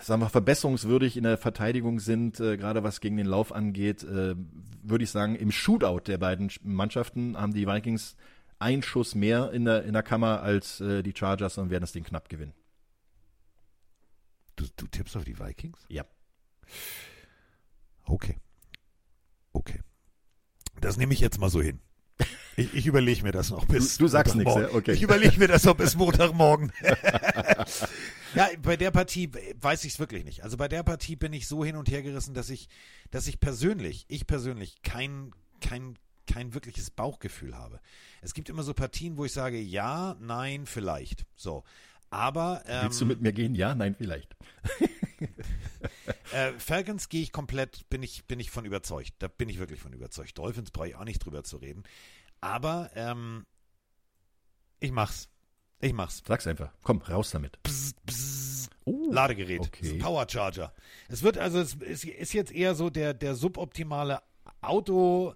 sagen 0.00 0.20
wir, 0.20 0.30
verbesserungswürdig 0.30 1.16
in 1.16 1.22
der 1.22 1.38
Verteidigung 1.38 2.00
sind, 2.00 2.40
äh, 2.40 2.56
gerade 2.56 2.82
was 2.82 3.00
gegen 3.00 3.16
den 3.16 3.26
Lauf 3.26 3.52
angeht, 3.52 4.02
äh, 4.02 4.34
würde 4.82 5.04
ich 5.04 5.10
sagen, 5.10 5.36
im 5.36 5.52
Shootout 5.52 6.08
der 6.08 6.18
beiden 6.18 6.50
Mannschaften 6.64 7.36
haben 7.36 7.54
die 7.54 7.68
Vikings 7.68 8.16
einen 8.62 8.82
Schuss 8.82 9.14
mehr 9.14 9.50
in 9.52 9.64
der, 9.66 9.84
in 9.84 9.92
der 9.92 10.02
Kammer 10.02 10.40
als 10.42 10.80
äh, 10.80 11.02
die 11.02 11.12
Chargers 11.16 11.58
und 11.58 11.70
werden 11.70 11.82
das 11.82 11.92
Ding 11.92 12.04
knapp 12.04 12.28
gewinnen. 12.28 12.54
Du, 14.56 14.66
du 14.76 14.86
tippst 14.86 15.16
auf 15.16 15.24
die 15.24 15.38
Vikings? 15.38 15.78
Ja. 15.88 16.04
Okay. 18.04 18.36
Okay. 19.52 19.80
Das 20.80 20.96
nehme 20.96 21.12
ich 21.14 21.20
jetzt 21.20 21.38
mal 21.38 21.50
so 21.50 21.60
hin. 21.62 21.80
Ich, 22.56 22.74
ich 22.74 22.86
überlege 22.86 23.22
mir 23.22 23.32
das 23.32 23.48
noch 23.50 23.64
bis. 23.64 23.96
Du- 23.96 24.04
du 24.04 24.08
sagst 24.08 24.34
nichts, 24.34 24.52
Montagmorgen. 24.52 24.74
ja? 24.74 24.78
Okay. 24.78 24.92
Ich 24.92 25.02
überlege 25.02 25.38
mir 25.38 25.48
das 25.48 25.64
noch 25.64 25.74
bis 25.74 25.96
Montagmorgen. 25.96 26.70
ja, 28.34 28.48
bei 28.60 28.76
der 28.76 28.90
Partie 28.90 29.30
weiß 29.60 29.84
ich 29.84 29.94
es 29.94 29.98
wirklich 29.98 30.24
nicht. 30.24 30.44
Also 30.44 30.56
bei 30.58 30.68
der 30.68 30.82
Partie 30.82 31.16
bin 31.16 31.32
ich 31.32 31.46
so 31.48 31.64
hin 31.64 31.76
und 31.76 31.90
her 31.90 32.02
gerissen, 32.02 32.34
dass 32.34 32.50
ich, 32.50 32.68
dass 33.10 33.26
ich 33.26 33.40
persönlich, 33.40 34.04
ich 34.08 34.26
persönlich 34.26 34.82
kein, 34.82 35.32
kein, 35.62 35.98
kein 36.32 36.54
wirkliches 36.54 36.90
Bauchgefühl 36.90 37.56
habe. 37.56 37.80
Es 38.22 38.32
gibt 38.32 38.48
immer 38.48 38.62
so 38.62 38.72
Partien, 38.72 39.16
wo 39.18 39.24
ich 39.24 39.32
sage, 39.32 39.60
ja, 39.60 40.16
nein, 40.20 40.66
vielleicht. 40.66 41.26
So. 41.36 41.62
Aber 42.10 42.62
ähm, 42.66 42.84
Willst 42.84 43.00
du 43.00 43.06
mit 43.06 43.20
mir 43.20 43.32
gehen? 43.32 43.54
Ja, 43.54 43.74
nein, 43.74 43.94
vielleicht. 43.94 44.34
äh, 46.32 46.52
Falcons 46.58 47.08
gehe 47.08 47.22
ich 47.22 47.32
komplett, 47.32 47.88
bin 47.90 48.02
ich, 48.02 48.26
bin 48.26 48.40
ich 48.40 48.50
von 48.50 48.64
überzeugt. 48.64 49.12
Da 49.18 49.28
bin 49.28 49.48
ich 49.48 49.58
wirklich 49.58 49.80
von 49.80 49.92
überzeugt. 49.92 50.36
Dolphins 50.38 50.70
brauche 50.70 50.88
ich 50.88 50.96
auch 50.96 51.04
nicht 51.04 51.24
drüber 51.24 51.44
zu 51.44 51.58
reden. 51.58 51.82
Aber 52.40 52.90
ähm, 52.94 53.44
ich 54.80 54.90
mach's. 54.90 55.28
Ich 55.80 55.92
mach's. 55.92 56.22
Sag's 56.26 56.46
einfach. 56.46 56.72
Komm, 56.82 56.98
raus 57.02 57.30
damit. 57.30 57.62
Bzz, 57.62 57.94
bzz. 58.06 58.70
Oh, 58.84 59.10
Ladegerät. 59.12 59.60
okay. 59.60 59.70
Das 59.80 59.88
ist 59.88 59.94
ein 59.94 59.98
Power 60.00 60.26
Charger. 60.28 60.74
Es 61.08 61.22
wird 61.22 61.38
also, 61.38 61.60
es 61.60 61.74
ist, 61.74 62.04
ist 62.04 62.32
jetzt 62.32 62.52
eher 62.52 62.74
so 62.74 62.90
der, 62.90 63.14
der 63.14 63.34
suboptimale 63.34 64.22
Auto. 64.60 65.34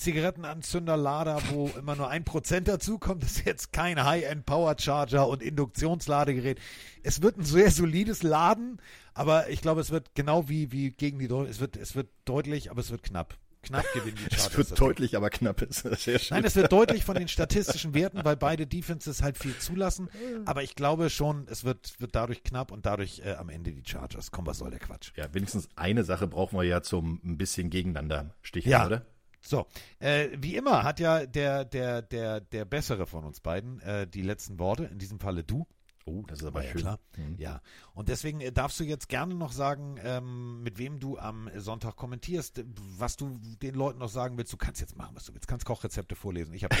Zigarettenanzünderlader, 0.00 1.40
wo 1.50 1.68
immer 1.78 1.96
nur 1.96 2.08
ein 2.08 2.24
Prozent 2.24 2.68
dazukommt, 2.68 3.22
das 3.22 3.32
ist 3.32 3.46
jetzt 3.46 3.72
kein 3.72 4.02
High-End 4.04 4.46
Power 4.46 4.74
Charger 4.78 5.28
und 5.28 5.42
Induktionsladegerät. 5.42 6.58
Es 7.02 7.22
wird 7.22 7.38
ein 7.38 7.44
sehr 7.44 7.70
solides 7.70 8.22
Laden, 8.22 8.80
aber 9.14 9.48
ich 9.50 9.60
glaube, 9.62 9.80
es 9.80 9.90
wird 9.90 10.14
genau 10.14 10.48
wie, 10.48 10.72
wie 10.72 10.90
gegen 10.90 11.18
die 11.18 11.28
Dolphins, 11.28 11.56
es 11.56 11.60
wird, 11.60 11.76
es 11.76 11.94
wird 11.94 12.08
deutlich, 12.24 12.70
aber 12.70 12.80
es 12.80 12.90
wird 12.90 13.02
knapp. 13.02 13.36
Knapp 13.62 13.84
gewinnen 13.94 14.16
die 14.16 14.34
Es 14.34 14.46
Es 14.46 14.56
wird 14.56 14.80
deutlich, 14.80 15.16
aber 15.16 15.28
knapp 15.28 15.60
ist. 15.60 15.82
Sehr 15.82 16.18
schön. 16.18 16.34
Nein, 16.36 16.44
es 16.44 16.56
wird 16.56 16.72
deutlich 16.72 17.04
von 17.04 17.14
den 17.14 17.28
statistischen 17.28 17.92
Werten, 17.92 18.24
weil 18.24 18.36
beide 18.36 18.66
Defenses 18.66 19.22
halt 19.22 19.36
viel 19.36 19.54
zulassen. 19.58 20.08
Aber 20.46 20.62
ich 20.62 20.74
glaube 20.76 21.10
schon, 21.10 21.46
es 21.50 21.62
wird, 21.64 22.00
wird 22.00 22.14
dadurch 22.14 22.42
knapp 22.42 22.72
und 22.72 22.86
dadurch 22.86 23.20
äh, 23.22 23.34
am 23.34 23.50
Ende 23.50 23.72
die 23.72 23.82
Chargers. 23.84 24.30
Komm, 24.30 24.46
was 24.46 24.58
soll 24.58 24.70
der 24.70 24.78
Quatsch? 24.78 25.12
Ja, 25.16 25.26
wenigstens 25.34 25.68
eine 25.76 26.04
Sache 26.04 26.26
brauchen 26.26 26.56
wir 26.58 26.64
ja 26.64 26.80
zum 26.82 27.20
ein 27.22 27.36
bisschen 27.36 27.68
gegeneinander 27.68 28.34
sticheln, 28.40 28.72
Ja. 28.72 28.86
oder? 28.86 29.04
So, 29.40 29.66
äh, 29.98 30.28
wie 30.36 30.56
immer 30.56 30.84
hat 30.84 31.00
ja 31.00 31.24
der, 31.26 31.64
der, 31.64 32.02
der, 32.02 32.40
der 32.40 32.64
Bessere 32.64 33.06
von 33.06 33.24
uns 33.24 33.40
beiden 33.40 33.80
äh, 33.80 34.06
die 34.06 34.22
letzten 34.22 34.58
Worte, 34.58 34.84
in 34.84 34.98
diesem 34.98 35.18
Falle 35.18 35.44
du. 35.44 35.66
Oh, 36.06 36.24
das 36.26 36.40
ist 36.40 36.46
aber 36.46 36.64
ja 36.64 36.70
schön. 36.72 36.80
klar. 36.80 36.98
Ja. 37.36 37.60
Und 37.94 38.08
deswegen 38.08 38.40
äh, 38.40 38.52
darfst 38.52 38.80
du 38.80 38.84
jetzt 38.84 39.08
gerne 39.08 39.34
noch 39.34 39.52
sagen, 39.52 39.98
ähm, 40.02 40.62
mit 40.62 40.78
wem 40.78 40.98
du 40.98 41.18
am 41.18 41.50
Sonntag 41.56 41.96
kommentierst, 41.96 42.64
was 42.98 43.16
du 43.16 43.38
den 43.62 43.74
Leuten 43.74 43.98
noch 43.98 44.08
sagen 44.08 44.38
willst. 44.38 44.52
Du 44.52 44.56
kannst 44.56 44.80
jetzt 44.80 44.96
machen, 44.96 45.14
was 45.14 45.26
du 45.26 45.34
willst. 45.34 45.46
Kannst 45.46 45.66
Kochrezepte 45.66 46.16
vorlesen. 46.16 46.54
Ich 46.54 46.64
habe 46.64 46.74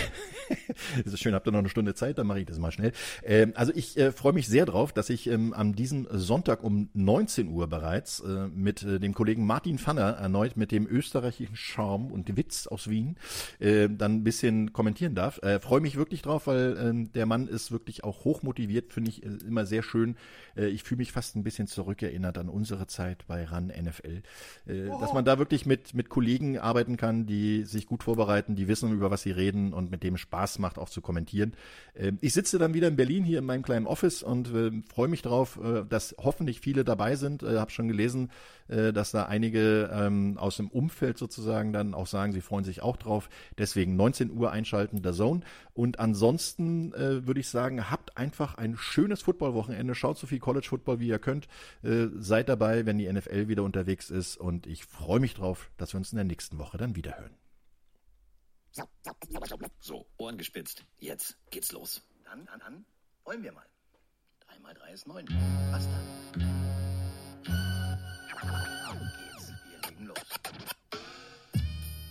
Das 1.04 1.06
ist 1.12 1.20
schön, 1.20 1.34
habt 1.34 1.46
ihr 1.46 1.52
noch 1.52 1.58
eine 1.58 1.68
Stunde 1.68 1.94
Zeit, 1.94 2.18
dann 2.18 2.26
mache 2.26 2.40
ich 2.40 2.46
das 2.46 2.58
mal 2.58 2.72
schnell. 2.72 2.92
Ähm, 3.22 3.52
also 3.54 3.72
ich 3.74 3.96
äh, 3.98 4.12
freue 4.12 4.32
mich 4.32 4.48
sehr 4.48 4.66
drauf, 4.66 4.92
dass 4.92 5.10
ich 5.10 5.26
ähm, 5.26 5.52
an 5.52 5.74
diesem 5.74 6.08
Sonntag 6.10 6.64
um 6.64 6.88
19 6.94 7.48
Uhr 7.48 7.66
bereits 7.68 8.20
äh, 8.20 8.48
mit 8.48 8.82
äh, 8.82 8.98
dem 8.98 9.14
Kollegen 9.14 9.46
Martin 9.46 9.78
Pfanner 9.78 10.12
erneut 10.12 10.56
mit 10.56 10.72
dem 10.72 10.86
österreichischen 10.86 11.56
Charme 11.56 12.10
und 12.10 12.36
Witz 12.36 12.66
aus 12.66 12.88
Wien 12.88 13.16
äh, 13.58 13.88
dann 13.88 14.16
ein 14.16 14.24
bisschen 14.24 14.72
kommentieren 14.72 15.14
darf. 15.14 15.38
Äh, 15.42 15.60
freue 15.60 15.80
mich 15.80 15.96
wirklich 15.96 16.22
drauf, 16.22 16.46
weil 16.46 16.76
ähm, 16.80 17.12
der 17.12 17.26
Mann 17.26 17.48
ist 17.48 17.70
wirklich 17.70 18.04
auch 18.04 18.24
hoch 18.24 18.42
motiviert, 18.42 18.92
finde 18.92 19.10
ich 19.10 19.19
äh, 19.22 19.46
immer 19.46 19.66
sehr 19.66 19.82
schön. 19.82 20.16
Äh, 20.56 20.66
ich 20.66 20.82
fühle 20.82 20.98
mich 20.98 21.12
fast 21.12 21.36
ein 21.36 21.42
bisschen 21.42 21.66
zurückerinnert 21.66 22.38
an 22.38 22.48
unsere 22.48 22.86
Zeit 22.86 23.26
bei 23.26 23.44
RAN 23.44 23.68
NFL, 23.68 24.22
äh, 24.66 24.86
dass 25.00 25.12
man 25.12 25.24
da 25.24 25.38
wirklich 25.38 25.66
mit, 25.66 25.94
mit 25.94 26.08
Kollegen 26.08 26.58
arbeiten 26.58 26.96
kann, 26.96 27.26
die 27.26 27.64
sich 27.64 27.86
gut 27.86 28.02
vorbereiten, 28.02 28.56
die 28.56 28.68
wissen, 28.68 28.92
über 28.92 29.10
was 29.10 29.22
sie 29.22 29.32
reden 29.32 29.72
und 29.72 29.90
mit 29.90 30.02
dem 30.02 30.16
Spaß 30.16 30.58
macht, 30.58 30.78
auch 30.78 30.88
zu 30.88 31.00
kommentieren. 31.00 31.54
Ähm, 31.94 32.18
ich 32.20 32.32
sitze 32.32 32.58
dann 32.58 32.74
wieder 32.74 32.88
in 32.88 32.96
Berlin 32.96 33.24
hier 33.24 33.38
in 33.38 33.46
meinem 33.46 33.62
kleinen 33.62 33.86
Office 33.86 34.22
und 34.22 34.50
freue 34.88 35.08
mich 35.08 35.22
drauf, 35.22 35.58
dass 35.88 36.14
hoffentlich 36.18 36.60
viele 36.60 36.84
dabei 36.84 37.16
sind. 37.16 37.42
Äh, 37.42 37.58
habe 37.58 37.70
schon 37.70 37.88
gelesen, 37.88 38.30
äh, 38.70 38.92
dass 38.92 39.10
da 39.10 39.24
einige 39.26 39.90
ähm, 39.92 40.38
aus 40.38 40.56
dem 40.56 40.68
Umfeld 40.68 41.18
sozusagen 41.18 41.72
dann 41.72 41.92
auch 41.92 42.06
sagen, 42.06 42.32
sie 42.32 42.40
freuen 42.40 42.64
sich 42.64 42.82
auch 42.82 42.96
drauf. 42.96 43.28
Deswegen 43.58 43.96
19 43.96 44.30
Uhr 44.30 44.52
einschalten, 44.52 45.02
der 45.02 45.12
Zone. 45.12 45.40
Und 45.74 45.98
ansonsten 45.98 46.92
äh, 46.94 47.26
würde 47.26 47.40
ich 47.40 47.48
sagen, 47.48 47.90
habt 47.90 48.16
einfach 48.16 48.54
ein 48.54 48.76
schönes 48.76 49.22
Footballwochenende. 49.22 49.94
Schaut 49.94 50.18
so 50.18 50.26
viel 50.26 50.38
College 50.38 50.66
Football, 50.68 51.00
wie 51.00 51.08
ihr 51.08 51.18
könnt. 51.18 51.48
Äh, 51.82 52.06
seid 52.16 52.48
dabei, 52.48 52.86
wenn 52.86 52.98
die 52.98 53.12
NFL 53.12 53.48
wieder 53.48 53.64
unterwegs 53.64 54.10
ist. 54.10 54.36
Und 54.36 54.66
ich 54.66 54.84
freue 54.84 55.20
mich 55.20 55.34
drauf, 55.34 55.70
dass 55.76 55.92
wir 55.92 55.98
uns 55.98 56.12
in 56.12 56.16
der 56.16 56.24
nächsten 56.24 56.58
Woche 56.58 56.78
dann 56.78 56.96
wieder 56.96 57.18
hören. 57.18 57.34
So, 59.80 60.06
Ohren 60.16 60.38
gespitzt. 60.38 60.84
Jetzt 60.98 61.36
geht's 61.50 61.72
los. 61.72 62.02
Dann, 62.24 62.46
dann, 62.46 62.60
dann 62.60 62.84
wollen 63.24 63.42
wir 63.42 63.52
mal. 63.52 63.66
Drei 64.46 64.58
mal 64.60 64.74
drei 64.74 64.92
ist 64.92 65.06
neun. 65.08 65.26
Was 65.72 65.88
dann? 65.88 67.69
Geht's. 68.40 69.52
Wir 69.64 69.90
legen 69.90 70.06
los. 70.06 70.18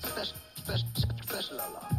Special, 0.04 0.38
special, 0.58 0.90
special 1.24 1.60
Alarm. 1.60 1.96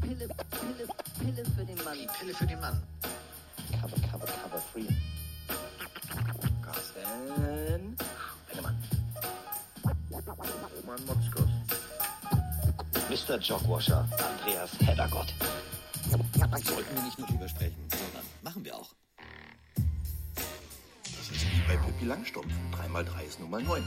Pille, 0.00 0.28
Pille, 0.28 0.86
Pille 1.18 1.44
für 1.56 1.64
den 1.64 1.84
Mann. 1.84 1.98
Die 1.98 2.06
Pille 2.18 2.34
für 2.34 2.46
den 2.46 2.60
Mann. 2.60 2.82
Cover, 3.80 3.96
cover, 4.10 4.26
cover, 4.26 4.62
free. 4.72 4.86
Carsten. 6.62 7.96
Bennemann. 8.48 8.76
Roman 10.82 11.06
Motzkos. 11.06 11.48
Mr. 13.08 13.38
Jogwasher, 13.38 14.06
Andreas 14.18 14.70
Heddergott. 14.80 15.34
Sollten 16.64 16.94
wir 16.96 17.02
nicht 17.02 17.18
nur 17.18 17.26
drüber 17.28 17.48
sprechen, 17.48 17.88
sondern 17.90 18.24
machen 18.42 18.64
wir 18.64 18.76
auch. 18.76 18.94
Wie 21.62 21.68
bei 21.68 21.76
Pippi 21.76 22.04
Langstrumpf. 22.06 22.52
3 22.72 22.88
mal 22.88 23.04
3 23.04 23.24
ist 23.24 23.40
nun 23.40 23.50
mal 23.50 23.62
9. 23.62 23.82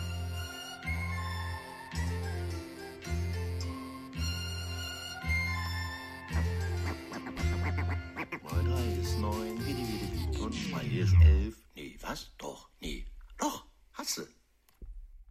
Mal 8.44 8.64
3 8.64 9.02
ist 9.02 9.20
9, 9.20 9.66
wie 9.66 9.74
die, 9.74 9.88
wie 9.88 9.98
die, 9.98 10.36
wie. 10.36 10.38
Und 10.40 10.72
mal 10.72 10.82
hier 10.82 11.04
ist 11.04 11.14
11. 11.22 11.56
Nee, 11.76 11.98
was? 12.02 12.32
Doch, 12.38 12.70
nee. 12.80 13.06